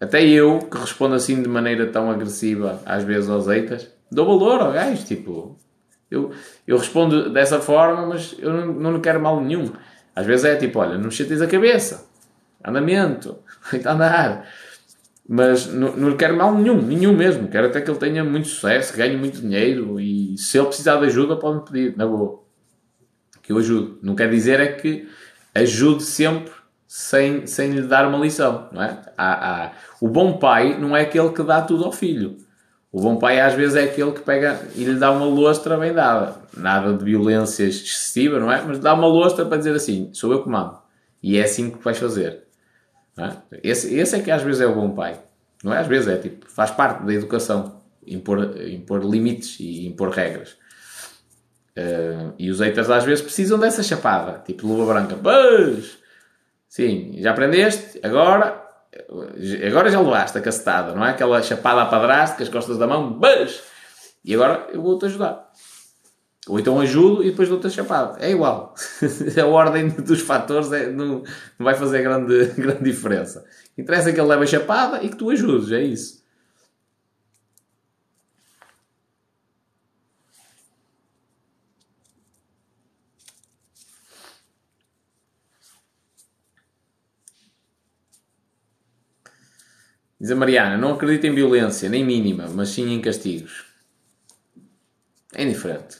até 0.00 0.24
eu, 0.24 0.60
que 0.60 0.78
respondo 0.78 1.14
assim 1.14 1.42
de 1.42 1.48
maneira 1.48 1.86
tão 1.86 2.10
agressiva, 2.10 2.80
às 2.86 3.04
vezes 3.04 3.28
aos 3.28 3.48
eitas, 3.48 3.90
dou 4.10 4.26
valor 4.26 4.60
ao 4.60 4.72
gajo, 4.72 5.04
tipo... 5.04 5.58
Eu, 6.10 6.30
eu 6.66 6.78
respondo 6.78 7.30
dessa 7.30 7.60
forma, 7.60 8.06
mas 8.06 8.34
eu 8.38 8.50
não, 8.50 8.66
não 8.72 8.92
lhe 8.94 9.00
quero 9.00 9.20
mal 9.20 9.42
nenhum. 9.42 9.70
Às 10.16 10.24
vezes 10.24 10.46
é 10.46 10.56
tipo, 10.56 10.78
olha, 10.78 10.96
não 10.96 11.10
chateis 11.10 11.42
a 11.42 11.46
cabeça. 11.46 12.08
Andamento. 12.64 13.38
A 13.84 13.92
andar. 13.92 14.48
Mas 15.28 15.66
não, 15.66 15.94
não 15.94 16.08
lhe 16.08 16.16
quero 16.16 16.34
mal 16.34 16.54
nenhum, 16.54 16.80
nenhum 16.80 17.14
mesmo. 17.14 17.48
Quero 17.48 17.66
até 17.66 17.82
que 17.82 17.90
ele 17.90 17.98
tenha 17.98 18.24
muito 18.24 18.48
sucesso, 18.48 18.96
ganhe 18.96 19.16
muito 19.16 19.42
dinheiro 19.42 20.00
e 20.00 20.36
se 20.38 20.56
ele 20.56 20.68
precisar 20.68 20.96
de 20.96 21.04
ajuda 21.04 21.36
pode-me 21.36 21.64
pedir, 21.66 21.96
na 21.96 22.06
boa. 22.06 22.42
Que 23.42 23.52
eu 23.52 23.58
ajudo. 23.58 23.98
Não 24.02 24.16
quer 24.16 24.30
dizer 24.30 24.58
é 24.58 24.72
que 24.72 25.06
ajude 25.54 26.02
sempre 26.02 26.52
sem, 26.88 27.46
sem 27.46 27.70
lhe 27.70 27.82
dar 27.82 28.08
uma 28.08 28.16
lição, 28.16 28.66
não 28.72 28.82
é? 28.82 28.98
Há, 29.16 29.66
há... 29.66 29.72
O 30.00 30.08
bom 30.08 30.38
pai 30.38 30.78
não 30.80 30.96
é 30.96 31.02
aquele 31.02 31.28
que 31.30 31.42
dá 31.42 31.60
tudo 31.60 31.84
ao 31.84 31.92
filho. 31.92 32.38
O 32.90 33.02
bom 33.02 33.16
pai 33.16 33.38
às 33.38 33.52
vezes 33.52 33.76
é 33.76 33.84
aquele 33.84 34.12
que 34.12 34.22
pega 34.22 34.58
e 34.74 34.84
lhe 34.84 34.94
dá 34.94 35.12
uma 35.12 35.26
lustra 35.26 35.76
bem 35.76 35.92
dada. 35.92 36.36
Nada 36.56 36.94
de 36.94 37.04
violência 37.04 37.64
excessiva, 37.64 38.40
não 38.40 38.50
é? 38.50 38.62
Mas 38.62 38.78
dá 38.78 38.94
uma 38.94 39.06
lustra 39.06 39.44
para 39.44 39.58
dizer 39.58 39.74
assim, 39.74 40.08
sou 40.14 40.32
eu 40.32 40.42
que 40.42 40.48
mando. 40.48 40.78
E 41.22 41.36
é 41.36 41.42
assim 41.42 41.70
que 41.70 41.84
vais 41.84 41.98
fazer. 41.98 42.44
É? 43.18 43.32
Esse, 43.62 43.94
esse 43.94 44.16
é 44.16 44.20
que 44.20 44.30
às 44.30 44.42
vezes 44.42 44.62
é 44.62 44.66
o 44.66 44.74
bom 44.74 44.90
pai. 44.90 45.20
Não 45.62 45.74
é 45.74 45.78
às 45.78 45.86
vezes, 45.86 46.08
é 46.08 46.16
tipo, 46.16 46.50
faz 46.50 46.70
parte 46.70 47.04
da 47.04 47.12
educação. 47.12 47.82
Impor, 48.06 48.54
impor 48.66 49.04
limites 49.04 49.60
e 49.60 49.86
impor 49.86 50.08
regras. 50.08 50.56
Uh, 51.76 52.32
e 52.38 52.50
os 52.50 52.60
haters 52.60 52.88
às 52.88 53.04
vezes 53.04 53.22
precisam 53.22 53.58
dessa 53.58 53.82
chapada. 53.82 54.42
Tipo, 54.46 54.66
luva 54.66 54.94
branca. 54.94 55.18
Pois! 55.22 55.97
Sim, 56.68 57.16
já 57.18 57.30
aprendeste? 57.30 57.98
Agora 58.02 58.68
agora 59.66 59.90
já 59.90 60.00
levaste 60.00 60.38
a 60.38 60.40
cacetada, 60.40 60.94
não 60.94 61.04
é? 61.04 61.10
Aquela 61.10 61.42
chapada 61.42 61.82
a 61.82 61.86
padrasto, 61.86 62.36
com 62.36 62.42
as 62.42 62.48
costas 62.48 62.78
da 62.78 62.86
mão, 62.86 63.18
beijo! 63.18 63.60
E 64.24 64.34
agora 64.34 64.68
eu 64.72 64.82
vou-te 64.82 65.06
ajudar. 65.06 65.48
Ou 66.48 66.58
então 66.58 66.80
ajudo 66.80 67.22
e 67.22 67.30
depois 67.30 67.48
dou-te 67.48 67.66
a 67.66 67.70
chapada. 67.70 68.18
É 68.20 68.30
igual. 68.30 68.74
a 69.40 69.46
ordem 69.46 69.88
dos 69.88 70.20
fatores 70.20 70.72
é, 70.72 70.90
não, 70.90 71.22
não 71.58 71.64
vai 71.64 71.74
fazer 71.74 72.02
grande, 72.02 72.46
grande 72.56 72.84
diferença. 72.84 73.44
Interessa 73.76 74.12
que 74.12 74.18
ele 74.18 74.28
leve 74.28 74.44
a 74.44 74.46
chapada 74.46 75.02
e 75.02 75.08
que 75.08 75.16
tu 75.16 75.30
ajudes, 75.30 75.70
é 75.72 75.82
isso. 75.82 76.17
Diz 90.20 90.30
a 90.32 90.36
Mariana, 90.36 90.76
não 90.76 90.94
acredito 90.94 91.26
em 91.26 91.34
violência, 91.34 91.88
nem 91.88 92.04
mínima, 92.04 92.48
mas 92.48 92.70
sim 92.70 92.92
em 92.92 93.00
castigos. 93.00 93.64
É 95.32 95.44
indiferente. 95.44 95.98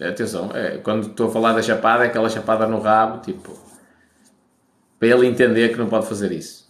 Atenção, 0.00 0.50
é, 0.54 0.78
quando 0.78 1.08
estou 1.08 1.28
a 1.28 1.32
falar 1.32 1.52
da 1.52 1.62
chapada, 1.62 2.04
é 2.04 2.06
aquela 2.06 2.28
chapada 2.28 2.66
no 2.68 2.80
rabo, 2.80 3.20
tipo, 3.20 3.58
para 4.98 5.08
ele 5.08 5.26
entender 5.26 5.70
que 5.70 5.76
não 5.76 5.88
pode 5.88 6.06
fazer 6.06 6.30
isso. 6.30 6.68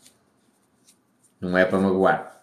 Não 1.38 1.56
é 1.56 1.66
para 1.66 1.78
magoar. 1.78 2.42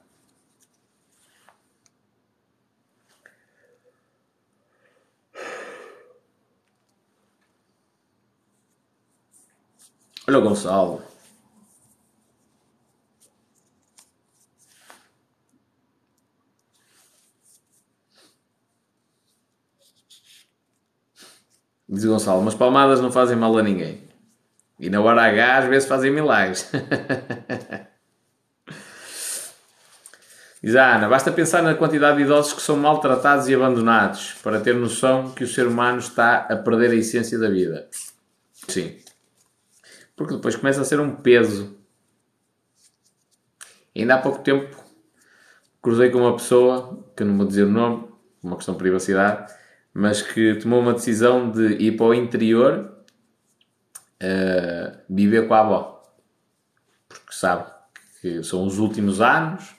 Olha 10.27 10.39
o 10.39 10.41
Gonçalo. 10.41 11.14
Diz 21.95 22.05
Gonçalo, 22.05 22.41
mas 22.41 22.53
palmadas 22.53 22.99
não 22.99 23.11
fazem 23.11 23.37
mal 23.37 23.57
a 23.57 23.63
ninguém. 23.63 24.03
E 24.77 24.89
na 24.89 24.99
hora 25.01 25.23
H 25.23 25.59
às 25.59 25.65
vezes 25.65 25.87
fazem 25.87 26.11
milagres. 26.11 26.69
Diz 30.61 30.75
a 30.75 30.95
Ana, 30.95 31.07
basta 31.07 31.31
pensar 31.31 31.61
na 31.61 31.73
quantidade 31.75 32.17
de 32.17 32.23
idosos 32.23 32.51
que 32.53 32.61
são 32.61 32.75
maltratados 32.75 33.47
e 33.47 33.55
abandonados 33.55 34.33
para 34.43 34.59
ter 34.59 34.75
noção 34.75 35.31
que 35.31 35.45
o 35.45 35.47
ser 35.47 35.67
humano 35.67 35.99
está 35.99 36.39
a 36.39 36.55
perder 36.57 36.91
a 36.91 36.95
essência 36.95 37.39
da 37.39 37.49
vida. 37.49 37.87
Sim. 38.67 38.97
Porque 40.15 40.33
depois 40.33 40.55
começa 40.55 40.81
a 40.81 40.85
ser 40.85 40.99
um 40.99 41.15
peso. 41.15 41.77
ainda 43.95 44.15
há 44.15 44.17
pouco 44.17 44.39
tempo 44.39 44.83
cruzei 45.81 46.09
com 46.09 46.17
uma 46.17 46.35
pessoa, 46.35 47.05
que 47.15 47.23
não 47.23 47.37
vou 47.37 47.45
dizer 47.45 47.63
o 47.63 47.69
nome, 47.69 48.09
uma 48.43 48.55
questão 48.55 48.73
de 48.73 48.79
privacidade, 48.79 49.53
mas 49.95 50.21
que 50.21 50.55
tomou 50.55 50.81
uma 50.81 50.91
decisão 50.91 51.49
de 51.49 51.77
ir 51.81 51.95
para 51.95 52.07
o 52.07 52.13
interior 52.13 52.91
uh, 54.21 54.97
viver 55.09 55.47
com 55.47 55.53
a 55.53 55.59
avó. 55.61 56.03
Porque 57.07 57.31
sabe 57.31 57.63
que 58.19 58.43
são 58.43 58.65
os 58.65 58.77
últimos 58.77 59.21
anos, 59.21 59.73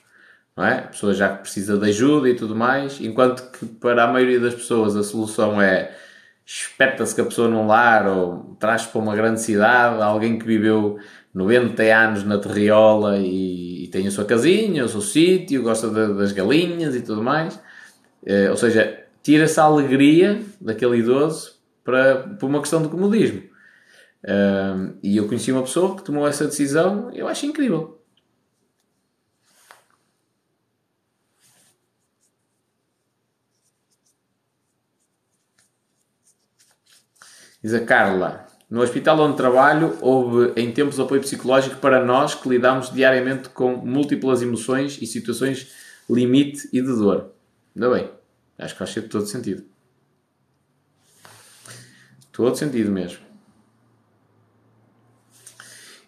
não 0.55 0.65
é? 0.65 0.79
A 0.79 0.87
pessoa 0.87 1.13
já 1.13 1.29
precisa 1.29 1.77
de 1.77 1.87
ajuda 1.89 2.27
e 2.29 2.35
tudo 2.35 2.55
mais, 2.55 2.99
enquanto 2.99 3.51
que 3.51 3.67
para 3.67 4.05
a 4.05 4.07
maioria 4.07 4.39
das 4.39 4.55
pessoas 4.55 4.95
a 4.95 5.03
solução 5.03 5.61
é 5.61 5.95
espeta-se 6.43 7.13
que 7.13 7.21
a 7.21 7.25
pessoa 7.25 7.47
num 7.47 7.67
lar 7.67 8.07
ou 8.07 8.55
traz 8.59 8.87
para 8.87 8.99
uma 8.99 9.15
grande 9.15 9.39
cidade 9.39 10.01
alguém 10.01 10.39
que 10.39 10.47
viveu 10.47 10.97
90 11.31 11.83
anos 11.83 12.23
na 12.23 12.39
terriola 12.39 13.17
e, 13.19 13.83
e 13.83 13.87
tem 13.89 14.07
a 14.07 14.11
sua 14.11 14.25
casinha, 14.25 14.83
o 14.83 14.89
seu 14.89 15.01
sítio, 15.01 15.61
gosta 15.61 15.89
de, 15.89 16.15
das 16.15 16.31
galinhas 16.31 16.95
e 16.95 17.01
tudo 17.01 17.21
mais. 17.21 17.55
Uh, 18.23 18.49
ou 18.49 18.57
seja, 18.57 19.06
tira-se 19.27 19.59
a 19.59 19.63
alegria 19.63 20.41
daquele 20.61 20.99
idoso 20.99 21.59
para, 21.83 22.29
por 22.39 22.45
uma 22.47 22.61
questão 22.61 22.81
de 22.81 22.87
comodismo. 22.87 23.43
E 25.03 25.17
eu 25.17 25.27
conheci 25.27 25.51
uma 25.51 25.63
pessoa 25.63 25.97
que 25.97 26.03
tomou 26.03 26.25
essa 26.25 26.45
decisão 26.45 27.11
e 27.13 27.19
eu 27.19 27.27
acho 27.27 27.45
incrível. 27.45 28.01
Diz 37.61 37.73
a 37.73 37.83
Carla. 37.83 38.47
No 38.69 38.81
hospital 38.81 39.19
onde 39.19 39.35
trabalho, 39.35 39.97
houve 39.99 40.53
em 40.55 40.71
tempos 40.71 41.01
apoio 41.01 41.19
psicológico 41.19 41.75
para 41.81 42.05
nós 42.05 42.33
que 42.33 42.47
lidamos 42.47 42.93
diariamente 42.93 43.49
com 43.49 43.75
múltiplas 43.75 44.41
emoções 44.41 44.97
e 45.01 45.05
situações 45.05 45.73
limite 46.09 46.69
e 46.71 46.81
de 46.81 46.95
dor. 46.95 47.33
Ainda 47.75 47.89
bem. 47.89 48.16
Acho 48.57 48.73
que 48.73 48.79
faz 48.79 48.93
todo 49.09 49.25
sentido. 49.25 49.63
Todo 52.31 52.55
sentido 52.55 52.91
mesmo. 52.91 53.19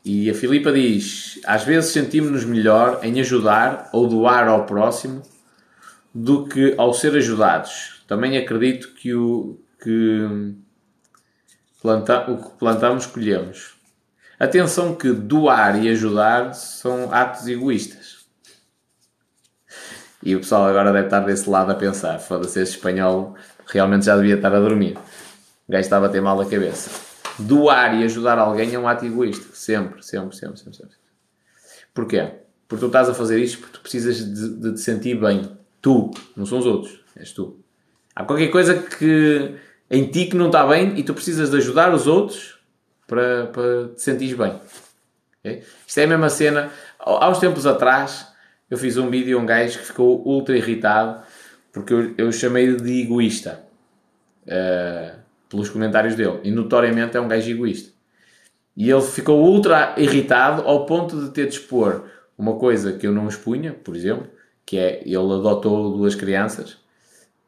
E 0.03 0.29
a 0.29 0.33
Filipa 0.33 0.71
diz: 0.71 1.39
às 1.45 1.63
vezes 1.63 1.91
sentimos-nos 1.91 2.45
melhor 2.45 2.99
em 3.03 3.19
ajudar 3.19 3.89
ou 3.93 4.07
doar 4.07 4.47
ao 4.47 4.65
próximo 4.65 5.21
do 6.13 6.47
que 6.47 6.73
ao 6.77 6.93
ser 6.93 7.15
ajudados. 7.15 8.03
Também 8.07 8.37
acredito 8.37 8.93
que 8.95 9.13
o 9.13 9.59
que, 9.81 10.55
planta, 11.81 12.29
o 12.29 12.37
que 12.37 12.57
plantamos, 12.57 13.05
colhemos. 13.05 13.75
Atenção 14.39 14.95
que 14.95 15.11
doar 15.11 15.83
e 15.83 15.89
ajudar 15.89 16.53
são 16.53 17.13
atos 17.13 17.47
egoístas. 17.47 17.98
E 20.21 20.35
o 20.35 20.39
pessoal 20.39 20.67
agora 20.67 20.91
deve 20.91 21.07
estar 21.07 21.21
desse 21.21 21.49
lado 21.49 21.71
a 21.71 21.75
pensar: 21.75 22.19
foda-se, 22.19 22.59
esse 22.59 22.73
espanhol 22.73 23.35
realmente 23.65 24.05
já 24.05 24.15
devia 24.15 24.35
estar 24.35 24.53
a 24.53 24.59
dormir. 24.59 24.97
O 25.67 25.71
gajo 25.71 25.81
estava 25.81 26.07
a 26.07 26.09
ter 26.09 26.21
mal 26.21 26.37
da 26.37 26.45
cabeça. 26.45 26.89
Doar 27.37 27.95
e 27.95 28.03
ajudar 28.03 28.37
alguém 28.37 28.73
é 28.73 28.79
um 28.79 28.87
ato 28.87 29.05
egoísta. 29.05 29.45
Sempre, 29.53 30.03
sempre, 30.03 30.35
sempre, 30.35 30.57
sempre. 30.57 30.77
sempre. 30.77 30.95
Porquê? 31.93 32.31
Porque 32.67 32.81
tu 32.81 32.87
estás 32.87 33.09
a 33.09 33.13
fazer 33.13 33.39
isto 33.39 33.59
porque 33.59 33.77
tu 33.77 33.81
precisas 33.81 34.17
de, 34.17 34.55
de 34.55 34.73
te 34.73 34.79
sentir 34.79 35.19
bem. 35.19 35.57
Tu, 35.81 36.11
não 36.35 36.45
são 36.45 36.59
os 36.59 36.65
outros, 36.65 36.99
és 37.15 37.31
tu. 37.31 37.59
Há 38.15 38.25
qualquer 38.25 38.49
coisa 38.49 38.75
que 38.75 39.55
em 39.89 40.05
ti 40.05 40.25
que 40.25 40.35
não 40.35 40.47
está 40.47 40.67
bem 40.67 40.97
e 40.99 41.03
tu 41.03 41.13
precisas 41.13 41.49
de 41.49 41.57
ajudar 41.57 41.93
os 41.93 42.05
outros 42.05 42.59
para, 43.07 43.47
para 43.47 43.87
te 43.95 44.01
sentir 44.01 44.35
bem. 44.35 44.59
Okay? 45.39 45.63
Isto 45.87 45.97
é 45.99 46.03
a 46.03 46.07
mesma 46.07 46.29
cena. 46.29 46.71
Há 46.99 47.29
uns 47.29 47.39
tempos 47.39 47.65
atrás, 47.65 48.27
eu 48.69 48.77
fiz 48.77 48.97
um 48.97 49.09
vídeo 49.09 49.37
a 49.37 49.41
um 49.41 49.45
gajo 49.45 49.79
que 49.79 49.85
ficou 49.85 50.21
ultra 50.25 50.57
irritado 50.57 51.21
porque 51.71 51.93
eu, 51.93 52.13
eu 52.17 52.31
chamei 52.31 52.75
de 52.75 53.01
egoísta 53.01 53.61
uh, 54.45 55.19
pelos 55.47 55.69
comentários 55.69 56.15
dele. 56.15 56.39
E 56.43 56.51
notoriamente 56.51 57.15
é 57.17 57.19
um 57.19 57.27
gajo 57.27 57.49
egoísta. 57.49 57.91
E 58.75 58.89
ele 58.89 59.01
ficou 59.01 59.43
ultra 59.43 59.93
irritado 59.97 60.61
ao 60.63 60.85
ponto 60.85 61.19
de 61.21 61.31
ter 61.31 61.47
de 61.47 61.55
expor 61.55 62.05
uma 62.37 62.55
coisa 62.55 62.93
que 62.93 63.05
eu 63.05 63.11
não 63.11 63.27
expunha, 63.27 63.73
por 63.73 63.95
exemplo, 63.95 64.27
que 64.65 64.77
é 64.77 65.01
ele 65.03 65.15
adotou 65.15 65.97
duas 65.97 66.15
crianças 66.15 66.71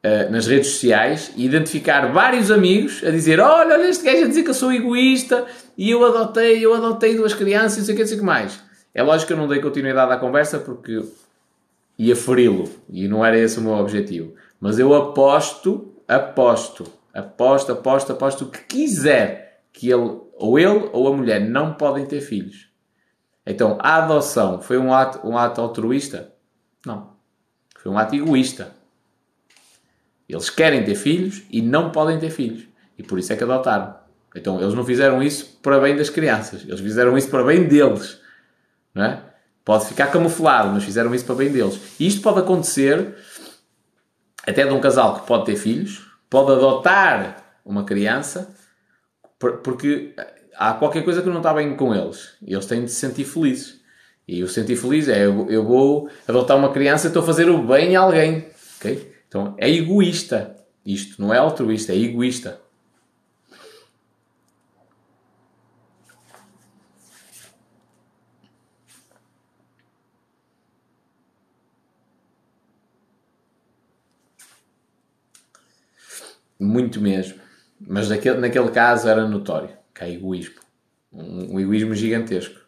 uh, 0.04 0.30
nas 0.30 0.46
redes 0.46 0.72
sociais 0.72 1.32
e 1.36 1.46
identificar 1.46 2.12
vários 2.12 2.50
amigos 2.50 3.02
a 3.02 3.10
dizer: 3.10 3.40
Olha, 3.40 3.74
olha 3.74 3.88
este 3.88 4.04
gajo 4.04 4.24
a 4.24 4.28
dizer 4.28 4.42
que 4.42 4.50
eu 4.50 4.54
sou 4.54 4.72
egoísta 4.72 5.46
e 5.76 5.90
eu 5.90 6.04
adotei, 6.04 6.64
eu 6.64 6.74
adotei 6.74 7.16
duas 7.16 7.32
crianças 7.32 7.76
e 7.76 7.78
não 7.80 7.86
sei 7.86 7.94
o 7.94 7.96
que, 7.96 8.02
não 8.02 8.08
sei 8.08 8.16
o 8.16 8.20
que 8.20 8.26
mais. 8.26 8.71
É 8.94 9.02
lógico 9.02 9.28
que 9.28 9.32
eu 9.32 9.36
não 9.36 9.48
dei 9.48 9.60
continuidade 9.60 10.12
à 10.12 10.16
conversa 10.16 10.58
porque 10.58 11.02
ia 11.98 12.16
feri-lo 12.16 12.68
e 12.88 13.08
não 13.08 13.24
era 13.24 13.38
esse 13.38 13.58
o 13.58 13.62
meu 13.62 13.72
objetivo. 13.74 14.34
Mas 14.60 14.78
eu 14.78 14.94
aposto, 14.94 15.94
aposto, 16.06 16.84
aposto, 17.12 17.72
aposto, 17.72 18.12
aposto 18.12 18.46
que 18.46 18.60
quiser 18.60 19.62
que 19.72 19.90
ele, 19.90 20.20
ou 20.34 20.58
ele 20.58 20.90
ou 20.92 21.08
a 21.08 21.16
mulher, 21.16 21.40
não 21.40 21.74
podem 21.74 22.04
ter 22.06 22.20
filhos. 22.20 22.68
Então, 23.46 23.78
a 23.80 23.96
adoção 23.96 24.60
foi 24.60 24.78
um 24.78 24.92
ato, 24.92 25.26
um 25.26 25.36
ato 25.36 25.60
altruísta? 25.60 26.32
Não. 26.86 27.12
Foi 27.76 27.90
um 27.90 27.98
ato 27.98 28.14
egoísta. 28.14 28.72
Eles 30.28 30.48
querem 30.48 30.84
ter 30.84 30.94
filhos 30.94 31.42
e 31.50 31.60
não 31.60 31.90
podem 31.90 32.18
ter 32.18 32.30
filhos. 32.30 32.68
E 32.96 33.02
por 33.02 33.18
isso 33.18 33.32
é 33.32 33.36
que 33.36 33.42
adotaram. 33.42 33.96
Então, 34.34 34.60
eles 34.60 34.74
não 34.74 34.84
fizeram 34.84 35.22
isso 35.22 35.58
para 35.62 35.80
bem 35.80 35.96
das 35.96 36.08
crianças. 36.08 36.62
Eles 36.62 36.80
fizeram 36.80 37.18
isso 37.18 37.28
para 37.28 37.42
bem 37.42 37.66
deles 37.66 38.21
não 38.94 39.04
é? 39.04 39.22
Pode 39.64 39.86
ficar 39.86 40.08
camuflado, 40.08 40.70
mas 40.70 40.84
fizeram 40.84 41.14
isso 41.14 41.24
para 41.24 41.36
bem 41.36 41.52
deles. 41.52 41.80
E 41.98 42.06
isto 42.06 42.20
pode 42.20 42.40
acontecer 42.40 43.14
até 44.46 44.66
de 44.66 44.72
um 44.72 44.80
casal 44.80 45.20
que 45.20 45.26
pode 45.26 45.44
ter 45.44 45.56
filhos, 45.56 46.04
pode 46.28 46.52
adotar 46.52 47.60
uma 47.64 47.84
criança, 47.84 48.54
porque 49.38 50.14
há 50.56 50.74
qualquer 50.74 51.04
coisa 51.04 51.22
que 51.22 51.28
não 51.28 51.38
está 51.38 51.54
bem 51.54 51.76
com 51.76 51.94
eles. 51.94 52.34
Eles 52.44 52.66
têm 52.66 52.84
de 52.84 52.90
se 52.90 52.96
sentir 52.96 53.24
felizes. 53.24 53.80
E 54.26 54.42
o 54.42 54.48
sentir 54.48 54.76
feliz 54.76 55.08
é 55.08 55.26
eu, 55.26 55.64
vou 55.64 56.08
adotar 56.26 56.56
uma 56.56 56.72
criança 56.72 57.06
e 57.06 57.08
estou 57.08 57.22
a 57.22 57.26
fazer 57.26 57.48
o 57.48 57.62
bem 57.62 57.96
a 57.96 58.00
alguém. 58.00 58.46
Okay? 58.78 59.12
Então 59.28 59.54
é 59.58 59.70
egoísta. 59.70 60.56
Isto 60.84 61.20
não 61.20 61.32
é 61.32 61.38
altruísta, 61.38 61.92
é 61.92 61.96
egoísta. 61.96 62.60
Muito 76.62 77.00
mesmo. 77.00 77.40
Mas 77.80 78.08
naquele, 78.08 78.38
naquele 78.38 78.70
caso 78.70 79.08
era 79.08 79.26
notório 79.26 79.70
que 79.94 80.04
há 80.04 80.08
egoísmo. 80.08 80.60
Um, 81.12 81.54
um 81.54 81.60
egoísmo 81.60 81.94
gigantesco. 81.94 82.60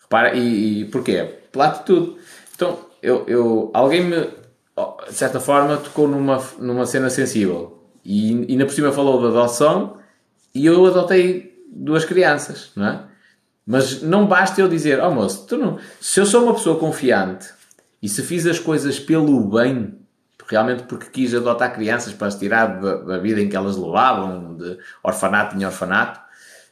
Repara, 0.00 0.34
e, 0.34 0.80
e 0.80 0.84
porquê? 0.86 1.24
Pela 1.52 1.66
atitude. 1.66 2.16
Então, 2.54 2.78
eu, 3.02 3.24
eu, 3.26 3.70
alguém 3.74 4.04
me, 4.04 4.16
de 4.16 5.14
certa 5.14 5.38
forma, 5.38 5.76
tocou 5.76 6.08
numa, 6.08 6.42
numa 6.58 6.86
cena 6.86 7.10
sensível. 7.10 7.82
E 8.04 8.46
ainda 8.48 8.66
por 8.66 8.72
cima 8.72 8.92
falou 8.92 9.20
da 9.20 9.28
adoção 9.28 9.98
e 10.54 10.66
eu 10.66 10.84
adotei 10.86 11.64
duas 11.70 12.04
crianças, 12.04 12.70
não 12.76 12.86
é? 12.86 13.04
Mas 13.66 14.02
não 14.02 14.26
basta 14.26 14.60
eu 14.60 14.68
dizer, 14.68 15.00
oh 15.00 15.10
moço, 15.10 15.46
tu 15.46 15.56
não... 15.56 15.78
se 16.00 16.20
eu 16.20 16.26
sou 16.26 16.44
uma 16.44 16.54
pessoa 16.54 16.78
confiante 16.78 17.48
e 18.02 18.08
se 18.08 18.22
fiz 18.22 18.46
as 18.46 18.58
coisas 18.58 19.00
pelo 19.00 19.42
bem, 19.48 19.94
realmente 20.48 20.84
porque 20.84 21.10
quis 21.10 21.34
adotar 21.34 21.72
crianças 21.72 22.12
para 22.12 22.26
as 22.26 22.36
tirar 22.36 22.80
da, 22.80 22.96
da 22.96 23.18
vida 23.18 23.40
em 23.40 23.48
que 23.48 23.56
elas 23.56 23.76
levavam, 23.76 24.56
de 24.56 24.78
orfanato 25.02 25.56
em 25.56 25.64
orfanato, 25.64 26.20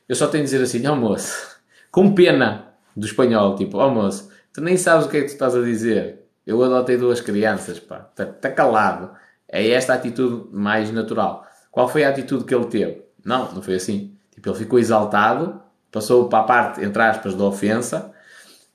eu 0.09 0.15
só 0.15 0.27
tenho 0.27 0.45
de 0.45 0.51
dizer 0.51 0.63
assim, 0.63 0.87
oh 0.87 0.97
moço, 0.97 1.57
com 1.91 2.15
pena 2.15 2.69
do 2.97 3.07
espanhol, 3.07 3.57
tipo, 3.57 3.79
oh 3.79 3.91
moço, 3.91 4.31
tu 4.53 4.61
nem 4.61 4.77
sabes 4.77 5.07
o 5.07 5.09
que 5.09 5.17
é 5.17 5.21
que 5.21 5.29
tu 5.29 5.33
estás 5.33 5.55
a 5.55 5.63
dizer. 5.63 6.23
Eu 6.47 6.63
adotei 6.63 6.97
duas 6.97 7.21
crianças, 7.21 7.79
pá, 7.79 8.09
está 8.11 8.27
tá 8.27 8.51
calado. 8.51 9.11
É 9.49 9.71
esta 9.71 9.93
a 9.93 9.97
atitude 9.97 10.49
mais 10.53 10.91
natural. 10.91 11.47
Qual 11.71 11.89
foi 11.89 12.05
a 12.05 12.09
atitude 12.09 12.45
que 12.45 12.55
ele 12.55 12.67
teve? 12.67 13.03
Não, 13.25 13.53
não 13.53 13.63
foi 13.63 13.77
assim. 13.77 14.17
Tipo, 14.35 14.51
ele 14.51 14.59
ficou 14.59 14.79
exaltado, 14.79 15.63
passou 15.91 16.29
para 16.29 16.41
a 16.41 16.43
parte, 16.43 16.85
entre 16.85 17.03
aspas, 17.03 17.35
da 17.35 17.45
ofensa, 17.45 18.13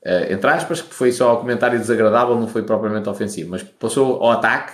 uh, 0.06 0.32
entre 0.32 0.50
aspas, 0.50 0.82
que 0.82 0.94
foi 0.94 1.12
só 1.12 1.34
o 1.34 1.38
comentário 1.38 1.78
desagradável, 1.78 2.40
não 2.40 2.48
foi 2.48 2.64
propriamente 2.64 3.10
ofensivo, 3.10 3.52
mas 3.52 3.64
passou 3.64 4.24
ao 4.24 4.32
ataque 4.32 4.74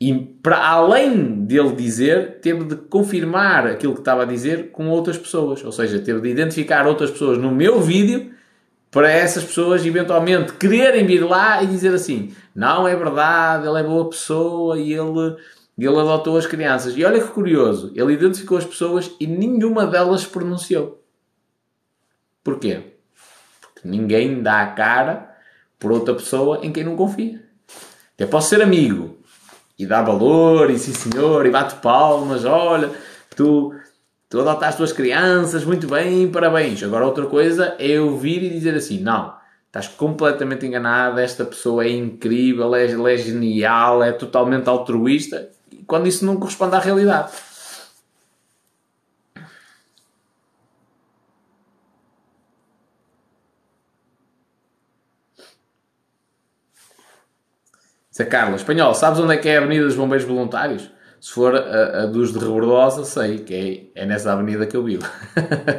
e 0.00 0.14
para 0.14 0.66
além 0.66 1.44
dele 1.44 1.76
dizer, 1.76 2.40
teve 2.40 2.64
de 2.64 2.74
confirmar 2.74 3.66
aquilo 3.66 3.92
que 3.92 4.00
estava 4.00 4.22
a 4.22 4.26
dizer 4.26 4.70
com 4.70 4.88
outras 4.88 5.18
pessoas. 5.18 5.62
Ou 5.62 5.70
seja, 5.70 5.98
teve 5.98 6.22
de 6.22 6.30
identificar 6.30 6.86
outras 6.86 7.10
pessoas 7.10 7.36
no 7.36 7.52
meu 7.52 7.82
vídeo 7.82 8.32
para 8.90 9.10
essas 9.10 9.44
pessoas 9.44 9.84
eventualmente 9.84 10.54
quererem 10.54 11.06
vir 11.06 11.22
lá 11.22 11.62
e 11.62 11.66
dizer 11.66 11.92
assim: 11.92 12.34
não 12.54 12.88
é 12.88 12.96
verdade, 12.96 13.68
ele 13.68 13.78
é 13.78 13.82
boa 13.82 14.08
pessoa 14.08 14.78
e 14.78 14.90
ele, 14.90 15.36
ele 15.78 15.98
adotou 16.00 16.38
as 16.38 16.46
crianças. 16.46 16.96
E 16.96 17.04
olha 17.04 17.20
que 17.20 17.28
curioso, 17.28 17.92
ele 17.94 18.14
identificou 18.14 18.56
as 18.56 18.64
pessoas 18.64 19.14
e 19.20 19.26
nenhuma 19.26 19.86
delas 19.86 20.24
pronunciou. 20.24 21.04
Porquê? 22.42 22.94
Porque 23.60 23.86
ninguém 23.86 24.42
dá 24.42 24.62
a 24.62 24.66
cara 24.68 25.36
por 25.78 25.92
outra 25.92 26.14
pessoa 26.14 26.60
em 26.62 26.72
quem 26.72 26.84
não 26.84 26.96
confia. 26.96 27.44
Até 28.14 28.24
posso 28.24 28.48
ser 28.48 28.62
amigo, 28.62 29.19
e 29.80 29.86
dá 29.86 30.02
valor, 30.02 30.70
e 30.70 30.78
sim 30.78 30.92
senhor, 30.92 31.46
e 31.46 31.50
bate 31.50 31.76
palmas, 31.76 32.44
olha, 32.44 32.90
tu, 33.34 33.74
tu 34.28 34.40
adotaste 34.40 34.64
as 34.66 34.76
tuas 34.76 34.92
crianças, 34.92 35.64
muito 35.64 35.86
bem, 35.86 36.30
parabéns. 36.30 36.82
Agora 36.82 37.06
outra 37.06 37.24
coisa 37.24 37.76
é 37.78 37.86
eu 37.86 38.14
vir 38.18 38.42
e 38.42 38.50
dizer 38.50 38.74
assim, 38.74 39.00
não, 39.00 39.32
estás 39.66 39.88
completamente 39.88 40.66
enganado, 40.66 41.18
esta 41.18 41.46
pessoa 41.46 41.86
é 41.86 41.88
incrível, 41.88 42.74
é, 42.74 42.84
é 42.84 43.16
genial, 43.16 44.02
é 44.02 44.12
totalmente 44.12 44.68
altruísta, 44.68 45.48
quando 45.86 46.06
isso 46.06 46.26
não 46.26 46.36
corresponde 46.36 46.76
à 46.76 46.78
realidade. 46.78 47.32
A 58.20 58.24
Carla, 58.26 58.56
espanhol, 58.56 58.92
sabes 58.94 59.18
onde 59.18 59.32
é 59.32 59.36
que 59.38 59.48
é 59.48 59.56
a 59.56 59.60
Avenida 59.60 59.86
dos 59.86 59.96
Bombeiros 59.96 60.26
Voluntários? 60.26 60.90
Se 61.18 61.32
for 61.32 61.54
a, 61.54 62.02
a 62.02 62.06
dos 62.06 62.32
de 62.32 62.38
Rebordosa, 62.38 63.02
sei 63.04 63.38
que 63.38 63.90
é, 63.94 64.02
é 64.02 64.06
nessa 64.06 64.30
avenida 64.30 64.66
que 64.66 64.76
eu 64.76 64.84
vivo. 64.84 65.08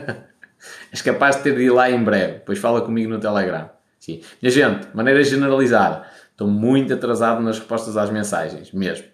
És 0.92 1.04
capaz 1.04 1.36
de 1.36 1.44
ter 1.44 1.56
de 1.56 1.64
ir 1.64 1.70
lá 1.70 1.90
em 1.90 2.04
breve. 2.04 2.34
Depois 2.34 2.58
fala 2.58 2.82
comigo 2.82 3.12
no 3.12 3.20
Telegram. 3.20 3.70
Sim. 4.00 4.22
Minha 4.42 4.52
gente, 4.52 4.88
maneira 4.94 5.24
generalizada, 5.24 6.04
estou 6.32 6.48
muito 6.48 6.94
atrasado 6.94 7.42
nas 7.42 7.60
respostas 7.60 7.96
às 7.96 8.10
mensagens, 8.10 8.72
mesmo. 8.72 9.06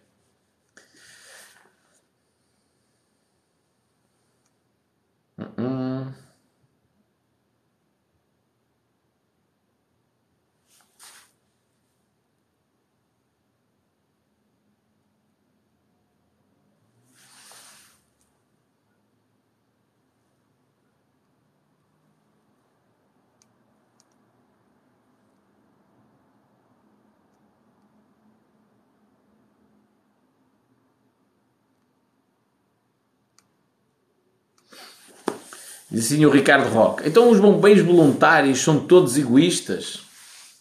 Diz 35.98 36.14
assim 36.14 36.24
o 36.28 36.30
Ricardo 36.30 36.70
Roque. 36.70 37.10
Então 37.10 37.28
os 37.32 37.40
bombeiros 37.40 37.82
voluntários 37.82 38.60
são 38.60 38.86
todos 38.86 39.18
egoístas? 39.18 40.04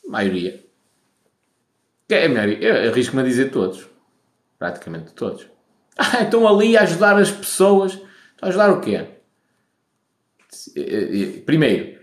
A 0.09 0.11
maioria. 0.11 0.65
É. 2.09 2.27
Eu 2.27 2.91
arrisco-me 2.91 3.21
a 3.21 3.25
dizer 3.27 3.51
todos. 3.51 3.87
Praticamente 4.59 5.13
todos. 5.13 5.47
Ah, 5.99 6.25
estão 6.25 6.47
ali 6.47 6.77
a 6.77 6.83
ajudar 6.83 7.17
as 7.17 7.31
pessoas. 7.31 7.93
Estão 7.93 8.09
a 8.43 8.49
ajudar 8.49 8.71
o 8.71 8.83
quê? 8.83 9.07
Primeiro, 11.47 11.99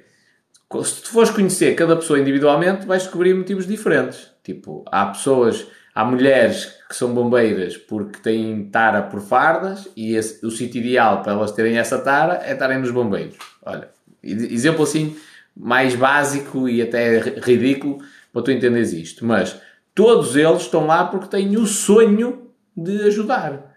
se 0.83 1.01
tu 1.03 1.09
fores 1.09 1.29
conhecer 1.29 1.75
cada 1.75 1.95
pessoa 1.95 2.17
individualmente, 2.17 2.87
vais 2.87 3.03
descobrir 3.03 3.35
motivos 3.35 3.67
diferentes. 3.67 4.31
Tipo, 4.43 4.83
há 4.91 5.05
pessoas 5.05 5.67
Há 5.95 6.03
mulheres 6.03 6.73
que 6.89 6.95
são 6.95 7.13
bombeiras 7.13 7.77
porque 7.77 8.19
têm 8.19 8.65
tara 8.65 9.01
por 9.01 9.21
fardas 9.21 9.87
e 9.95 10.15
esse, 10.15 10.43
o 10.45 10.49
sítio 10.49 10.79
ideal 10.79 11.21
para 11.21 11.33
elas 11.33 11.51
terem 11.51 11.77
essa 11.77 11.99
tara 11.99 12.41
é 12.43 12.53
estarem 12.53 12.79
nos 12.79 12.89
bombeiros. 12.89 13.37
Olha, 13.63 13.89
exemplo 14.23 14.83
assim 14.83 15.15
mais 15.55 15.95
básico 15.95 16.67
e 16.67 16.81
até 16.81 17.19
ridículo 17.19 17.99
para 18.31 18.41
tu 18.41 18.51
entenderes 18.51 18.91
isto. 18.91 19.25
Mas 19.25 19.59
todos 19.93 20.35
eles 20.35 20.63
estão 20.63 20.85
lá 20.85 21.05
porque 21.05 21.27
têm 21.27 21.55
o 21.57 21.67
sonho 21.67 22.51
de 22.75 23.03
ajudar. 23.03 23.75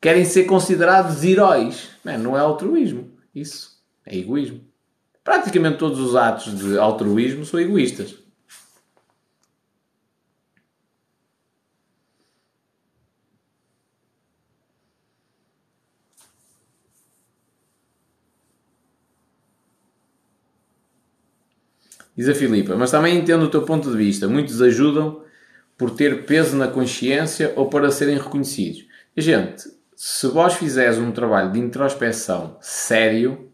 Querem 0.00 0.24
ser 0.24 0.44
considerados 0.44 1.24
heróis. 1.24 1.90
Não, 2.04 2.18
não 2.18 2.36
é 2.36 2.40
altruísmo. 2.40 3.10
Isso 3.34 3.78
é 4.04 4.16
egoísmo. 4.16 4.60
Praticamente 5.24 5.78
todos 5.78 5.98
os 5.98 6.16
atos 6.16 6.58
de 6.58 6.78
altruísmo 6.78 7.44
são 7.44 7.60
egoístas. 7.60 8.16
Diz 22.16 22.28
a 22.28 22.34
Filipa, 22.34 22.76
mas 22.76 22.90
também 22.90 23.16
entendo 23.16 23.44
o 23.44 23.50
teu 23.50 23.62
ponto 23.62 23.90
de 23.90 23.96
vista. 23.96 24.28
Muitos 24.28 24.60
ajudam 24.60 25.22
por 25.78 25.90
ter 25.90 26.26
peso 26.26 26.56
na 26.56 26.68
consciência 26.68 27.52
ou 27.56 27.68
para 27.68 27.90
serem 27.90 28.18
reconhecidos. 28.18 28.84
Gente, 29.16 29.64
se 29.96 30.26
vós 30.28 30.54
fizeres 30.54 30.98
um 30.98 31.12
trabalho 31.12 31.52
de 31.52 31.58
introspeção 31.58 32.56
sério 32.60 33.50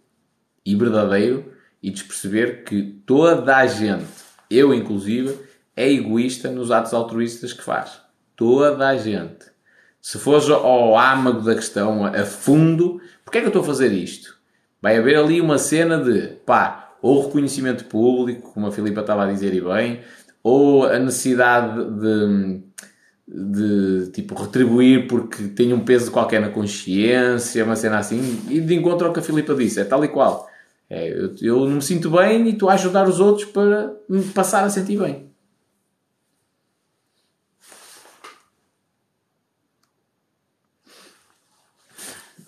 e 0.64 0.74
verdadeiro 0.74 1.52
e 1.82 1.90
de 1.90 2.02
perceber 2.02 2.64
que 2.64 2.82
toda 3.06 3.56
a 3.56 3.66
gente, 3.66 4.06
eu 4.50 4.74
inclusive, 4.74 5.38
é 5.76 5.90
egoísta 5.90 6.50
nos 6.50 6.70
atos 6.70 6.94
altruístas 6.94 7.52
que 7.52 7.62
faz. 7.62 8.00
Toda 8.34 8.88
a 8.88 8.96
gente. 8.96 9.46
Se 10.00 10.18
fores 10.18 10.48
ao 10.48 10.98
âmago 10.98 11.42
da 11.42 11.54
questão, 11.54 12.04
a 12.04 12.24
fundo, 12.24 13.00
porque 13.24 13.38
é 13.38 13.40
que 13.40 13.46
eu 13.46 13.50
estou 13.50 13.62
a 13.62 13.66
fazer 13.66 13.92
isto? 13.92 14.36
Vai 14.80 14.96
haver 14.96 15.16
ali 15.16 15.40
uma 15.40 15.58
cena 15.58 15.98
de, 15.98 16.28
pá, 16.46 16.85
ou 17.06 17.26
reconhecimento 17.26 17.84
público, 17.84 18.52
como 18.52 18.66
a 18.66 18.72
Filipa 18.72 19.00
estava 19.00 19.24
a 19.24 19.32
dizer 19.32 19.54
e 19.54 19.60
bem, 19.60 20.00
ou 20.42 20.84
a 20.84 20.98
necessidade 20.98 21.84
de, 22.00 22.60
de 23.28 24.10
tipo 24.12 24.34
retribuir 24.34 25.06
porque 25.06 25.44
tenho 25.44 25.76
um 25.76 25.84
peso 25.84 26.10
qualquer 26.10 26.40
na 26.40 26.48
consciência, 26.48 27.64
uma 27.64 27.76
cena 27.76 27.98
assim, 27.98 28.40
e 28.48 28.60
de 28.60 28.74
encontro 28.74 29.06
ao 29.06 29.12
que 29.12 29.20
a 29.20 29.22
Filipa 29.22 29.54
disse, 29.54 29.80
é 29.80 29.84
tal 29.84 30.04
e 30.04 30.08
qual. 30.08 30.48
É, 30.88 31.08
eu, 31.08 31.34
eu 31.40 31.60
não 31.66 31.76
me 31.76 31.82
sinto 31.82 32.10
bem 32.10 32.46
e 32.46 32.50
estou 32.50 32.68
a 32.68 32.74
ajudar 32.74 33.08
os 33.08 33.20
outros 33.20 33.46
para 33.46 33.92
me 34.08 34.22
passar 34.22 34.64
a 34.64 34.70
sentir 34.70 34.98
bem. 34.98 35.25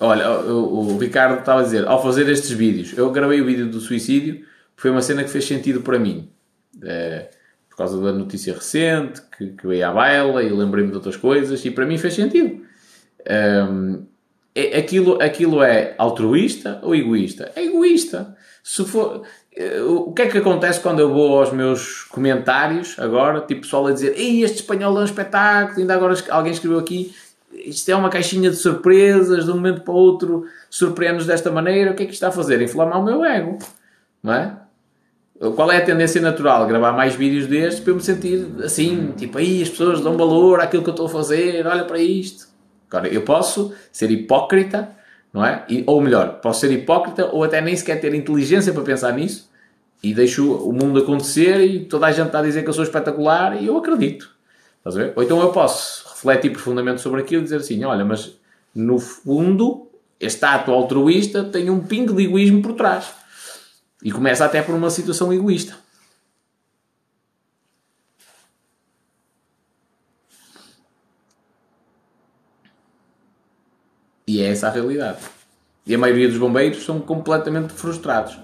Olha, 0.00 0.30
o, 0.30 0.94
o 0.94 0.98
Ricardo 0.98 1.40
estava 1.40 1.60
a 1.60 1.64
dizer, 1.64 1.86
ao 1.86 2.02
fazer 2.02 2.28
estes 2.28 2.50
vídeos, 2.50 2.96
eu 2.96 3.10
gravei 3.10 3.40
o 3.40 3.44
vídeo 3.44 3.68
do 3.68 3.80
suicídio, 3.80 4.44
foi 4.76 4.90
uma 4.90 5.02
cena 5.02 5.24
que 5.24 5.30
fez 5.30 5.44
sentido 5.44 5.80
para 5.80 5.98
mim. 5.98 6.30
É, 6.82 7.30
por 7.68 7.78
causa 7.78 8.00
da 8.00 8.12
notícia 8.12 8.54
recente, 8.54 9.20
que, 9.36 9.48
que 9.48 9.66
veio 9.66 9.86
à 9.86 9.92
baila 9.92 10.42
e 10.42 10.50
lembrei-me 10.50 10.90
de 10.90 10.96
outras 10.96 11.16
coisas, 11.16 11.64
e 11.64 11.70
para 11.70 11.84
mim 11.84 11.98
fez 11.98 12.14
sentido. 12.14 12.62
Um, 13.28 14.04
é, 14.54 14.78
aquilo, 14.78 15.20
aquilo 15.22 15.62
é 15.62 15.94
altruísta 15.98 16.80
ou 16.82 16.94
egoísta? 16.94 17.52
É 17.54 17.64
egoísta. 17.64 18.36
Se 18.62 18.84
for, 18.84 19.22
eh, 19.56 19.80
o 19.80 20.12
que 20.12 20.22
é 20.22 20.26
que 20.26 20.38
acontece 20.38 20.80
quando 20.80 21.00
eu 21.00 21.12
vou 21.12 21.38
aos 21.38 21.52
meus 21.52 22.02
comentários 22.02 22.98
agora, 22.98 23.40
tipo 23.40 23.60
pessoal 23.60 23.86
a 23.86 23.92
dizer 23.92 24.14
Ei, 24.16 24.42
este 24.42 24.56
espanhol 24.56 24.98
é 24.98 25.02
um 25.02 25.04
espetáculo, 25.04 25.80
ainda 25.80 25.94
agora 25.94 26.14
alguém 26.30 26.52
escreveu 26.52 26.78
aqui 26.78 27.14
isto 27.64 27.88
é 27.90 27.96
uma 27.96 28.08
caixinha 28.08 28.50
de 28.50 28.56
surpresas, 28.56 29.44
de 29.44 29.50
um 29.50 29.54
momento 29.54 29.82
para 29.82 29.92
o 29.92 29.96
outro 29.96 30.44
surpreende-nos 30.70 31.26
desta 31.26 31.50
maneira, 31.50 31.92
o 31.92 31.94
que 31.94 32.02
é 32.02 32.06
que 32.06 32.12
está 32.12 32.28
a 32.28 32.32
fazer? 32.32 32.60
Inflamar 32.60 33.00
o 33.00 33.04
meu 33.04 33.24
ego, 33.24 33.58
não 34.22 34.32
é? 34.32 34.56
Qual 35.54 35.70
é 35.70 35.76
a 35.76 35.84
tendência 35.84 36.20
natural? 36.20 36.66
Gravar 36.66 36.92
mais 36.92 37.14
vídeos 37.14 37.46
destes 37.46 37.80
para 37.80 37.92
eu 37.92 37.96
me 37.96 38.02
sentir 38.02 38.46
assim, 38.64 39.12
tipo, 39.16 39.38
aí 39.38 39.62
as 39.62 39.68
pessoas 39.68 40.00
dão 40.00 40.16
valor 40.16 40.60
àquilo 40.60 40.82
que 40.82 40.90
eu 40.90 40.92
estou 40.92 41.06
a 41.06 41.10
fazer, 41.10 41.64
olha 41.64 41.84
para 41.84 41.98
isto. 41.98 42.48
Agora, 42.90 43.06
eu 43.06 43.22
posso 43.22 43.72
ser 43.92 44.10
hipócrita, 44.10 44.90
não 45.32 45.44
é? 45.44 45.64
E, 45.68 45.84
ou 45.86 46.00
melhor, 46.00 46.40
posso 46.40 46.60
ser 46.60 46.72
hipócrita 46.72 47.26
ou 47.26 47.44
até 47.44 47.60
nem 47.60 47.76
sequer 47.76 48.00
ter 48.00 48.14
inteligência 48.14 48.72
para 48.72 48.82
pensar 48.82 49.12
nisso 49.12 49.48
e 50.02 50.12
deixo 50.12 50.54
o 50.54 50.72
mundo 50.72 50.98
acontecer 50.98 51.60
e 51.60 51.84
toda 51.84 52.06
a 52.06 52.12
gente 52.12 52.26
está 52.26 52.40
a 52.40 52.42
dizer 52.42 52.62
que 52.62 52.68
eu 52.68 52.74
sou 52.74 52.82
espetacular 52.82 53.62
e 53.62 53.66
eu 53.66 53.76
acredito. 53.76 54.30
Ou 55.14 55.22
então 55.22 55.40
eu 55.40 55.50
posso 55.50 56.07
refletir 56.18 56.50
profundamente 56.50 57.00
sobre 57.00 57.20
aquilo 57.20 57.42
e 57.42 57.44
dizer 57.44 57.58
assim: 57.58 57.84
olha, 57.84 58.04
mas 58.04 58.36
no 58.74 58.98
fundo, 58.98 59.88
este 60.18 60.44
ato 60.44 60.72
altruísta 60.72 61.44
tem 61.44 61.70
um 61.70 61.80
pingo 61.80 62.14
de 62.14 62.24
egoísmo 62.24 62.60
por 62.60 62.74
trás. 62.74 63.12
E 64.02 64.10
começa 64.10 64.44
até 64.44 64.62
por 64.62 64.74
uma 64.74 64.90
situação 64.90 65.32
egoísta. 65.32 65.76
E 74.26 74.42
é 74.42 74.50
essa 74.50 74.68
a 74.68 74.70
realidade. 74.70 75.18
E 75.86 75.94
a 75.94 75.98
maioria 75.98 76.28
dos 76.28 76.36
bombeiros 76.36 76.84
são 76.84 77.00
completamente 77.00 77.72
frustrados. 77.72 78.38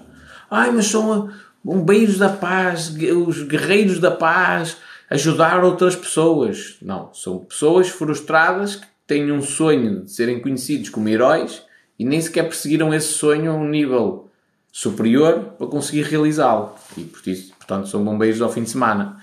Ai, 0.49 0.71
mas 0.71 0.87
são 0.87 1.31
bombeiros 1.63 2.17
da 2.17 2.29
paz, 2.29 2.89
os 2.89 3.43
guerreiros 3.43 3.99
da 3.99 4.11
paz, 4.11 4.77
ajudar 5.15 5.63
outras 5.63 5.95
pessoas. 5.95 6.77
Não, 6.81 7.13
são 7.13 7.39
pessoas 7.39 7.89
frustradas 7.89 8.75
que 8.75 8.85
têm 9.07 9.31
um 9.31 9.41
sonho 9.41 10.03
de 10.03 10.11
serem 10.11 10.39
conhecidos 10.39 10.89
como 10.89 11.09
heróis 11.09 11.63
e 11.97 12.05
nem 12.05 12.21
sequer 12.21 12.43
perseguiram 12.43 12.93
esse 12.93 13.13
sonho 13.13 13.51
a 13.51 13.55
um 13.55 13.67
nível 13.67 14.29
superior 14.71 15.53
para 15.57 15.67
conseguir 15.67 16.03
realizá-lo. 16.03 16.75
E 16.97 17.03
por 17.03 17.27
isso, 17.27 17.53
portanto, 17.55 17.87
são 17.87 18.03
bombeiros 18.03 18.41
ao 18.41 18.51
fim 18.51 18.63
de 18.63 18.69
semana 18.69 19.17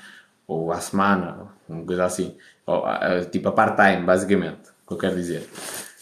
ou 0.46 0.72
à 0.72 0.80
semana, 0.80 1.48
uma 1.68 1.84
coisa 1.84 2.04
assim, 2.04 2.34
ou, 2.66 2.84
tipo 3.30 3.48
a 3.48 3.52
part-time, 3.52 4.04
basicamente, 4.04 4.60
que 4.86 4.92
eu 4.92 4.98
quero 4.98 5.14
dizer. 5.14 5.48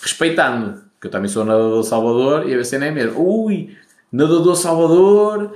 Respeitando, 0.01 0.83
que 1.01 1.07
eu 1.07 1.11
também 1.11 1.29
sou 1.29 1.45
nadador 1.45 1.83
Salvador 1.83 2.49
e 2.49 2.55
a 2.55 2.65
cena 2.65 2.87
é 2.87 2.91
mesmo, 2.91 3.21
ui, 3.21 3.77
nadador 4.11 4.57
Salvador 4.57 5.53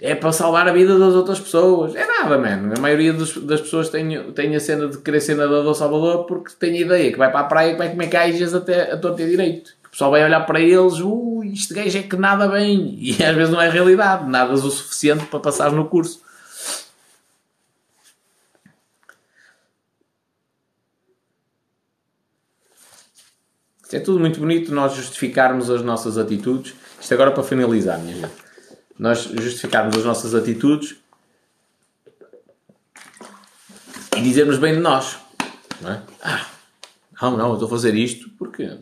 é 0.00 0.14
para 0.14 0.32
salvar 0.32 0.68
a 0.68 0.72
vida 0.72 0.96
das 0.98 1.14
outras 1.14 1.40
pessoas. 1.40 1.94
É 1.96 2.06
nada, 2.06 2.38
mano. 2.38 2.74
A 2.76 2.80
maioria 2.80 3.12
dos, 3.12 3.36
das 3.38 3.60
pessoas 3.60 3.88
tem, 3.88 4.32
tem 4.32 4.54
a 4.54 4.60
cena 4.60 4.88
de 4.88 4.98
querer 4.98 5.20
ser 5.20 5.34
nadador 5.34 5.74
Salvador 5.74 6.24
porque 6.24 6.52
tem 6.58 6.78
a 6.78 6.80
ideia 6.80 7.12
que 7.12 7.18
vai 7.18 7.30
para 7.30 7.40
a 7.40 7.44
praia 7.44 7.72
que 7.72 7.78
vai 7.78 7.90
comer 7.90 8.08
caixas 8.08 8.54
até 8.54 8.92
a 8.92 8.96
torta 8.96 9.26
direito. 9.26 9.72
O 9.86 9.90
pessoal 9.90 10.12
vai 10.12 10.24
olhar 10.24 10.40
para 10.46 10.60
eles, 10.60 11.00
uh, 11.00 11.42
este 11.44 11.74
gajo 11.74 11.98
é 11.98 12.02
que 12.02 12.16
nada 12.16 12.46
bem. 12.46 12.96
E 13.00 13.24
às 13.24 13.34
vezes 13.34 13.52
não 13.52 13.60
é 13.60 13.68
realidade. 13.68 14.28
Nadas 14.30 14.64
o 14.64 14.70
suficiente 14.70 15.26
para 15.26 15.40
passar 15.40 15.72
no 15.72 15.86
curso. 15.86 16.22
Isto 23.82 23.96
é 23.96 24.00
tudo 24.00 24.20
muito 24.20 24.38
bonito 24.38 24.72
nós 24.72 24.94
justificarmos 24.94 25.70
as 25.70 25.82
nossas 25.82 26.18
atitudes. 26.18 26.74
Isto 27.00 27.14
agora 27.14 27.32
para 27.32 27.42
finalizar, 27.42 27.98
minha 27.98 28.14
gente 28.14 28.47
nós 28.98 29.22
justificarmos 29.22 29.96
as 29.96 30.04
nossas 30.04 30.34
atitudes 30.34 30.96
e 34.16 34.20
dizermos 34.20 34.58
bem 34.58 34.74
de 34.74 34.80
nós. 34.80 35.18
Não 35.80 35.92
é? 35.92 36.02
Ah, 36.22 36.46
não, 37.22 37.36
não, 37.36 37.48
eu 37.48 37.52
estou 37.54 37.66
a 37.66 37.70
fazer 37.70 37.94
isto 37.94 38.28
porque 38.30 38.78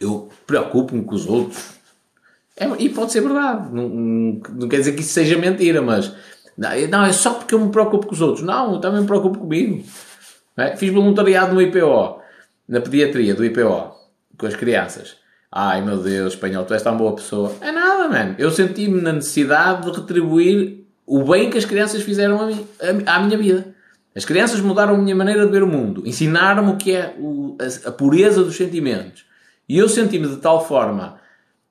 eu 0.00 0.30
preocupo-me 0.46 1.04
com 1.04 1.14
os 1.14 1.26
outros. 1.26 1.76
É, 2.56 2.66
e 2.78 2.88
pode 2.88 3.12
ser 3.12 3.20
verdade, 3.20 3.68
não, 3.70 3.86
não, 3.86 4.68
quer 4.68 4.78
dizer 4.78 4.92
que 4.92 5.02
isso 5.02 5.12
seja 5.12 5.36
mentira, 5.36 5.82
mas 5.82 6.10
não, 6.56 7.04
é 7.04 7.12
só 7.12 7.34
porque 7.34 7.54
eu 7.54 7.60
me 7.60 7.70
preocupo 7.70 8.06
com 8.06 8.14
os 8.14 8.22
outros. 8.22 8.42
Não, 8.42 8.74
eu 8.74 8.80
também 8.80 9.02
me 9.02 9.06
preocupo 9.06 9.38
comigo. 9.38 9.84
É? 10.56 10.74
Fiz 10.74 10.90
voluntariado 10.90 11.54
no 11.54 11.60
IPO, 11.60 12.22
na 12.66 12.80
pediatria 12.80 13.34
do 13.34 13.44
IPO, 13.44 13.94
com 14.38 14.46
as 14.46 14.56
crianças. 14.56 15.18
Ai 15.58 15.80
meu 15.80 15.96
Deus, 15.96 16.34
espanhol, 16.34 16.66
tu 16.66 16.74
és 16.74 16.82
tão 16.82 16.98
boa 16.98 17.14
pessoa. 17.14 17.50
É 17.62 17.72
nada, 17.72 18.06
mano. 18.10 18.34
Eu 18.36 18.50
senti-me 18.50 19.00
na 19.00 19.10
necessidade 19.10 19.90
de 19.90 19.96
retribuir 19.96 20.84
o 21.06 21.24
bem 21.24 21.48
que 21.48 21.56
as 21.56 21.64
crianças 21.64 22.02
fizeram 22.02 22.38
a 22.42 22.46
mim, 22.46 22.66
a, 23.06 23.14
à 23.16 23.20
minha 23.20 23.38
vida. 23.38 23.74
As 24.14 24.26
crianças 24.26 24.60
mudaram 24.60 24.94
a 24.94 24.98
minha 24.98 25.16
maneira 25.16 25.46
de 25.46 25.52
ver 25.52 25.62
o 25.62 25.66
mundo, 25.66 26.02
ensinaram-me 26.06 26.72
o 26.72 26.76
que 26.76 26.94
é 26.94 27.14
o, 27.18 27.56
a, 27.58 27.88
a, 27.88 27.90
pureza 27.90 28.44
dos 28.44 28.54
sentimentos. 28.54 29.24
E 29.66 29.78
eu 29.78 29.88
senti-me 29.88 30.28
de 30.28 30.36
tal 30.36 30.62
forma 30.62 31.18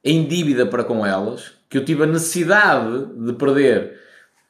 em 0.04 0.28
dívida 0.28 0.66
para 0.66 0.84
com 0.84 1.06
elas 1.06 1.52
que 1.70 1.78
eu 1.78 1.86
tive 1.86 2.06
a 2.06 2.08
necessidade 2.08 3.06
de 3.16 3.34
perder 3.34 4.00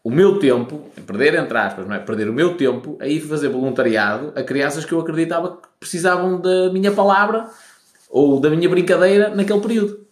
o 0.02 0.10
meu 0.10 0.40
tempo, 0.40 0.90
perder 1.06 1.36
entre 1.36 1.58
aspas, 1.58 1.86
não 1.86 1.96
é? 1.96 2.00
Perder 2.00 2.30
o 2.30 2.34
meu 2.34 2.56
tempo 2.56 2.98
a 3.02 3.08
ir 3.08 3.20
fazer 3.20 3.50
voluntariado 3.50 4.32
a 4.34 4.42
crianças 4.44 4.86
que 4.86 4.94
eu 4.94 5.00
acreditava 5.02 5.58
que 5.58 5.68
precisavam 5.78 6.40
da 6.40 6.72
minha 6.72 6.94
palavra 6.94 7.50
ou 8.16 8.40
da 8.40 8.50
minha 8.50 8.70
brincadeira 8.70 9.28
naquele 9.36 9.60
período. 9.60 10.08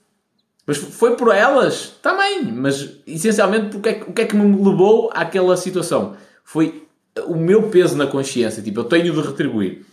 Mas 0.68 0.76
foi 0.76 1.16
por 1.16 1.34
elas 1.34 1.94
também, 2.02 2.44
mas 2.52 2.98
essencialmente 3.08 3.70
porque 3.70 3.90
é, 3.90 4.04
o 4.06 4.12
que 4.12 4.24
é 4.24 4.26
que 4.26 4.36
me 4.36 4.58
levou 4.62 5.10
àquela 5.14 5.56
situação? 5.56 6.18
Foi 6.44 6.86
o 7.28 7.36
meu 7.36 7.70
peso 7.70 7.96
na 7.96 8.06
consciência, 8.06 8.62
tipo, 8.62 8.82
eu 8.82 8.84
tenho 8.84 9.14
de 9.14 9.22
retribuir. 9.22 9.86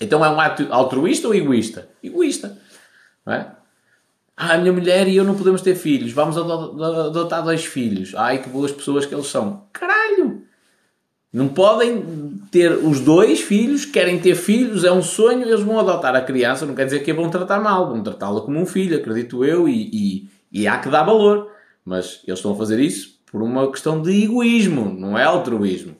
Então 0.00 0.24
é 0.24 0.28
um 0.28 0.40
ato 0.40 0.66
altruísta 0.68 1.28
ou 1.28 1.34
egoísta? 1.34 1.88
Egoísta. 2.02 2.58
Não 3.24 3.34
é? 3.34 3.52
Ah, 4.36 4.54
a 4.54 4.58
minha 4.58 4.72
mulher 4.72 5.06
e 5.06 5.14
eu 5.14 5.22
não 5.22 5.36
podemos 5.36 5.62
ter 5.62 5.76
filhos, 5.76 6.10
vamos 6.10 6.36
adotar 6.36 7.44
dois 7.44 7.64
filhos. 7.64 8.16
Ai, 8.16 8.42
que 8.42 8.48
boas 8.48 8.72
pessoas 8.72 9.06
que 9.06 9.14
eles 9.14 9.28
são. 9.28 9.68
Caralho! 9.72 10.41
Não 11.32 11.48
podem 11.48 12.38
ter 12.50 12.72
os 12.72 13.00
dois 13.00 13.40
filhos, 13.40 13.86
querem 13.86 14.20
ter 14.20 14.34
filhos, 14.34 14.84
é 14.84 14.92
um 14.92 15.02
sonho, 15.02 15.42
eles 15.42 15.62
vão 15.62 15.80
adotar 15.80 16.14
a 16.14 16.20
criança, 16.20 16.66
não 16.66 16.74
quer 16.74 16.84
dizer 16.84 17.02
que 17.02 17.10
a 17.10 17.14
vão 17.14 17.30
tratar 17.30 17.58
mal, 17.58 17.88
vão 17.88 18.02
tratá-la 18.02 18.42
como 18.42 18.60
um 18.60 18.66
filho, 18.66 18.98
acredito 18.98 19.42
eu, 19.42 19.66
e, 19.66 19.88
e, 19.92 20.28
e 20.52 20.68
há 20.68 20.78
que 20.78 20.90
dar 20.90 21.04
valor. 21.04 21.50
Mas 21.84 22.20
eles 22.26 22.38
estão 22.38 22.52
a 22.52 22.56
fazer 22.56 22.78
isso 22.78 23.18
por 23.30 23.42
uma 23.42 23.70
questão 23.70 24.02
de 24.02 24.24
egoísmo, 24.24 24.94
não 24.94 25.16
é 25.16 25.24
altruísmo. 25.24 25.96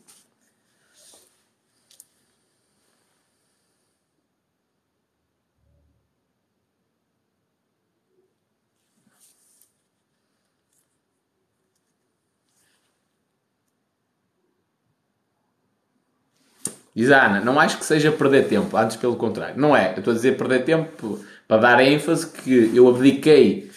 Diz 16.94 17.10
a 17.10 17.26
Ana, 17.26 17.40
não 17.40 17.58
acho 17.58 17.78
que 17.78 17.84
seja 17.84 18.12
perder 18.12 18.48
tempo, 18.48 18.76
antes 18.76 18.96
pelo 18.96 19.16
contrário. 19.16 19.58
Não 19.58 19.74
é, 19.74 19.92
eu 19.92 19.98
estou 19.98 20.12
a 20.12 20.14
dizer 20.14 20.36
perder 20.36 20.64
tempo 20.64 21.18
para 21.48 21.56
dar 21.56 21.80
ênfase 21.82 22.26
que 22.26 22.70
eu 22.74 22.88
abdiquei 22.88 23.70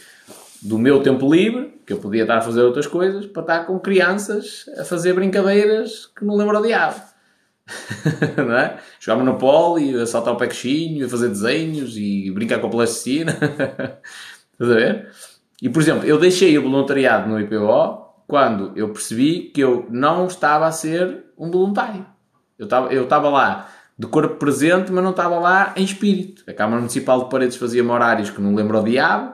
do 0.62 0.78
meu 0.78 1.02
tempo 1.02 1.32
livre, 1.34 1.74
que 1.86 1.94
eu 1.94 1.98
podia 1.98 2.24
estar 2.24 2.38
a 2.38 2.42
fazer 2.42 2.62
outras 2.62 2.88
coisas, 2.88 3.26
para 3.26 3.42
estar 3.42 3.60
com 3.66 3.80
crianças 3.80 4.66
a 4.78 4.84
fazer 4.84 5.14
brincadeiras 5.14 6.08
que 6.08 6.26
não 6.26 6.36
lembro 6.36 6.60
o 6.60 6.62
diabo. 6.62 7.00
não 8.38 8.58
é? 8.58 8.78
Jogar 9.00 9.18
Monopólio, 9.18 10.02
a 10.02 10.06
saltar 10.06 10.34
o 10.34 10.38
pequinho, 10.38 11.06
a 11.06 11.10
fazer 11.10 11.30
desenhos 11.30 11.96
e 11.98 12.30
brincar 12.32 12.60
com 12.60 12.68
a 12.68 12.70
plasticina. 12.70 13.32
Estás 14.54 14.72
a 14.72 14.76
ver? 14.76 15.10
E, 15.62 15.70
por 15.70 15.82
exemplo, 15.82 16.06
eu 16.06 16.20
deixei 16.20 16.58
o 16.58 16.64
voluntariado 16.64 17.30
no 17.30 17.40
IPO 17.40 18.06
quando 18.28 18.72
eu 18.76 18.90
percebi 18.90 19.52
que 19.54 19.62
eu 19.62 19.88
não 19.90 20.28
estava 20.28 20.66
a 20.68 20.72
ser 20.72 21.26
um 21.38 21.50
voluntário. 21.50 22.06
Eu 22.58 22.66
estava 22.66 22.94
eu 22.94 23.32
lá 23.32 23.70
de 23.98 24.08
corpo 24.08 24.36
presente, 24.36 24.92
mas 24.92 25.04
não 25.04 25.12
estava 25.12 25.40
lá 25.40 25.74
em 25.76 25.84
espírito. 25.84 26.44
A 26.48 26.54
Câmara 26.54 26.78
Municipal 26.78 27.24
de 27.24 27.30
Paredes 27.30 27.56
fazia-me 27.56 27.90
horários 27.90 28.30
que 28.30 28.42
não 28.42 28.54
lembro 28.54 28.78
ao 28.78 28.84
diabo. 28.84 29.34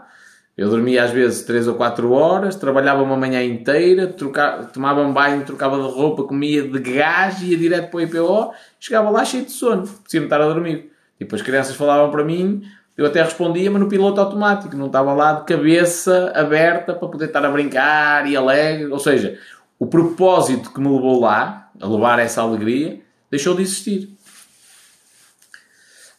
Eu 0.55 0.69
dormia 0.69 1.03
às 1.03 1.11
vezes 1.11 1.43
3 1.43 1.67
ou 1.67 1.75
4 1.75 2.11
horas, 2.11 2.55
trabalhava 2.55 3.01
uma 3.01 3.15
manhã 3.15 3.43
inteira, 3.43 4.07
trocava, 4.07 4.65
tomava 4.65 5.01
um 5.01 5.11
banho, 5.11 5.43
trocava 5.43 5.77
de 5.77 5.89
roupa, 5.89 6.23
comia 6.23 6.61
de 6.61 6.79
gás, 6.79 7.41
ia 7.41 7.57
direto 7.57 7.89
para 7.89 7.97
o 7.97 8.01
IPO, 8.01 8.53
chegava 8.79 9.09
lá 9.09 9.25
cheio 9.25 9.45
de 9.45 9.51
sono, 9.51 9.87
precisava 9.87 10.25
estar 10.25 10.41
a 10.41 10.47
dormir. 10.47 10.91
E 11.19 11.23
depois 11.23 11.41
as 11.41 11.47
crianças 11.47 11.75
falavam 11.75 12.11
para 12.11 12.23
mim, 12.23 12.63
eu 12.97 13.05
até 13.05 13.23
respondia, 13.23 13.71
mas 13.71 13.81
no 13.81 13.87
piloto 13.87 14.19
automático, 14.19 14.75
não 14.75 14.87
estava 14.87 15.13
lá 15.13 15.33
de 15.33 15.45
cabeça 15.45 16.31
aberta 16.35 16.93
para 16.93 17.07
poder 17.07 17.25
estar 17.25 17.43
a 17.43 17.49
brincar 17.49 18.27
e 18.29 18.35
alegre. 18.35 18.87
Ou 18.91 18.99
seja, 18.99 19.39
o 19.79 19.87
propósito 19.87 20.71
que 20.71 20.79
me 20.79 20.89
levou 20.89 21.21
lá, 21.21 21.71
a 21.79 21.87
levar 21.87 22.19
essa 22.19 22.41
alegria, 22.41 22.99
deixou 23.31 23.55
de 23.55 23.61
existir. 23.63 24.09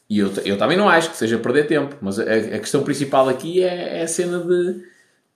E 0.09 0.18
eu, 0.18 0.32
eu 0.44 0.59
também 0.59 0.76
não 0.76 0.89
acho 0.89 1.10
que 1.10 1.16
seja 1.16 1.39
perder 1.39 1.66
tempo, 1.66 1.97
mas 2.01 2.18
a, 2.18 2.22
a 2.22 2.59
questão 2.59 2.82
principal 2.82 3.28
aqui 3.28 3.62
é, 3.62 4.01
é 4.01 4.02
a 4.02 4.09
cena 4.09 4.40
de, 4.40 4.82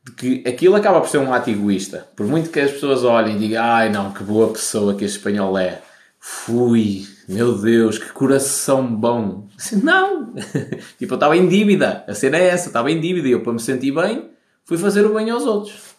de, 0.04 0.12
que 0.12 0.48
aquilo 0.48 0.74
acaba 0.74 1.00
por 1.00 1.08
ser 1.08 1.18
um 1.18 1.32
ato 1.32 1.48
egoísta. 1.48 2.06
Por 2.16 2.26
muito 2.26 2.50
que 2.50 2.60
as 2.60 2.72
pessoas 2.72 3.04
olhem 3.04 3.36
e 3.36 3.38
digam, 3.38 3.62
ai 3.62 3.90
não, 3.90 4.12
que 4.12 4.22
boa 4.22 4.52
pessoa 4.52 4.94
que 4.94 5.04
este 5.04 5.18
espanhol 5.18 5.56
é. 5.56 5.80
Fui, 6.18 7.06
meu 7.28 7.56
Deus, 7.56 7.98
que 7.98 8.10
coração 8.10 8.86
bom. 8.86 9.46
Não! 9.82 10.34
tipo, 10.98 11.12
eu 11.12 11.16
estava 11.16 11.36
em 11.36 11.48
dívida. 11.48 12.04
A 12.06 12.14
cena 12.14 12.36
é 12.36 12.48
essa, 12.48 12.66
estava 12.66 12.90
em 12.90 13.00
dívida. 13.00 13.28
E 13.28 13.30
eu, 13.30 13.42
para 13.42 13.52
me 13.52 13.60
sentir 13.60 13.92
bem, 13.92 14.28
fui 14.64 14.76
fazer 14.76 15.06
o 15.06 15.14
bem 15.14 15.30
aos 15.30 15.44
outros. 15.44 15.95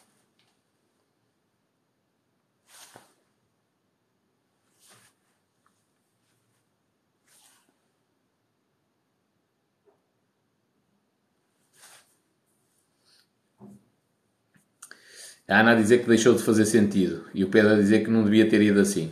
A 15.47 15.59
Ana 15.61 15.71
a 15.71 15.75
dizer 15.75 15.99
que 15.99 16.07
deixou 16.07 16.33
de 16.33 16.43
fazer 16.43 16.65
sentido 16.65 17.23
e 17.33 17.43
o 17.43 17.47
Pedro 17.47 17.73
a 17.73 17.75
dizer 17.75 18.03
que 18.03 18.11
não 18.11 18.23
devia 18.23 18.47
ter 18.49 18.61
ido 18.61 18.79
assim. 18.79 19.11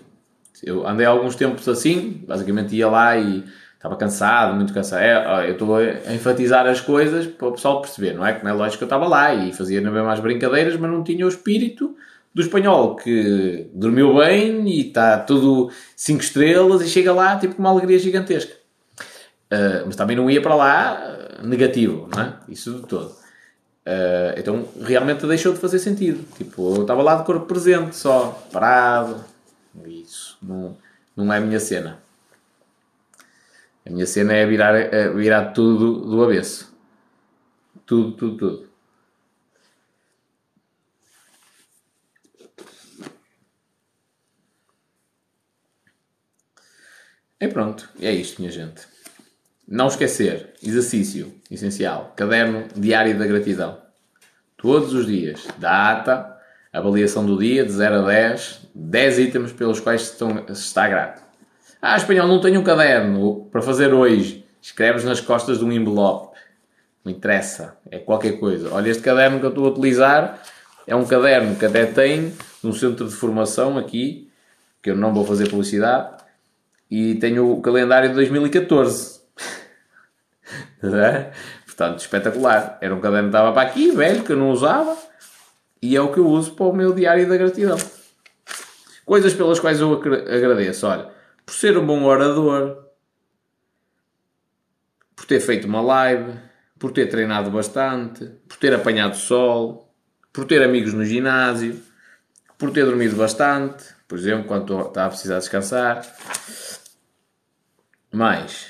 Eu 0.61 0.85
andei 0.87 1.05
alguns 1.05 1.35
tempos 1.35 1.67
assim, 1.67 2.23
basicamente 2.27 2.75
ia 2.75 2.87
lá 2.87 3.17
e 3.17 3.43
estava 3.75 3.95
cansado, 3.95 4.55
muito 4.55 4.73
cansado. 4.73 5.01
É, 5.01 5.47
eu 5.47 5.53
estou 5.53 5.75
a 5.75 6.13
enfatizar 6.13 6.65
as 6.67 6.81
coisas 6.81 7.25
para 7.25 7.47
o 7.47 7.51
pessoal 7.51 7.81
perceber, 7.81 8.13
não 8.13 8.25
é? 8.25 8.41
Não 8.43 8.49
é 8.49 8.53
lógico 8.53 8.79
que 8.79 8.83
eu 8.83 8.87
estava 8.87 9.07
lá 9.07 9.33
e 9.33 9.53
fazia 9.53 9.79
na 9.79 10.11
as 10.11 10.19
brincadeiras, 10.19 10.75
mas 10.77 10.91
não 10.91 11.03
tinha 11.03 11.25
o 11.25 11.29
espírito 11.29 11.95
do 12.33 12.41
espanhol 12.41 12.95
que 12.97 13.69
dormiu 13.73 14.17
bem 14.17 14.67
e 14.67 14.87
está 14.87 15.17
tudo 15.19 15.71
5 15.95 16.21
estrelas 16.21 16.81
e 16.81 16.89
chega 16.89 17.13
lá 17.13 17.37
tipo 17.37 17.55
com 17.55 17.61
uma 17.61 17.69
alegria 17.69 17.97
gigantesca. 17.97 18.53
Uh, 19.53 19.85
mas 19.85 19.95
também 19.95 20.17
não 20.17 20.29
ia 20.29 20.41
para 20.41 20.55
lá 20.55 21.15
negativo, 21.43 22.09
não 22.13 22.23
é? 22.23 22.33
Isso 22.49 22.73
de 22.73 22.87
todo. 22.87 23.24
Uh, 23.85 24.33
então 24.35 24.67
realmente 24.81 25.27
deixou 25.27 25.53
de 25.53 25.59
fazer 25.59 25.79
sentido. 25.79 26.25
Tipo, 26.35 26.75
eu 26.75 26.81
estava 26.81 27.03
lá 27.03 27.15
de 27.15 27.25
corpo 27.25 27.45
presente, 27.45 27.95
só 27.95 28.31
parado. 28.51 29.23
Isso 29.85 30.37
não, 30.41 30.75
não 31.15 31.31
é 31.31 31.37
a 31.37 31.41
minha 31.41 31.59
cena. 31.59 31.99
A 33.85 33.89
minha 33.91 34.07
cena 34.07 34.33
é 34.33 34.45
virar, 34.45 34.75
é 34.75 35.09
virar 35.09 35.51
tudo 35.51 36.09
do 36.09 36.23
avesso. 36.23 36.73
Tudo, 37.85 38.13
tudo, 38.13 38.37
tudo. 38.37 38.69
E 47.39 47.47
pronto, 47.47 47.87
é 47.99 48.11
isto, 48.11 48.41
minha 48.41 48.51
gente. 48.51 48.94
Não 49.67 49.87
esquecer, 49.87 50.53
exercício 50.61 51.33
essencial, 51.49 52.13
caderno 52.15 52.65
diário 52.75 53.17
da 53.17 53.25
gratidão. 53.25 53.79
Todos 54.55 54.93
os 54.93 55.07
dias, 55.07 55.47
data, 55.57 56.37
avaliação 56.71 57.25
do 57.25 57.35
dia 57.35 57.65
de 57.65 57.71
0 57.71 57.95
a 57.95 58.01
10, 58.03 58.59
10 58.75 59.19
itens 59.19 59.53
pelos 59.53 59.79
quais 59.79 60.03
se, 60.03 60.11
estão, 60.11 60.45
se 60.49 60.53
está 60.53 60.87
grato. 60.87 61.23
Ah, 61.81 61.97
espanhol, 61.97 62.27
não 62.27 62.39
tenho 62.39 62.59
um 62.59 62.63
caderno 62.63 63.47
para 63.51 63.59
fazer 63.59 63.91
hoje. 63.91 64.45
Escreves 64.61 65.03
nas 65.03 65.19
costas 65.19 65.57
de 65.57 65.65
um 65.65 65.71
envelope. 65.71 66.37
Não 67.03 67.11
interessa, 67.11 67.75
é 67.89 67.97
qualquer 67.97 68.39
coisa. 68.39 68.71
Olha, 68.71 68.91
este 68.91 69.01
caderno 69.01 69.39
que 69.39 69.47
eu 69.47 69.49
estou 69.49 69.65
a 69.65 69.69
utilizar 69.69 70.43
é 70.85 70.95
um 70.95 71.05
caderno 71.05 71.55
que 71.55 71.65
até 71.65 71.87
tem 71.87 72.33
um 72.63 72.71
centro 72.71 73.07
de 73.07 73.15
formação 73.15 73.79
aqui, 73.79 74.29
que 74.83 74.91
eu 74.91 74.95
não 74.95 75.11
vou 75.11 75.25
fazer 75.25 75.49
publicidade, 75.49 76.23
e 76.89 77.15
tenho 77.15 77.51
o 77.51 77.61
calendário 77.61 78.09
de 78.09 78.15
2014 78.15 79.14
é? 80.93 81.31
Portanto, 81.65 81.99
espetacular. 81.99 82.77
Era 82.81 82.93
um 82.93 82.99
caderno 82.99 83.29
que 83.29 83.35
estava 83.37 83.53
para 83.53 83.67
aqui, 83.67 83.91
velho, 83.91 84.23
que 84.23 84.31
eu 84.31 84.37
não 84.37 84.51
usava. 84.51 84.97
E 85.81 85.95
é 85.95 86.01
o 86.01 86.11
que 86.11 86.19
eu 86.19 86.27
uso 86.27 86.53
para 86.53 86.65
o 86.65 86.73
meu 86.73 86.93
diário 86.93 87.27
da 87.27 87.37
gratidão. 87.37 87.77
Coisas 89.05 89.33
pelas 89.33 89.59
quais 89.59 89.79
eu 89.79 89.93
agradeço. 89.93 90.87
Olha, 90.87 91.09
por 91.45 91.53
ser 91.53 91.77
um 91.77 91.85
bom 91.85 92.03
orador, 92.03 92.85
por 95.15 95.25
ter 95.25 95.39
feito 95.39 95.67
uma 95.67 95.81
live, 95.81 96.33
por 96.79 96.91
ter 96.91 97.07
treinado 97.07 97.49
bastante, 97.51 98.25
por 98.47 98.57
ter 98.57 98.73
apanhado 98.73 99.15
sol, 99.15 99.93
por 100.33 100.45
ter 100.45 100.63
amigos 100.63 100.93
no 100.93 101.05
ginásio, 101.05 101.81
por 102.57 102.71
ter 102.71 102.85
dormido 102.85 103.15
bastante, 103.15 103.85
por 104.07 104.17
exemplo, 104.17 104.45
quando 104.45 104.79
está 104.81 105.05
a 105.05 105.09
precisar 105.09 105.39
descansar. 105.39 106.05
Mais, 108.11 108.67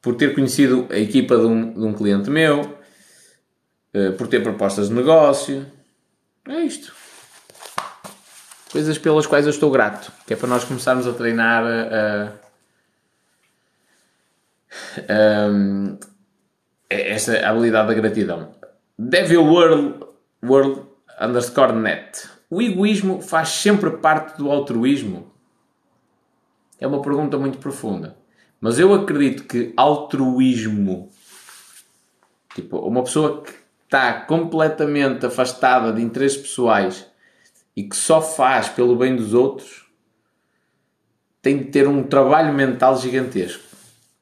por 0.00 0.14
ter 0.16 0.34
conhecido 0.34 0.86
a 0.90 0.96
equipa 0.96 1.36
de 1.36 1.44
um, 1.44 1.72
de 1.72 1.80
um 1.80 1.92
cliente 1.92 2.30
meu, 2.30 2.60
uh, 2.62 4.12
por 4.16 4.28
ter 4.28 4.42
propostas 4.42 4.88
de 4.88 4.94
negócio. 4.94 5.66
É 6.46 6.60
isto. 6.60 6.94
Coisas 8.70 8.98
pelas 8.98 9.26
quais 9.26 9.46
eu 9.46 9.50
estou 9.50 9.70
grato, 9.70 10.12
que 10.26 10.34
é 10.34 10.36
para 10.36 10.48
nós 10.48 10.64
começarmos 10.64 11.06
a 11.06 11.12
treinar 11.12 11.64
a, 11.64 12.32
a, 14.98 15.46
a, 15.48 15.48
esta 16.90 17.48
habilidade 17.48 17.88
da 17.88 17.94
gratidão. 17.94 18.54
Devil 18.98 19.44
World, 19.44 20.04
World 20.44 20.82
underscore 21.20 21.72
net. 21.72 22.28
O 22.50 22.60
egoísmo 22.60 23.20
faz 23.20 23.48
sempre 23.50 23.90
parte 23.98 24.36
do 24.38 24.50
altruísmo? 24.50 25.32
É 26.80 26.86
uma 26.86 27.02
pergunta 27.02 27.38
muito 27.38 27.58
profunda. 27.58 28.17
Mas 28.60 28.78
eu 28.78 28.92
acredito 28.92 29.44
que 29.44 29.72
altruísmo, 29.76 31.10
tipo, 32.54 32.78
uma 32.78 33.04
pessoa 33.04 33.42
que 33.42 33.52
está 33.84 34.20
completamente 34.22 35.24
afastada 35.24 35.92
de 35.92 36.02
interesses 36.02 36.36
pessoais 36.36 37.06
e 37.76 37.84
que 37.84 37.96
só 37.96 38.20
faz 38.20 38.68
pelo 38.68 38.96
bem 38.96 39.14
dos 39.14 39.32
outros, 39.32 39.86
tem 41.40 41.58
de 41.58 41.66
ter 41.66 41.86
um 41.86 42.02
trabalho 42.02 42.52
mental 42.52 42.98
gigantesco. 42.98 43.62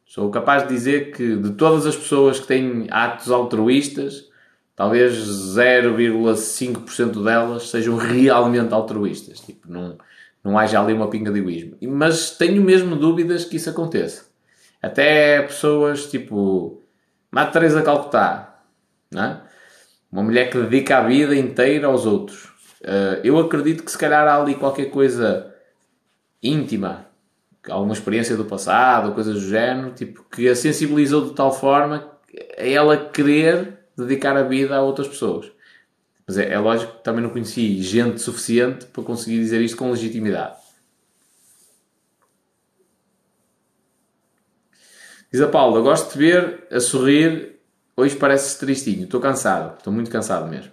Sou 0.05 0.31
capaz 0.31 0.63
de 0.63 0.69
dizer 0.69 1.13
que 1.13 1.37
de 1.37 1.53
todas 1.53 1.87
as 1.87 1.97
pessoas 1.97 2.39
que 2.39 2.47
têm 2.47 2.87
atos 2.91 3.31
altruístas, 3.31 4.29
talvez 4.75 5.15
0,5% 5.15 7.25
delas 7.25 7.71
sejam 7.71 7.97
realmente 7.97 8.73
altruístas. 8.73 9.41
Tipo, 9.41 9.71
não, 9.71 9.99
não 10.47 10.57
haja 10.57 10.81
ali 10.81 10.93
uma 10.93 11.11
pinga 11.11 11.33
de 11.33 11.41
egoísmo. 11.41 11.77
Mas 11.83 12.31
tenho 12.31 12.63
mesmo 12.63 12.95
dúvidas 12.95 13.45
que 13.45 13.57
isso 13.57 13.69
aconteça. 13.69 14.27
Até 14.81 15.43
pessoas 15.43 16.07
tipo 16.07 16.83
Madre 17.31 17.53
Teresa 17.53 17.83
Calcutá, 17.83 18.61
é? 19.13 19.37
uma 20.11 20.23
mulher 20.23 20.49
que 20.49 20.59
dedica 20.59 20.99
a 20.99 21.03
vida 21.03 21.35
inteira 21.35 21.89
aos 21.89 22.07
outros. 22.07 22.45
Uh, 22.81 23.19
eu 23.25 23.37
acredito 23.39 23.83
que 23.83 23.91
se 23.91 23.99
calhar 23.99 24.27
há 24.29 24.41
ali 24.41 24.55
qualquer 24.55 24.87
coisa 24.87 25.53
íntima, 26.41 27.07
alguma 27.69 27.95
experiência 27.95 28.37
do 28.37 28.45
passado, 28.45 29.15
coisas 29.15 29.35
do 29.35 29.49
género, 29.49 29.91
tipo, 29.95 30.25
que 30.31 30.49
a 30.49 30.55
sensibilizou 30.55 31.25
de 31.25 31.35
tal 31.35 31.53
forma 31.53 32.09
a 32.57 32.63
ela 32.63 32.97
querer 32.97 33.81
dedicar 33.99 34.37
a 34.37 34.45
vida 34.45 34.77
a 34.77 34.83
outras 34.83 35.09
pessoas. 35.09 35.51
Mas 36.27 36.39
é, 36.39 36.53
é 36.53 36.59
lógico 36.59 36.97
que 36.97 37.05
também 37.05 37.23
não 37.23 37.31
conheci 37.31 37.81
gente 37.83 38.21
suficiente 38.21 38.87
para 38.87 39.05
conseguir 39.05 39.39
dizer 39.39 39.61
isto 39.61 39.77
com 39.77 39.91
legitimidade. 39.91 40.57
Diz 45.33 45.41
a 45.41 45.49
Paula, 45.49 45.81
gosto 45.81 46.13
de 46.13 46.19
ver 46.19 46.67
a 46.71 46.81
sorrir, 46.81 47.57
hoje 47.97 48.17
parece 48.17 48.59
tristinho, 48.59 49.05
estou 49.05 49.21
cansado, 49.21 49.77
estou 49.79 49.93
muito 49.93 50.11
cansado 50.11 50.49
mesmo. 50.49 50.73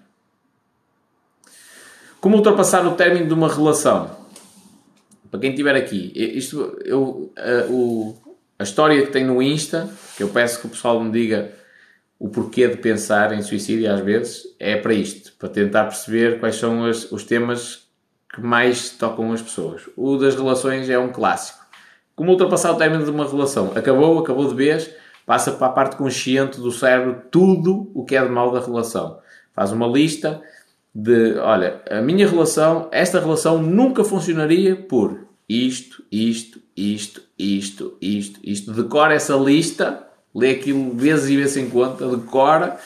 Como 2.20 2.38
ultrapassar 2.38 2.86
o 2.88 2.96
término 2.96 3.28
de 3.28 3.34
uma 3.34 3.54
relação? 3.54 4.24
Para 5.30 5.40
quem 5.40 5.50
estiver 5.50 5.76
aqui, 5.76 6.14
isto, 6.16 6.80
eu, 6.86 7.34
a, 7.36 7.70
o, 7.70 8.16
a 8.58 8.64
história 8.64 9.06
que 9.06 9.12
tem 9.12 9.26
no 9.26 9.42
Insta, 9.42 9.90
que 10.16 10.24
eu 10.24 10.30
peço 10.30 10.62
que 10.62 10.68
o 10.68 10.70
pessoal 10.70 11.04
me 11.04 11.12
diga 11.12 11.52
o 12.24 12.30
porquê 12.30 12.70
de 12.70 12.78
pensar 12.78 13.34
em 13.34 13.42
suicídio 13.42 13.94
às 13.94 14.00
vezes, 14.00 14.44
é 14.58 14.78
para 14.78 14.94
isto, 14.94 15.34
para 15.38 15.50
tentar 15.50 15.84
perceber 15.84 16.40
quais 16.40 16.56
são 16.56 16.90
os 16.90 17.24
temas 17.26 17.90
que 18.34 18.40
mais 18.40 18.92
tocam 18.92 19.34
as 19.34 19.42
pessoas. 19.42 19.90
O 19.98 20.16
das 20.16 20.34
relações 20.34 20.90
é 20.90 20.98
um 20.98 21.12
clássico. 21.12 21.60
Como 22.16 22.32
ultrapassar 22.32 22.72
o 22.72 22.78
término 22.78 23.04
de 23.04 23.12
uma 23.12 23.28
relação? 23.28 23.74
Acabou, 23.76 24.20
acabou 24.20 24.48
de 24.48 24.56
vez, 24.56 24.90
passa 25.26 25.52
para 25.52 25.68
a 25.68 25.72
parte 25.72 25.98
consciente 25.98 26.62
do 26.62 26.72
cérebro 26.72 27.24
tudo 27.30 27.92
o 27.94 28.06
que 28.06 28.16
é 28.16 28.24
de 28.24 28.32
mal 28.32 28.54
da 28.54 28.62
relação. 28.62 29.20
Faz 29.54 29.74
uma 29.74 29.86
lista 29.86 30.42
de, 30.96 31.38
olha, 31.40 31.82
a 31.92 32.02
minha 32.02 32.26
relação, 32.26 32.88
esta 32.94 33.20
relação 33.20 33.62
nunca 33.62 34.02
funcionaria 34.02 34.78
por 34.78 35.28
isto, 35.50 36.02
isto, 36.10 36.62
isto, 36.74 37.22
isto, 37.38 37.98
isto, 38.00 38.40
isto. 38.42 38.72
Decora 38.72 39.14
essa 39.14 39.36
lista, 39.36 40.08
lê 40.34 40.52
aquilo 40.52 40.96
vezes 40.96 41.30
e 41.30 41.38
vezes 41.38 41.58
em 41.58 41.70
conta, 41.70 42.08
decora 42.08 42.78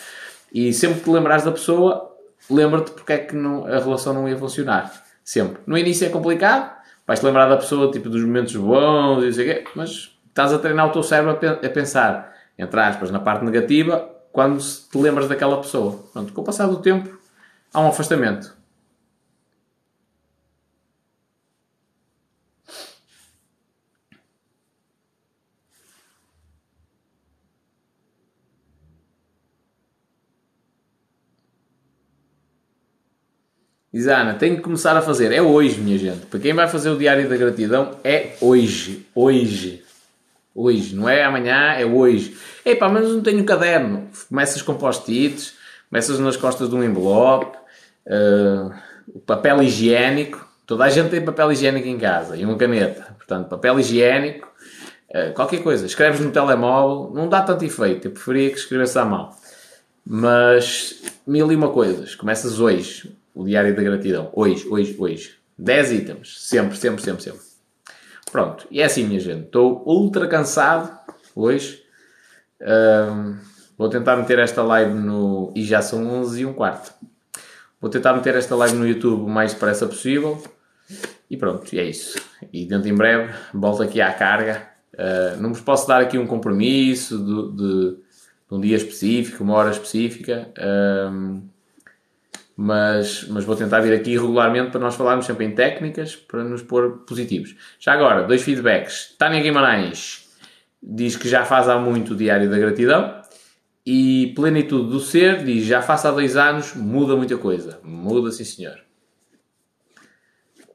e 0.52 0.74
sempre 0.74 1.00
que 1.00 1.04
te 1.06 1.10
lembrares 1.10 1.44
da 1.44 1.52
pessoa, 1.52 2.16
lembra-te 2.50 2.92
porque 2.92 3.14
é 3.14 3.18
que 3.18 3.36
não, 3.36 3.66
a 3.66 3.80
relação 3.80 4.14
não 4.14 4.28
ia 4.28 4.38
funcionar. 4.38 4.92
Sempre. 5.24 5.62
No 5.68 5.78
início 5.78 6.08
é 6.08 6.10
complicado, 6.10 6.74
vais-te 7.06 7.26
lembrar 7.26 7.48
da 7.48 7.58
pessoa, 7.58 7.92
tipo, 7.92 8.10
dos 8.10 8.22
momentos 8.22 8.56
bons 8.56 9.24
e 9.24 9.34
sei 9.34 9.46
quê, 9.46 9.64
mas 9.76 10.18
estás 10.28 10.54
a 10.54 10.60
treinar 10.60 10.88
o 10.88 10.92
teu 10.92 11.04
cérebro 11.04 11.32
a 11.32 11.70
pensar, 11.70 12.34
entre 12.58 12.80
aspas, 12.80 13.12
na 13.12 13.20
parte 13.20 13.44
negativa, 13.44 14.10
quando 14.32 14.60
te 14.60 14.98
lembras 14.98 15.28
daquela 15.28 15.58
pessoa. 15.58 16.00
Pronto, 16.14 16.32
com 16.32 16.42
o 16.42 16.44
passar 16.44 16.68
do 16.68 16.78
tempo, 16.78 17.20
há 17.74 17.82
um 17.82 17.88
afastamento. 17.88 18.57
Diz 33.98 34.08
Ana, 34.08 34.36
tenho 34.36 34.58
que 34.58 34.62
começar 34.62 34.96
a 34.96 35.02
fazer. 35.02 35.32
É 35.32 35.42
hoje, 35.42 35.82
minha 35.82 35.98
gente. 35.98 36.28
Para 36.28 36.40
quem 36.40 36.54
vai 36.54 36.68
fazer 36.68 36.92
o 36.92 36.96
Diário 36.96 37.28
da 37.28 37.36
Gratidão, 37.36 37.98
é 38.04 38.34
hoje. 38.40 39.08
Hoje. 39.16 39.84
Hoje. 40.54 40.96
Não 40.96 41.10
é 41.10 41.24
amanhã, 41.24 41.72
é 41.72 41.84
hoje. 41.84 42.38
Epá, 42.64 42.88
mas 42.90 43.10
não 43.10 43.22
tenho 43.22 43.44
caderno. 43.44 44.08
Começas 44.30 44.62
com 44.62 44.76
post-its, 44.76 45.56
começas 45.90 46.20
nas 46.20 46.38
costas 46.38 46.70
de 46.70 46.76
um 46.76 46.84
envelope, 46.84 47.58
uh, 48.06 48.72
papel 49.26 49.64
higiênico. 49.64 50.48
Toda 50.68 50.84
a 50.84 50.90
gente 50.90 51.10
tem 51.10 51.26
papel 51.26 51.52
higiênico 51.52 51.88
em 51.88 51.98
casa 51.98 52.38
e 52.38 52.46
uma 52.46 52.56
caneta. 52.56 53.16
Portanto, 53.18 53.50
papel 53.50 53.80
higiênico, 53.80 54.48
uh, 55.10 55.34
qualquer 55.34 55.64
coisa. 55.64 55.88
Escreves 55.88 56.20
no 56.20 56.30
telemóvel, 56.30 57.12
não 57.16 57.28
dá 57.28 57.42
tanto 57.42 57.66
efeito. 57.66 58.10
Eu 58.10 58.12
preferia 58.12 58.52
que 58.52 58.58
escrevesse 58.58 59.00
à 59.00 59.04
mão. 59.04 59.32
Mas 60.06 61.02
mil 61.26 61.52
e 61.52 61.56
uma 61.56 61.70
coisas. 61.70 62.14
Começas 62.14 62.60
hoje 62.60 63.18
o 63.38 63.46
diário 63.46 63.76
da 63.76 63.84
gratidão. 63.84 64.32
Hoje, 64.34 64.68
hoje, 64.68 64.96
hoje. 64.98 65.36
10 65.60 65.92
itens. 65.92 66.42
Sempre, 66.42 66.76
sempre, 66.76 67.04
sempre, 67.04 67.22
sempre. 67.22 67.40
Pronto. 68.32 68.68
E 68.72 68.82
é 68.82 68.86
assim, 68.86 69.06
minha 69.06 69.20
gente. 69.20 69.46
Estou 69.46 69.84
ultra 69.86 70.28
cansado 70.28 70.92
hoje. 71.36 71.84
Um, 72.60 73.38
vou 73.78 73.90
tentar 73.90 74.16
meter 74.18 74.40
esta 74.40 74.64
live 74.64 74.92
no... 74.92 75.54
E 75.56 75.64
já 75.64 75.84
são 75.84 76.08
11 76.20 76.42
e 76.42 76.46
um 76.48 76.54
quarto. 76.54 76.92
Vou 77.80 77.92
tentar 77.92 78.16
meter 78.16 78.36
esta 78.36 78.56
live 78.56 78.76
no 78.76 78.88
YouTube 78.88 79.22
o 79.22 79.30
mais 79.30 79.54
depressa 79.54 79.86
possível. 79.86 80.44
E 81.30 81.38
pronto, 81.38 81.72
e 81.76 81.80
é 81.80 81.84
isso. 81.84 82.20
E 82.52 82.66
dentro 82.66 82.90
em 82.90 82.96
breve 82.96 83.32
volto 83.54 83.84
aqui 83.84 84.02
à 84.02 84.12
carga. 84.12 84.68
Uh, 84.94 85.40
não 85.40 85.54
vos 85.54 85.62
posso 85.62 85.88
dar 85.88 86.02
aqui 86.02 86.18
um 86.18 86.26
compromisso 86.26 87.20
de, 87.20 87.56
de, 87.56 87.92
de, 87.92 87.98
um 88.50 88.60
dia 88.60 88.76
específico, 88.76 89.44
uma 89.44 89.54
hora 89.54 89.70
específica 89.70 90.52
mas, 92.60 93.28
mas 93.30 93.46
vou 93.46 93.56
tentar 93.56 93.82
vir 93.82 93.94
aqui 93.94 94.18
regularmente 94.18 94.72
para 94.72 94.80
nós 94.80 94.96
falarmos 94.96 95.28
sempre 95.28 95.46
em 95.46 95.52
técnicas 95.52 96.16
para 96.16 96.44
nos 96.44 96.64
pôr 96.64 97.04
positivos. 97.06 97.56
Já 97.80 97.94
agora, 97.94 98.24
dois 98.24 98.42
feedbacks. 98.42 99.16
Tânia 99.16 99.40
Guimarães 99.40 100.28
diz 100.82 101.16
que 101.16 101.30
já 101.30 101.46
faz 101.46 101.70
há 101.70 101.78
muito 101.78 102.14
o 102.14 102.16
Diário 102.16 102.50
da 102.50 102.58
Gratidão 102.58 103.22
e 103.86 104.34
Plenitude 104.36 104.90
do 104.90 105.00
Ser 105.00 105.46
diz 105.46 105.66
já 105.66 105.84
faço 105.84 106.08
há 106.08 106.12
dois 106.12 106.36
anos, 106.36 106.74
muda 106.74 107.16
muita 107.16 107.38
coisa. 107.38 107.80
Muda, 107.84 108.32
sim 108.32 108.44
senhor. 108.44 108.80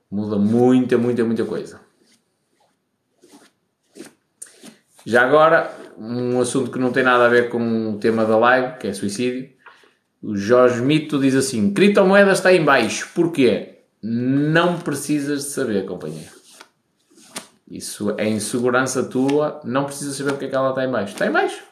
Muda 0.08 0.36
muita, 0.36 0.96
muita, 0.96 1.24
muita 1.24 1.44
coisa. 1.44 1.80
Já 5.04 5.24
agora, 5.24 5.68
um 5.98 6.40
assunto 6.40 6.70
que 6.70 6.78
não 6.78 6.92
tem 6.92 7.02
nada 7.02 7.26
a 7.26 7.28
ver 7.28 7.48
com 7.48 7.90
o 7.90 7.98
tema 7.98 8.24
da 8.24 8.38
live, 8.38 8.78
que 8.78 8.86
é 8.86 8.92
suicídio. 8.92 9.51
O 10.22 10.36
Jorge 10.36 10.80
Mito 10.80 11.18
diz 11.18 11.34
assim: 11.34 11.74
criptomoeda 11.74 12.32
está 12.32 12.52
em 12.52 12.64
baixo. 12.64 13.10
Porquê? 13.14 13.80
Não 14.00 14.78
precisas 14.78 15.44
de 15.44 15.50
saber, 15.50 15.84
companheiro. 15.84 16.30
Isso 17.68 18.14
é 18.18 18.28
insegurança 18.28 19.02
tua. 19.02 19.60
Não 19.64 19.84
precisas 19.84 20.16
saber 20.16 20.32
porque 20.32 20.44
é 20.44 20.48
que 20.48 20.54
ela 20.54 20.70
está 20.70 20.84
em 20.84 20.90
baixo. 20.90 21.12
Está 21.14 21.26
em 21.26 21.32
baixo. 21.32 21.62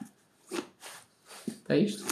É 1.68 1.78
isto. 1.78 2.04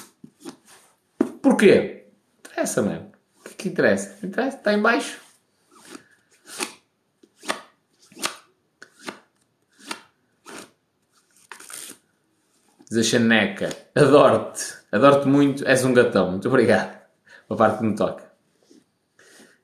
Porquê? 1.43 2.07
Interessa, 2.39 2.83
mano. 2.83 3.11
O 3.41 3.45
que, 3.45 3.51
é 3.51 3.55
que 3.57 3.69
interessa? 3.69 4.25
Interessa. 4.25 4.57
Está 4.57 4.73
em 4.73 4.81
baixo. 4.81 5.19
Diz 12.91 12.99
a. 12.99 13.69
Adoro-te. 13.95 14.78
Adoro-te 14.91 15.29
muito, 15.29 15.67
és 15.67 15.85
um 15.85 15.93
gatão. 15.93 16.31
Muito 16.31 16.49
obrigado. 16.49 16.99
A 17.49 17.55
parte 17.55 17.79
que 17.79 17.85
me 17.85 17.95
toca. 17.95 18.25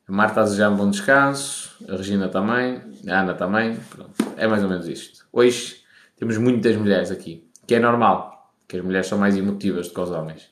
A 0.06 0.12
Marta 0.12 0.42
desejar 0.42 0.70
um 0.70 0.76
bom 0.76 0.90
descanso. 0.90 1.74
A 1.88 1.96
Regina 1.96 2.28
também. 2.28 2.82
A 3.08 3.20
Ana 3.20 3.34
também. 3.34 3.76
Pronto. 3.88 4.12
É 4.36 4.46
mais 4.46 4.62
ou 4.62 4.68
menos 4.68 4.86
isto. 4.86 5.26
Hoje 5.32 5.76
temos 6.18 6.36
muitas 6.36 6.76
mulheres 6.76 7.10
aqui. 7.10 7.48
Que 7.66 7.76
é 7.76 7.80
normal. 7.80 8.52
Que 8.68 8.76
as 8.76 8.84
mulheres 8.84 9.06
são 9.06 9.16
mais 9.16 9.34
emotivas 9.34 9.88
do 9.88 9.94
que 9.94 10.00
os 10.00 10.10
homens. 10.10 10.50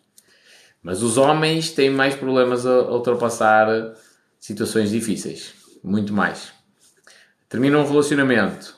Mas 0.82 1.02
os 1.02 1.18
homens 1.18 1.70
têm 1.70 1.90
mais 1.90 2.14
problemas 2.14 2.66
a 2.66 2.90
ultrapassar 2.90 3.94
situações 4.40 4.90
difíceis. 4.90 5.54
Muito 5.84 6.14
mais. 6.14 6.52
Termina 7.48 7.78
um 7.78 7.86
relacionamento. 7.86 8.74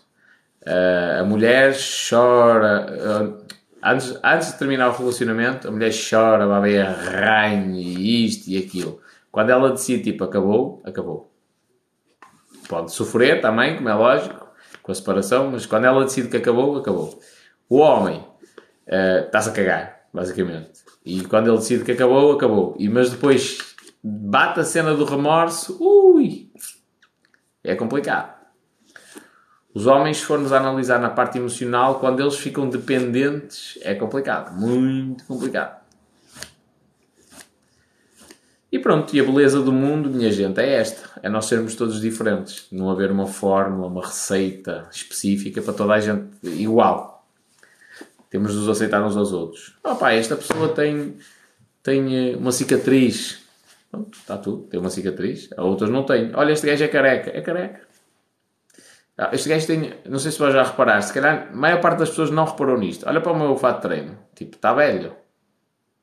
Uh, 0.62 1.20
a 1.20 1.24
mulher 1.24 1.76
chora. 2.08 3.43
Antes, 3.86 4.18
antes 4.24 4.52
de 4.52 4.58
terminar 4.58 4.88
o 4.88 4.96
relacionamento, 4.96 5.68
a 5.68 5.70
mulher 5.70 5.92
chora, 5.92 6.46
vai 6.46 6.70
ver 6.70 6.86
arranho 6.86 7.74
e 7.74 8.24
isto 8.24 8.48
e 8.48 8.56
aquilo. 8.56 8.98
Quando 9.30 9.50
ela 9.50 9.70
decide, 9.72 10.04
tipo, 10.04 10.24
acabou, 10.24 10.82
acabou. 10.86 11.30
Pode 12.66 12.92
sofrer 12.92 13.42
também, 13.42 13.76
como 13.76 13.90
é 13.90 13.94
lógico, 13.94 14.48
com 14.82 14.90
a 14.90 14.94
separação, 14.94 15.50
mas 15.50 15.66
quando 15.66 15.84
ela 15.84 16.02
decide 16.04 16.28
que 16.28 16.36
acabou, 16.38 16.78
acabou. 16.78 17.20
O 17.68 17.76
homem 17.76 18.24
está-se 18.86 19.50
a 19.50 19.52
cagar, 19.52 20.06
basicamente. 20.14 20.82
E 21.04 21.22
quando 21.24 21.48
ele 21.48 21.58
decide 21.58 21.84
que 21.84 21.92
acabou, 21.92 22.32
acabou. 22.32 22.74
E, 22.78 22.88
mas 22.88 23.10
depois 23.10 23.58
bate 24.02 24.60
a 24.60 24.64
cena 24.64 24.94
do 24.94 25.04
remorso, 25.04 25.76
ui, 25.78 26.50
é 27.62 27.74
complicado. 27.74 28.33
Os 29.74 29.88
homens, 29.88 30.18
se 30.18 30.24
formos 30.24 30.52
analisar 30.52 31.00
na 31.00 31.10
parte 31.10 31.36
emocional, 31.36 31.98
quando 31.98 32.20
eles 32.20 32.36
ficam 32.36 32.68
dependentes, 32.68 33.76
é 33.82 33.92
complicado. 33.92 34.56
Muito 34.56 35.24
complicado. 35.24 35.82
E 38.70 38.78
pronto, 38.78 39.14
e 39.14 39.20
a 39.20 39.24
beleza 39.24 39.60
do 39.60 39.72
mundo, 39.72 40.08
minha 40.08 40.30
gente, 40.30 40.60
é 40.60 40.74
esta. 40.74 41.20
É 41.22 41.28
nós 41.28 41.46
sermos 41.46 41.74
todos 41.74 42.00
diferentes. 42.00 42.66
Não 42.70 42.88
haver 42.88 43.10
uma 43.10 43.26
fórmula, 43.26 43.88
uma 43.88 44.04
receita 44.04 44.88
específica 44.92 45.60
para 45.60 45.72
toda 45.72 45.92
a 45.92 46.00
gente 46.00 46.28
igual. 46.42 47.26
Temos 48.30 48.52
de 48.52 48.58
nos 48.58 48.68
aceitar 48.68 49.00
uns 49.04 49.16
aos 49.16 49.32
outros. 49.32 49.76
Oh, 49.82 49.96
pá, 49.96 50.12
esta 50.12 50.36
pessoa 50.36 50.68
tem, 50.68 51.16
tem 51.82 52.32
eh, 52.32 52.36
uma 52.36 52.50
cicatriz. 52.50 53.42
Pronto, 53.90 54.18
está 54.18 54.36
tudo. 54.36 54.64
Tem 54.64 54.78
uma 54.78 54.90
cicatriz. 54.90 55.48
A 55.56 55.62
outras 55.62 55.88
não 55.90 56.04
têm. 56.04 56.32
Olha, 56.34 56.52
este 56.52 56.66
gajo 56.66 56.82
é 56.82 56.88
careca. 56.88 57.30
É 57.30 57.40
careca. 57.40 57.83
Ah, 59.16 59.30
este 59.32 59.48
gajo 59.48 59.66
tem, 59.66 59.94
não 60.06 60.18
sei 60.18 60.32
se 60.32 60.38
vais 60.38 60.52
já 60.52 60.64
reparar, 60.64 61.00
se 61.00 61.12
calhar 61.12 61.48
a 61.52 61.56
maior 61.56 61.80
parte 61.80 61.98
das 61.98 62.10
pessoas 62.10 62.30
não 62.30 62.44
reparou 62.44 62.76
nisto. 62.76 63.08
Olha 63.08 63.20
para 63.20 63.32
o 63.32 63.38
meu 63.38 63.56
fato 63.56 63.76
de 63.76 63.82
treino, 63.82 64.18
tipo, 64.34 64.56
está 64.56 64.72
velho, 64.74 65.14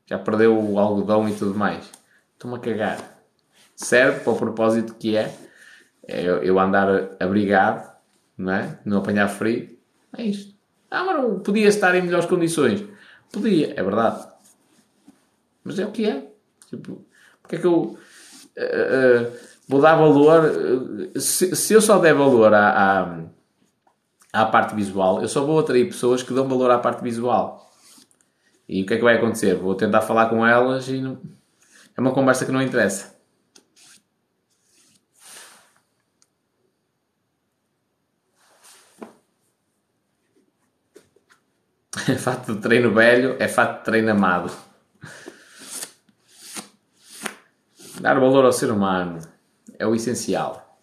já 0.06 0.18
perdeu 0.18 0.58
o 0.58 0.80
algodão 0.80 1.28
e 1.28 1.34
tudo 1.34 1.58
mais. 1.58 1.90
Estou-me 2.34 2.58
a 2.58 2.60
cagar. 2.60 3.24
Serve 3.76 4.22
para 4.22 4.34
o 4.34 4.36
propósito 4.36 4.96
que 4.96 5.16
é, 5.16 5.34
é 6.08 6.26
eu 6.26 6.60
andar 6.60 6.88
abrigado, 7.20 7.92
não 8.38 8.54
é? 8.54 8.80
Não 8.86 8.98
apanhar 8.98 9.28
frio. 9.28 9.78
É 10.18 10.24
isto. 10.24 10.56
Ah, 10.90 11.04
mas 11.04 11.44
podia 11.44 11.68
estar 11.68 11.96
em 11.96 12.02
melhores 12.02 12.26
condições. 12.26 12.84
Podia, 13.32 13.74
é 13.78 13.84
verdade. 13.84 14.28
Mas 15.64 15.80
é 15.80 15.86
o 15.86 15.92
que 15.92 16.06
é. 16.06 16.28
Tipo, 16.70 17.06
porque 17.42 17.56
é 17.56 17.60
que 17.60 17.68
eu. 17.68 17.98
Uh, 18.58 19.32
uh, 19.32 19.51
vou 19.72 19.80
dar 19.80 19.96
valor. 19.96 20.52
Se, 21.16 21.56
se 21.56 21.74
eu 21.74 21.82
só 21.82 21.98
der 21.98 22.14
valor 22.14 22.54
à, 22.54 23.00
à, 24.34 24.42
à, 24.42 24.46
parte 24.46 24.76
visual, 24.76 25.22
eu 25.22 25.30
só 25.30 25.46
vou 25.46 25.60
atrair 25.60 25.86
pessoas 25.86 26.22
que 26.22 26.34
dão 26.34 26.48
valor 26.48 26.70
à 26.72 26.78
parte 26.78 27.02
visual. 27.02 27.72
E 28.68 28.84
o 28.84 28.86
que 28.86 28.96
é 28.96 28.98
que 28.98 29.04
vai 29.04 29.16
acontecer? 29.16 29.56
Vou 29.56 29.74
tentar 29.74 30.02
falar 30.02 30.30
com 30.30 30.46
elas 30.46 30.90
e 30.90 31.00
não... 31.00 31.18
é 31.98 32.02
uma 32.02 32.14
conversa 32.14 32.46
que 32.46 32.52
não 32.52 32.62
interessa. 32.62 33.16
fato 42.18 42.56
de 42.56 42.62
treino 42.62 42.94
velho 42.94 43.38
é 43.40 43.48
fato 43.48 43.80
de 43.80 43.86
treino 43.86 44.12
amado. 44.12 44.52
Dar 48.02 48.20
valor 48.20 48.46
ao 48.46 48.52
ser 48.52 48.72
humano 48.72 49.31
é 49.82 49.88
o 49.88 49.96
essencial. 49.96 50.78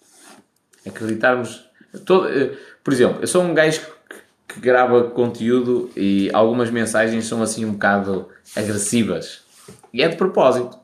Acreditarmos. 0.86 1.64
Todo, 2.04 2.28
eh, 2.28 2.56
por 2.82 2.92
exemplo, 2.92 3.18
eu 3.20 3.26
sou 3.26 3.42
um 3.42 3.54
gajo 3.54 3.80
que, 3.80 4.54
que 4.54 4.60
grava 4.60 5.04
conteúdo 5.04 5.90
e 5.96 6.30
algumas 6.32 6.70
mensagens 6.70 7.26
são 7.26 7.40
assim 7.42 7.64
um 7.64 7.72
bocado 7.72 8.28
agressivas. 8.56 9.44
E 9.92 10.02
é 10.02 10.08
de 10.08 10.16
propósito. 10.16 10.76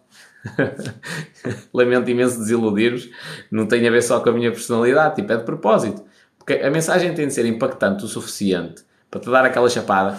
Lamento 1.75 2.09
imenso 2.09 2.39
desiludir-vos. 2.39 3.11
Não 3.51 3.67
tem 3.67 3.87
a 3.87 3.91
ver 3.91 4.03
só 4.03 4.21
com 4.21 4.31
a 4.31 4.33
minha 4.33 4.53
personalidade, 4.53 5.17
tipo, 5.17 5.33
é 5.33 5.37
de 5.37 5.45
propósito. 5.45 6.05
Porque 6.39 6.55
a 6.55 6.71
mensagem 6.71 7.13
tem 7.15 7.27
de 7.27 7.35
ser 7.35 7.47
impactante 7.47 8.05
o 8.05 8.09
suficiente 8.09 8.85
para 9.11 9.21
te 9.21 9.31
dar 9.31 9.45
aquela 9.45 9.69
chapada, 9.69 10.17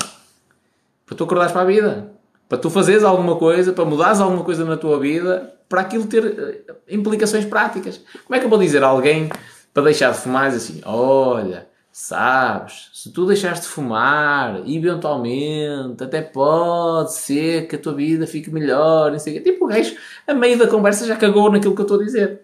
para 1.06 1.16
tu 1.16 1.24
acordares 1.24 1.52
para 1.52 1.62
a 1.62 1.66
vida, 1.66 2.12
para 2.50 2.58
tu 2.58 2.70
fazeres 2.70 3.04
alguma 3.04 3.36
coisa, 3.36 3.74
para 3.74 3.86
mudares 3.86 4.20
alguma 4.20 4.44
coisa 4.44 4.66
na 4.66 4.76
tua 4.76 5.00
vida, 5.00 5.55
para 5.68 5.82
aquilo 5.82 6.06
ter 6.08 6.26
eh, 6.26 6.74
implicações 6.90 7.46
práticas. 7.46 8.02
Como 8.26 8.36
é 8.36 8.40
que 8.40 8.46
eu 8.46 8.50
vou 8.50 8.60
dizer 8.60 8.84
a 8.84 8.88
alguém 8.88 9.30
para 9.74 9.84
deixar 9.84 10.12
de 10.12 10.20
fumar 10.20 10.48
assim, 10.48 10.82
olha, 10.86 11.68
sabes, 11.92 12.90
se 12.94 13.12
tu 13.12 13.26
deixares 13.26 13.62
de 13.62 13.68
fumar, 13.68 14.62
eventualmente, 14.68 16.04
até 16.04 16.22
pode 16.22 17.14
ser 17.14 17.68
que 17.68 17.76
a 17.76 17.80
tua 17.80 17.94
vida 17.94 18.28
fique 18.28 18.50
melhor, 18.50 19.12
não 19.12 19.20
sei 19.20 19.34
o 19.34 19.44
quê. 19.44 19.52
Tipo, 19.52 19.66
o 19.66 19.68
gajo, 19.68 19.96
a 20.28 20.34
meio 20.34 20.58
da 20.58 20.68
conversa 20.68 21.06
já 21.06 21.16
cagou 21.16 21.52
naquilo 21.52 21.74
que 21.74 21.82
eu 21.82 21.86
estou 21.86 22.00
a 22.00 22.04
dizer. 22.04 22.42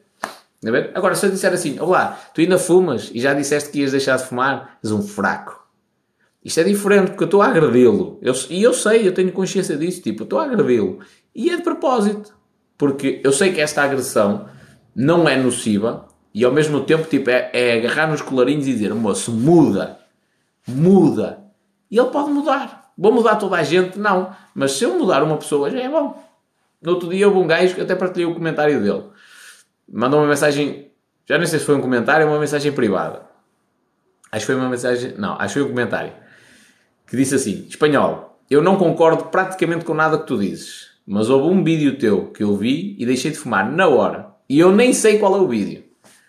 Agora, 0.94 1.16
se 1.16 1.26
eu 1.26 1.32
disser 1.32 1.52
assim, 1.52 1.80
olá, 1.80 2.20
tu 2.34 2.42
ainda 2.42 2.58
fumas 2.58 3.10
e 3.14 3.20
já 3.20 3.34
disseste 3.34 3.72
que 3.72 3.80
ias 3.80 3.92
deixar 3.92 4.18
de 4.18 4.26
fumar, 4.26 4.78
és 4.84 4.92
um 4.92 5.02
fraco. 5.02 5.62
Isto 6.44 6.60
é 6.60 6.64
diferente, 6.64 7.10
porque 7.10 7.24
eu 7.24 7.26
estou 7.26 7.42
a 7.42 7.48
agredi-lo. 7.48 8.20
e 8.50 8.64
eu 8.64 8.74
sei, 8.74 9.08
eu 9.08 9.14
tenho 9.14 9.32
consciência 9.32 9.76
disso, 9.76 10.02
tipo, 10.02 10.22
eu 10.22 10.26
estou 10.26 10.40
a 10.40 10.46
agredi-lo. 10.46 11.00
E 11.36 11.50
é 11.50 11.58
de 11.58 11.64
propósito. 11.64 12.34
Porque 12.82 13.22
eu 13.24 13.32
sei 13.32 13.54
que 13.54 13.62
esta 13.62 13.84
agressão 13.84 14.50
não 14.96 15.30
é 15.30 15.38
nociva 15.38 16.08
e 16.34 16.44
ao 16.44 16.52
mesmo 16.52 16.82
tempo, 16.82 17.08
tipo, 17.08 17.30
é, 17.30 17.52
é 17.54 17.74
agarrar 17.78 18.08
nos 18.08 18.24
colarinhos 18.24 18.66
e 18.66 18.74
dizer, 18.74 18.92
moço, 18.96 19.32
muda. 19.32 20.00
Muda. 20.68 21.44
E 21.92 22.00
ele 22.00 22.10
pode 22.10 22.32
mudar. 22.32 22.92
Vou 22.98 23.12
mudar 23.14 23.36
toda 23.36 23.58
a 23.58 23.62
gente? 23.62 24.00
Não. 24.00 24.36
Mas 24.56 24.72
se 24.72 24.84
eu 24.84 24.98
mudar 24.98 25.22
uma 25.22 25.38
pessoa, 25.38 25.70
já 25.70 25.78
é 25.78 25.88
bom. 25.88 26.28
No 26.82 26.94
outro 26.94 27.08
dia 27.10 27.28
houve 27.28 27.38
um 27.38 27.46
gajo 27.46 27.76
que 27.76 27.82
até 27.82 27.94
partilhei 27.94 28.26
o 28.26 28.34
comentário 28.34 28.82
dele. 28.82 29.04
Mandou 29.88 30.20
uma 30.20 30.28
mensagem, 30.28 30.92
já 31.28 31.38
não 31.38 31.46
sei 31.46 31.60
se 31.60 31.66
foi 31.66 31.76
um 31.76 31.82
comentário 31.82 32.26
ou 32.26 32.34
uma 32.34 32.40
mensagem 32.40 32.72
privada. 32.72 33.22
Acho 34.32 34.48
que 34.48 34.52
foi 34.54 34.56
uma 34.56 34.70
mensagem, 34.70 35.14
não, 35.20 35.34
acho 35.34 35.54
que 35.54 35.60
foi 35.60 35.64
um 35.66 35.68
comentário 35.68 36.14
que 37.06 37.16
disse 37.16 37.36
assim: 37.36 37.68
Espanhol, 37.70 38.42
eu 38.50 38.60
não 38.60 38.76
concordo 38.76 39.26
praticamente 39.26 39.86
com 39.86 39.94
nada 39.94 40.18
que 40.18 40.26
tu 40.26 40.40
dizes, 40.40 40.91
mas 41.06 41.30
houve 41.30 41.54
um 41.54 41.64
vídeo 41.64 41.98
teu 41.98 42.28
que 42.28 42.44
eu 42.44 42.56
vi 42.56 42.96
e 43.00 43.06
deixei 43.06 43.32
de 43.32 43.38
fumar 43.38 43.72
na 43.72 43.88
hora 43.88 44.32
e 44.52 44.60
eu 44.60 44.72
nem 44.72 44.94
sei 44.94 45.18
qual 45.18 45.38
é 45.38 45.40
o 45.40 45.48
vídeo. 45.48 45.82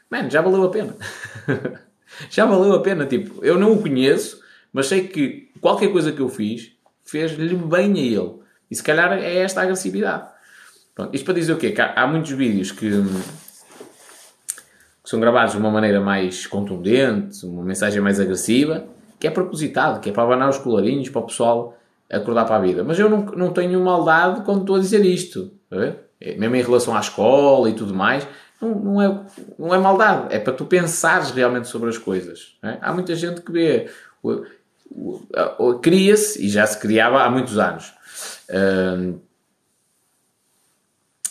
Mano, 0.08 0.30
já 0.30 0.40
valeu 0.40 0.62
a 0.62 0.70
pena. 0.70 0.94
já 2.30 2.46
valeu 2.46 2.72
a 2.74 2.80
pena. 2.80 3.04
Tipo, 3.04 3.44
eu 3.44 3.58
não 3.58 3.72
o 3.72 3.82
conheço, 3.82 4.40
mas 4.72 4.86
sei 4.86 5.08
que 5.08 5.50
qualquer 5.60 5.90
coisa 5.90 6.12
que 6.12 6.20
eu 6.20 6.28
fiz 6.28 6.70
fez-lhe 7.02 7.56
bem 7.56 7.92
a 7.94 7.98
ele. 7.98 8.34
E 8.70 8.76
se 8.76 8.82
calhar 8.82 9.12
é 9.12 9.38
esta 9.38 9.62
agressividade. 9.62 10.28
Pronto, 10.94 11.14
isto 11.14 11.24
para 11.24 11.34
dizer 11.34 11.52
o 11.52 11.56
quê? 11.56 11.72
Que 11.72 11.80
há, 11.80 11.94
há 11.94 12.06
muitos 12.06 12.30
vídeos 12.30 12.70
que, 12.70 12.90
que 12.90 14.62
são 15.02 15.18
gravados 15.18 15.52
de 15.52 15.58
uma 15.58 15.70
maneira 15.70 16.00
mais 16.00 16.46
contundente, 16.46 17.44
uma 17.44 17.64
mensagem 17.64 18.00
mais 18.00 18.20
agressiva, 18.20 18.86
que 19.18 19.26
é 19.26 19.30
propositado, 19.30 20.00
que 20.00 20.10
é 20.10 20.12
para 20.12 20.22
abanar 20.22 20.48
os 20.48 20.58
colarinhos, 20.58 21.08
para 21.08 21.22
o 21.22 21.26
pessoal 21.26 21.76
acordar 22.12 22.44
para 22.44 22.56
a 22.56 22.60
vida. 22.60 22.84
Mas 22.84 22.98
eu 22.98 23.09
não, 23.09 23.24
não 23.24 23.52
tenho 23.52 23.80
maldade 23.80 24.43
quando 24.43 24.60
estou 24.60 24.76
a 24.76 24.80
dizer 24.80 25.05
isto. 25.05 25.52
É, 26.20 26.36
mesmo 26.36 26.55
em 26.55 26.62
relação 26.62 26.94
à 26.94 27.01
escola 27.01 27.68
e 27.68 27.72
tudo 27.72 27.94
mais, 27.94 28.26
não, 28.60 28.74
não, 28.74 29.02
é, 29.02 29.26
não 29.59 29.74
é 29.74 29.78
maldade. 29.78 30.34
É 30.34 30.39
para 30.39 30.52
tu 30.52 30.64
pensares 30.64 31.30
realmente 31.30 31.66
sobre 31.68 31.89
as 31.89 31.98
coisas. 31.98 32.56
É? 32.62 32.78
Há 32.80 32.93
muita 32.93 33.14
gente 33.14 33.40
que 33.40 33.51
vê. 33.51 33.90
Cria-se, 35.80 36.44
e 36.44 36.48
já 36.48 36.66
se 36.66 36.78
criava 36.78 37.22
há 37.22 37.30
muitos 37.30 37.59
anos, 37.59 37.93
uh, 38.51 39.18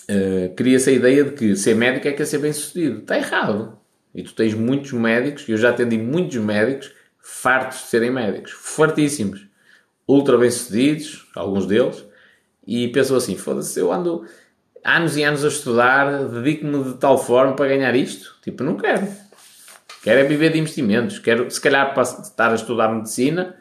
uh, 0.10 0.56
cria-se 0.56 0.90
a 0.90 0.94
ideia 0.94 1.24
de 1.24 1.32
que 1.32 1.56
ser 1.56 1.76
médico 1.76 2.08
é 2.08 2.12
que 2.12 2.22
é 2.22 2.26
ser 2.26 2.40
bem 2.40 2.52
sucedido. 2.52 3.00
Está 3.00 3.18
errado. 3.18 3.78
E 4.14 4.24
tu 4.24 4.34
tens 4.34 4.54
muitos 4.54 4.92
médicos, 4.92 5.48
eu 5.48 5.58
já 5.58 5.70
atendi 5.70 5.98
muitos 5.98 6.38
médicos 6.38 6.92
fartos 7.22 7.82
de 7.82 7.86
serem 7.86 8.12
médicos, 8.12 8.52
fartíssimos, 8.52 9.48
ultra 10.08 10.38
bem-sucedidos, 10.38 11.28
alguns 11.36 11.66
deles, 11.66 12.06
e 12.66 12.88
pensam 12.90 13.18
assim: 13.18 13.36
foda-se, 13.36 13.80
eu 13.80 13.92
ando 13.92 14.26
anos 14.84 15.16
e 15.18 15.24
anos 15.24 15.46
a 15.46 15.48
estudar, 15.48 16.24
dedico-me 16.26 16.84
de 16.84 16.94
tal 16.96 17.18
forma 17.18 17.56
para 17.56 17.68
ganhar 17.68 17.96
isto? 17.96 18.38
Tipo, 18.44 18.64
não 18.64 18.78
quero. 18.78 19.08
Quero 20.04 20.20
é 20.20 20.24
viver 20.24 20.52
de 20.52 20.60
investimentos, 20.60 21.20
quero, 21.20 21.50
se 21.52 21.62
calhar, 21.62 21.94
estar 22.00 22.52
a 22.52 22.56
estudar 22.56 22.92
medicina 22.92 23.56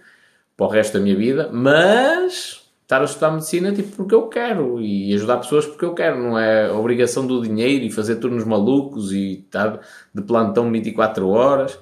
para 0.56 0.66
o 0.66 0.70
resto 0.70 0.94
da 0.94 1.00
minha 1.00 1.14
vida, 1.14 1.50
mas 1.52 2.60
estar 2.82 3.02
a 3.02 3.04
estudar 3.04 3.30
medicina 3.30 3.72
tipo 3.72 3.94
porque 3.96 4.14
eu 4.14 4.26
quero 4.26 4.80
e 4.80 5.14
ajudar 5.14 5.36
pessoas 5.36 5.66
porque 5.66 5.84
eu 5.84 5.94
quero, 5.94 6.18
não 6.18 6.38
é 6.38 6.72
obrigação 6.72 7.26
do 7.26 7.42
dinheiro 7.42 7.84
e 7.84 7.90
fazer 7.90 8.16
turnos 8.16 8.44
malucos 8.44 9.12
e 9.12 9.40
estar 9.40 9.80
de 10.14 10.22
plantão 10.22 10.72
24 10.72 11.28
horas. 11.28 11.78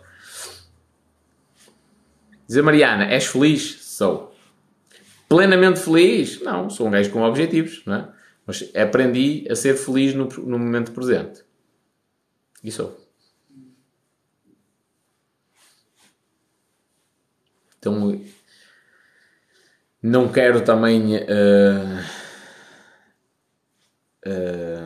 Dizer 2.47 2.63
Mariana, 2.63 3.05
és 3.05 3.27
feliz? 3.27 3.79
Sou. 3.81 4.28
Plenamente 5.29 5.81
feliz? 5.81 6.41
Não, 6.41 6.71
sou 6.71 6.87
um 6.89 6.91
gajo 6.91 7.11
com 7.11 7.23
objetivos, 7.23 7.83
não 7.85 7.95
é? 7.95 8.09
Mas 8.47 8.75
aprendi 8.75 9.47
a 9.51 9.55
ser 9.55 9.77
feliz 9.77 10.15
no, 10.15 10.27
no 10.27 10.59
momento 10.59 10.93
presente. 10.93 11.45
E 12.65 12.73
sou. 12.73 12.99
Então, 17.79 18.21
não 20.03 20.33
quero 20.33 20.65
também. 20.65 21.17
Uh, 21.17 22.01
uh, 24.27 24.78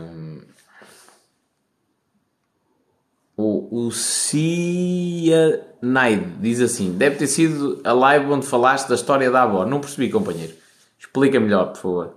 o, 3.72 3.86
o 3.86 3.90
Cia 3.90 5.64
Naide 5.80 6.26
diz 6.38 6.60
assim: 6.60 6.92
Deve 6.92 7.16
ter 7.16 7.26
sido 7.26 7.80
a 7.82 7.92
live 7.92 8.26
onde 8.26 8.46
falaste 8.46 8.88
da 8.88 8.94
história 8.94 9.30
da 9.30 9.42
avó. 9.42 9.64
Não 9.64 9.80
percebi, 9.80 10.10
companheiro. 10.10 10.52
Explica 10.98 11.40
melhor, 11.40 11.72
por 11.72 11.78
favor. 11.78 12.14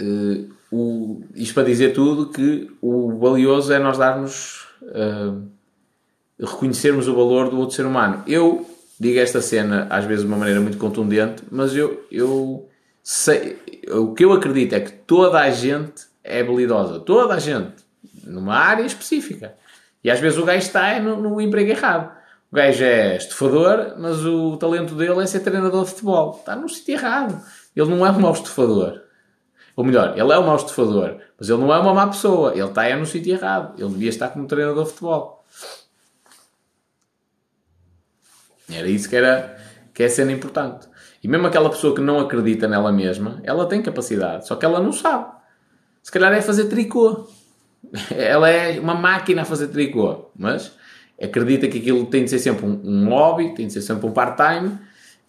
Uh, 0.00 0.52
o, 0.70 1.22
isto 1.34 1.54
para 1.54 1.64
dizer 1.64 1.92
tudo 1.92 2.30
que 2.30 2.70
o 2.80 3.18
valioso 3.18 3.72
é 3.72 3.78
nós 3.78 3.96
darmos. 3.96 4.66
Uh, 4.82 5.50
reconhecermos 6.38 7.06
o 7.06 7.14
valor 7.14 7.50
do 7.50 7.58
outro 7.58 7.76
ser 7.76 7.86
humano. 7.86 8.22
Eu 8.26 8.68
digo 8.98 9.18
esta 9.18 9.40
cena 9.40 9.86
às 9.90 10.04
vezes 10.04 10.24
de 10.24 10.28
uma 10.28 10.36
maneira 10.36 10.60
muito 10.60 10.76
contundente, 10.76 11.42
mas 11.50 11.74
eu, 11.74 12.04
eu 12.10 12.68
sei. 13.02 13.58
O 13.90 14.12
que 14.12 14.24
eu 14.24 14.32
acredito 14.32 14.74
é 14.74 14.80
que 14.80 14.92
toda 14.92 15.40
a 15.40 15.50
gente 15.50 16.06
é 16.24 16.40
habilidosa. 16.40 17.00
Toda 17.00 17.34
a 17.34 17.38
gente. 17.38 17.81
Numa 18.24 18.54
área 18.54 18.84
específica. 18.84 19.54
E 20.02 20.10
às 20.10 20.20
vezes 20.20 20.38
o 20.38 20.44
gajo 20.44 20.58
está 20.58 20.88
é 20.88 21.00
no, 21.00 21.16
no 21.16 21.40
emprego 21.40 21.70
errado. 21.70 22.10
O 22.50 22.56
gajo 22.56 22.84
é 22.84 23.16
estufador, 23.16 23.94
mas 23.98 24.24
o 24.24 24.56
talento 24.56 24.94
dele 24.94 25.22
é 25.22 25.26
ser 25.26 25.40
treinador 25.40 25.84
de 25.84 25.90
futebol. 25.90 26.36
Está 26.38 26.54
no 26.54 26.68
sítio 26.68 26.94
errado. 26.94 27.42
Ele 27.74 27.88
não 27.88 28.06
é 28.06 28.10
um 28.10 28.20
mau 28.20 28.32
estufador. 28.32 29.00
Ou 29.74 29.84
melhor, 29.84 30.18
ele 30.18 30.32
é 30.32 30.38
um 30.38 30.46
mau 30.46 30.56
estufador, 30.56 31.18
mas 31.38 31.48
ele 31.48 31.58
não 31.58 31.72
é 31.72 31.78
uma 31.78 31.94
má 31.94 32.06
pessoa. 32.06 32.52
Ele 32.52 32.64
está 32.64 32.84
é 32.84 32.94
no 32.94 33.06
sítio 33.06 33.34
errado. 33.34 33.74
Ele 33.78 33.88
devia 33.88 34.10
estar 34.10 34.28
como 34.28 34.46
treinador 34.46 34.84
de 34.84 34.90
futebol. 34.90 35.44
Era 38.70 38.88
isso 38.88 39.08
que 39.08 39.16
era 39.16 39.58
que 39.94 40.02
é 40.02 40.08
cena 40.08 40.32
importante. 40.32 40.88
E 41.22 41.28
mesmo 41.28 41.46
aquela 41.46 41.70
pessoa 41.70 41.94
que 41.94 42.00
não 42.00 42.18
acredita 42.18 42.66
nela 42.66 42.90
mesma, 42.90 43.40
ela 43.44 43.66
tem 43.66 43.82
capacidade, 43.82 44.46
só 44.46 44.56
que 44.56 44.64
ela 44.64 44.80
não 44.80 44.92
sabe. 44.92 45.30
Se 46.02 46.10
calhar 46.10 46.32
é 46.32 46.42
fazer 46.42 46.64
tricô. 46.64 47.28
ela 48.10 48.48
é 48.48 48.78
uma 48.78 48.94
máquina 48.94 49.42
a 49.42 49.44
fazer 49.44 49.68
tricô, 49.68 50.30
mas 50.36 50.76
acredita 51.20 51.68
que 51.68 51.78
aquilo 51.78 52.06
tem 52.06 52.24
de 52.24 52.30
ser 52.30 52.38
sempre 52.38 52.66
um, 52.66 52.80
um 52.84 53.08
hobby, 53.08 53.54
tem 53.54 53.66
de 53.66 53.72
ser 53.72 53.82
sempre 53.82 54.06
um 54.06 54.12
part-time 54.12 54.78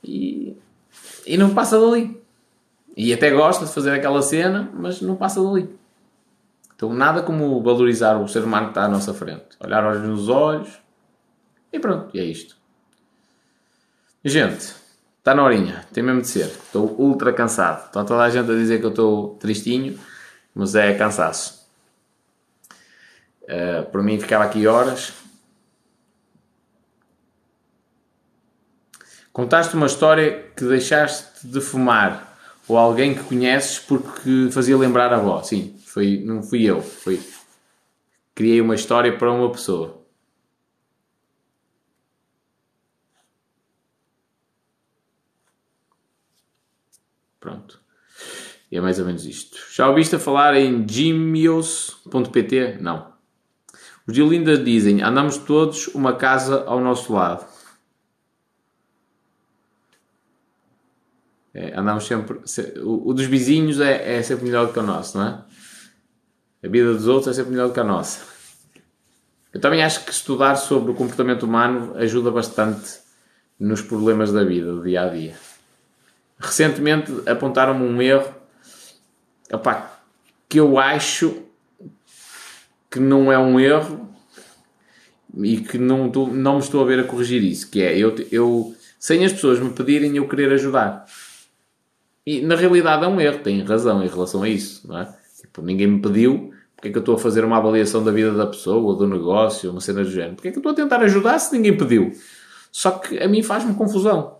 e, 0.03 0.57
e 1.25 1.37
não 1.37 1.53
passa 1.53 1.79
dali. 1.79 2.21
E 2.95 3.13
até 3.13 3.31
gosta 3.31 3.65
de 3.65 3.73
fazer 3.73 3.91
aquela 3.91 4.21
cena, 4.21 4.69
mas 4.73 5.01
não 5.01 5.15
passa 5.15 5.41
dali. 5.43 5.69
Então, 6.75 6.93
nada 6.93 7.21
como 7.21 7.61
valorizar 7.61 8.17
o 8.17 8.27
ser 8.27 8.43
humano 8.43 8.67
que 8.67 8.71
está 8.71 8.83
à 8.83 8.89
nossa 8.89 9.13
frente. 9.13 9.45
Olhar 9.59 9.85
olhos 9.85 10.03
nos 10.03 10.29
olhos 10.29 10.79
e 11.71 11.79
pronto, 11.79 12.15
e 12.15 12.19
é 12.19 12.23
isto. 12.23 12.57
Gente, 14.23 14.75
está 15.17 15.33
na 15.33 15.43
horinha, 15.43 15.85
tem 15.91 16.03
mesmo 16.03 16.21
de 16.21 16.27
ser. 16.27 16.45
Estou 16.45 16.95
ultra 16.99 17.33
cansado. 17.33 17.87
Está 17.87 18.03
toda 18.03 18.23
a 18.23 18.29
gente 18.29 18.49
a 18.49 18.55
dizer 18.55 18.79
que 18.79 18.85
eu 18.85 18.89
estou 18.89 19.35
tristinho, 19.35 19.97
mas 20.53 20.75
é 20.75 20.93
cansaço. 20.93 21.62
Uh, 23.43 23.89
por 23.91 24.01
mim 24.01 24.19
ficava 24.19 24.43
aqui 24.45 24.65
horas. 24.67 25.13
Contaste 29.31 29.75
uma 29.75 29.87
história 29.87 30.51
que 30.55 30.63
deixaste 30.63 31.47
de 31.47 31.59
fumar 31.59 32.37
ou 32.67 32.77
alguém 32.77 33.15
que 33.15 33.23
conheces 33.23 33.79
porque 33.79 34.49
fazia 34.51 34.77
lembrar 34.77 35.11
a 35.11 35.17
avó. 35.17 35.41
Sim, 35.41 35.75
foi, 35.85 36.21
não 36.23 36.43
fui 36.43 36.63
eu. 36.63 36.81
Foi, 36.81 37.19
criei 38.35 38.61
uma 38.61 38.75
história 38.75 39.17
para 39.17 39.31
uma 39.31 39.51
pessoa. 39.51 40.01
Pronto. 47.39 47.81
E 48.71 48.77
é 48.77 48.81
mais 48.81 48.99
ou 48.99 49.05
menos 49.05 49.25
isto. 49.25 49.57
Já 49.71 49.87
ouviste 49.89 50.15
a 50.15 50.19
falar 50.19 50.55
em 50.55 50.87
gimios.pt? 50.87 52.77
Não. 52.79 53.12
Os 54.07 54.13
Dilinda 54.13 54.57
dizem: 54.57 55.01
andamos 55.01 55.37
todos 55.37 55.87
uma 55.87 56.15
casa 56.15 56.63
ao 56.65 56.79
nosso 56.79 57.13
lado. 57.13 57.45
É, 61.53 61.77
andamos 61.77 62.05
sempre. 62.05 62.39
O, 62.81 63.09
o 63.09 63.13
dos 63.13 63.25
vizinhos 63.25 63.79
é, 63.79 64.17
é, 64.17 64.23
sempre 64.23 64.45
melhor 64.45 64.67
do 64.67 64.73
que 64.73 64.79
o 64.79 64.83
nosso, 64.83 65.17
não 65.17 65.27
é? 65.27 65.45
A 66.63 66.67
vida 66.67 66.93
dos 66.93 67.07
outros 67.07 67.27
é 67.27 67.33
sempre 67.33 67.51
melhor 67.51 67.67
do 67.67 67.73
que 67.73 67.79
a 67.79 67.83
nossa. 67.83 68.21
Eu 69.53 69.61
também 69.61 69.83
acho 69.83 70.03
que 70.03 70.11
estudar 70.11 70.55
sobre 70.55 70.91
o 70.91 70.95
comportamento 70.95 71.43
humano 71.43 71.95
ajuda 71.97 72.31
bastante 72.31 72.99
nos 73.59 73.81
problemas 73.81 74.31
da 74.31 74.43
vida, 74.43 74.71
do 74.71 74.81
dia 74.81 75.03
a 75.03 75.09
dia. 75.09 75.35
Recentemente 76.39 77.11
apontaram-me 77.29 77.83
um 77.83 78.01
erro 78.01 78.33
que 80.49 80.59
eu 80.59 80.79
acho 80.79 81.43
que 82.93 82.99
não 82.99 83.31
é 83.31 83.39
um 83.39 83.59
erro 83.59 84.07
e 85.41 85.57
que 85.57 85.79
não, 85.79 86.05
não 86.07 86.53
me 86.53 86.59
estou 86.59 86.83
a 86.83 86.85
ver 86.85 86.99
a 86.99 87.03
corrigir 87.03 87.43
isso, 87.43 87.67
que 87.71 87.81
é 87.81 87.97
eu, 87.97 88.15
eu 88.31 88.75
sem 88.99 89.25
as 89.25 89.33
pessoas 89.33 89.59
me 89.59 89.71
pedirem 89.71 90.15
eu 90.15 90.27
querer 90.27 90.53
ajudar. 90.53 91.03
E 92.23 92.41
na 92.41 92.55
realidade 92.55 93.03
é 93.03 93.07
um 93.07 93.19
erro, 93.19 93.39
tem 93.39 93.63
razão 93.63 94.03
em 94.03 94.07
relação 94.07 94.43
a 94.43 94.47
isso, 94.47 94.87
não 94.87 94.99
é? 94.99 95.11
Tipo, 95.41 95.63
ninguém 95.63 95.87
me 95.87 96.01
pediu, 96.03 96.53
porque 96.75 96.89
é 96.89 96.91
que 96.91 96.97
eu 96.97 96.99
estou 96.99 97.15
a 97.15 97.17
fazer 97.17 97.43
uma 97.43 97.57
avaliação 97.57 98.03
da 98.03 98.11
vida 98.11 98.31
da 98.31 98.45
pessoa, 98.45 98.95
do 98.95 99.07
negócio, 99.07 99.71
uma 99.71 99.81
cena 99.81 100.03
do 100.03 100.11
género? 100.11 100.35
Porque 100.35 100.49
é 100.49 100.51
que 100.51 100.57
eu 100.57 100.59
estou 100.59 100.73
a 100.73 100.75
tentar 100.75 101.01
ajudar 101.01 101.39
se 101.39 101.51
ninguém 101.55 101.75
pediu? 101.75 102.13
Só 102.71 102.91
que 102.91 103.17
a 103.17 103.27
mim 103.27 103.41
faz-me 103.41 103.73
confusão. 103.73 104.37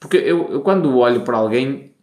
Porque 0.00 0.16
eu, 0.16 0.48
eu, 0.50 0.60
quando 0.60 0.98
olho 0.98 1.20
para 1.20 1.36
alguém, 1.36 1.94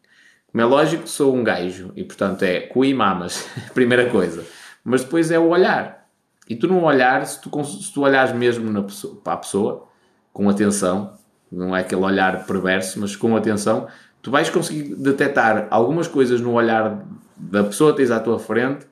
como 0.49 0.61
é 0.61 0.65
lógico, 0.65 1.09
sou 1.09 1.35
um 1.35 1.43
gajo, 1.43 1.91
e 1.93 2.05
portanto 2.05 2.43
é 2.43 2.61
cu 2.61 2.85
e 2.85 2.93
mamas, 2.93 3.45
primeira 3.75 4.09
coisa. 4.09 4.45
Mas 4.83 5.03
depois 5.03 5.31
é 5.31 5.39
o 5.39 5.49
olhar. 5.49 6.07
E 6.49 6.55
tu 6.55 6.67
no 6.67 6.83
olhar, 6.83 7.25
se 7.25 7.39
tu, 7.41 7.63
se 7.63 7.93
tu 7.93 8.01
olhares 8.01 8.33
mesmo 8.33 8.69
na 8.71 8.83
pessoa, 8.83 9.15
para 9.23 9.33
a 9.33 9.37
pessoa, 9.37 9.87
com 10.33 10.49
atenção, 10.49 11.13
não 11.51 11.75
é 11.75 11.81
aquele 11.81 12.01
olhar 12.01 12.45
perverso, 12.45 12.99
mas 12.99 13.15
com 13.15 13.35
atenção, 13.35 13.87
tu 14.21 14.31
vais 14.31 14.49
conseguir 14.49 14.95
detectar 14.95 15.67
algumas 15.69 16.07
coisas 16.07 16.41
no 16.41 16.53
olhar 16.53 17.05
da 17.37 17.63
pessoa 17.63 17.91
que 17.91 17.97
tens 17.97 18.11
à 18.11 18.19
tua 18.19 18.39
frente 18.39 18.85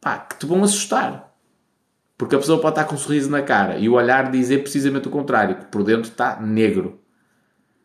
pá, 0.00 0.18
que 0.18 0.36
te 0.36 0.46
vão 0.46 0.64
assustar. 0.64 1.30
Porque 2.16 2.34
a 2.34 2.38
pessoa 2.38 2.60
pode 2.60 2.72
estar 2.72 2.84
com 2.84 2.94
um 2.94 2.98
sorriso 2.98 3.30
na 3.30 3.42
cara 3.42 3.78
e 3.78 3.88
o 3.88 3.94
olhar 3.94 4.30
dizer 4.30 4.58
precisamente 4.58 5.08
o 5.08 5.10
contrário, 5.10 5.56
que 5.56 5.64
por 5.66 5.82
dentro 5.82 6.10
está 6.10 6.40
negro. 6.40 7.00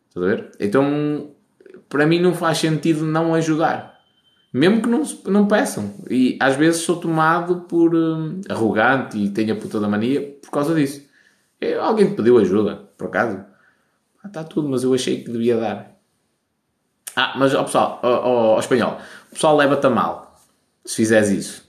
Estás 0.08 0.24
a 0.24 0.28
ver? 0.28 0.50
Então, 0.60 1.30
para 1.88 2.06
mim 2.06 2.20
não 2.20 2.34
faz 2.34 2.58
sentido 2.58 3.04
não 3.04 3.34
ajudar. 3.34 3.95
Mesmo 4.56 4.80
que 4.80 4.88
não, 4.88 5.02
não 5.26 5.46
peçam. 5.46 5.92
E 6.08 6.38
às 6.40 6.56
vezes 6.56 6.80
sou 6.80 6.96
tomado 6.96 7.56
por 7.68 7.94
hum, 7.94 8.40
arrogante 8.48 9.18
e 9.18 9.28
tenho 9.28 9.52
a 9.52 9.56
puta 9.56 9.78
da 9.78 9.86
mania 9.86 10.34
por 10.42 10.50
causa 10.50 10.74
disso. 10.74 11.06
Eu, 11.60 11.82
alguém 11.82 12.08
te 12.08 12.14
pediu 12.14 12.38
ajuda, 12.38 12.76
por 12.96 13.08
acaso? 13.08 13.44
Ah, 14.24 14.28
está 14.28 14.42
tudo, 14.42 14.66
mas 14.66 14.82
eu 14.82 14.94
achei 14.94 15.22
que 15.22 15.30
devia 15.30 15.58
dar. 15.58 15.94
Ah, 17.14 17.34
mas 17.36 17.54
ó, 17.54 17.64
pessoal, 17.64 18.00
ó, 18.02 18.58
espanhol, 18.58 18.98
o 19.30 19.34
pessoal 19.34 19.56
leva-te 19.58 19.86
a 19.86 19.90
mal 19.90 20.40
se 20.86 20.96
fizeres 20.96 21.28
isso. 21.28 21.68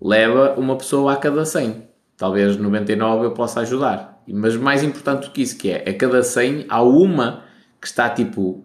Leva 0.00 0.54
uma 0.58 0.74
pessoa 0.74 1.12
a 1.12 1.16
cada 1.16 1.44
100. 1.44 1.86
Talvez 2.16 2.56
99 2.56 3.26
eu 3.26 3.30
possa 3.34 3.60
ajudar. 3.60 4.20
Mas 4.26 4.56
mais 4.56 4.82
importante 4.82 5.28
do 5.28 5.30
que 5.30 5.42
isso, 5.42 5.56
que 5.56 5.70
é 5.70 5.88
a 5.88 5.94
cada 5.96 6.24
100 6.24 6.66
há 6.68 6.82
uma 6.82 7.44
que 7.80 7.86
está 7.86 8.10
tipo 8.10 8.64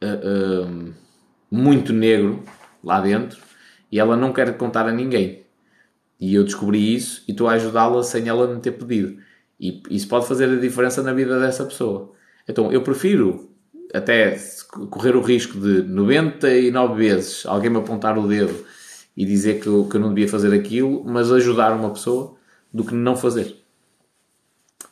uh, 0.00 0.68
uh, 0.68 0.94
muito 1.50 1.92
negro 1.92 2.44
lá 2.82 3.00
dentro 3.00 3.40
e 3.90 3.98
ela 3.98 4.16
não 4.16 4.32
quer 4.32 4.56
contar 4.56 4.86
a 4.86 4.92
ninguém. 4.92 5.42
E 6.20 6.34
eu 6.34 6.44
descobri 6.44 6.94
isso 6.94 7.24
e 7.26 7.32
estou 7.32 7.48
a 7.48 7.52
ajudá-la 7.52 8.02
sem 8.02 8.28
ela 8.28 8.52
me 8.52 8.60
ter 8.60 8.72
pedido. 8.72 9.18
E 9.60 9.82
isso 9.90 10.08
pode 10.08 10.26
fazer 10.26 10.48
a 10.48 10.60
diferença 10.60 11.02
na 11.02 11.12
vida 11.12 11.38
dessa 11.38 11.64
pessoa. 11.64 12.12
Então 12.48 12.72
eu 12.72 12.82
prefiro 12.82 13.50
até 13.92 14.38
correr 14.90 15.14
o 15.14 15.20
risco 15.20 15.58
de 15.58 15.82
99 15.82 16.94
vezes 16.94 17.44
alguém 17.44 17.70
me 17.70 17.76
apontar 17.76 18.16
o 18.18 18.26
dedo 18.26 18.64
e 19.16 19.24
dizer 19.24 19.60
que 19.60 19.66
eu, 19.66 19.86
que 19.86 19.96
eu 19.96 20.00
não 20.00 20.08
devia 20.08 20.28
fazer 20.28 20.54
aquilo, 20.54 21.04
mas 21.04 21.30
ajudar 21.30 21.72
uma 21.72 21.90
pessoa 21.90 22.36
do 22.72 22.84
que 22.84 22.94
não 22.94 23.14
fazer. 23.14 23.56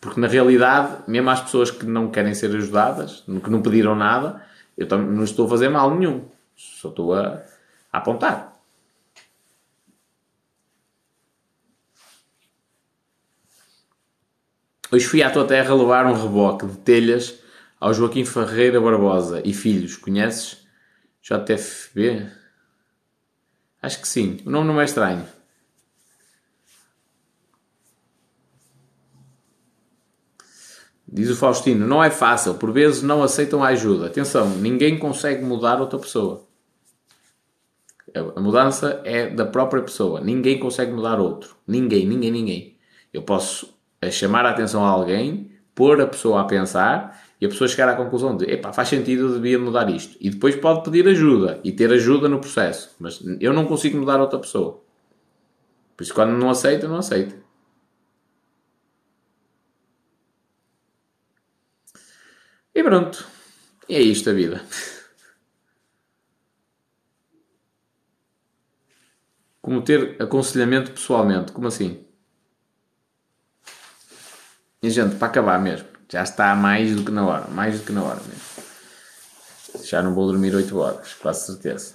Porque 0.01 0.21
na 0.21 0.27
realidade, 0.27 1.03
mesmo 1.09 1.31
as 1.31 1.41
pessoas 1.41 1.71
que 1.71 1.87
não 1.87 2.11
querem 2.11 2.35
ser 2.35 2.55
ajudadas, 2.55 3.25
que 3.43 3.51
não 3.51 3.63
pediram 3.63 3.95
nada, 3.95 4.43
eu 4.77 4.87
não 4.99 5.25
estou 5.25 5.47
a 5.47 5.49
fazer 5.49 5.69
mal 5.69 5.95
nenhum. 5.95 6.25
Só 6.57 6.89
estou 6.89 7.15
a, 7.15 7.43
apontar. 7.93 8.51
Hoje 14.93 15.07
fui 15.07 15.23
à 15.23 15.31
tua 15.31 15.47
terra 15.47 15.73
levar 15.73 16.05
um 16.07 16.15
reboque 16.15 16.67
de 16.67 16.77
telhas 16.79 17.39
ao 17.79 17.95
Joaquim 17.95 18.25
Ferreira 18.25 18.81
Barbosa 18.81 19.41
e 19.45 19.55
filhos, 19.55 19.97
conheces? 19.97 20.67
JFB? 21.23 22.29
Acho 23.81 24.01
que 24.01 24.09
sim, 24.09 24.41
o 24.45 24.51
nome 24.51 24.67
não 24.67 24.81
é 24.81 24.85
estranho. 24.85 25.27
Diz 31.07 31.31
o 31.31 31.37
Faustino, 31.37 31.87
não 31.87 32.03
é 32.03 32.11
fácil, 32.11 32.55
por 32.55 32.73
vezes 32.73 33.03
não 33.03 33.23
aceitam 33.23 33.63
a 33.63 33.69
ajuda. 33.69 34.07
Atenção, 34.07 34.49
ninguém 34.59 34.99
consegue 34.99 35.45
mudar 35.45 35.81
outra 35.81 35.99
pessoa. 35.99 36.50
A 38.15 38.41
mudança 38.41 39.01
é 39.05 39.29
da 39.29 39.47
própria 39.47 39.83
pessoa. 39.83 40.21
Ninguém 40.21 40.59
consegue 40.59 40.93
mudar 40.93 41.19
outro. 41.19 41.57
Ninguém, 41.67 42.07
ninguém, 42.07 42.31
ninguém. 42.31 42.77
Eu 43.13 43.23
posso 43.23 43.75
chamar 44.11 44.47
a 44.47 44.51
atenção 44.51 44.85
a 44.85 44.89
alguém, 44.89 45.51
pôr 45.75 46.01
a 46.01 46.07
pessoa 46.07 46.41
a 46.41 46.45
pensar 46.45 47.21
e 47.41 47.47
a 47.47 47.49
pessoa 47.49 47.69
chegar 47.69 47.89
à 47.89 47.97
conclusão 47.97 48.37
de 48.37 48.45
epá, 48.45 48.73
faz 48.73 48.89
sentido, 48.89 49.23
eu 49.27 49.35
devia 49.35 49.59
mudar 49.59 49.89
isto. 49.91 50.17
E 50.21 50.31
depois 50.31 50.55
pode 50.57 50.83
pedir 50.85 51.09
ajuda 51.09 51.61
e 51.65 51.73
ter 51.73 51.91
ajuda 51.93 52.29
no 52.29 52.39
processo. 52.39 52.95
Mas 52.99 53.23
eu 53.41 53.53
não 53.53 53.67
consigo 53.67 53.99
mudar 53.99 54.21
outra 54.21 54.39
pessoa. 54.39 54.83
Por 55.97 56.03
isso, 56.03 56.15
quando 56.15 56.33
não 56.33 56.51
aceita, 56.51 56.87
não 56.89 56.97
aceita. 56.97 57.35
E 62.75 62.83
pronto. 62.83 63.27
E 63.89 63.97
é 63.97 64.01
isto 64.01 64.31
a 64.31 64.33
vida. 64.33 64.63
Como 69.61 69.83
ter 69.83 70.17
aconselhamento 70.21 70.93
pessoalmente. 70.93 71.53
Como 71.53 71.67
assim? 71.69 72.05
E 74.83 74.91
gente, 74.91 75.17
para 75.17 75.29
acabar 75.29 75.61
mesmo. 75.61 75.89
Já 76.09 76.23
está 76.23 76.55
mais 76.55 76.95
do 76.97 77.05
que 77.05 77.11
na 77.11 77.27
hora. 77.27 77.47
Mais 77.49 77.79
do 77.79 77.85
que 77.85 77.93
na 77.93 78.03
hora 78.03 78.21
mesmo. 78.23 78.51
Já 79.85 80.03
não 80.03 80.15
vou 80.15 80.27
dormir 80.27 80.55
8 80.55 80.77
horas, 80.79 81.15
quase 81.15 81.47
certeza. 81.47 81.95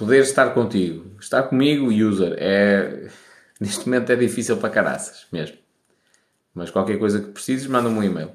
Poder 0.00 0.22
estar 0.22 0.54
contigo. 0.54 1.14
Estar 1.20 1.42
comigo, 1.42 1.92
user, 1.92 2.34
é 2.38 3.10
Neste 3.60 3.86
momento 3.86 4.10
é 4.10 4.16
difícil 4.16 4.56
para 4.56 4.70
caraças, 4.70 5.26
mesmo. 5.30 5.58
Mas 6.54 6.70
qualquer 6.70 6.98
coisa 6.98 7.20
que 7.20 7.30
precises, 7.32 7.66
manda-me 7.66 7.98
um 7.98 8.02
e-mail. 8.02 8.34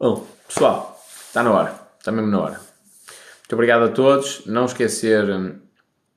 Bom, 0.00 0.26
pessoal, 0.48 1.00
está 1.28 1.44
na 1.44 1.52
hora. 1.52 1.80
Está 2.00 2.10
mesmo 2.10 2.28
na 2.28 2.40
hora. 2.40 2.54
Muito 2.54 3.52
obrigado 3.52 3.84
a 3.84 3.88
todos. 3.90 4.44
Não 4.46 4.64
esquecer, 4.64 5.24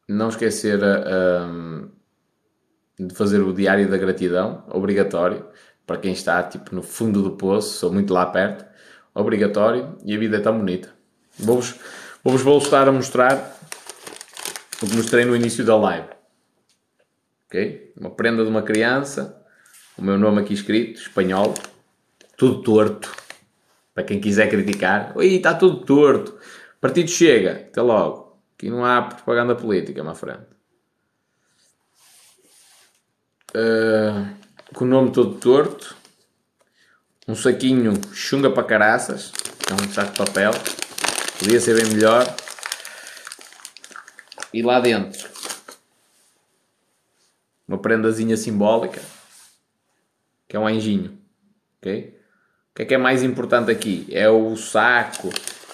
não 0.07 0.29
esquecer 0.29 0.79
um, 0.83 1.91
de 2.99 3.13
fazer 3.13 3.39
o 3.41 3.53
diário 3.53 3.87
da 3.87 3.97
gratidão, 3.97 4.65
obrigatório, 4.69 5.45
para 5.89 5.97
quem 5.97 6.11
está 6.11 6.43
tipo 6.43 6.75
no 6.75 6.83
fundo 6.83 7.23
do 7.23 7.31
poço, 7.31 7.79
sou 7.79 7.91
muito 7.91 8.13
lá 8.13 8.23
perto 8.27 8.63
obrigatório 9.11 9.97
e 10.05 10.15
a 10.15 10.19
vida 10.19 10.37
é 10.37 10.39
tão 10.39 10.55
bonita. 10.55 10.93
Vou-vos 11.35 11.79
vou 12.23 12.37
voltar 12.37 12.87
a 12.87 12.91
mostrar 12.91 13.57
o 14.83 14.85
que 14.85 14.95
mostrei 14.95 15.25
no 15.25 15.35
início 15.35 15.65
da 15.65 15.75
live. 15.75 16.07
Ok? 17.47 17.91
Uma 17.99 18.11
prenda 18.11 18.43
de 18.43 18.49
uma 18.49 18.61
criança, 18.61 19.43
o 19.97 20.03
meu 20.03 20.15
nome 20.15 20.41
aqui 20.41 20.53
escrito, 20.53 20.99
espanhol, 20.99 21.55
tudo 22.37 22.61
torto. 22.61 23.11
Para 23.91 24.03
quem 24.03 24.21
quiser 24.21 24.47
criticar, 24.47 25.17
oi, 25.17 25.37
está 25.37 25.55
tudo 25.55 25.83
torto. 25.83 26.37
Partido 26.79 27.09
chega, 27.09 27.67
até 27.67 27.81
logo. 27.81 28.39
Aqui 28.55 28.69
não 28.69 28.85
há 28.85 29.01
propaganda 29.01 29.55
política, 29.55 30.03
minha 30.03 30.13
frente. 30.13 30.45
Uh, 33.55 34.38
com 34.73 34.85
o 34.85 34.87
nome 34.87 35.11
todo 35.11 35.35
torto. 35.35 35.95
Um 37.27 37.35
saquinho 37.35 37.93
chunga 38.13 38.49
para 38.49 38.63
caraças. 38.63 39.31
É 39.69 39.73
um 39.73 39.91
saco 39.91 40.11
de 40.11 40.17
papel. 40.17 40.51
Podia 41.37 41.59
ser 41.59 41.81
bem 41.81 41.93
melhor. 41.93 42.25
E 44.51 44.63
lá 44.63 44.79
dentro, 44.79 45.29
uma 47.67 47.77
prendazinha 47.77 48.35
simbólica, 48.35 48.99
que 50.47 50.55
é 50.55 50.59
um 50.59 50.65
anjinho. 50.65 51.19
Ok? 51.77 52.17
O 52.71 52.75
que 52.75 52.81
é 52.81 52.85
que 52.85 52.95
é 52.95 52.97
mais 52.97 53.21
importante 53.21 53.69
aqui? 53.69 54.07
É 54.11 54.27
o 54.27 54.55
saco, 54.55 55.29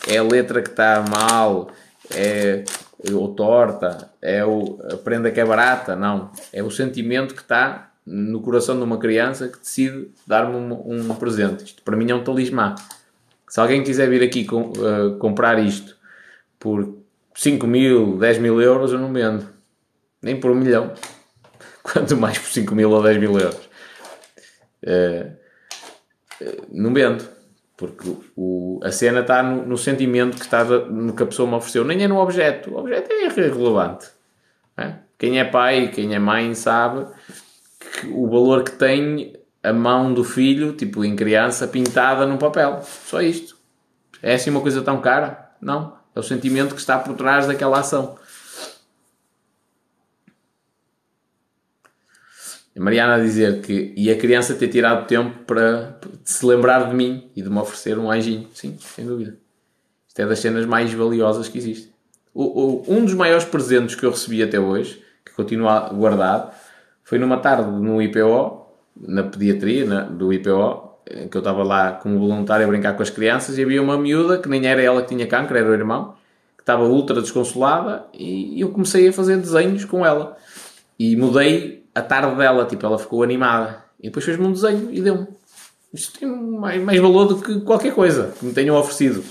é 0.08 0.18
a 0.18 0.24
letra 0.24 0.62
que 0.62 0.72
está 0.72 1.06
mal, 1.10 1.72
é 2.14 2.66
ou 3.14 3.34
torta, 3.34 4.12
é 4.22 4.44
o, 4.44 4.80
a 4.92 4.98
prenda 4.98 5.32
que 5.32 5.40
é 5.40 5.46
barata? 5.46 5.96
Não. 5.96 6.32
É 6.52 6.62
o 6.62 6.72
sentimento 6.72 7.34
que 7.34 7.42
está 7.42 7.95
no 8.06 8.42
coração 8.42 8.78
de 8.78 8.84
uma 8.84 9.00
criança 9.00 9.48
que 9.48 9.58
decide 9.58 10.12
dar-me 10.28 10.56
um, 10.56 11.12
um, 11.12 11.16
presente. 11.16 11.66
Isto 11.66 11.82
para 11.82 11.98
mim 11.98 12.10
é 12.12 12.16
um 12.16 12.24
talismã. 12.24 12.76
Se 13.50 13.60
alguém 13.60 13.84
quiser 13.84 14.08
vir 14.10 14.22
aqui 14.22 14.46
com, 14.46 14.72
uh, 14.72 15.18
comprar 15.18 15.58
isto 15.58 15.98
por 16.60 16.98
5 17.34 17.66
mil, 17.66 18.18
10 18.18 18.38
mil 18.40 18.62
euros, 18.62 18.92
eu 18.92 19.00
não 19.00 19.12
vendo. 19.12 19.48
Nem 20.22 20.40
por 20.40 20.52
um 20.52 20.56
milhão. 20.56 20.94
Quanto 21.82 22.16
mais 22.16 22.38
por 22.38 22.50
5 22.50 22.76
mil 22.76 22.92
ou 22.92 23.02
10 23.02 23.18
mil 23.18 23.40
euros. 23.40 23.70
Uh, 24.84 25.32
uh, 26.42 26.68
não 26.72 26.94
vendo. 26.94 27.28
Porque 27.76 28.10
o, 28.38 28.80
a 28.84 28.92
cena 28.92 29.22
está 29.22 29.42
no, 29.42 29.66
no, 29.66 29.78
sentimento 29.78 30.38
que, 30.38 30.44
está 30.44 30.64
no 30.64 31.14
que 31.14 31.24
a 31.24 31.26
pessoa 31.26 31.50
me 31.50 31.56
ofereceu. 31.56 31.84
Nem 31.84 32.04
é 32.04 32.08
no 32.08 32.18
objeto. 32.18 32.72
O 32.72 32.78
objeto 32.78 33.12
é 33.12 33.26
irrelevante. 33.26 34.08
É? 34.78 34.94
Quem 35.18 35.40
é 35.40 35.46
pai, 35.46 35.90
quem 35.90 36.14
é 36.14 36.20
mãe 36.20 36.54
sabe 36.54 37.08
que 37.96 38.08
o 38.08 38.28
valor 38.28 38.64
que 38.64 38.72
tem 38.72 39.34
a 39.64 39.74
mão 39.74 40.14
do 40.14 40.24
filho, 40.24 40.74
tipo 40.74 41.04
em 41.04 41.16
criança, 41.16 41.68
pintada 41.68 42.26
no 42.26 42.38
papel. 42.38 42.84
Só 42.84 43.22
isto. 43.22 43.58
É 44.22 44.36
assim 44.36 44.50
uma 44.50 44.62
coisa 44.62 44.82
tão 44.82 45.02
cara? 45.02 45.52
Não. 45.60 45.98
É 46.16 46.20
o 46.20 46.24
sentimento 46.24 46.76
que 46.76 46.82
está 46.82 47.00
por 47.00 47.16
trás 47.16 47.48
daquela 47.48 47.80
ação. 47.80 48.18
A 52.78 52.84
Mariana 52.84 53.16
a 53.16 53.20
dizer 53.20 53.62
que 53.62 53.94
e 53.96 54.12
a 54.12 54.18
criança 54.18 54.54
ter 54.54 54.68
tirado 54.68 55.08
tempo 55.08 55.40
para 55.46 55.98
se 56.24 56.46
lembrar 56.46 56.90
de 56.90 56.96
mim 56.96 57.32
e 57.36 57.42
de 57.42 57.50
me 57.50 57.58
oferecer 57.58 57.98
um 57.98 58.12
anjinho. 58.12 58.50
Sim, 58.54 58.78
sem 58.80 59.06
dúvida. 59.06 59.38
Isto 60.08 60.22
é 60.22 60.26
das 60.26 60.40
cenas 60.40 60.66
mais 60.66 60.94
valiosas 60.94 61.48
que 61.48 61.58
existe. 61.58 61.94
O, 62.34 62.44
o, 62.44 62.94
um 62.94 63.06
dos 63.06 63.14
maiores 63.14 63.46
presentes 63.46 63.96
que 63.96 64.06
eu 64.06 64.12
recebi 64.12 64.44
até 64.44 64.60
hoje, 64.60 65.02
que 65.26 65.32
continua 65.34 65.90
guardado, 65.90 66.54
foi 67.06 67.20
numa 67.20 67.38
tarde 67.38 67.70
no 67.70 68.02
IPO, 68.02 68.66
na 69.00 69.24
pediatria 69.24 69.86
na, 69.86 70.02
do 70.02 70.34
IPO, 70.34 70.86
que 71.30 71.38
eu 71.38 71.40
estava 71.40 71.64
lá 71.64 71.94
como 71.94 72.18
voluntário 72.18 72.66
a 72.66 72.68
brincar 72.68 72.94
com 72.94 73.04
as 73.04 73.12
crianças 73.12 73.58
e 73.58 73.62
havia 73.62 73.82
uma 73.82 73.96
miúda, 73.96 74.40
que 74.40 74.50
nem 74.50 74.66
era 74.66 74.82
ela 74.82 75.04
que 75.04 75.10
tinha 75.10 75.28
cancro, 75.28 75.56
era 75.56 75.70
o 75.70 75.74
irmão, 75.74 76.16
que 76.58 76.64
estava 76.64 76.84
ultra 76.84 77.22
desconsolada 77.22 78.08
e 78.12 78.60
eu 78.60 78.70
comecei 78.70 79.08
a 79.08 79.14
fazer 79.14 79.38
desenhos 79.38 79.86
com 79.86 80.04
ela. 80.04 80.36
E 80.98 81.16
mudei 81.16 81.86
a 81.94 82.02
tarde 82.02 82.36
dela, 82.38 82.66
tipo, 82.66 82.84
ela 82.84 82.98
ficou 82.98 83.22
animada. 83.22 83.84
E 84.00 84.08
depois 84.08 84.26
fez-me 84.26 84.46
um 84.48 84.52
desenho 84.52 84.90
e 84.92 85.00
deu-me. 85.00 85.28
Isto 85.94 86.20
tem 86.20 86.28
mais, 86.28 86.82
mais 86.82 87.00
valor 87.00 87.26
do 87.26 87.38
que 87.38 87.62
qualquer 87.62 87.94
coisa 87.94 88.34
que 88.40 88.46
me 88.46 88.52
tenham 88.52 88.76
oferecido. 88.76 89.24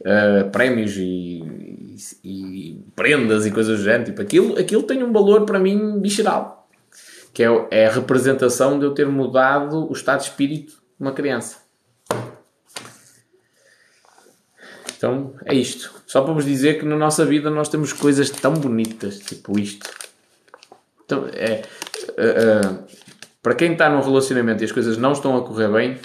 Uh, 0.00 0.50
prémios 0.50 0.96
e, 0.96 1.96
e, 2.24 2.70
e, 2.70 2.84
prendas 2.96 3.44
e 3.44 3.50
coisas 3.50 3.78
do 3.78 3.84
género. 3.84 4.04
Tipo, 4.04 4.22
aquilo, 4.22 4.58
aquilo 4.58 4.82
tem 4.82 5.02
um 5.04 5.12
valor 5.12 5.44
para 5.44 5.58
mim 5.58 6.00
visceral 6.00 6.61
que 7.32 7.42
é, 7.42 7.48
é 7.70 7.86
a 7.86 7.90
representação 7.90 8.78
de 8.78 8.84
eu 8.84 8.92
ter 8.92 9.06
mudado 9.06 9.88
o 9.88 9.92
estado 9.92 10.18
de 10.20 10.28
espírito 10.28 10.72
de 10.72 11.00
uma 11.00 11.12
criança. 11.12 11.58
Então 14.96 15.34
é 15.44 15.54
isto. 15.54 15.92
Só 16.06 16.20
para 16.22 16.32
vos 16.32 16.44
dizer 16.44 16.78
que 16.78 16.84
na 16.84 16.96
nossa 16.96 17.24
vida 17.24 17.50
nós 17.50 17.68
temos 17.68 17.92
coisas 17.92 18.30
tão 18.30 18.54
bonitas, 18.54 19.18
tipo 19.18 19.58
isto. 19.58 19.88
Então, 21.04 21.26
é, 21.32 21.62
uh, 22.10 22.70
uh, 22.70 22.84
para 23.42 23.54
quem 23.54 23.72
está 23.72 23.88
num 23.90 24.00
relacionamento 24.00 24.62
e 24.62 24.66
as 24.66 24.72
coisas 24.72 24.96
não 24.96 25.12
estão 25.12 25.36
a 25.36 25.42
correr 25.42 25.68
bem, 25.68 25.98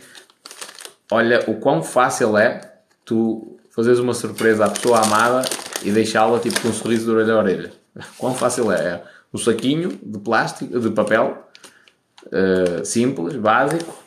olha 1.12 1.44
o 1.48 1.60
quão 1.60 1.84
fácil 1.84 2.38
é 2.38 2.80
tu 3.06 3.60
fazeres 3.70 3.99
uma 3.99 4.14
surpresa 4.14 4.66
à 4.66 4.70
pessoa 4.70 4.99
amada 5.02 5.48
e 5.84 5.91
deixá-la 5.91 6.40
tipo 6.40 6.60
com 6.60 6.70
um 6.70 6.74
sorriso 6.74 7.06
de 7.06 7.12
orelha 7.12 7.34
a 7.34 7.38
orelha. 7.38 7.72
Quão 8.18 8.34
fácil 8.34 8.72
é. 8.72 9.04
Um 9.34 9.38
saquinho 9.38 9.99
de 10.02 10.20
plástico, 10.20 10.80
de 10.80 10.90
papel, 10.91 11.48
uh, 12.26 12.86
simples, 12.86 13.36
básico, 13.36 14.04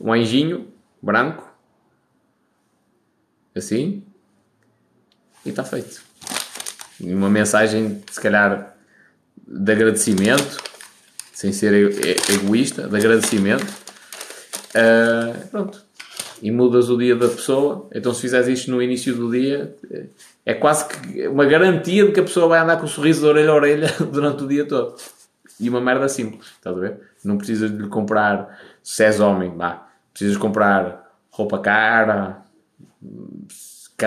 um 0.00 0.12
anjinho 0.12 0.68
branco, 1.00 1.48
assim, 3.54 4.04
e 5.44 5.50
está 5.50 5.64
feito. 5.64 6.02
E 7.00 7.12
uma 7.12 7.28
mensagem, 7.28 8.02
se 8.10 8.20
calhar, 8.20 8.76
de 9.46 9.72
agradecimento, 9.72 10.62
sem 11.32 11.52
ser 11.52 11.72
egoísta, 12.30 12.88
de 12.88 12.96
agradecimento. 12.96 13.66
Uh, 14.74 15.48
pronto. 15.48 15.82
E 16.40 16.50
mudas 16.50 16.88
o 16.88 16.96
dia 16.96 17.14
da 17.14 17.28
pessoa. 17.28 17.88
Então, 17.92 18.14
se 18.14 18.20
fizeres 18.20 18.48
isto 18.48 18.70
no 18.70 18.82
início 18.82 19.14
do 19.14 19.30
dia, 19.30 19.76
é 20.44 20.54
quase 20.54 20.88
que 20.88 21.28
uma 21.28 21.44
garantia 21.44 22.06
de 22.06 22.12
que 22.12 22.20
a 22.20 22.24
pessoa 22.24 22.48
vai 22.48 22.60
andar 22.60 22.76
com 22.76 22.84
um 22.84 22.88
sorriso 22.88 23.20
de 23.20 23.26
orelha 23.26 23.50
a 23.50 23.54
orelha 23.54 23.94
durante 24.10 24.44
o 24.44 24.48
dia 24.48 24.66
todo. 24.66 24.96
E 25.60 25.68
uma 25.68 25.80
merda 25.80 26.08
simples, 26.08 26.48
estás 26.48 26.76
a 26.76 26.80
ver? 26.80 27.00
Não 27.24 27.36
precisas 27.36 27.70
de 27.70 27.76
lhe 27.76 27.88
comprar, 27.88 28.58
se 28.82 29.04
és 29.04 29.20
homem, 29.20 29.56
vá, 29.56 29.86
precisas 30.12 30.36
comprar 30.36 31.02
roupa 31.30 31.58
cara, 31.58 32.42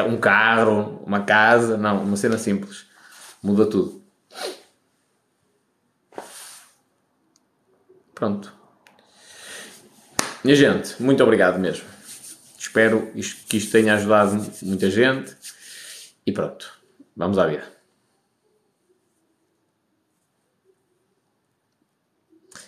um 0.07 0.17
carro, 0.17 1.01
uma 1.05 1.21
casa, 1.21 1.77
não, 1.77 2.03
uma 2.03 2.17
cena 2.17 2.37
simples. 2.37 2.85
Muda 3.41 3.65
tudo. 3.65 4.03
Pronto. 8.13 8.53
Minha 10.43 10.55
gente, 10.55 11.01
muito 11.01 11.23
obrigado 11.23 11.59
mesmo. 11.59 11.85
Espero 12.57 13.11
que 13.47 13.57
isto 13.57 13.71
tenha 13.71 13.95
ajudado 13.95 14.43
muita 14.61 14.89
gente. 14.89 15.35
E 16.25 16.31
pronto, 16.31 16.71
vamos 17.15 17.37
à 17.37 17.45
vida. 17.47 17.63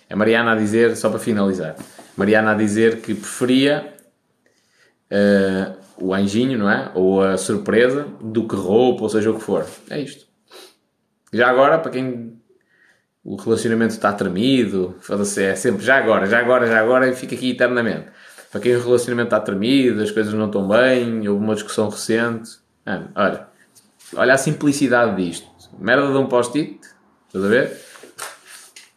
A 0.09 0.15
Mariana 0.15 0.53
a 0.53 0.55
dizer, 0.55 0.95
só 0.95 1.09
para 1.09 1.19
finalizar, 1.19 1.75
Mariana 2.15 2.51
a 2.51 2.55
dizer 2.55 3.01
que 3.01 3.13
preferia 3.13 3.93
uh, 5.11 5.77
o 5.99 6.13
anjinho, 6.13 6.57
não 6.57 6.69
é? 6.69 6.91
Ou 6.95 7.21
a 7.21 7.37
surpresa 7.37 8.07
do 8.21 8.47
que 8.47 8.55
roupa, 8.55 9.03
ou 9.03 9.09
seja 9.09 9.31
o 9.31 9.35
que 9.35 9.43
for. 9.43 9.65
É 9.89 9.99
isto. 9.99 10.25
Já 11.33 11.49
agora, 11.49 11.77
para 11.79 11.91
quem 11.91 12.41
o 13.23 13.35
relacionamento 13.35 13.93
está 13.93 14.13
tremido, 14.13 14.95
é 15.37 15.55
sempre 15.55 15.83
já 15.83 15.97
agora, 15.97 16.25
já 16.27 16.39
agora, 16.39 16.65
já 16.65 16.79
agora, 16.79 17.09
e 17.09 17.15
fica 17.15 17.35
aqui 17.35 17.51
eternamente. 17.51 18.07
Para 18.49 18.61
quem 18.61 18.75
o 18.75 18.81
relacionamento 18.81 19.27
está 19.27 19.39
tremido, 19.41 20.01
as 20.01 20.11
coisas 20.11 20.33
não 20.33 20.45
estão 20.45 20.65
bem, 20.67 21.27
houve 21.27 21.43
uma 21.43 21.53
discussão 21.53 21.89
recente, 21.89 22.51
Mano, 22.87 23.11
olha, 23.15 23.47
olha 24.15 24.33
a 24.33 24.37
simplicidade 24.37 25.21
disto. 25.21 25.45
Merda 25.77 26.07
de 26.07 26.17
um 26.17 26.27
post-it, 26.27 26.79
estás 27.27 27.43
a 27.43 27.47
ver? 27.49 27.77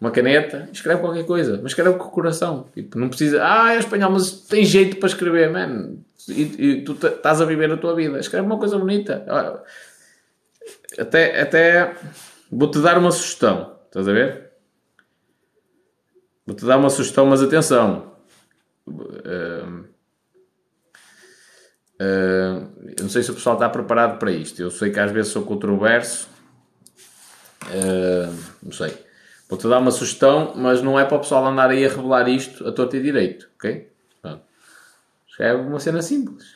Uma 0.01 0.13
caneta, 0.13 0.69
escreve 0.73 1.01
qualquer 1.01 1.27
coisa, 1.27 1.59
mas 1.61 1.73
escreve 1.73 1.99
com 1.99 2.07
o 2.07 2.11
coração. 2.11 2.69
Tipo, 2.73 2.97
não 2.97 3.09
precisa, 3.09 3.43
ah, 3.43 3.75
é 3.75 3.79
espanhol, 3.79 4.13
mas 4.13 4.31
tem 4.43 4.65
jeito 4.65 4.99
para 4.99 5.09
escrever, 5.09 5.51
mano. 5.51 6.05
E, 6.29 6.43
e 6.43 6.85
tu 6.85 6.93
estás 6.93 7.41
a 7.41 7.45
viver 7.45 7.71
a 7.73 7.77
tua 7.77 7.97
vida. 7.97 8.21
Escreve 8.21 8.47
uma 8.47 8.59
coisa 8.59 8.79
bonita. 8.79 9.27
Até, 10.97 11.41
até 11.41 11.97
vou-te 12.51 12.79
dar 12.79 12.97
uma 12.97 13.11
sugestão, 13.11 13.77
estás 13.87 14.07
a 14.07 14.13
ver? 14.13 14.53
Vou-te 16.47 16.65
dar 16.65 16.79
uma 16.79 16.91
sugestão, 16.91 17.27
mas 17.27 17.43
atenção. 17.43 18.13
Uh, 18.87 19.90
Uh, 22.01 22.95
eu 22.97 23.03
não 23.03 23.11
sei 23.11 23.23
se 23.23 23.31
o 23.31 23.35
pessoal 23.35 23.57
está 23.57 23.69
preparado 23.69 24.19
para 24.19 24.33
isto. 24.33 24.61
Eu 24.63 24.71
sei 24.71 24.91
que 24.91 24.99
às 24.99 25.11
vezes 25.11 25.31
sou 25.31 25.43
controverso. 25.43 26.29
Uh, 27.67 28.35
não 28.63 28.73
sei. 28.73 28.97
Vou-te 29.47 29.69
dar 29.69 29.81
uma 29.81 29.91
sugestão, 29.91 30.55
mas 30.57 30.81
não 30.81 30.99
é 30.99 31.05
para 31.05 31.19
o 31.19 31.21
pessoal 31.21 31.45
andar 31.45 31.69
aí 31.69 31.85
a 31.85 31.89
revelar 31.89 32.27
isto 32.29 32.67
a 32.67 32.73
torta 32.73 32.97
e 32.97 33.03
direito, 33.03 33.51
ok? 33.57 33.93
Pronto. 34.23 34.43
É 35.39 35.53
uma 35.53 35.79
cena 35.79 36.01
simples. 36.01 36.55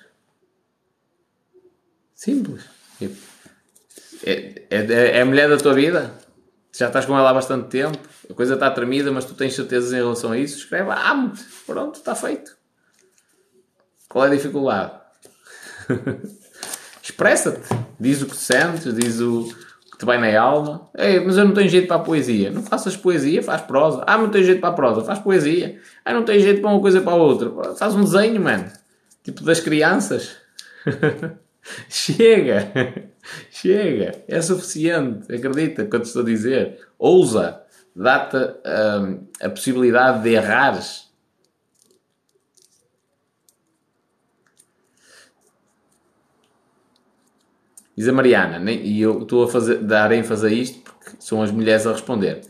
Simples. 2.15 2.65
É, 4.25 4.63
é, 4.71 5.19
é 5.19 5.21
a 5.21 5.27
mulher 5.27 5.49
da 5.49 5.59
tua 5.59 5.75
vida? 5.75 6.15
Já 6.73 6.87
estás 6.87 7.05
com 7.05 7.19
ela 7.19 7.31
há 7.31 7.35
bastante 7.35 7.69
tempo, 7.69 7.99
a 8.31 8.35
coisa 8.35 8.55
está 8.55 8.71
tremida, 8.71 9.13
mas 9.13 9.25
tu 9.25 9.35
tens 9.35 9.55
certezas 9.55 9.93
em 9.93 9.97
relação 9.97 10.33
a 10.33 10.39
isso? 10.39 10.59
Escreve 10.59 10.91
amo-te. 10.91 11.45
Pronto, 11.67 11.97
está 11.97 12.15
feito. 12.15 12.57
Qual 14.09 14.25
é 14.25 14.29
a 14.29 14.35
dificuldade? 14.35 15.04
Expressa-te. 17.03 17.61
Diz 18.01 18.23
o 18.23 18.27
que 18.27 18.37
sentes, 18.37 18.95
diz 18.95 19.21
o 19.21 19.49
que 19.93 19.99
te 19.99 20.05
vai 20.05 20.19
na 20.19 20.41
alma. 20.41 20.89
Ei, 20.97 21.21
mas 21.21 21.37
eu 21.37 21.45
não 21.45 21.55
tenho 21.55 21.69
jeito 21.69 21.87
para 21.87 21.97
a 21.97 22.05
poesia. 22.05 22.51
Não 22.51 22.63
faças 22.63 22.97
poesia, 22.97 23.43
faz 23.43 23.61
prosa. 23.63 24.03
Ah, 24.07 24.19
não 24.19 24.31
tenho 24.31 24.45
jeito 24.45 24.61
para 24.61 24.71
a 24.71 24.75
prosa, 24.75 25.05
faz 25.05 25.19
poesia. 25.19 25.79
Ah, 26.05 26.13
não 26.13 26.25
tenho 26.25 26.41
jeito 26.41 26.61
para 26.61 26.71
uma 26.71 26.81
coisa 26.81 27.01
para 27.01 27.13
a 27.13 27.17
outra. 27.17 27.75
Faz 27.75 27.95
um 27.95 28.03
desenho, 28.03 28.41
mano. 28.41 28.71
Tipo 29.23 29.43
das 29.45 29.61
crianças. 29.61 30.37
Chega! 31.89 32.73
Chega! 33.51 34.23
É 34.29 34.41
suficiente. 34.41 35.33
Acredita 35.35 35.85
quando 35.85 36.05
estou 36.05 36.23
a 36.23 36.27
dizer. 36.27 36.79
Ousa. 36.99 37.61
Dá-te 37.95 38.37
hum, 38.37 39.27
a 39.41 39.49
possibilidade 39.49 40.23
de 40.23 40.31
errares. 40.31 41.04
Diz 47.97 48.09
a 48.09 48.13
Mariana, 48.13 48.71
e 48.71 49.01
eu 49.01 49.23
estou 49.23 49.45
a 49.45 49.49
fazer, 49.49 49.79
dar 49.79 50.11
ênfase 50.11 50.47
a 50.47 50.51
isto 50.51 50.81
porque 50.81 51.11
são 51.21 51.43
as 51.43 51.51
mulheres 51.51 51.87
a 51.87 51.93
responder. 51.93 52.41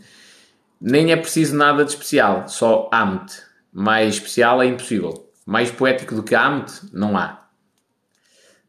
Nem 0.80 1.12
é 1.12 1.16
preciso 1.16 1.56
nada 1.56 1.84
de 1.84 1.90
especial, 1.90 2.48
só 2.48 2.88
ame-te. 2.92 3.36
Mais 3.72 4.14
especial 4.14 4.62
é 4.62 4.66
impossível. 4.66 5.30
Mais 5.44 5.70
poético 5.70 6.14
do 6.14 6.22
que 6.22 6.34
ame-te, 6.34 6.86
não 6.92 7.16
há. 7.16 7.46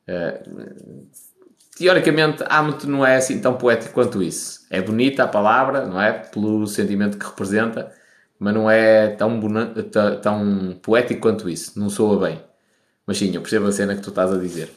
Uh, 0.08 1.08
teoricamente, 1.78 2.44
amo-te 2.50 2.88
não 2.88 3.06
é 3.06 3.16
assim 3.16 3.40
tão 3.40 3.56
poético 3.56 3.94
quanto 3.94 4.22
isso. 4.22 4.66
É 4.70 4.82
bonita 4.82 5.24
a 5.24 5.28
palavra, 5.28 5.86
não 5.86 6.02
é? 6.02 6.12
Pelo 6.12 6.66
sentimento 6.68 7.18
que 7.18 7.26
representa, 7.26 7.92
mas 8.40 8.54
não 8.54 8.70
é 8.70 9.10
tão, 9.10 9.40
tão 10.22 10.80
poético 10.82 11.22
quanto 11.22 11.50
isso. 11.50 11.80
Não 11.80 11.90
soa 11.90 12.20
bem. 12.28 12.42
Mas 13.06 13.18
sim, 13.18 13.34
eu 13.34 13.42
percebo 13.42 13.68
a 13.68 13.72
cena 13.72 13.96
que 13.96 14.02
tu 14.02 14.10
estás 14.10 14.32
a 14.34 14.38
dizer. 14.38 14.72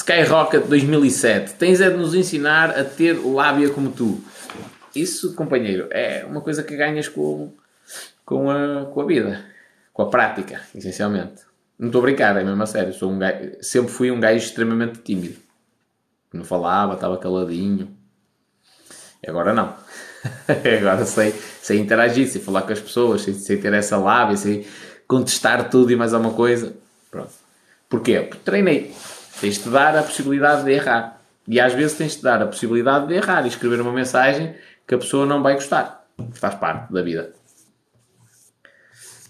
Skyrocket 0.00 0.66
2007. 0.66 1.54
Tens 1.54 1.80
é 1.80 1.90
de 1.90 1.96
nos 1.96 2.14
ensinar 2.14 2.70
a 2.70 2.84
ter 2.84 3.12
lábia 3.12 3.68
como 3.68 3.90
tu. 3.90 4.18
Isso, 4.96 5.34
companheiro, 5.34 5.88
é 5.90 6.24
uma 6.24 6.40
coisa 6.40 6.62
que 6.62 6.74
ganhas 6.74 7.06
com, 7.06 7.52
com 8.24 8.50
a, 8.50 8.86
com 8.86 9.02
a 9.02 9.04
vida, 9.04 9.44
com 9.92 10.02
a 10.02 10.08
prática, 10.08 10.62
essencialmente. 10.74 11.42
Não 11.78 11.88
estou 11.88 12.00
a 12.00 12.02
brincar, 12.02 12.34
é 12.36 12.42
mesmo 12.42 12.62
a 12.62 12.66
sério. 12.66 12.94
Sou 12.94 13.10
um 13.10 13.18
gajo, 13.18 13.52
sempre 13.60 13.92
fui 13.92 14.10
um 14.10 14.18
gajo 14.18 14.38
extremamente 14.38 15.00
tímido. 15.00 15.36
Não 16.32 16.44
falava, 16.44 16.94
estava 16.94 17.18
caladinho. 17.18 17.94
Agora 19.26 19.52
não. 19.52 19.76
Agora 20.80 21.04
sei, 21.04 21.34
sei 21.60 21.78
interagir, 21.78 22.26
sei 22.26 22.40
falar 22.40 22.62
com 22.62 22.72
as 22.72 22.80
pessoas, 22.80 23.20
sei, 23.20 23.34
sei 23.34 23.58
ter 23.58 23.72
essa 23.74 23.98
lábia, 23.98 24.36
sei 24.36 24.66
contestar 25.06 25.68
tudo 25.68 25.92
e 25.92 25.96
mais 25.96 26.14
alguma 26.14 26.32
coisa. 26.32 26.74
Pronto. 27.10 27.32
Porquê? 27.88 28.20
Porque 28.20 28.42
treinei. 28.42 28.94
Tens-te 29.40 29.68
dar 29.68 29.96
a 29.96 30.02
possibilidade 30.02 30.64
de 30.64 30.72
errar. 30.72 31.20
E 31.48 31.58
às 31.58 31.72
vezes 31.72 31.96
tens-te 31.96 32.22
dar 32.22 32.42
a 32.42 32.46
possibilidade 32.46 33.06
de 33.06 33.14
errar 33.14 33.44
e 33.44 33.48
escrever 33.48 33.80
uma 33.80 33.92
mensagem 33.92 34.54
que 34.86 34.94
a 34.94 34.98
pessoa 34.98 35.24
não 35.24 35.42
vai 35.42 35.54
gostar. 35.54 36.06
Faz 36.32 36.54
parte 36.56 36.92
da 36.92 37.02
vida. 37.02 37.32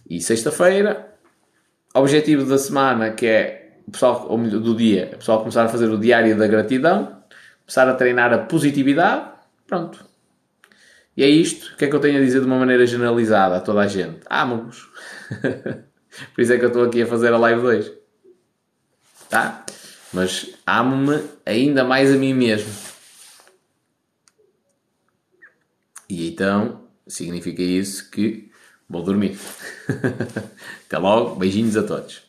E 0.09 0.20
sexta-feira, 0.20 1.15
objetivo 1.95 2.45
da 2.45 2.59
semana, 2.59 3.12
que 3.12 3.27
é 3.27 3.78
o 3.87 3.93
pessoal, 3.93 4.27
ou 4.28 4.37
melhor, 4.37 4.61
do 4.61 4.74
dia, 4.74 5.11
o 5.15 5.19
pessoal 5.19 5.39
começar 5.39 5.65
a 5.65 5.69
fazer 5.69 5.89
o 5.89 5.99
diário 5.99 6.37
da 6.37 6.47
gratidão, 6.47 7.23
começar 7.65 7.89
a 7.89 7.95
treinar 7.95 8.32
a 8.32 8.39
positividade, 8.39 9.31
pronto. 9.66 10.05
E 11.16 11.23
é 11.23 11.28
isto. 11.28 11.74
O 11.74 11.77
que 11.77 11.85
é 11.85 11.89
que 11.89 11.95
eu 11.95 12.01
tenho 12.01 12.19
a 12.19 12.24
dizer 12.24 12.41
de 12.41 12.47
uma 12.47 12.59
maneira 12.59 12.87
generalizada 12.87 13.57
a 13.57 13.61
toda 13.61 13.81
a 13.81 13.87
gente? 13.87 14.20
Amo-vos. 14.28 14.89
Por 16.35 16.41
isso 16.41 16.53
é 16.53 16.59
que 16.59 16.65
eu 16.65 16.69
estou 16.69 16.85
aqui 16.85 17.03
a 17.03 17.07
fazer 17.07 17.32
a 17.32 17.39
live 17.39 17.61
2. 17.61 17.93
Tá? 19.28 19.65
Mas 20.12 20.55
amo-me 20.66 21.23
ainda 21.47 21.85
mais 21.85 22.12
a 22.12 22.16
mim 22.16 22.35
mesmo. 22.35 22.73
E 26.09 26.28
então 26.28 26.89
significa 27.07 27.62
isso 27.62 28.11
que 28.11 28.51
Vou 28.91 29.05
dormir. 29.05 29.39
Até 30.85 30.99
logo, 30.99 31.37
beijinhos 31.37 31.77
a 31.77 31.85
todos. 31.85 32.28